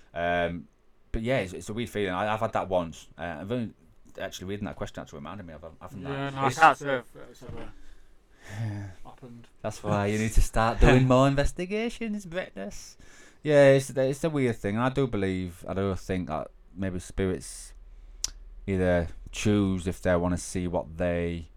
Um, 0.50 0.68
but 1.14 1.22
yeah, 1.22 1.38
it's, 1.40 1.54
it's 1.54 1.70
a 1.70 1.74
weird 1.74 1.90
feeling. 1.90 2.12
I, 2.14 2.34
I've 2.34 2.42
had 2.42 2.52
that 2.54 2.68
once. 2.68 3.08
Uh, 3.18 3.38
I've 3.40 3.52
only 3.52 3.72
actually 4.20 4.48
reading 4.48 4.66
that 4.66 4.76
question 4.76 5.02
actually 5.02 5.20
reminded 5.20 5.48
me 5.48 5.54
of 5.54 5.64
having 5.82 6.02
Yeah, 6.02 6.10
that. 6.10 6.34
no, 6.36 6.48
It's- 6.48 6.82
if 6.82 7.04
it's 7.32 7.42
happened. 9.06 9.48
That's 9.62 9.82
why 9.84 10.08
you 10.08 10.18
need 10.20 10.34
to 10.34 10.42
start 10.42 10.80
doing 10.82 11.08
more 11.14 11.28
investigations, 11.28 12.26
Britness. 12.26 12.98
Yeah, 13.42 13.72
it's 13.72 13.90
it's 13.90 14.24
a 14.24 14.30
weird 14.30 14.56
thing. 14.58 14.78
I 14.78 14.90
do 14.90 15.08
believe, 15.08 15.64
I 15.68 15.74
do 15.74 15.96
think 15.96 16.28
that 16.28 16.50
maybe 16.76 17.00
spirits 17.00 17.74
either 18.68 19.08
choose 19.32 19.88
if 19.88 20.02
they 20.02 20.16
want 20.16 20.34
to 20.36 20.42
see 20.42 20.68
what 20.68 20.98
they 20.98 21.50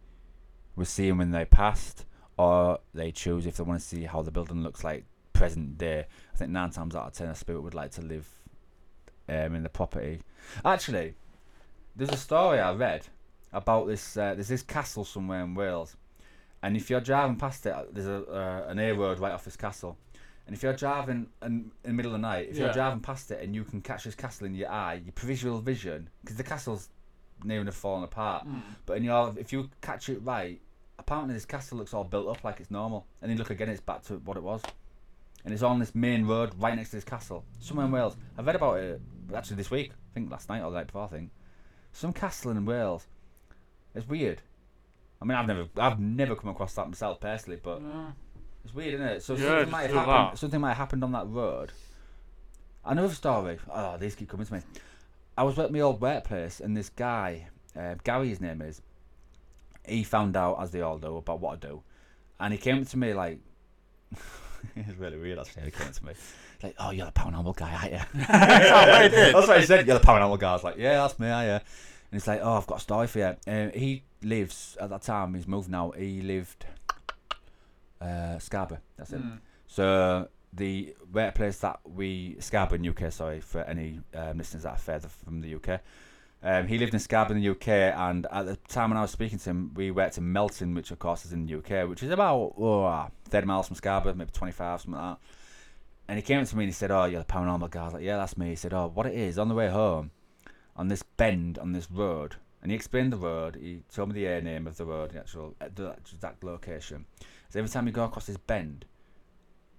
were 0.75 0.85
seeing 0.85 1.19
when 1.19 1.31
they 1.31 1.45
passed, 1.45 2.05
or 2.37 2.79
they 2.93 3.13
choose 3.13 3.47
if 3.47 3.57
they 3.57 3.63
want 3.65 3.81
to 3.81 3.87
see 3.87 4.05
how 4.05 4.23
the 4.23 4.31
building 4.31 4.63
looks 4.63 4.83
like 4.85 5.05
present 5.33 5.79
day. 5.79 6.07
I 6.33 6.37
think 6.37 6.51
nine 6.51 6.71
times 6.71 6.95
out 6.97 7.07
of 7.07 7.13
ten, 7.13 7.29
a 7.29 7.35
spirit 7.35 7.63
would 7.63 7.75
like 7.75 7.93
to 7.93 8.03
live 8.03 8.29
um, 9.29 9.55
in 9.55 9.63
the 9.63 9.69
property. 9.69 10.21
Actually, 10.65 11.15
there's 11.95 12.11
a 12.11 12.17
story 12.17 12.61
I 12.61 12.73
read 12.73 13.07
about 13.53 13.87
this. 13.87 14.17
Uh, 14.17 14.35
there's 14.35 14.49
this 14.49 14.63
castle 14.63 15.05
somewhere 15.05 15.43
in 15.43 15.55
Wales, 15.55 15.97
and 16.63 16.77
if 16.77 16.91
you're 16.91 17.01
driving 17.01 17.37
past 17.37 17.67
it, 17.67 17.75
there's 17.95 18.07
a 18.07 18.25
uh, 18.25 18.71
an 18.71 18.79
A 18.79 18.93
road 18.93 19.19
right 19.19 19.33
off 19.33 19.45
this 19.45 19.57
castle. 19.57 19.97
And 20.47 20.55
if 20.55 20.63
you're 20.63 20.75
driving 20.75 21.27
in, 21.43 21.73
in 21.83 21.91
the 21.91 21.93
middle 21.93 22.15
of 22.15 22.21
the 22.21 22.27
night, 22.27 22.49
if 22.51 22.57
you're 22.57 22.73
driving 22.73 23.01
past 23.01 23.33
it 23.33 23.43
and 23.43 23.53
you 23.53 23.65
can 23.65 23.81
catch 23.81 24.05
this 24.05 24.15
castle 24.15 24.47
in 24.47 24.55
your 24.55 24.71
eye, 24.71 25.01
your 25.05 25.13
visual 25.17 25.59
vision, 25.61 26.09
because 26.23 26.37
the 26.37 26.45
castle's 26.45 26.89
near 27.43 27.61
enough 27.61 27.75
falling 27.75 28.05
apart, 28.05 28.47
Mm. 28.47 28.63
but 28.87 28.97
in 28.97 29.03
your 29.03 29.35
if 29.37 29.53
you 29.53 29.69
catch 29.83 30.09
it 30.09 30.21
right, 30.23 30.61
apparently 31.01 31.35
this 31.35 31.45
castle 31.45 31.79
looks 31.79 31.93
all 31.93 32.05
built 32.05 32.29
up 32.29 32.45
like 32.45 32.61
it's 32.61 32.71
normal, 32.71 33.07
and 33.21 33.29
then 33.31 33.39
look 33.39 33.51
again, 33.51 33.69
it's 33.69 33.81
back 33.81 34.03
to 34.05 34.15
what 34.19 34.37
it 34.37 34.43
was, 34.45 34.63
and 35.45 35.53
it's 35.53 35.65
on 35.65 35.81
this 35.81 35.97
main 35.97 36.25
road 36.27 36.53
right 36.59 36.77
next 36.77 36.91
to 36.91 36.97
this 36.97 37.05
castle, 37.05 37.45
somewhere 37.59 37.87
in 37.87 37.91
Wales. 37.93 38.17
I 38.39 38.43
read 38.43 38.55
about 38.55 38.79
it 38.79 39.01
actually 39.35 39.57
this 39.57 39.71
week, 39.71 39.93
I 39.93 40.15
think 40.15 40.31
last 40.31 40.49
night 40.49 40.63
or 40.63 40.71
the 40.71 40.77
night 40.79 40.87
before. 40.87 41.05
I 41.05 41.09
think 41.09 41.31
some 41.93 42.13
castle 42.13 42.51
in 42.51 42.65
Wales. 42.65 43.07
It's 43.95 44.07
weird. 44.09 44.43
I 45.21 45.25
mean, 45.25 45.37
I've 45.39 45.47
never, 45.47 45.67
I've 45.79 45.99
never 45.99 46.35
come 46.37 46.51
across 46.51 46.75
that 46.75 46.87
myself 46.89 47.21
personally, 47.21 47.59
but 47.63 47.81
Yeah. 47.81 48.11
it's 48.65 48.75
weird, 48.75 48.95
isn't 48.95 49.07
it? 49.07 49.23
So 49.23 49.35
Yeah, 49.35 49.49
something 49.49 49.71
might 49.71 49.83
have 49.91 49.91
happened. 49.95 50.33
that. 50.33 50.39
Something 50.39 50.61
might 50.61 50.69
have 50.71 50.77
happened 50.79 51.05
on 51.05 51.13
that 51.13 51.27
road. 51.29 51.73
Another 52.85 53.15
story. 53.15 53.59
Oh, 53.71 53.97
these 53.97 54.15
keep 54.15 54.29
coming 54.29 54.47
to 54.47 54.53
me. 54.55 54.61
I 55.39 55.43
was 55.43 55.59
at 55.59 55.73
my 55.73 55.81
old 55.81 56.01
workplace, 56.01 56.61
and 56.61 56.77
this 56.77 56.89
guy, 56.91 57.49
uh, 57.75 57.95
Gary, 58.05 58.29
his 58.29 58.41
name 58.41 58.61
is. 58.63 58.83
He 59.87 60.03
found 60.05 60.37
out, 60.37 60.61
as 60.61 60.71
they 60.73 60.81
all 60.83 60.99
do, 60.99 61.17
about 61.17 61.41
what 61.41 61.53
I 61.55 61.57
do, 61.69 61.83
and 62.41 62.53
he 62.53 62.59
came 62.59 62.85
to 62.85 62.97
me 62.99 63.15
like. 63.15 63.39
it's 64.77 64.99
really 64.99 65.19
weird. 65.19 65.39
Actually, 65.39 65.65
he 65.65 65.71
came 65.71 65.93
to 65.93 66.05
me 66.05 66.13
like, 66.63 66.75
"Oh, 66.79 66.91
you're 66.91 67.07
the 67.07 67.13
paranormal 67.13 67.57
guy, 67.57 67.73
aren't 67.73 67.93
you?" 67.93 67.99
what 68.29 69.03
he 69.03 69.09
did? 69.09 69.35
That's 69.35 69.49
what 69.49 69.61
he 69.61 69.67
said. 69.67 69.87
You're 69.87 69.99
the 69.99 70.05
paranormal 70.05 70.39
guy. 70.39 70.51
I 70.51 70.53
was 70.55 70.65
like, 70.65 70.77
"Yeah, 70.79 70.95
that's 70.95 71.19
me, 71.19 71.29
yeah." 71.29 71.57
And 71.57 71.63
he's 72.13 72.27
like, 72.27 72.41
"Oh, 72.43 72.55
I've 72.55 72.67
got 72.67 72.79
a 72.79 72.81
story 72.81 73.07
for 73.07 73.19
you." 73.19 73.37
Um, 73.47 73.71
he 73.73 74.03
lives 74.23 74.77
at 74.81 74.91
that 74.91 75.03
time. 75.03 75.35
He's 75.35 75.47
moved 75.47 75.69
now. 75.69 75.91
He 75.93 76.21
lived 76.21 76.67
uh, 78.01 78.39
Scarborough. 78.39 78.81
That's 78.97 79.13
it. 79.13 79.23
Mm. 79.23 79.39
So 79.67 80.29
the 80.53 80.95
workplace 81.13 81.59
that 81.59 81.81
we 81.85 82.37
Scarborough 82.41 82.79
in 82.79 82.89
UK. 82.89 83.13
Sorry 83.13 83.41
for 83.41 83.63
any 83.63 84.01
um, 84.15 84.39
listeners 84.39 84.65
that 84.65 84.71
are 84.71 84.79
further 84.79 85.09
from 85.09 85.41
the 85.41 85.55
UK. 85.55 85.81
Um, 86.43 86.67
he 86.67 86.79
lived 86.79 86.95
in 86.95 87.01
Scarborough 87.01 87.37
in 87.37 87.43
the 87.43 87.51
UK, 87.51 87.69
and 87.69 88.27
at 88.31 88.47
the 88.47 88.57
time 88.69 88.91
when 88.91 88.99
I 88.99 89.03
was 89.03 89.11
speaking 89.11 89.39
to 89.39 89.51
him, 89.51 89.73
we 89.75 89.91
worked 89.91 90.19
in 90.19 90.33
Malton, 90.33 90.75
which 90.75 90.91
of 90.91 90.99
course 90.99 91.25
is 91.25 91.33
in 91.33 91.47
the 91.47 91.55
UK, 91.57 91.89
which 91.89 92.03
is 92.03 92.11
about 92.11 92.55
oh, 92.59 93.09
30 93.29 93.47
miles 93.47 93.67
from 93.67 93.77
Scarborough, 93.77 94.15
maybe 94.15 94.31
25, 94.31 94.81
something 94.81 95.01
like 95.01 95.19
that. 95.19 95.19
And 96.09 96.19
he 96.19 96.23
came 96.23 96.41
up 96.41 96.47
to 96.47 96.57
me 96.57 96.65
and 96.65 96.69
he 96.69 96.75
said, 96.75 96.91
"Oh, 96.91 97.05
you're 97.05 97.21
the 97.21 97.27
paranormal 97.27 97.71
guy." 97.71 97.81
I 97.81 97.85
was 97.85 97.95
like, 97.95 98.05
"Yeah, 98.05 98.17
that's 98.17 98.39
me." 98.39 98.51
He 98.51 98.57
said, 98.57 98.73
"Oh, 98.73 98.91
what 98.95 99.07
it 99.07 99.15
is 99.15 99.39
on 99.39 99.49
the 99.49 99.55
way 99.55 99.69
home, 99.69 100.13
on 100.77 100.89
this 100.89 101.03
bend 101.03 101.59
on 101.59 101.73
this 101.73 101.91
road." 101.91 102.37
And 102.63 102.71
he 102.71 102.77
explained 102.77 103.13
the 103.13 103.17
road. 103.17 103.57
He 103.57 103.83
told 103.93 104.13
me 104.13 104.25
the 104.25 104.41
name 104.41 104.67
of 104.67 104.77
the 104.77 104.85
road, 104.85 105.11
the 105.11 105.19
actual 105.19 105.57
uh, 105.61 105.69
the 105.75 105.97
exact 106.13 106.45
location. 106.45 107.07
So 107.49 107.59
every 107.59 107.71
time 107.71 107.87
you 107.87 107.93
go 107.93 108.05
across 108.05 108.27
this 108.27 108.37
bend, 108.37 108.85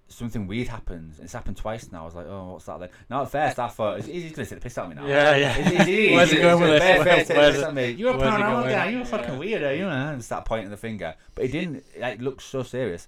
something 0.08 0.46
weird 0.46 0.68
happens. 0.68 1.18
It's 1.20 1.32
happened 1.32 1.56
twice 1.56 1.90
now. 1.92 2.02
I 2.02 2.04
was 2.06 2.14
like, 2.14 2.26
"Oh, 2.26 2.52
what's 2.52 2.64
that 2.66 2.80
then?" 2.80 2.88
Now 3.10 3.22
at 3.22 3.30
first 3.30 3.58
I 3.58 3.68
thought 3.76 3.96
he's, 4.00 4.06
he's 4.06 4.22
going 4.32 4.46
to 4.46 4.46
take 4.46 4.48
the 4.50 4.56
piss 4.60 4.78
out 4.78 4.84
of 4.90 4.96
me 4.96 5.02
now. 5.02 5.06
Yeah, 5.06 5.36
yeah. 5.36 5.56
Where's 6.16 6.30
he 6.30 6.36
he's 6.36 6.42
going 6.42 6.60
with 6.60 6.68
gonna 6.68 6.72
this? 6.72 6.80
bare 6.80 6.96
Where- 6.98 7.04
face 7.04 7.16
take 7.18 7.28
the 7.28 7.34
where's 7.34 7.54
piss 7.54 7.62
it- 7.62 7.68
at 7.68 7.74
me. 7.74 7.90
You're 7.90 8.14
a 8.14 8.18
paranormal 8.18 8.64
guy. 8.70 8.88
You're 8.90 9.02
a 9.02 9.04
fucking 9.04 9.34
Yeah. 9.34 9.58
weirdo. 9.58 9.76
You 9.78 9.82
know, 9.84 9.90
and 9.90 10.24
start 10.24 10.44
pointing 10.44 10.70
the 10.70 10.76
finger. 10.76 11.14
But 11.34 11.46
he 11.46 11.50
didn't. 11.52 11.84
Like, 11.98 12.20
look 12.20 12.40
so 12.40 12.62
serious. 12.62 13.06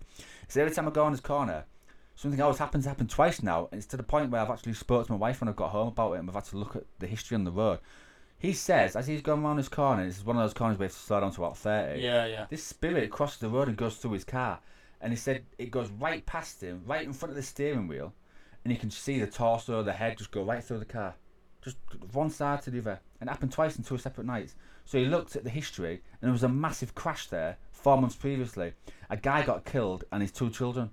So 0.48 0.60
every 0.60 0.74
time 0.74 0.88
I 0.88 0.90
go 0.90 1.04
on 1.04 1.12
his 1.12 1.20
corner, 1.20 1.64
something 2.16 2.40
always 2.40 2.58
happens. 2.58 2.84
Happened 2.84 3.10
twice 3.10 3.42
now. 3.42 3.68
And 3.72 3.78
it's 3.78 3.86
to 3.88 3.96
the 3.96 4.02
point 4.02 4.30
where 4.30 4.40
I've 4.42 4.50
actually 4.50 4.74
spoke 4.74 5.06
to 5.06 5.12
my 5.12 5.18
wife 5.18 5.40
when 5.40 5.48
I've 5.48 5.56
got 5.56 5.70
home 5.70 5.88
about 5.88 6.12
it, 6.14 6.18
and 6.18 6.28
we've 6.28 6.34
had 6.34 6.44
to 6.46 6.56
look 6.58 6.76
at 6.76 6.84
the 6.98 7.06
history 7.06 7.34
on 7.36 7.44
the 7.44 7.50
road. 7.52 7.78
He 8.38 8.52
says 8.54 8.96
as 8.96 9.06
he's 9.06 9.20
going 9.20 9.42
around 9.44 9.58
his 9.58 9.68
corner, 9.68 10.06
this 10.06 10.16
is 10.18 10.24
one 10.24 10.36
of 10.36 10.42
those 10.42 10.54
corners 10.54 10.78
where 10.78 10.86
you 10.86 10.88
have 10.88 10.96
to 10.96 11.02
slow 11.02 11.20
down 11.20 11.30
to 11.32 11.44
about 11.44 11.58
thirty. 11.58 12.00
Yeah, 12.02 12.24
yeah. 12.26 12.46
This 12.48 12.62
spirit 12.64 13.10
crosses 13.10 13.38
the 13.38 13.48
road 13.50 13.68
and 13.68 13.76
goes 13.76 13.96
through 13.96 14.12
his 14.12 14.24
car. 14.24 14.60
And 15.00 15.12
he 15.12 15.16
said 15.16 15.44
it 15.58 15.70
goes 15.70 15.90
right 15.90 16.24
past 16.26 16.62
him, 16.62 16.82
right 16.86 17.04
in 17.04 17.12
front 17.12 17.30
of 17.30 17.36
the 17.36 17.42
steering 17.42 17.88
wheel, 17.88 18.12
and 18.64 18.72
you 18.72 18.78
can 18.78 18.90
see 18.90 19.18
the 19.18 19.26
torso, 19.26 19.82
the 19.82 19.92
head 19.92 20.18
just 20.18 20.30
go 20.30 20.42
right 20.42 20.62
through 20.62 20.78
the 20.78 20.84
car. 20.84 21.14
Just 21.62 21.76
one 22.12 22.30
side 22.30 22.62
to 22.62 22.70
the 22.70 22.78
other. 22.78 23.00
And 23.20 23.28
it 23.28 23.32
happened 23.32 23.52
twice 23.52 23.76
in 23.76 23.84
two 23.84 23.98
separate 23.98 24.26
nights. 24.26 24.54
So 24.84 24.98
he 24.98 25.04
looked 25.04 25.36
at 25.36 25.44
the 25.44 25.50
history, 25.50 25.92
and 25.92 26.28
there 26.28 26.32
was 26.32 26.42
a 26.42 26.48
massive 26.48 26.94
crash 26.94 27.26
there 27.28 27.58
four 27.72 28.00
months 28.00 28.16
previously. 28.16 28.72
A 29.08 29.16
guy 29.16 29.44
got 29.44 29.64
killed 29.64 30.04
and 30.12 30.22
his 30.22 30.32
two 30.32 30.50
children. 30.50 30.90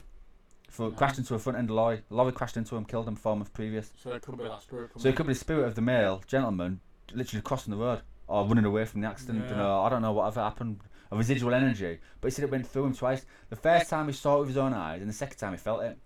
For, 0.69 0.91
crashed 0.91 1.17
into 1.17 1.33
a 1.33 1.39
front 1.39 1.57
end 1.57 1.71
lorry. 1.71 2.01
A 2.11 2.13
lorry 2.13 2.31
crashed 2.33 2.57
into 2.57 2.75
him, 2.75 2.85
killed 2.85 3.07
him 3.07 3.15
four 3.15 3.35
months 3.35 3.51
previous. 3.53 3.91
So 4.01 4.11
it 4.11 4.21
could 4.21 4.37
be 4.37 4.43
that 4.43 4.61
spirit. 4.61 4.91
So 4.97 5.07
it 5.09 5.15
could 5.15 5.27
be 5.27 5.33
the 5.33 5.39
spirit 5.39 5.65
of 5.65 5.75
the 5.75 5.81
male 5.81 6.21
gentleman 6.27 6.81
literally 7.13 7.41
crossing 7.41 7.71
the 7.71 7.77
road 7.77 8.01
or 8.27 8.45
running 8.45 8.65
away 8.65 8.85
from 8.85 9.01
the 9.01 9.07
accident. 9.07 9.49
You 9.49 9.55
know, 9.55 9.81
I 9.81 9.89
don't 9.89 10.01
know 10.01 10.11
whatever 10.11 10.41
happened. 10.41 10.81
A 11.11 11.15
residual 11.17 11.53
energy, 11.53 11.99
but 12.19 12.27
he 12.27 12.31
said 12.31 12.43
it 12.45 12.51
went 12.51 12.67
through 12.67 12.85
him 12.85 12.93
twice. 12.93 13.25
The 13.49 13.55
first 13.55 13.89
time 13.89 14.07
he 14.07 14.13
saw 14.13 14.37
it 14.37 14.39
with 14.41 14.49
his 14.49 14.57
own 14.57 14.73
eyes, 14.73 15.01
and 15.01 15.09
the 15.09 15.13
second 15.13 15.37
time 15.37 15.51
he 15.53 15.57
felt 15.57 15.81
it 15.83 15.97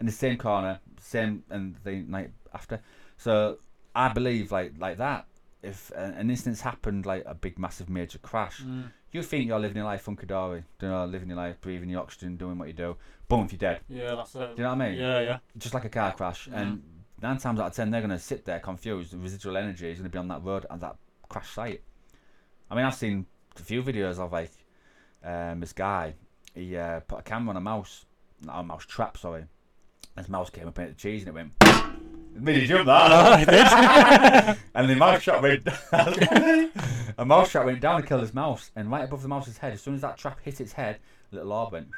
in 0.00 0.06
the 0.06 0.12
same 0.12 0.36
corner, 0.38 0.80
same 1.00 1.44
and 1.50 1.76
the 1.84 1.96
night 2.02 2.30
after. 2.54 2.80
So 3.16 3.58
I 3.94 4.08
believe 4.12 4.50
like 4.52 4.72
like 4.78 4.96
that. 4.98 5.26
If 5.60 5.90
an, 5.96 6.14
an 6.14 6.30
instance 6.30 6.60
happened, 6.60 7.04
like 7.04 7.24
a 7.26 7.34
big, 7.34 7.58
massive, 7.58 7.90
major 7.90 8.18
crash, 8.18 8.62
Mm. 8.62 8.92
you 9.10 9.22
think 9.24 9.46
you're 9.48 9.58
living 9.58 9.76
your 9.78 9.86
life 9.86 10.02
funky 10.02 10.24
dory, 10.24 10.62
you 10.80 10.88
know, 10.88 11.04
living 11.04 11.28
your 11.28 11.36
life, 11.36 11.60
breathing 11.60 11.90
your 11.90 12.00
oxygen, 12.00 12.36
doing 12.36 12.56
what 12.58 12.68
you 12.68 12.74
do. 12.74 12.96
Boom, 13.26 13.46
if 13.46 13.52
you're 13.52 13.58
dead. 13.58 13.80
Yeah, 13.88 14.14
that's 14.14 14.34
it. 14.36 14.54
Do 14.54 14.62
you 14.62 14.62
know 14.62 14.74
what 14.76 14.82
I 14.82 14.88
mean? 14.90 14.98
Yeah, 14.98 15.20
yeah. 15.20 15.38
just 15.58 15.74
like 15.74 15.84
a 15.84 15.88
car 15.88 16.12
crash. 16.14 16.48
Mhm. 16.48 16.54
And 16.56 16.82
nine 17.20 17.38
times 17.38 17.58
out 17.58 17.66
of 17.66 17.74
ten, 17.74 17.90
they're 17.90 18.00
going 18.00 18.10
to 18.10 18.20
sit 18.20 18.44
there 18.44 18.60
confused. 18.60 19.12
The 19.12 19.18
residual 19.18 19.56
energy 19.56 19.90
is 19.90 19.98
going 19.98 20.08
to 20.08 20.14
be 20.14 20.18
on 20.18 20.28
that 20.28 20.44
road 20.44 20.64
at 20.70 20.78
that 20.80 20.96
crash 21.28 21.50
site. 21.50 21.82
I 22.70 22.76
mean, 22.76 22.84
I've 22.84 22.94
seen 22.94 23.26
a 23.60 23.64
few 23.64 23.82
videos 23.82 24.18
of 24.18 24.32
like 24.32 24.50
um, 25.24 25.60
this 25.60 25.72
guy. 25.72 26.14
He 26.54 26.76
uh, 26.76 27.00
put 27.00 27.20
a 27.20 27.22
camera 27.22 27.50
on 27.50 27.56
a 27.56 27.60
mouse, 27.60 28.04
not 28.42 28.60
a 28.60 28.62
mouse 28.62 28.84
trap, 28.84 29.16
sorry. 29.16 29.44
This 30.16 30.28
mouse 30.28 30.50
came 30.50 30.66
up 30.66 30.76
and 30.78 30.88
ate 30.88 30.96
the 30.96 31.00
cheese 31.00 31.22
and 31.22 31.28
it 31.28 31.34
went. 31.34 31.52
It 32.34 32.42
made 32.42 32.60
you 32.60 32.66
jump 32.66 32.86
that. 32.86 33.46
did. 34.56 34.58
and 34.74 34.90
the 34.90 34.96
mouse 34.96 35.22
trap 35.22 35.42
went. 35.42 35.68
a 37.18 37.24
mouse 37.24 37.50
trap 37.50 37.66
went 37.66 37.80
down 37.80 37.96
and 37.96 38.06
killed 38.06 38.22
his 38.22 38.34
mouse. 38.34 38.70
And 38.74 38.90
right 38.90 39.04
above 39.04 39.22
the 39.22 39.28
mouse's 39.28 39.58
head, 39.58 39.72
as 39.72 39.80
soon 39.80 39.94
as 39.94 40.00
that 40.00 40.16
trap 40.16 40.40
hit 40.42 40.60
its 40.60 40.72
head, 40.72 40.98
a 41.32 41.36
little 41.36 41.52
orb 41.52 41.72
went. 41.72 41.88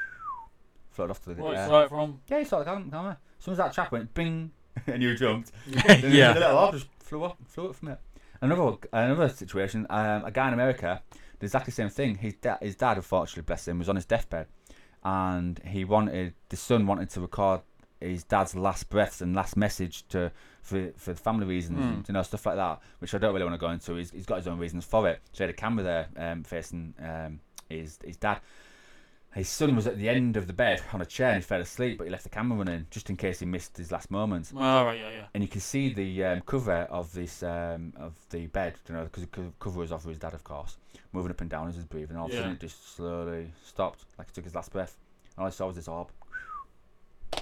Floated 0.90 1.10
off 1.12 1.22
to 1.24 1.34
the 1.34 1.42
What 1.42 1.56
air. 1.56 1.62
it's 1.62 1.72
like 1.72 1.88
from? 1.88 2.20
Yeah, 2.28 2.38
you 2.38 2.44
saw 2.44 2.58
the 2.58 2.64
camera. 2.66 2.90
camera. 2.90 3.18
As 3.38 3.44
soon 3.44 3.52
as 3.52 3.58
that 3.58 3.72
trap 3.72 3.92
went 3.92 4.12
bing, 4.12 4.50
and 4.86 5.02
you 5.02 5.16
jumped, 5.16 5.52
yeah. 5.66 6.32
the 6.32 6.40
little 6.40 6.58
orb 6.58 6.74
just 6.74 6.88
flew 6.98 7.24
up, 7.24 7.38
flew 7.46 7.70
up 7.70 7.76
from 7.76 7.88
it. 7.88 7.98
Another 8.42 8.76
another 8.92 9.28
situation. 9.28 9.86
Um, 9.88 10.24
a 10.24 10.30
guy 10.30 10.48
in 10.48 10.54
America 10.54 11.02
did 11.40 11.46
exactly 11.46 11.70
the 11.72 11.74
same 11.76 11.88
thing. 11.88 12.14
His 12.16 12.34
dad, 12.34 12.58
his 12.62 12.76
dad, 12.76 12.96
unfortunately, 12.98 13.42
bless 13.42 13.66
him, 13.66 13.78
was 13.78 13.88
on 13.88 13.96
his 13.96 14.04
deathbed, 14.04 14.46
and 15.02 15.58
he 15.64 15.84
wanted 15.84 16.34
the 16.50 16.56
son 16.56 16.86
wanted 16.86 17.10
to 17.10 17.20
record 17.20 17.62
his 18.00 18.24
dad's 18.24 18.54
last 18.54 18.88
breaths 18.88 19.20
and 19.20 19.34
last 19.34 19.56
message 19.56 20.06
to 20.08 20.30
for 20.62 20.90
for 20.96 21.14
family 21.14 21.46
reasons, 21.46 21.78
Hmm. 21.78 21.88
and, 21.92 22.08
you 22.08 22.12
know, 22.14 22.22
stuff 22.22 22.46
like 22.46 22.56
that, 22.56 22.80
which 23.00 23.14
I 23.14 23.18
don't 23.18 23.32
really 23.34 23.44
want 23.44 23.54
to 23.54 23.66
go 23.66 23.70
into. 23.70 23.94
He's, 23.96 24.10
he's 24.10 24.26
got 24.26 24.36
his 24.36 24.46
own 24.46 24.58
reasons 24.58 24.84
for 24.84 25.08
it. 25.08 25.20
So 25.32 25.38
he 25.38 25.42
had 25.44 25.50
a 25.50 25.54
camera 25.54 25.82
there 25.82 26.08
um, 26.16 26.44
facing 26.44 26.94
um, 27.02 27.40
his 27.68 27.98
his 28.04 28.16
dad. 28.16 28.40
His 29.34 29.48
son 29.48 29.76
was 29.76 29.86
at 29.86 29.96
the 29.96 30.08
end 30.08 30.36
of 30.36 30.48
the 30.48 30.52
bed 30.52 30.82
on 30.92 31.00
a 31.00 31.06
chair 31.06 31.28
and 31.28 31.36
he 31.36 31.42
fell 31.42 31.60
asleep, 31.60 31.98
but 31.98 32.04
he 32.04 32.10
left 32.10 32.24
the 32.24 32.28
camera 32.30 32.58
running 32.58 32.86
just 32.90 33.10
in 33.10 33.16
case 33.16 33.38
he 33.38 33.46
missed 33.46 33.76
his 33.76 33.92
last 33.92 34.10
moments. 34.10 34.52
All 34.56 34.84
right, 34.84 34.98
yeah, 34.98 35.10
yeah. 35.10 35.24
And 35.32 35.42
you 35.44 35.48
can 35.48 35.60
see 35.60 35.92
the 35.94 36.24
um, 36.24 36.40
cover 36.40 36.88
of 36.90 37.12
this 37.12 37.44
um, 37.44 37.92
of 37.96 38.14
the 38.30 38.48
bed, 38.48 38.74
you 38.88 38.94
know, 38.96 39.04
because 39.04 39.22
the 39.24 39.52
cover 39.60 39.78
was 39.78 39.92
over 39.92 40.08
his 40.08 40.18
dad, 40.18 40.34
of 40.34 40.42
course, 40.42 40.78
moving 41.12 41.30
up 41.30 41.40
and 41.40 41.48
down 41.48 41.68
as 41.68 41.74
he 41.74 41.78
was 41.78 41.86
breathing. 41.86 42.16
All 42.16 42.26
of 42.26 42.32
a 42.32 42.34
sudden, 42.34 42.50
Yeah. 42.50 42.54
it 42.54 42.60
just 42.60 42.94
slowly 42.96 43.52
stopped, 43.64 44.04
like 44.18 44.26
he 44.28 44.32
took 44.34 44.44
his 44.44 44.54
last 44.56 44.72
breath. 44.72 44.96
All 45.38 45.46
I 45.46 45.50
saw 45.50 45.68
was 45.68 45.76
this 45.76 45.86
orb. 45.86 46.08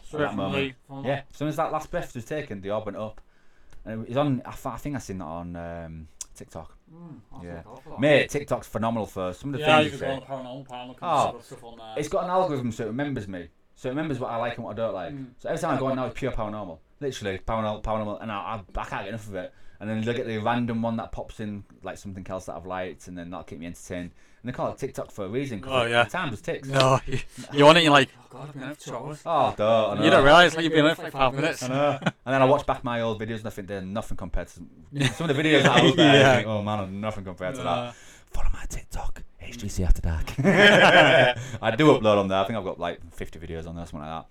Straight 0.04 0.28
from 0.28 0.36
moment. 0.36 0.74
Yeah, 1.04 1.22
as 1.30 1.36
soon 1.36 1.48
as 1.48 1.56
that 1.56 1.72
last 1.72 1.90
breath 1.90 2.14
was 2.14 2.24
taken, 2.26 2.60
the 2.60 2.70
orb 2.70 2.84
went 2.84 2.98
up. 2.98 3.20
And 3.86 4.02
it 4.02 4.08
was 4.08 4.16
on. 4.18 4.42
I, 4.44 4.50
th- 4.52 4.66
I 4.66 4.76
think 4.76 4.94
I 4.96 4.98
seen 4.98 5.18
that 5.18 5.24
on 5.24 5.56
um, 5.56 6.08
TikTok. 6.38 6.76
Mm, 6.92 7.20
I'll 7.32 7.44
Yeah. 7.44 7.54
look 7.56 7.66
out 7.66 7.82
for 7.84 7.90
that. 7.90 8.00
Mate, 8.00 8.30
TikTok's 8.30 8.66
phenomenal 8.68 9.06
for 9.06 9.32
some 9.32 9.50
of 9.54 9.60
the 9.60 9.66
Yeah, 9.66 9.78
things. 9.82 9.90
can 9.98 10.00
you 10.00 10.06
go 10.14 10.20
say. 10.26 10.34
on 10.36 10.44
paranormal, 10.44 10.66
paranormal, 10.68 10.96
Oh, 11.02 11.40
stuff 11.40 11.64
on 11.64 11.78
there. 11.78 11.94
It's 11.98 12.08
got 12.08 12.24
an 12.24 12.30
algorithm 12.30 12.72
so 12.72 12.84
it 12.84 12.88
remembers 12.88 13.28
me. 13.28 13.48
So 13.74 13.88
it 13.88 13.92
remembers 13.92 14.18
what 14.18 14.30
I 14.30 14.36
like 14.36 14.56
and 14.56 14.64
what 14.64 14.72
I 14.72 14.74
don't 14.74 14.94
like. 14.94 15.12
Mm. 15.14 15.26
So 15.38 15.48
every 15.48 15.60
time 15.60 15.76
I 15.76 15.78
go 15.78 15.86
on 15.86 15.96
now, 15.96 16.06
it's 16.06 16.18
pure 16.18 16.32
paranormal. 16.32 16.78
Literally, 17.00 17.38
paranormal, 17.38 17.82
paranormal, 17.82 18.22
and 18.22 18.32
I, 18.32 18.34
I, 18.36 18.80
I 18.80 18.84
can't 18.84 19.02
get 19.02 19.08
enough 19.08 19.28
of 19.28 19.34
it. 19.36 19.52
And 19.80 19.88
then 19.88 20.02
look 20.02 20.18
at 20.18 20.26
the 20.26 20.38
random 20.38 20.82
one 20.82 20.96
that 20.96 21.12
pops 21.12 21.38
in, 21.38 21.62
like 21.84 21.98
something 21.98 22.26
else 22.28 22.46
that 22.46 22.56
I've 22.56 22.66
liked, 22.66 23.06
and 23.06 23.16
then 23.16 23.30
that'll 23.30 23.44
keep 23.44 23.60
me 23.60 23.66
entertained. 23.66 24.10
And 24.42 24.48
they 24.48 24.52
call 24.56 24.70
it 24.70 24.78
TikTok 24.78 25.10
for 25.10 25.24
a 25.24 25.28
reason. 25.28 25.60
'cause 25.60 25.72
Oh, 25.72 25.84
the- 25.84 25.90
yeah. 25.90 26.04
The 26.04 26.10
time 26.10 26.30
just 26.30 26.44
ticks. 26.44 26.68
No, 26.68 27.00
you, 27.06 27.18
you 27.52 27.64
want 27.64 27.78
it, 27.78 27.82
you're 27.84 27.92
like, 27.92 28.08
oh 28.20 28.26
god, 28.30 28.48
I've 28.48 28.54
been 28.54 28.62
out 28.62 28.76
for 28.76 28.84
two 28.90 28.96
hours. 28.96 29.20
Oh, 29.26 29.52
duh, 29.56 29.90
I 29.90 29.94
know. 29.96 30.04
You 30.04 30.10
don't 30.10 30.24
realise 30.24 30.54
like 30.54 30.62
you've 30.64 30.72
been 30.72 30.86
out 30.86 30.96
for 30.96 31.02
like 31.02 31.12
five 31.12 31.34
minutes. 31.34 31.62
I 31.64 31.68
know. 31.68 31.98
and 32.02 32.12
then 32.24 32.40
I 32.40 32.44
watch 32.44 32.64
back 32.64 32.84
my 32.84 33.00
old 33.00 33.20
videos, 33.20 33.38
and 33.38 33.48
I 33.48 33.50
think 33.50 33.66
they're 33.68 33.80
nothing 33.82 34.16
compared 34.16 34.46
to 34.48 34.54
some, 34.54 34.70
some 35.14 35.28
of 35.28 35.36
the 35.36 35.42
videos 35.42 35.62
that 35.64 35.72
I 35.72 35.82
was 35.82 35.96
there. 35.96 36.14
Yeah. 36.14 36.34
Think, 36.36 36.46
oh 36.48 36.62
man, 36.62 37.00
nothing 37.00 37.24
compared 37.24 37.56
to 37.56 37.62
that. 37.62 37.94
Follow 38.32 38.50
my 38.52 38.64
TikTok, 38.68 39.22
HGC 39.42 39.84
After 39.86 40.02
Dark. 40.02 40.34
I 41.62 41.74
do 41.76 41.86
upload 41.86 42.18
on 42.18 42.28
there. 42.28 42.38
I 42.38 42.44
think 42.46 42.58
I've 42.58 42.64
got 42.64 42.78
like 42.78 43.00
50 43.14 43.38
videos 43.38 43.66
on 43.66 43.74
there, 43.74 43.86
something 43.86 44.00
like 44.08 44.24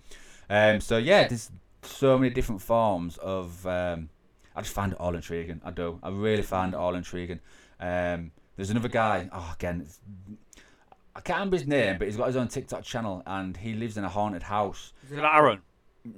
that. 0.50 0.74
Um, 0.76 0.82
so 0.82 0.98
yeah, 0.98 1.28
there's 1.28 1.52
so 1.82 2.18
many 2.18 2.34
different 2.34 2.62
forms 2.62 3.18
of. 3.18 3.66
Um, 3.66 4.10
I 4.56 4.62
just 4.62 4.74
find 4.74 4.92
it 4.94 5.00
all 5.00 5.14
intriguing. 5.16 5.62
I 5.66 5.72
do. 5.72 6.00
I 6.02 6.10
really 6.10 6.42
find 6.44 6.74
it 6.74 6.78
all 6.78 6.96
intriguing. 6.96 7.40
Um, 7.80 8.32
there's 8.58 8.70
another 8.70 8.90
guy. 8.90 9.30
Oh, 9.32 9.54
again, 9.58 9.88
I 11.16 11.22
can't 11.22 11.38
remember 11.40 11.58
his 11.58 11.68
name, 11.68 11.98
but 11.98 12.08
he's 12.08 12.18
got 12.18 12.28
his 12.28 12.36
own 12.36 12.48
TikTok 12.50 12.84
channel, 12.84 13.24
and 13.26 13.56
he 13.56 13.74
lives 13.74 13.98
in 13.98 14.04
a 14.04 14.10
haunted 14.10 14.44
house. 14.44 14.92
is 15.06 15.14
it 15.18 15.24
Aaron? 15.24 15.62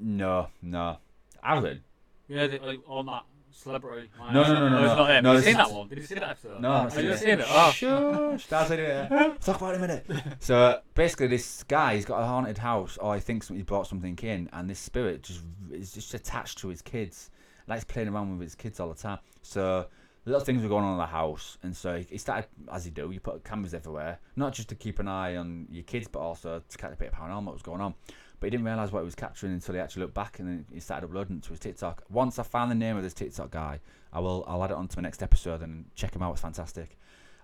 No, 0.01 0.47
no, 0.61 0.97
Aaron. 1.43 1.81
Yeah, 2.27 2.47
like, 2.63 2.79
on 2.87 3.05
that 3.07 3.23
celebrity. 3.51 4.09
Like, 4.19 4.33
No, 4.33 4.43
no, 4.43 4.53
no, 4.53 4.69
no, 4.69 4.83
it's 4.83 4.89
no. 4.91 4.95
not 4.95 5.09
him. 5.09 5.23
No, 5.23 5.29
Have 5.33 5.39
you 5.39 5.45
seen 5.45 5.57
that 5.57 5.71
one? 5.71 5.87
Did 5.87 5.97
you 5.97 6.03
see 6.05 6.15
that 6.15 6.29
episode? 6.29 6.61
No, 6.61 6.71
I've 6.71 6.93
seen 6.93 7.17
seen 7.17 7.29
it. 7.29 7.39
it? 7.39 7.45
Oh. 7.49 7.71
Shush, 7.71 8.45
that's 8.47 8.71
it. 8.71 9.09
Talk 9.41 9.57
about 9.57 9.73
it 9.73 9.77
in 9.77 9.83
a 9.83 9.87
minute. 9.87 10.05
So 10.39 10.79
basically, 10.93 11.27
this 11.27 11.63
guy, 11.63 11.95
he's 11.95 12.05
got 12.05 12.21
a 12.21 12.25
haunted 12.25 12.57
house, 12.59 12.97
or 12.97 13.15
he 13.15 13.21
thinks 13.21 13.47
he 13.47 13.63
brought 13.63 13.87
something 13.87 14.17
in, 14.21 14.49
and 14.53 14.69
this 14.69 14.79
spirit 14.79 15.23
just 15.23 15.41
is 15.71 15.91
just 15.93 16.13
attached 16.13 16.59
to 16.59 16.67
his 16.67 16.81
kids, 16.81 17.31
likes 17.67 17.83
playing 17.83 18.09
around 18.09 18.37
with 18.37 18.45
his 18.47 18.55
kids 18.55 18.79
all 18.79 18.89
the 18.89 18.95
time. 19.01 19.17
So 19.41 19.87
little 20.30 20.45
things 20.45 20.63
were 20.63 20.69
going 20.69 20.84
on 20.84 20.93
in 20.93 20.97
the 20.97 21.05
house, 21.05 21.57
and 21.63 21.75
so 21.75 21.97
he- 21.97 22.17
started, 22.17 22.47
as 22.71 22.86
you 22.86 22.91
do, 22.91 23.11
you 23.11 23.19
put 23.19 23.43
cameras 23.43 23.73
everywhere, 23.73 24.19
not 24.36 24.53
just 24.53 24.69
to 24.69 24.75
keep 24.75 24.99
an 24.99 25.07
eye 25.07 25.36
on 25.36 25.67
your 25.69 25.84
kids, 25.84 26.07
but 26.07 26.19
also 26.19 26.61
to 26.67 26.77
catch 26.77 26.93
a 26.93 26.95
bit 26.95 27.09
of 27.09 27.13
paranormal 27.13 27.45
what 27.45 27.53
was 27.53 27.61
going 27.61 27.82
on. 27.82 27.93
But 28.39 28.47
he 28.47 28.51
didn't 28.51 28.65
realise 28.65 28.91
what 28.91 28.99
he 28.99 29.05
was 29.05 29.15
capturing 29.15 29.53
until 29.53 29.75
he 29.75 29.82
actually 29.82 30.03
looked 30.03 30.13
back, 30.13 30.39
and 30.39 30.47
then 30.47 30.65
he 30.73 30.80
started 30.80 31.07
uploading 31.07 31.38
it 31.38 31.43
to 31.43 31.49
his 31.49 31.59
TikTok. 31.59 32.03
Once 32.09 32.39
I 32.39 32.43
found 32.43 32.71
the 32.71 32.75
name 32.75 32.95
of 32.95 33.03
this 33.03 33.13
TikTok 33.13 33.51
guy, 33.51 33.80
I 34.13 34.19
will 34.19 34.45
I'll 34.47 34.63
add 34.63 34.71
it 34.71 34.77
onto 34.77 34.97
my 34.97 35.03
next 35.03 35.21
episode 35.21 35.61
and 35.61 35.86
check 35.95 36.15
him 36.15 36.23
out. 36.23 36.32
It's 36.34 36.41
fantastic. 36.41 36.97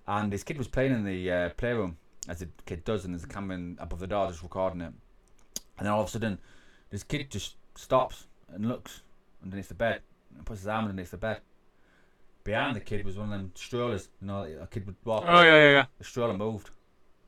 And 0.08 0.32
his 0.32 0.44
kid 0.44 0.58
was 0.58 0.68
playing 0.68 0.94
in 0.94 1.04
the 1.04 1.32
uh, 1.32 1.50
playroom, 1.58 1.98
as 2.28 2.42
a 2.42 2.48
kid 2.66 2.84
does, 2.84 3.06
and 3.06 3.14
there's 3.14 3.24
a 3.24 3.28
camera 3.28 3.76
above 3.80 4.00
the 4.00 4.08
door 4.08 4.28
just 4.28 4.44
recording 4.44 4.82
it. 4.82 4.94
And 5.78 5.86
then 5.86 5.92
all 5.92 6.02
of 6.02 6.08
a 6.08 6.12
sudden, 6.12 6.40
this 6.90 7.04
kid 7.04 7.30
just 7.30 7.56
stops 7.76 8.28
and 8.54 8.68
looks 8.68 9.02
underneath 9.44 9.68
the 9.68 9.74
bed 9.74 10.02
and 10.36 10.46
puts 10.46 10.62
his 10.62 10.68
arm 10.68 10.86
underneath 10.86 11.12
the 11.12 11.18
bed. 11.18 11.42
Behind 12.46 12.76
the 12.76 12.80
kid 12.80 13.04
was 13.04 13.18
one 13.18 13.26
of 13.34 13.38
them 13.38 13.52
strollers. 13.56 14.08
You 14.22 14.28
know, 14.28 14.48
a 14.62 14.68
kid 14.68 14.86
would 14.86 14.96
walk. 15.04 15.26
Oh 15.28 15.42
yeah, 15.42 15.56
yeah, 15.56 15.72
yeah. 15.72 15.86
The 15.98 16.04
stroller 16.06 16.38
moved 16.38 16.70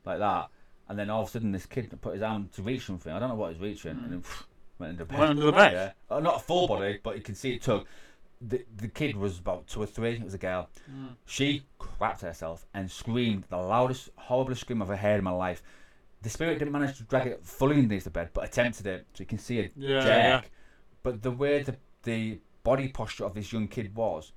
like 0.06 0.20
that, 0.20 0.48
and 0.88 0.98
then 0.98 1.10
all 1.10 1.22
of 1.22 1.28
a 1.28 1.30
sudden, 1.32 1.52
this 1.52 1.66
kid 1.66 1.92
put 2.00 2.14
his 2.14 2.22
arm 2.22 2.48
to 2.54 2.62
reach 2.62 2.86
something. 2.86 3.12
I 3.12 3.18
don't 3.18 3.28
know 3.28 3.34
what 3.34 3.52
he's 3.52 3.60
reaching, 3.60 3.90
and 3.90 4.12
then 4.12 4.22
went 4.78 4.92
into 4.92 5.04
bed. 5.04 5.18
Went 5.18 5.30
under 5.32 5.44
the 5.46 5.52
bed. 5.52 5.72
Yeah, 6.10 6.16
uh, 6.16 6.20
not 6.20 6.36
a 6.36 6.38
full 6.38 6.66
body, 6.68 7.00
but 7.02 7.16
you 7.16 7.22
can 7.22 7.34
see 7.34 7.52
it 7.54 7.62
took. 7.62 7.86
The, 8.40 8.64
the 8.76 8.86
kid 8.86 9.16
was 9.16 9.40
about 9.40 9.66
two 9.66 9.82
or 9.82 9.86
three. 9.86 10.12
It 10.12 10.22
was 10.22 10.34
a 10.34 10.38
girl. 10.38 10.70
Mm. 10.88 11.16
She 11.26 11.64
crapped 11.80 12.20
herself 12.20 12.64
and 12.72 12.88
screamed 12.88 13.42
the 13.48 13.56
loudest, 13.56 14.10
horriblest 14.16 14.58
scream 14.58 14.80
I've 14.80 14.88
ever 14.88 14.96
heard 14.96 15.18
in 15.18 15.24
my 15.24 15.32
life. 15.32 15.60
The 16.22 16.28
spirit 16.30 16.60
didn't 16.60 16.70
manage 16.72 16.96
to 16.98 17.02
drag 17.02 17.26
it 17.26 17.44
fully 17.44 17.74
underneath 17.74 18.04
the 18.04 18.10
bed, 18.10 18.30
but 18.32 18.44
attempted 18.44 18.86
it. 18.86 19.06
So 19.14 19.22
you 19.22 19.26
can 19.26 19.38
see 19.38 19.58
it 19.58 19.72
Yeah, 19.76 20.00
jerk. 20.00 20.06
yeah. 20.06 20.42
But 21.02 21.22
the 21.22 21.32
way 21.32 21.64
the 21.64 21.74
the 22.04 22.38
body 22.62 22.86
posture 22.86 23.24
of 23.24 23.34
this 23.34 23.52
young 23.52 23.66
kid 23.66 23.92
was, 23.96 24.30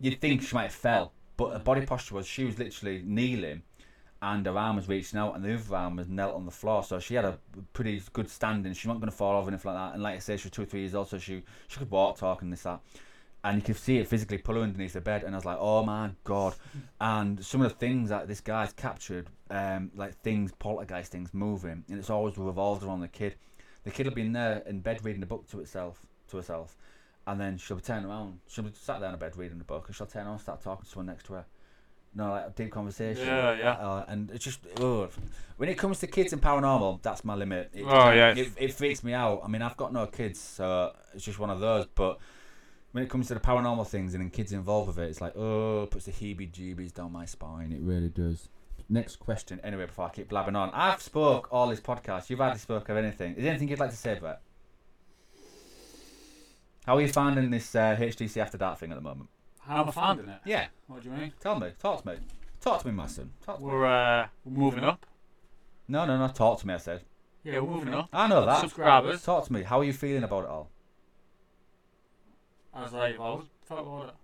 you'd 0.00 0.20
think 0.20 0.42
she 0.42 0.54
might 0.54 0.64
have 0.64 0.72
fell. 0.72 1.12
But 1.36 1.52
her 1.52 1.58
body 1.58 1.86
posture 1.86 2.16
was 2.16 2.26
she 2.26 2.44
was 2.44 2.58
literally 2.58 3.02
kneeling, 3.04 3.62
and 4.20 4.44
her 4.46 4.58
arm 4.58 4.76
was 4.76 4.88
reaching 4.88 5.18
out, 5.18 5.36
and 5.36 5.44
the 5.44 5.54
other 5.54 5.76
arm 5.76 5.96
was 5.96 6.08
knelt 6.08 6.34
on 6.34 6.44
the 6.44 6.50
floor. 6.50 6.82
So 6.82 6.98
she 6.98 7.14
had 7.14 7.24
a 7.24 7.38
pretty 7.72 8.02
good 8.12 8.28
standing. 8.28 8.72
She 8.72 8.88
wasn't 8.88 9.02
going 9.02 9.10
to 9.10 9.16
fall 9.16 9.38
over 9.38 9.48
anything 9.48 9.72
like 9.72 9.90
that. 9.90 9.94
And 9.94 10.02
like 10.02 10.16
I 10.16 10.18
say, 10.18 10.36
she 10.36 10.46
was 10.46 10.52
two 10.52 10.62
or 10.62 10.66
three 10.66 10.80
years 10.80 10.94
old, 10.94 11.08
so 11.08 11.18
she 11.18 11.42
she 11.68 11.78
could 11.78 11.90
walk, 11.90 12.18
talk, 12.18 12.42
and 12.42 12.52
this 12.52 12.62
that. 12.62 12.80
And 13.44 13.58
you 13.58 13.62
could 13.62 13.76
see 13.76 13.98
it 13.98 14.08
physically 14.08 14.38
pull 14.38 14.56
her 14.56 14.62
underneath 14.62 14.94
the 14.94 15.00
bed, 15.00 15.22
and 15.22 15.34
I 15.34 15.38
was 15.38 15.44
like, 15.44 15.58
"Oh 15.60 15.84
my 15.84 16.10
god!" 16.24 16.56
And 17.00 17.44
some 17.44 17.62
of 17.62 17.68
the 17.70 17.76
things 17.76 18.08
that 18.08 18.26
this 18.26 18.40
guy's 18.40 18.72
captured, 18.72 19.28
um, 19.50 19.92
like 19.94 20.20
things, 20.22 20.50
poltergeist 20.58 21.12
things, 21.12 21.32
moving, 21.32 21.84
and 21.88 21.98
it's 21.98 22.10
always 22.10 22.36
revolved 22.36 22.82
around 22.82 23.00
the 23.00 23.08
kid. 23.08 23.36
The 23.84 23.92
kid 23.92 24.06
had 24.06 24.14
been 24.16 24.32
there 24.32 24.64
in 24.66 24.80
bed 24.80 25.04
reading 25.04 25.22
a 25.22 25.26
book 25.26 25.48
to 25.50 25.60
itself, 25.60 26.04
to 26.30 26.36
herself, 26.36 26.76
and 27.28 27.40
then 27.40 27.58
she'll 27.58 27.78
turn 27.78 28.04
around. 28.04 28.40
She'll 28.48 28.64
be 28.64 28.70
sat 28.74 29.00
there 29.00 29.08
in 29.10 29.14
a 29.14 29.18
bed 29.18 29.36
reading 29.36 29.60
a 29.60 29.64
book, 29.64 29.84
and 29.86 29.94
she'll 29.94 30.06
turn 30.06 30.24
around 30.24 30.32
and 30.34 30.40
start 30.40 30.62
talking 30.62 30.84
to 30.84 30.90
someone 30.90 31.06
next 31.06 31.26
to 31.26 31.34
her. 31.34 31.44
No, 32.14 32.30
like 32.30 32.46
a 32.46 32.50
deep 32.50 32.72
conversation. 32.72 33.26
Yeah, 33.26 33.56
yeah. 33.56 33.70
Uh, 33.72 34.04
and 34.08 34.30
it's 34.30 34.44
just 34.44 34.60
ugh. 34.80 35.10
when 35.58 35.68
it 35.68 35.76
comes 35.76 36.00
to 36.00 36.06
kids 36.06 36.32
and 36.32 36.40
paranormal, 36.40 37.02
that's 37.02 37.24
my 37.24 37.34
limit. 37.34 37.70
It, 37.74 37.84
Oh, 37.86 38.10
yeah. 38.10 38.34
it, 38.34 38.48
it 38.56 38.72
freaks 38.72 39.04
me 39.04 39.12
out. 39.12 39.42
I 39.44 39.48
mean, 39.48 39.60
I've 39.60 39.76
got 39.76 39.92
no 39.92 40.06
kids, 40.06 40.40
so 40.40 40.92
it's 41.14 41.24
just 41.24 41.38
one 41.38 41.50
of 41.50 41.60
those. 41.60 41.86
But 41.94 42.18
when 42.92 43.04
it 43.04 43.10
comes 43.10 43.28
to 43.28 43.34
the 43.34 43.40
paranormal 43.40 43.86
things 43.86 44.14
and 44.14 44.22
then 44.22 44.30
kids 44.30 44.52
involved 44.52 44.88
with 44.88 44.98
it, 44.98 45.10
it's 45.10 45.20
like 45.20 45.34
oh, 45.36 45.82
it 45.82 45.90
puts 45.90 46.06
the 46.06 46.12
heebie-jeebies 46.12 46.94
down 46.94 47.12
my 47.12 47.26
spine. 47.26 47.72
It 47.72 47.82
really 47.82 48.08
does. 48.08 48.48
Next 48.88 49.16
question. 49.16 49.60
Anyway, 49.62 49.84
before 49.84 50.06
I 50.06 50.08
keep 50.08 50.30
blabbing 50.30 50.56
on, 50.56 50.70
I've 50.72 51.02
spoke 51.02 51.48
all 51.52 51.68
this 51.68 51.80
podcast. 51.80 52.30
You've 52.30 52.38
hardly 52.38 52.58
spoke 52.58 52.88
of 52.88 52.96
anything. 52.96 53.34
Is 53.34 53.42
there 53.42 53.50
anything 53.50 53.68
you'd 53.68 53.78
like 53.78 53.90
to 53.90 53.96
say 53.96 54.16
about 54.16 54.36
it? 54.36 54.40
How 56.88 56.96
are 56.96 57.02
you 57.02 57.08
finding 57.08 57.50
this 57.50 57.74
uh, 57.74 57.94
HTC 58.00 58.38
After 58.40 58.56
Dark 58.56 58.78
thing 58.78 58.92
at 58.92 58.94
the 58.94 59.02
moment? 59.02 59.28
How 59.60 59.82
am 59.82 59.88
I 59.88 59.92
finding 59.92 60.26
it? 60.26 60.40
Yeah, 60.46 60.68
What 60.86 61.02
do 61.02 61.10
you 61.10 61.14
mean? 61.14 61.34
tell 61.38 61.60
me. 61.60 61.72
Talk 61.78 62.00
to 62.02 62.08
me. 62.08 62.14
Talk 62.62 62.80
to 62.80 62.86
me, 62.88 62.94
my 62.94 63.06
son. 63.06 63.30
Talk 63.44 63.58
to 63.58 63.62
me. 63.62 63.68
We're 63.70 63.84
uh, 63.84 64.28
we're 64.46 64.58
moving 64.58 64.84
up. 64.84 65.04
No, 65.86 66.06
no, 66.06 66.16
no. 66.16 66.28
Talk 66.28 66.60
to 66.60 66.66
me. 66.66 66.72
I 66.72 66.78
said. 66.78 67.02
Yeah, 67.44 67.60
we're 67.60 67.72
moving 67.76 67.92
up. 67.92 68.08
I 68.10 68.26
know 68.26 68.46
that. 68.46 68.62
Subscribers. 68.62 69.22
Talk 69.22 69.44
to 69.48 69.52
me. 69.52 69.64
How 69.64 69.80
are 69.80 69.84
you 69.84 69.92
feeling 69.92 70.22
about 70.24 70.44
it 70.44 70.48
all? 70.48 70.70
I 72.72 72.84
was 72.84 72.94
like, 72.94 73.18
well, 73.18 73.44
talk 73.68 73.80
about 73.80 74.08
it. 74.08 74.14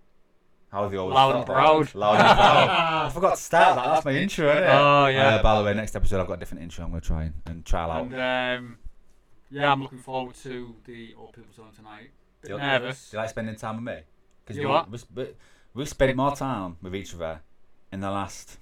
How 0.71 0.81
have 0.81 0.91
you 0.91 1.01
always 1.01 1.13
Loud 1.13 1.35
and 1.35 1.43
about 1.43 1.53
it? 1.53 1.93
proud. 1.93 1.95
Loud 1.95 2.15
and 2.15 2.35
proud. 2.35 2.69
I 3.05 3.09
forgot 3.11 3.35
to 3.35 3.41
start 3.43 3.75
that. 3.75 3.85
That's 3.93 4.05
my 4.05 4.11
intro, 4.15 4.49
isn't 4.49 4.63
it? 4.63 4.69
Oh 4.69 5.05
yeah. 5.05 5.35
Uh, 5.35 5.43
by 5.43 5.59
the 5.59 5.65
way, 5.65 5.75
next 5.75 5.95
episode 5.95 6.19
I've 6.19 6.25
got 6.27 6.33
a 6.33 6.37
different 6.37 6.63
intro. 6.63 6.83
I'm 6.83 6.89
going 6.89 7.01
to 7.01 7.05
try 7.07 7.23
and, 7.25 7.33
and 7.45 7.63
trial 7.63 7.91
out. 7.91 8.11
and 8.11 8.15
um, 8.65 8.77
yeah, 9.51 9.71
I'm 9.71 9.83
looking 9.83 9.99
forward 9.99 10.33
to 10.41 10.73
the 10.85 11.13
Old 11.15 11.33
People's 11.33 11.57
Zone 11.57 11.69
tonight. 11.75 12.09
Bit 12.45 12.57
Yep. 12.57 12.59
nervous. 12.61 13.09
Do 13.11 13.17
you 13.17 13.21
like 13.21 13.29
spending 13.29 13.55
time 13.55 13.75
with 13.83 13.95
me? 13.95 14.01
Because 14.43 14.57
You 14.57 14.69
what? 14.69 14.89
we, 14.89 14.99
we, 15.15 15.27
we've 15.73 15.89
spent 15.89 16.15
more 16.15 16.35
time 16.35 16.77
with 16.81 16.95
each 16.95 17.13
other 17.15 17.41
in 17.91 17.99
the 18.01 18.11
last 18.11 18.57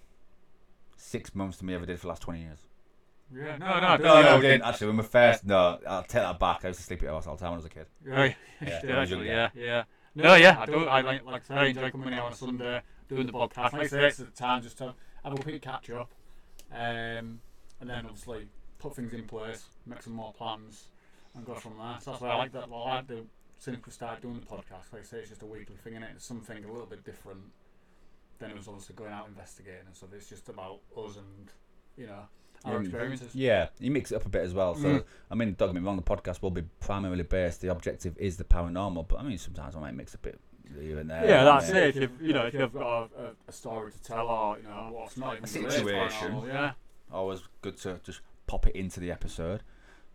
six 0.97 1.35
months 1.35 1.57
than 1.57 1.67
we 1.67 1.75
ever 1.75 1.85
did 1.85 1.97
for 1.97 2.03
the 2.03 2.09
last 2.09 2.21
20 2.21 2.41
years. 2.41 2.59
Yeah. 3.33 3.57
No, 3.57 3.79
no, 3.79 3.97
No, 3.97 4.21
no, 4.21 4.35
we 4.37 4.41
didn't. 4.43 4.61
Actually, 4.63 4.87
when 4.87 4.97
we 4.97 5.03
first, 5.03 5.45
no, 5.45 5.79
I'll 5.87 6.03
take 6.03 6.21
that 6.21 6.39
back. 6.39 6.63
I 6.63 6.67
used 6.69 6.79
to 6.79 6.85
sleep 6.85 6.99
at 6.99 7.03
your 7.05 7.13
house 7.13 7.27
all 7.27 7.35
the 7.35 7.41
time 7.41 7.51
when 7.51 7.55
I 7.55 7.63
was 7.63 7.65
a 7.65 7.69
kid. 7.69 7.87
Yeah, 8.05 8.11
Yeah, 8.25 8.33
yeah, 8.61 8.79
when 8.85 8.95
I 8.95 8.99
was 9.01 9.11
actually, 9.11 9.27
yeah, 9.27 9.49
yeah. 9.55 9.83
No, 10.15 10.35
yeah, 10.35 10.57
I 10.59 10.65
do. 10.67 10.85
I 10.85 11.01
like, 11.01 11.25
like 11.25 11.41
I 11.41 11.47
say, 11.47 11.53
I 11.55 11.65
enjoy 11.65 11.89
coming 11.91 12.13
here 12.13 12.21
on 12.21 12.31
a 12.31 12.35
Sunday, 12.35 12.81
doing 13.09 13.25
the 13.25 13.33
podcast. 13.33 13.73
Like 13.73 13.75
I 13.83 13.87
say, 13.87 14.05
it's 14.05 14.17
the 14.17 14.25
time 14.25 14.61
just 14.61 14.77
to 14.77 14.93
have 15.23 15.33
a 15.33 15.37
quick 15.37 15.59
catch 15.63 15.89
up, 15.89 16.11
um, 16.71 17.39
and 17.81 17.89
then 17.89 18.05
obviously 18.05 18.47
put 18.77 18.95
things 18.95 19.11
in 19.13 19.23
place, 19.23 19.65
make 19.87 20.03
some 20.03 20.13
more 20.13 20.31
plans, 20.33 20.89
and 21.35 21.43
go 21.43 21.55
from 21.55 21.73
there. 21.79 21.97
So 21.99 22.11
that's 22.11 22.21
why 22.21 22.29
I 22.29 22.35
like 22.35 22.51
that. 22.51 22.69
Well, 22.69 22.83
I 22.83 22.95
like 22.97 23.07
the 23.07 23.23
since 23.63 23.85
we 23.85 23.91
started 23.93 24.21
doing 24.21 24.35
the 24.41 24.45
podcast. 24.45 24.91
Like 24.91 25.03
I 25.03 25.05
say, 25.05 25.17
it's 25.19 25.29
just 25.29 25.41
a 25.41 25.45
weekly 25.45 25.77
thing, 25.83 25.95
and 25.95 26.03
it? 26.03 26.11
it's 26.15 26.25
something 26.25 26.63
a 26.65 26.67
little 26.71 26.85
bit 26.85 27.03
different 27.05 27.39
than 28.39 28.51
it 28.51 28.57
was 28.57 28.67
obviously 28.67 28.95
going 28.95 29.11
out 29.13 29.27
investigating 29.27 29.85
and 29.87 29.95
stuff. 29.95 30.09
It's 30.13 30.27
just 30.27 30.49
about 30.49 30.79
us 30.97 31.15
and 31.15 31.51
you 31.95 32.07
know. 32.07 32.23
our 32.65 32.81
experiences. 32.81 33.33
Yeah, 33.35 33.67
you 33.79 33.89
mix 33.91 34.11
it 34.11 34.15
up 34.15 34.25
a 34.25 34.29
bit 34.29 34.41
as 34.41 34.53
well. 34.53 34.75
So, 34.75 34.87
Mm. 34.87 35.03
I 35.31 35.35
mean, 35.35 35.55
don't 35.57 35.69
get 35.73 35.81
me 35.81 35.85
wrong, 35.85 35.95
the 35.95 36.01
podcast 36.03 36.41
will 36.41 36.51
be 36.51 36.63
primarily 36.79 37.23
based. 37.23 37.61
The 37.61 37.69
objective 37.69 38.17
is 38.17 38.35
the 38.37 38.43
paranormal, 38.43 39.07
but 39.07 39.19
I 39.19 39.23
mean, 39.23 39.37
sometimes 39.37 39.75
I 39.75 39.79
might 39.79 39.95
mix 39.95 40.13
a 40.13 40.17
bit 40.17 40.39
here 40.79 40.99
and 40.99 41.09
there. 41.09 41.25
Yeah, 41.25 41.43
that's 41.45 41.69
Yeah. 41.69 41.75
it. 41.77 41.87
If 41.89 41.95
you've, 42.01 42.21
you 42.21 42.33
know, 42.33 42.45
if 42.47 42.53
you've 42.53 42.73
got 42.73 42.81
a, 43.17 43.23
a, 43.23 43.31
a 43.47 43.51
story 43.51 43.91
to 43.91 44.01
tell, 44.03 44.27
or 44.27 44.57
you 44.57 44.63
know, 44.63 44.89
what's 44.91 45.15
not 45.17 45.37
even 45.37 45.43
A 45.45 45.47
related 45.47 45.69
to 45.69 45.71
situation. 45.85 46.31
paranormal, 46.31 46.47
Yeah, 46.47 46.71
Always 47.11 47.41
good 47.61 47.77
to 47.77 47.99
just 48.03 48.21
pop 48.47 48.65
it 48.67 48.75
into 48.75 48.99
the 48.99 49.11
episode. 49.11 49.61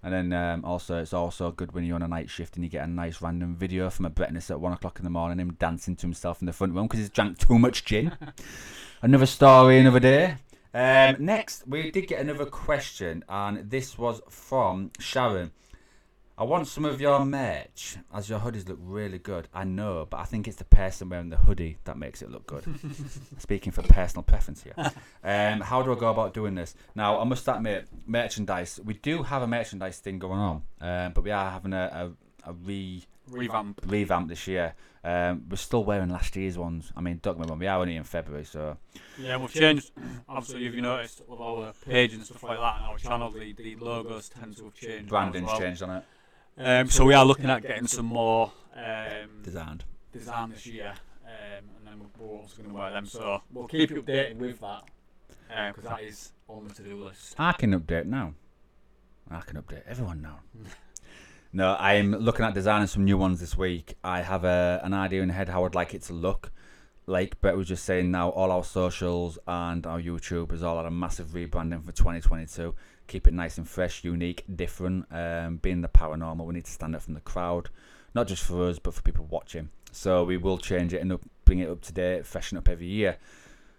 And 0.02 0.12
then 0.12 0.32
um, 0.32 0.64
also, 0.64 0.98
it's 1.02 1.12
also 1.12 1.50
good 1.50 1.72
when 1.72 1.84
you're 1.84 1.96
on 1.96 2.02
a 2.02 2.08
night 2.08 2.30
shift 2.30 2.54
and 2.54 2.64
you 2.64 2.70
get 2.70 2.84
a 2.84 2.90
nice 2.90 3.20
random 3.20 3.56
video 3.56 3.90
from 3.90 4.04
a 4.04 4.10
Bretness 4.10 4.50
at 4.50 4.60
one 4.60 4.72
o'clock 4.72 4.98
in 4.98 5.04
the 5.04 5.10
morning, 5.10 5.40
him 5.40 5.54
dancing 5.54 5.96
to 5.96 6.02
himself 6.02 6.40
in 6.40 6.46
the 6.46 6.52
front 6.52 6.74
room 6.74 6.86
because 6.86 7.00
he's 7.00 7.10
drank 7.10 7.38
too 7.38 7.58
much 7.58 7.84
gin. 7.84 8.12
another 9.02 9.26
story, 9.26 9.80
another 9.80 10.00
day. 10.00 10.36
Um, 10.72 11.16
next, 11.18 11.66
we 11.66 11.90
did 11.90 12.06
get 12.06 12.20
another 12.20 12.46
question, 12.46 13.24
and 13.28 13.70
this 13.70 13.98
was 13.98 14.20
from 14.28 14.92
Sharon. 15.00 15.50
I 16.40 16.44
want 16.44 16.68
some 16.68 16.84
of 16.84 17.00
your 17.00 17.24
merch, 17.24 17.96
as 18.14 18.30
your 18.30 18.38
hoodies 18.38 18.68
look 18.68 18.78
really 18.80 19.18
good. 19.18 19.48
I 19.52 19.64
know, 19.64 20.06
but 20.08 20.18
I 20.18 20.24
think 20.24 20.46
it's 20.46 20.58
the 20.58 20.64
person 20.64 21.08
wearing 21.08 21.30
the 21.30 21.36
hoodie 21.36 21.78
that 21.82 21.98
makes 21.98 22.22
it 22.22 22.30
look 22.30 22.46
good. 22.46 22.64
Speaking 23.38 23.72
for 23.72 23.82
personal 23.82 24.22
preference 24.22 24.62
here. 24.62 24.74
Um, 25.24 25.60
how 25.60 25.82
do 25.82 25.90
I 25.90 25.98
go 25.98 26.10
about 26.10 26.34
doing 26.34 26.54
this? 26.54 26.76
Now, 26.94 27.18
I 27.18 27.24
must 27.24 27.48
admit, 27.48 27.88
merchandise. 28.06 28.78
We 28.84 28.94
do 28.94 29.24
have 29.24 29.42
a 29.42 29.48
merchandise 29.48 29.98
thing 29.98 30.20
going 30.20 30.38
on, 30.38 30.62
um, 30.80 31.12
but 31.12 31.24
we 31.24 31.32
are 31.32 31.50
having 31.50 31.72
a, 31.72 32.14
a, 32.46 32.50
a 32.50 32.52
re 32.52 33.02
revamp. 33.30 33.80
revamp 33.84 34.28
this 34.28 34.46
year. 34.46 34.74
Um, 35.02 35.44
we're 35.50 35.56
still 35.56 35.82
wearing 35.82 36.08
last 36.08 36.36
year's 36.36 36.56
ones. 36.56 36.92
I 36.96 37.00
mean, 37.00 37.18
don't 37.20 37.36
get 37.36 37.46
me 37.46 37.50
wrong, 37.50 37.58
we 37.58 37.66
are 37.66 37.80
only 37.80 37.96
in 37.96 38.04
February, 38.04 38.44
so 38.44 38.76
Yeah, 39.18 39.38
we've 39.38 39.52
changed. 39.52 39.90
Obviously, 40.28 40.66
if 40.66 40.74
you 40.74 40.82
noticed 40.82 41.20
with 41.26 41.40
our 41.40 41.72
page 41.84 42.14
and 42.14 42.24
stuff 42.24 42.44
like 42.44 42.58
that, 42.58 42.76
and 42.76 42.84
our 42.84 42.98
channel, 42.98 43.30
the, 43.30 43.52
the 43.54 43.74
logos 43.76 44.28
tend 44.28 44.56
to 44.58 44.64
have 44.64 44.74
changed. 44.74 45.08
branding's 45.08 45.46
well. 45.46 45.58
changed 45.58 45.82
on 45.82 45.96
it. 45.96 46.04
Um, 46.58 46.90
so 46.90 47.04
we 47.04 47.14
are 47.14 47.24
looking 47.24 47.46
at 47.50 47.62
getting 47.62 47.86
some 47.86 48.06
more 48.06 48.52
um, 48.74 49.42
Designed. 49.44 49.84
design 50.12 50.50
this 50.50 50.66
year, 50.66 50.92
um, 51.24 51.64
and 51.76 51.86
then 51.86 52.10
we're 52.18 52.26
also 52.26 52.56
going 52.56 52.70
to 52.70 52.74
wear 52.74 52.90
them. 52.90 53.06
So 53.06 53.42
we'll 53.52 53.68
keep 53.68 53.90
you 53.90 54.02
updated 54.02 54.36
with 54.38 54.60
that 54.60 54.82
because 55.68 55.84
that 55.84 56.02
is 56.02 56.32
on 56.48 56.66
the 56.66 56.74
to-do 56.74 56.96
list. 57.04 57.36
I 57.38 57.52
can 57.52 57.78
update 57.78 58.06
now. 58.06 58.34
I 59.30 59.40
can 59.40 59.60
update 59.60 59.82
everyone 59.86 60.20
now. 60.20 60.40
no, 61.52 61.76
I'm 61.78 62.12
looking 62.12 62.44
at 62.44 62.54
designing 62.54 62.88
some 62.88 63.04
new 63.04 63.16
ones 63.18 63.38
this 63.38 63.56
week. 63.56 63.94
I 64.02 64.22
have 64.22 64.44
a, 64.44 64.80
an 64.82 64.94
idea 64.94 65.22
in 65.22 65.28
head 65.28 65.48
how 65.48 65.64
I'd 65.64 65.76
like 65.76 65.94
it 65.94 66.02
to 66.04 66.12
look. 66.12 66.50
Like 67.06 67.40
Brett 67.40 67.56
was 67.56 67.68
just 67.68 67.84
saying 67.84 68.10
now, 68.10 68.30
all 68.30 68.50
our 68.50 68.64
socials 68.64 69.38
and 69.46 69.86
our 69.86 70.00
YouTube 70.00 70.52
is 70.52 70.62
all 70.62 70.76
had 70.76 70.86
a 70.86 70.90
massive 70.90 71.28
rebranding 71.28 71.84
for 71.84 71.92
2022. 71.92 72.74
Keep 73.08 73.26
it 73.26 73.34
nice 73.34 73.58
and 73.58 73.68
fresh, 73.68 74.04
unique, 74.04 74.44
different. 74.54 75.06
Um, 75.10 75.56
being 75.56 75.80
the 75.80 75.88
paranormal, 75.88 76.46
we 76.46 76.54
need 76.54 76.66
to 76.66 76.70
stand 76.70 76.94
up 76.94 77.02
from 77.02 77.14
the 77.14 77.20
crowd, 77.20 77.70
not 78.14 78.28
just 78.28 78.44
for 78.44 78.68
us, 78.68 78.78
but 78.78 78.94
for 78.94 79.02
people 79.02 79.26
watching. 79.28 79.70
So 79.90 80.22
we 80.22 80.36
will 80.36 80.58
change 80.58 80.94
it 80.94 81.00
and 81.00 81.12
up, 81.12 81.22
bring 81.44 81.58
it 81.58 81.68
up 81.68 81.80
to 81.82 81.92
date, 81.92 82.24
freshen 82.24 82.56
up 82.56 82.68
every 82.68 82.86
year. 82.86 83.16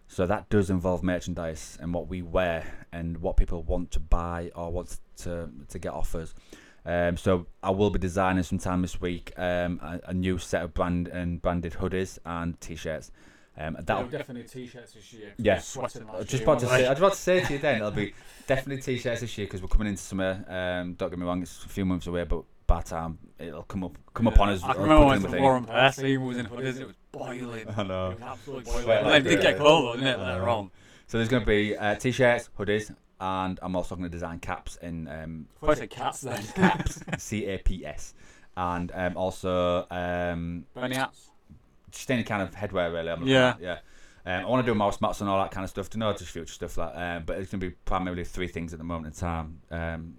So 0.08 0.26
that 0.26 0.50
does 0.50 0.72
involve 0.72 1.04
merchandise 1.04 1.78
and 1.80 1.94
what 1.94 2.08
we 2.08 2.24
wear 2.24 2.66
and 2.92 3.20
what 3.20 3.38
people 3.38 3.62
want 3.62 3.92
to 3.92 4.00
buy 4.00 4.52
or 4.56 4.72
want 4.72 4.98
to 5.18 5.50
to 5.70 5.80
get 5.80 5.94
offers. 5.94 6.34
Um, 6.86 7.18
so 7.18 7.46
I 7.62 7.70
will 7.70 7.92
be 7.92 8.00
designing 8.00 8.42
sometime 8.44 8.82
this 8.82 9.00
week 9.00 9.32
um, 9.38 9.80
a, 9.84 10.00
a 10.08 10.14
new 10.14 10.40
set 10.40 10.64
of 10.64 10.74
brand 10.74 11.08
and 11.08 11.40
branded 11.40 11.74
hoodies 11.74 12.18
and 12.26 12.60
t-shirts. 12.60 13.12
Um, 13.60 13.74
That'll 13.74 14.04
that'll, 14.06 14.08
definitely 14.20 14.44
t-shirts 14.50 14.94
this 14.94 15.12
year. 15.12 15.28
'cause 15.36 15.46
Yeah. 15.46 15.60
Sweating 15.60 16.10
I 16.10 16.18
was 16.20 16.28
just 16.28 16.44
about 16.44 16.60
to 16.60 16.68
say, 16.68 16.82
we? 16.82 16.86
I 16.88 16.90
was 16.92 17.00
about 17.00 17.12
to 17.14 17.20
say 17.20 17.44
to 17.44 17.54
you 17.54 17.60
then, 17.60 17.76
it'll 17.78 17.92
be 17.92 18.14
definitely 18.48 18.82
t-shirts 18.82 19.20
this 19.22 19.38
year 19.38 19.48
because 19.48 19.62
we're 19.62 19.68
coming 19.68 19.90
into 19.90 20.02
summer. 20.02 20.46
Um, 20.48 20.94
don't 20.94 21.10
get 21.10 21.20
me 21.20 21.26
wrong, 21.26 21.42
it's 21.42 21.66
a 21.66 21.70
few 21.70 21.84
months 21.86 22.08
away, 22.08 22.24
but 22.24 22.44
by 22.68 22.78
the 22.82 22.90
time 22.90 23.18
it'll 23.38 23.64
come 23.64 23.84
up, 23.84 23.98
come 24.14 24.28
upon 24.28 24.50
us. 24.50 24.64
I 24.64 24.70
I'll 24.70 24.80
remember 24.80 24.96
put 24.96 25.02
it 25.04 25.06
when 25.08 25.16
in 25.18 25.22
to 25.24 25.28
the. 25.30 25.38
Wharram 25.38 25.68
Percy 25.68 26.18
was 26.18 26.38
in 26.38 26.46
hoodies. 26.46 26.80
It 26.80 26.88
was 26.88 26.96
boiling. 27.12 27.68
I 27.68 27.82
It 27.82 27.88
know. 27.88 28.10
was 28.12 28.22
absolutely 28.22 28.64
boiling. 28.66 28.84
Sweat 28.84 29.04
But 29.04 29.10
like 29.12 29.26
it 29.26 29.30
did 29.30 29.42
get 29.42 29.58
cold, 29.58 29.96
didn't 29.96 30.08
it? 30.08 30.18
I 30.24 30.32
Later 30.34 30.46
know. 30.46 30.52
on. 30.52 30.72
So 31.08 31.18
there's 31.18 31.30
going 31.30 31.42
to 31.44 31.48
be 31.48 31.76
uh, 31.76 31.96
t-shirts, 31.96 32.50
hoodies, 32.58 32.96
and 33.20 33.60
I'm 33.62 33.76
also 33.76 33.96
going 33.96 34.10
to 34.10 34.12
design 34.12 34.40
caps 34.40 34.78
in 34.82 35.08
um, 35.08 35.48
If 35.62 35.68
I 35.70 35.74
say 35.74 35.80
then 36.30 36.44
caps, 36.44 37.00
C 37.18 37.46
A 37.48 37.58
P 37.58 37.86
S, 37.86 38.14
and 38.56 38.92
um, 38.94 39.18
also 39.18 39.88
um, 39.92 40.66
Bernie 40.74 40.96
hats. 40.96 41.32
Just 41.92 42.10
any 42.12 42.24
kind 42.24 42.42
of 42.42 42.52
headwear 42.52 42.92
really. 42.94 43.10
I'm 43.10 43.26
Yeah. 43.28 43.50
at, 43.50 43.62
yeah. 43.62 43.78
Um, 44.26 44.46
I 44.46 44.50
want 44.50 44.66
to 44.66 44.72
do 44.72 44.76
mouse 44.76 45.00
mats 45.02 45.22
and 45.22 45.30
all 45.30 45.42
that 45.42 45.52
kind 45.52 45.64
of 45.64 45.70
stuff. 45.70 45.90
To 45.92 45.98
know 45.98 46.12
just 46.14 46.32
future 46.32 46.54
stuff 46.54 46.78
like. 46.78 46.96
Um, 46.96 47.24
but 47.26 47.38
it's 47.40 47.52
going 47.52 47.62
to 47.62 47.70
be 47.70 47.76
primarily 47.86 48.24
three 48.24 48.48
things 48.48 48.74
at 48.74 48.80
the 48.80 48.86
moment 48.86 49.14
in 49.16 49.20
time. 49.20 49.62
Um, 49.72 50.14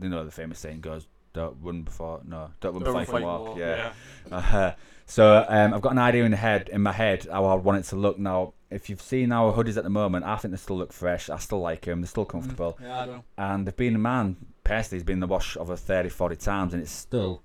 you 0.00 0.08
know 0.08 0.24
the 0.24 0.30
famous 0.30 0.58
saying 0.58 0.80
goes, 0.80 1.06
"Don't 1.32 1.56
run 1.60 1.82
before 1.82 2.20
no, 2.26 2.50
don't 2.60 2.74
run 2.74 2.82
Don't 2.84 2.94
before 2.94 3.00
you 3.00 3.06
can 3.06 3.12
fight 3.14 3.22
walk." 3.22 3.46
war, 3.48 3.58
yeah. 3.58 3.92
Uh, 4.30 4.72
so 5.06 5.44
um, 5.48 5.74
I've 5.74 5.82
got 5.82 5.92
an 5.92 5.98
idea 5.98 6.24
in 6.24 6.30
the 6.30 6.36
head, 6.36 6.68
in 6.72 6.80
my 6.82 6.92
head, 6.92 7.26
how 7.30 7.44
I 7.44 7.54
want 7.54 7.78
it 7.78 7.88
to 7.90 7.96
look. 7.96 8.18
Now, 8.18 8.54
if 8.70 8.88
you've 8.88 9.02
seen 9.02 9.32
our 9.32 9.52
hoodies 9.52 9.76
at 9.76 9.84
the 9.84 9.90
moment, 9.90 10.24
I 10.24 10.36
think 10.36 10.52
they 10.52 10.56
still 10.58 10.78
look 10.78 10.92
fresh. 10.92 11.28
I 11.28 11.36
still 11.38 11.60
like 11.60 11.82
them. 11.82 12.00
They're 12.00 12.08
still 12.08 12.24
comfortable, 12.24 12.78
Yeah, 12.82 13.00
I 13.02 13.06
do. 13.06 13.22
and 13.36 13.66
they've 13.66 13.76
been 13.76 13.96
a 13.96 13.98
man. 13.98 14.36
Personally, 14.64 15.00
has 15.00 15.04
been 15.04 15.14
in 15.14 15.20
the 15.20 15.26
wash 15.26 15.56
over 15.58 15.76
30, 15.76 16.08
40 16.08 16.36
times, 16.36 16.72
and 16.72 16.82
it's 16.82 16.90
still 16.90 17.42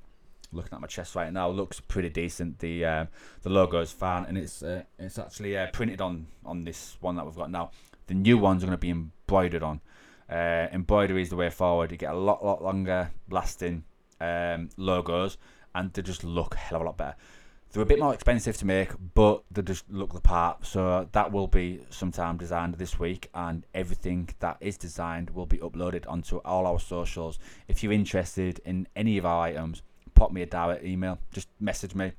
looking 0.52 0.74
at 0.74 0.82
my 0.82 0.88
chest 0.88 1.16
right 1.16 1.32
now. 1.32 1.50
Looks 1.50 1.80
pretty 1.80 2.10
decent. 2.10 2.60
The 2.60 2.86
um, 2.86 3.08
the 3.41 3.50
logo 3.50 3.80
is 3.82 3.91
fine, 3.91 4.26
and 4.26 4.38
it's 4.38 4.64
uh, 4.64 4.84
it's 4.97 5.20
actually 5.20 5.58
uh, 5.58 5.68
printed 5.72 6.02
on 6.02 6.28
on 6.45 6.64
this 6.64 6.97
one 7.02 7.16
that 7.16 7.26
we've 7.26 7.36
got 7.36 7.52
now. 7.52 7.72
The 8.08 8.14
new 8.16 8.38
ones 8.38 8.64
are 8.64 8.68
going 8.68 8.78
to 8.78 8.82
be 8.82 8.89
embroidered 8.89 9.64
on. 9.64 9.82
Uh, 10.30 10.68
embroidery 10.72 11.22
is 11.22 11.30
the 11.30 11.36
way 11.36 11.50
forward. 11.50 11.91
You 11.91 11.97
get 11.97 12.12
a 12.12 12.18
lot 12.18 12.43
lot 12.43 12.64
longer 12.64 13.12
lasting 13.30 13.84
um, 14.20 14.70
logos, 14.78 15.38
and 15.76 15.93
they 15.93 16.02
just 16.02 16.24
look 16.24 16.56
a 16.56 16.58
hell 16.58 16.78
of 16.78 16.82
a 16.84 16.86
lot 16.86 16.97
better. 16.97 17.16
They're 17.71 17.84
a 17.84 17.86
bit 17.86 18.00
more 18.00 18.16
expensive 18.16 18.58
to 18.58 18.66
make, 18.66 18.89
but 19.13 19.43
they 19.51 19.62
just 19.62 19.88
look 19.92 20.12
the 20.12 20.21
part. 20.21 20.66
So 20.66 21.08
that 21.12 21.32
will 21.32 21.46
be 21.46 21.82
sometime 21.92 22.38
designed 22.38 22.74
this 22.76 22.97
week, 22.97 23.30
and 23.36 23.63
everything 23.76 24.30
that 24.39 24.58
is 24.59 24.76
designed 24.76 25.30
will 25.30 25.46
be 25.46 25.59
uploaded 25.59 26.08
onto 26.08 26.38
all 26.38 26.66
our 26.66 26.80
socials. 26.80 27.38
If 27.67 27.84
you're 27.84 27.93
interested 27.93 28.59
in 28.66 28.88
any 28.96 29.20
of 29.20 29.26
our 29.28 29.42
items, 29.43 29.84
pop 30.20 30.32
me 30.32 30.41
a 30.41 30.46
direct 30.46 30.83
email. 30.83 31.17
Just 31.32 31.47
message 31.59 31.96
me, 31.96 32.12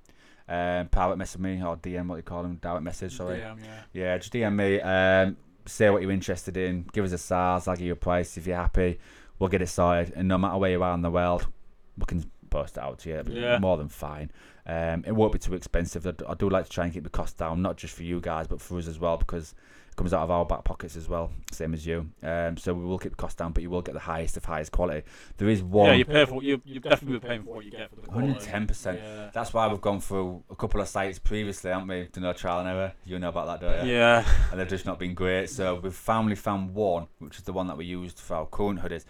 um, 0.48 0.88
private 0.88 1.16
message 1.16 1.40
me, 1.40 1.62
or 1.62 1.76
DM 1.76 2.06
what 2.06 2.16
you 2.16 2.22
call 2.22 2.42
them, 2.42 2.56
direct 2.56 2.82
message. 2.82 3.16
Sorry. 3.16 3.38
DM, 3.38 3.58
yeah. 3.62 3.82
Yeah, 3.92 4.18
just 4.18 4.32
DM 4.32 4.54
me. 4.56 4.80
Um, 4.80 5.36
say 5.66 5.90
what 5.90 6.02
you're 6.02 6.10
interested 6.10 6.56
in. 6.56 6.86
Give 6.92 7.04
us 7.04 7.12
a 7.12 7.18
size. 7.18 7.68
I'll 7.68 7.76
give 7.76 7.86
you 7.86 7.92
a 7.92 7.96
price. 7.96 8.36
If 8.38 8.46
you're 8.46 8.56
happy, 8.56 8.98
we'll 9.38 9.50
get 9.50 9.62
it 9.62 9.68
sorted. 9.68 10.14
And 10.16 10.28
no 10.28 10.38
matter 10.38 10.56
where 10.56 10.70
you 10.70 10.82
are 10.82 10.94
in 10.94 11.02
the 11.02 11.10
world, 11.10 11.46
we 11.98 12.06
can 12.06 12.24
post 12.48 12.78
it 12.78 12.82
out 12.82 12.98
to 13.00 13.10
you. 13.10 13.22
Yeah. 13.28 13.58
More 13.58 13.76
than 13.76 13.88
fine. 13.88 14.30
Um, 14.66 15.04
it 15.06 15.12
won't 15.12 15.32
be 15.32 15.38
too 15.38 15.54
expensive. 15.54 16.06
I 16.06 16.34
do, 16.34 16.48
like 16.48 16.64
to 16.64 16.70
try 16.70 16.84
and 16.84 16.92
keep 16.92 17.04
the 17.04 17.10
cost 17.10 17.36
down, 17.36 17.60
not 17.60 17.76
just 17.76 17.94
for 17.94 18.02
you 18.02 18.20
guys, 18.20 18.46
but 18.46 18.60
for 18.60 18.78
us 18.78 18.88
as 18.88 18.98
well, 18.98 19.18
because 19.18 19.54
comes 20.00 20.14
out 20.14 20.22
of 20.22 20.30
our 20.30 20.46
back 20.46 20.64
pockets 20.64 20.96
as 20.96 21.10
well, 21.10 21.30
same 21.52 21.74
as 21.74 21.84
you. 21.84 22.08
Um, 22.22 22.56
so 22.56 22.72
we 22.72 22.86
will 22.86 22.98
keep 22.98 23.12
the 23.12 23.16
cost 23.16 23.36
down, 23.36 23.52
but 23.52 23.62
you 23.62 23.68
will 23.68 23.82
get 23.82 23.92
the 23.92 24.00
highest 24.00 24.34
of 24.38 24.46
highest 24.46 24.72
quality. 24.72 25.06
There 25.36 25.46
is 25.46 25.62
one. 25.62 25.88
Yeah, 25.88 25.92
you 25.92 26.06
pay 26.06 26.24
for 26.24 26.42
you. 26.42 26.62
You 26.64 26.80
definitely 26.80 27.18
be 27.18 27.28
paying 27.28 27.42
for 27.42 27.56
what 27.56 27.66
you 27.66 27.70
get 27.70 27.90
for 27.90 27.96
the 27.96 28.06
quality. 28.06 28.32
110%. 28.32 29.32
That's 29.34 29.52
why 29.52 29.68
we've 29.68 29.78
gone 29.82 30.00
through 30.00 30.42
a 30.48 30.56
couple 30.56 30.80
of 30.80 30.88
sites 30.88 31.18
previously, 31.18 31.70
haven't 31.70 31.88
we? 31.88 32.06
To 32.06 32.30
a 32.30 32.32
trial 32.32 32.60
and 32.60 32.68
error. 32.70 32.92
You 33.04 33.18
know 33.18 33.28
about 33.28 33.60
that, 33.60 33.60
don't 33.60 33.86
you? 33.86 33.92
Yeah. 33.92 34.24
and 34.50 34.58
they've 34.58 34.66
just 34.66 34.86
not 34.86 34.98
been 34.98 35.12
great. 35.12 35.50
So 35.50 35.74
we've 35.74 35.94
finally 35.94 36.34
found 36.34 36.74
one, 36.74 37.08
which 37.18 37.36
is 37.36 37.42
the 37.42 37.52
one 37.52 37.66
that 37.66 37.76
we 37.76 37.84
used 37.84 38.18
for 38.20 38.36
our 38.36 38.46
current 38.46 38.80
hoodies. 38.80 39.04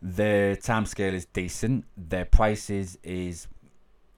The 0.00 0.58
timescale 0.62 1.12
is 1.12 1.26
decent. 1.26 1.84
Their 1.98 2.24
prices 2.24 2.98
is 3.02 3.46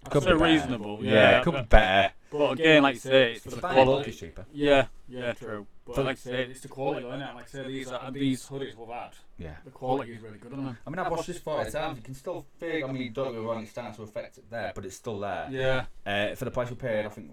I'd 0.07 0.23
say 0.23 0.33
be 0.33 0.39
better. 0.39 0.45
reasonable. 0.53 0.99
yeah, 1.05 1.13
Yeah. 1.13 1.39
it 1.41 1.45
could 1.45 1.53
be 1.53 1.59
but, 1.61 1.69
better. 1.69 2.13
but 2.31 2.51
again, 2.53 2.83
like 2.83 2.95
you 2.95 3.01
say, 3.01 3.33
it's 3.33 3.43
for 3.43 3.49
It's 3.49 3.55
the 3.57 3.61
fine, 3.63 3.75
bulk 3.75 3.87
quality. 3.87 4.11
is 4.11 4.19
cheaper. 4.21 4.47
Yeah, 4.53 4.87
yeah, 5.09 5.33
true. 5.33 5.67
But 5.87 5.95
For- 5.95 6.03
like 6.03 6.17
I 6.17 6.21
say, 6.21 6.43
it's 6.51 6.61
the 6.61 6.69
quality, 6.69 7.07
isn't 7.07 7.21
it? 7.23 7.35
Like 7.35 7.45
I 7.45 7.47
say, 7.49 7.67
these 7.67 7.91
are, 7.93 8.11
these 8.11 8.47
hoodies 8.47 8.75
we've 8.77 8.89
had. 8.89 9.11
Yeah. 9.39 9.55
The 9.65 9.71
quality 9.71 10.13
is 10.13 10.21
really 10.21 10.39
good 10.39 10.53
on 10.53 10.65
them. 10.65 10.79
I 10.87 10.91
mean, 10.91 10.99
I've 10.99 11.11
watched 11.11 11.27
this 11.29 11.39
40 11.39 11.71
times. 11.71 11.97
You 11.99 12.03
can 12.03 12.15
still 12.15 12.45
feel, 12.59 12.89
I 12.89 12.93
mean, 12.93 13.13
don't 13.13 13.33
get 13.33 13.41
me 13.41 13.47
wrong, 13.47 13.63
it's 13.63 13.71
starting 13.71 13.95
to 13.95 14.03
affect 14.03 14.39
it 14.39 14.51
there, 14.51 14.73
but 14.75 14.85
it's 14.85 14.97
still 14.97 15.19
there. 15.21 15.47
Yeah. 15.51 15.85
Uh, 16.05 16.35
for 16.35 16.45
the 16.45 16.51
price 16.51 16.71
we 16.71 16.77
paid, 16.77 17.07
I 17.07 17.09
think, 17.11 17.31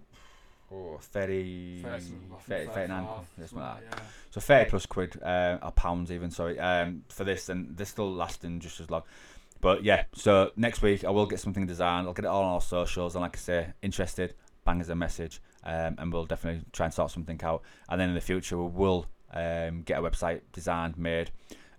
oh, 0.71 0.97
30, 1.01 1.81
First, 1.81 2.07
30 2.47 2.65
39, 2.67 2.89
half, 3.03 3.07
something 3.09 3.47
something 3.47 3.59
like 3.59 3.79
that. 3.81 3.91
that, 3.91 3.97
yeah. 3.99 4.05
So 4.31 4.41
30 4.41 4.69
plus 4.69 4.85
quid, 4.85 5.23
uh, 5.23 5.57
or 5.63 5.71
pounds 5.71 6.11
even, 6.11 6.29
sorry, 6.29 6.59
um, 6.59 7.03
for 7.09 7.23
this, 7.23 7.49
and 7.49 7.75
they're 7.77 7.85
still 7.85 8.11
lasting 8.13 8.59
just 8.59 8.79
as 8.79 8.89
long. 8.91 9.03
But 9.64 9.85
yeah, 9.85 10.03
so 10.14 10.52
next 10.57 10.81
week 10.81 11.06
I 11.06 11.10
will 11.10 11.26
get 11.26 11.40
something 11.40 11.65
designed. 11.65 12.06
I'll 12.06 12.14
get 12.14 12.26
it 12.26 12.27
all 12.27 12.44
on 12.44 12.56
our 12.56 12.61
socials, 12.61 13.15
and 13.15 13.22
like 13.22 13.38
I 13.38 13.40
say, 13.40 13.68
interested, 13.81 14.34
bang 14.65 14.81
us 14.81 14.90
a 14.90 14.95
message, 14.95 15.41
um, 15.64 15.95
and 15.98 16.11
we'll 16.11 16.26
definitely 16.26 16.65
try 16.73 16.88
and 16.88 16.94
sort 16.94 17.11
something 17.11 17.40
out. 17.41 17.61
And 17.88 17.99
then 17.99 18.10
in 18.10 18.15
the 18.15 18.19
future, 18.19 18.57
we 18.57 18.69
will 18.69 19.06
um, 19.34 19.84
get 19.84 19.99
a 19.99 20.02
website 20.02 20.41
designed, 20.52 20.98
made. 20.98 21.31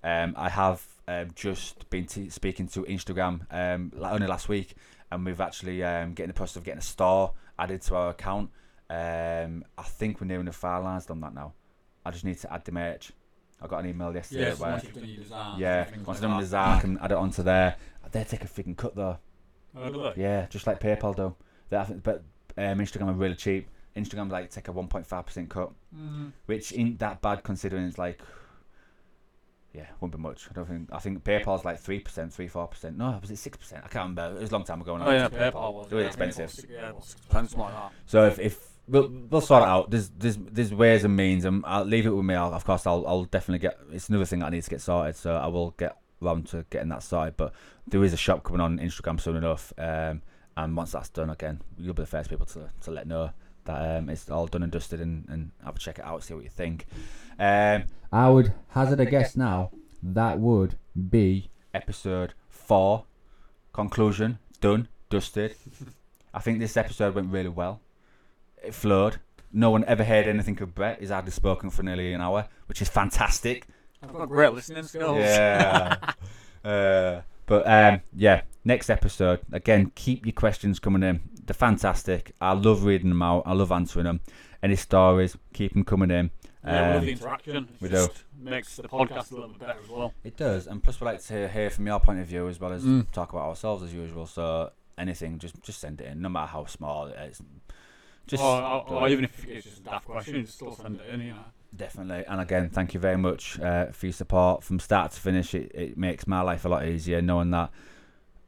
Um, 0.03 0.33
I 0.35 0.49
have 0.49 0.83
um, 1.07 1.29
just 1.35 1.91
been 1.91 2.07
t- 2.07 2.31
speaking 2.31 2.69
to 2.69 2.85
Instagram 2.85 3.41
um, 3.51 3.93
only 4.01 4.29
last 4.29 4.49
week, 4.49 4.77
and 5.13 5.27
we've 5.27 5.43
actually 5.43 5.85
um, 5.85 6.15
getting 6.15 6.29
the 6.29 6.35
process 6.35 6.57
of 6.57 6.65
getting 6.65 6.79
a 6.79 6.83
store 6.83 7.35
added 7.59 7.83
to 7.83 7.97
our 7.97 8.09
account. 8.09 8.49
Um, 8.89 9.63
I 9.77 9.83
think 9.83 10.23
we're 10.23 10.27
nearing 10.27 10.47
the 10.47 10.53
file 10.53 10.85
lines 10.85 11.11
on 11.11 11.21
that 11.21 11.35
now. 11.35 11.53
I 12.03 12.13
just 12.13 12.25
need 12.25 12.39
to 12.39 12.51
add 12.51 12.65
the 12.65 12.73
merch. 12.73 13.13
I 13.65 13.67
got 13.67 13.79
an 13.85 13.91
email 13.91 14.15
yesterday 14.15 14.43
Yeah, 14.43 14.47
where 14.49 14.57
someone 14.57 14.81
keeps 14.81 14.95
doing 14.95 15.09
your 15.09 15.23
designs 15.23 15.61
yeah, 15.61 15.87
once 16.05 16.21
like 16.21 16.23
I'm 16.31 16.37
in 16.37 16.41
the. 16.41 16.47
Zark 16.47 16.85
and 16.85 16.99
add 17.01 17.13
it 17.13 17.17
onto 17.17 17.43
there, 17.43 17.77
they 18.13 18.25
take 18.25 18.45
a 18.45 18.47
freaking 18.49 18.77
cut 18.77 18.95
though. 18.95 19.19
Oh. 19.77 20.13
Yeah, 20.17 20.47
just 20.51 20.67
like 20.67 20.81
PayPal 20.81 21.17
do. 21.17 21.35
They 21.71 21.77
have, 21.79 22.03
but 22.03 22.23
um, 22.57 22.79
Instagram 22.79 23.09
are 23.09 23.13
really 23.15 23.35
cheap. 23.35 23.69
Instagram 23.97 24.31
like 24.31 24.51
take 24.51 24.69
a 24.69 24.73
1.5% 24.73 25.49
cut, 25.49 25.71
Mm. 25.97 26.33
which 26.47 26.73
ain't 26.77 26.99
that 26.99 27.23
bad 27.23 27.43
considering 27.43 27.85
it's 27.87 27.97
like, 27.99 28.21
yeah, 29.73 29.87
won't 30.01 30.13
be 30.13 30.19
much. 30.19 30.47
I 30.51 30.53
don't 30.53 30.67
think. 30.69 30.89
I 30.93 30.99
think 30.99 31.25
PayPal's 31.25 31.65
like 31.65 31.81
three 31.81 31.99
percent, 31.99 32.33
three 32.33 32.47
four 32.47 32.69
percent. 32.69 32.97
No, 32.97 33.19
was 33.21 33.31
it 33.31 33.39
six 33.39 33.57
percent? 33.57 33.83
I 33.85 33.89
can't 33.89 34.11
remember. 34.11 34.37
It 34.37 34.43
was 34.43 34.51
a 34.51 34.53
long 34.53 34.65
time 34.65 34.81
ago. 34.81 34.97
now. 34.97 35.07
Oh 35.07 35.11
yeah, 35.13 35.29
PayPal 35.29 35.73
was. 35.75 35.91
Was 35.91 36.01
yeah, 36.01 36.07
expensive. 36.07 36.71
Yeah, 36.71 36.93
was 36.93 37.17
expensive. 37.17 37.61
So 38.07 38.27
if, 38.27 38.39
if 38.39 38.69
we'll 38.89 39.09
we'll 39.31 39.41
sort 39.41 39.63
it 39.63 39.69
out. 39.69 39.91
There's 39.91 40.11
there's 40.11 40.37
there's 40.37 40.75
ways 40.75 41.05
and 41.05 41.17
means, 41.17 41.45
and 41.45 41.65
I'll 41.67 41.85
leave 41.85 42.07
it 42.07 42.11
with 42.11 42.25
me. 42.25 42.35
I'll, 42.35 42.53
of 42.53 42.65
course, 42.65 42.87
I'll 42.87 43.07
I'll 43.07 43.25
definitely 43.25 43.61
get. 43.61 43.79
It's 43.93 44.09
another 44.09 44.25
thing 44.25 44.41
that 44.41 44.47
I 44.47 44.51
need 44.51 44.63
to 44.63 44.71
get 44.71 44.81
sorted, 44.81 45.17
so 45.17 45.35
I 45.37 45.47
will 45.47 45.71
get 45.73 45.97
round 46.21 46.47
to 46.49 46.65
getting 46.71 46.89
that 46.91 47.03
sorted. 47.03 47.37
But 47.37 47.53
there 47.87 48.03
is 48.05 48.13
a 48.13 48.19
shop 48.19 48.45
coming 48.45 48.61
on 48.61 48.79
Instagram 48.79 49.21
soon 49.21 49.37
enough, 49.37 49.73
um, 49.79 50.23
and 50.57 50.77
once 50.77 50.93
that's 50.93 51.09
done, 51.09 51.31
again, 51.31 51.61
you'll 51.79 51.95
be 51.95 52.03
the 52.03 52.07
first 52.07 52.31
people 52.31 52.47
to 52.47 52.71
to 52.83 52.91
let 52.91 53.07
know 53.07 53.31
that 53.65 53.97
um, 53.97 54.11
it's 54.11 54.29
all 54.31 54.47
done 54.47 54.63
and 54.63 54.73
dusted, 54.73 55.01
and, 55.01 55.27
and 55.29 55.51
have 55.65 55.77
a 55.77 55.79
check 55.79 55.99
it 55.99 56.05
out, 56.05 56.23
see 56.23 56.35
what 56.35 56.45
you 56.45 56.51
think. 56.51 56.87
Um, 57.39 57.85
I 58.13 58.29
would 58.29 58.53
hazard 58.69 59.01
a 59.01 59.07
guess 59.07 59.37
now 59.37 59.71
that 60.03 60.39
would 60.39 60.77
be 61.09 61.51
episode 61.73 62.35
four. 62.49 63.07
Conclusion 63.73 64.39
done, 64.61 64.89
dusted. 65.11 65.57
I 66.33 66.39
think 66.41 66.59
this 66.59 66.77
episode 66.77 67.15
went 67.15 67.33
really 67.33 67.49
well. 67.49 67.81
It 68.67 68.75
flowed. 68.75 69.19
No 69.53 69.71
one 69.71 69.85
ever 69.85 70.03
heard 70.05 70.27
anything 70.27 70.61
of 70.63 70.75
Brett. 70.75 71.01
He's 71.01 71.11
hardly 71.11 71.31
spoken 71.31 71.71
for 71.71 71.83
nearly 71.83 72.13
an 72.13 72.21
hour, 72.21 72.49
which 72.67 72.83
is 72.83 72.89
fantastic. 72.89 73.67
I've 74.03 74.13
got 74.13 74.29
great 74.29 74.53
listening 74.53 74.83
skills. 74.85 75.19
Yeah. 75.19 75.97
uh, 76.65 77.21
but 77.47 77.67
um, 77.67 78.01
yeah, 78.15 78.43
next 78.65 78.91
episode. 78.91 79.41
Again, 79.53 79.93
keep 79.95 80.27
your 80.27 80.33
questions 80.33 80.79
coming 80.79 81.03
in. 81.03 81.21
They're 81.47 81.55
fantastic. 81.55 82.35
I 82.41 82.53
love 82.53 82.85
reading 82.85 83.11
them 83.11 83.23
out. 83.23 83.43
I 83.47 83.53
love 83.53 83.71
answering 83.71 84.05
them. 84.07 84.21
Any 84.63 84.77
stories, 84.77 85.37
keep 85.53 85.75
them 85.75 85.85
coming 85.85 86.11
in. 86.11 86.31
Yeah, 86.65 86.71
we 86.73 86.89
love 86.95 86.97
Um, 87.01 87.05
the 87.07 87.13
interaction. 87.13 87.57
It 87.57 87.69
we 87.83 87.89
do. 87.91 87.95
just 87.97 88.25
makes 88.39 88.77
the 88.77 88.89
podcast 88.89 89.31
a 89.31 89.35
little 89.35 89.51
bit 89.51 89.59
better 89.61 89.77
as 89.85 89.91
well. 89.91 90.15
It 90.25 90.37
does, 90.39 90.67
and 90.67 90.83
plus 90.83 90.99
we 91.01 91.05
like 91.05 91.23
to 91.25 91.49
hear 91.49 91.69
from 91.69 91.87
your 91.87 92.01
point 92.01 92.21
of 92.21 92.27
view 92.27 92.49
as 92.49 92.59
well 92.59 92.73
as 92.73 92.83
Mm. 92.83 93.11
talk 93.13 93.33
about 93.35 93.49
ourselves 93.51 93.83
as 93.83 93.93
usual. 93.93 94.27
So 94.27 94.71
anything, 94.97 95.39
just 95.39 95.63
just 95.63 95.81
send 95.81 96.01
it 96.01 96.07
in, 96.07 96.23
no 96.23 96.31
matter 96.31 96.47
how 96.47 96.65
small 96.65 97.07
it 97.09 97.17
is. 97.31 97.43
Just 98.27 98.43
or, 98.43 98.63
or, 98.63 98.91
or 98.91 99.09
even 99.09 99.25
if 99.25 99.47
it's 99.47 99.65
just 99.67 99.79
a 99.81 99.83
daft 99.83 100.07
question, 100.07 100.43
just 100.45 100.55
still 100.57 100.75
send 100.75 101.01
it 101.01 101.13
in, 101.13 101.21
you 101.21 101.33
know. 101.33 101.45
Definitely. 101.77 102.25
And 102.27 102.41
again, 102.41 102.71
thank 102.71 102.95
you 102.95 103.01
very 103.01 103.19
much 103.19 103.59
uh, 103.61 103.87
for 103.87 104.07
your 104.07 104.13
support 104.13 104.63
from 104.63 104.79
start 104.79 105.13
to 105.13 105.21
finish. 105.21 105.55
It, 105.55 105.73
it 105.75 105.99
makes 105.99 106.27
my 106.27 106.41
life 106.41 106.65
a 106.65 106.69
lot 106.69 106.87
easier 106.87 107.21
knowing 107.21 107.51
that 107.51 107.71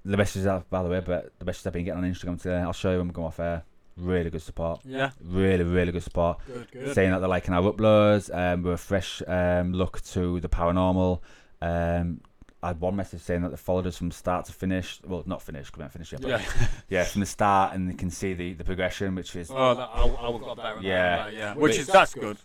the 0.04 0.16
messages, 0.16 0.46
I've, 0.46 0.68
by 0.70 0.82
the 0.82 0.88
way, 0.88 1.00
but 1.00 1.32
the 1.38 1.44
messages 1.44 1.66
I've 1.66 1.72
been 1.72 1.84
getting 1.84 2.04
on 2.04 2.10
Instagram 2.10 2.40
today, 2.40 2.58
I'll 2.58 2.72
show 2.72 2.92
you 2.92 2.98
when 2.98 3.08
we 3.08 3.12
go 3.12 3.24
off 3.24 3.40
air. 3.40 3.64
Really 3.96 4.30
good 4.30 4.42
support. 4.42 4.80
Yeah, 4.84 5.10
Really, 5.22 5.64
really 5.64 5.90
good 5.90 6.02
support. 6.02 6.38
good, 6.46 6.70
good. 6.70 6.94
Saying 6.94 7.10
that 7.10 7.18
they're 7.20 7.28
liking 7.28 7.54
our 7.54 7.62
uploads. 7.72 8.32
Um, 8.32 8.62
we're 8.62 8.74
a 8.74 8.78
fresh 8.78 9.22
um, 9.26 9.72
look 9.72 10.02
to 10.12 10.38
the 10.40 10.48
paranormal. 10.48 11.20
Um, 11.62 12.20
I 12.66 12.70
had 12.70 12.80
one 12.80 12.96
message 12.96 13.20
saying 13.22 13.42
that 13.42 13.50
they 13.50 13.56
followed 13.56 13.86
us 13.86 13.96
from 13.96 14.10
start 14.10 14.44
to 14.46 14.52
finish. 14.52 15.00
Well, 15.06 15.22
not 15.24 15.40
finished, 15.40 15.66
because 15.72 15.78
we 15.78 15.82
haven't 15.84 15.92
finished 15.92 16.12
yet. 16.12 16.20
But 16.22 16.28
Yeah. 16.30 16.66
yeah, 16.88 17.04
from 17.04 17.20
the 17.20 17.26
start, 17.26 17.74
and 17.74 17.88
you 17.90 17.96
can 17.96 18.10
see 18.10 18.34
the, 18.34 18.54
the 18.54 18.64
progression, 18.64 19.14
which 19.14 19.36
is 19.36 19.50
Oh, 19.52 19.74
that, 19.74 19.88
I, 19.92 20.02
I 20.06 20.28
would 20.28 20.42
got 20.42 20.56
better. 20.56 20.76
and 20.76 20.84
Yeah. 20.84 21.16
better, 21.18 21.30
yeah. 21.36 21.54
Which 21.54 21.78
is 21.78 21.86
that's 21.86 22.14
good. 22.14 22.36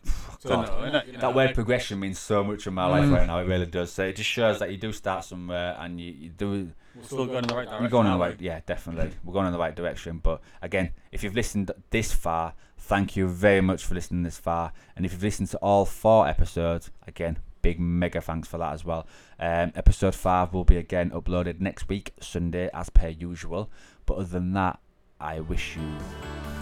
to 0.41 0.47
God. 0.47 0.67
know, 0.67 0.73
innit? 0.99 1.07
You 1.07 1.13
know, 1.13 1.19
that 1.19 1.35
word 1.35 1.45
like- 1.47 1.55
progression 1.55 1.99
means 1.99 2.19
so 2.19 2.43
much 2.43 2.67
in 2.67 2.73
my 2.75 2.85
life 2.85 3.05
Mm. 3.05 3.13
right 3.17 3.27
now. 3.27 3.39
It 3.39 3.47
really 3.47 3.65
does. 3.65 3.91
So 3.91 4.03
it 4.05 4.15
just 4.15 4.29
shows 4.29 4.59
that 4.59 4.69
you 4.71 4.77
do 4.77 4.93
start 4.93 5.25
somewhere 5.25 5.75
and 5.79 5.99
you, 5.99 6.11
you 6.11 6.29
do. 6.29 6.71
We're 6.95 7.03
still 7.03 7.25
going 7.25 7.39
in 7.43 7.47
the 7.47 7.55
right 7.55 7.65
direction. 7.65 7.83
We're 7.83 7.89
going 7.89 8.05
in 8.07 8.13
the 8.13 8.19
aren't 8.19 8.33
right. 8.39 8.41
Yeah, 8.41 8.59
definitely. 8.65 9.11
We're 9.23 9.33
going 9.33 9.47
in 9.47 9.53
the 9.53 9.59
right 9.59 9.75
direction. 9.75 10.19
But 10.21 10.41
again, 10.61 10.91
if 11.11 11.23
you've 11.23 11.35
listened 11.35 11.71
this 11.89 12.13
far, 12.13 12.53
thank 12.77 13.15
you 13.15 13.27
very 13.27 13.61
much 13.61 13.83
for 13.85 13.95
listening 13.95 14.23
this 14.23 14.37
far. 14.37 14.73
And 14.95 15.05
if 15.05 15.13
you've 15.13 15.23
listened 15.23 15.47
to 15.49 15.57
all 15.57 15.85
four 15.85 16.27
episodes, 16.27 16.91
again, 17.07 17.39
big 17.61 17.79
mega 17.79 18.21
thanks 18.21 18.47
for 18.47 18.57
that 18.57 18.73
as 18.73 18.85
well. 18.85 19.07
Um, 19.39 19.71
episode 19.75 20.15
five 20.15 20.53
will 20.53 20.65
be 20.65 20.77
again 20.77 21.11
uploaded 21.11 21.59
next 21.59 21.89
week, 21.89 22.13
Sunday, 22.19 22.69
as 22.73 22.89
per 22.89 23.09
usual. 23.09 23.69
But 24.05 24.15
other 24.15 24.25
than 24.25 24.53
that, 24.53 24.79
I 25.19 25.39
wish 25.39 25.77
you 25.77 25.97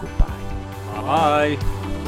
goodbye. 0.00 0.26
Bye. 0.94 1.99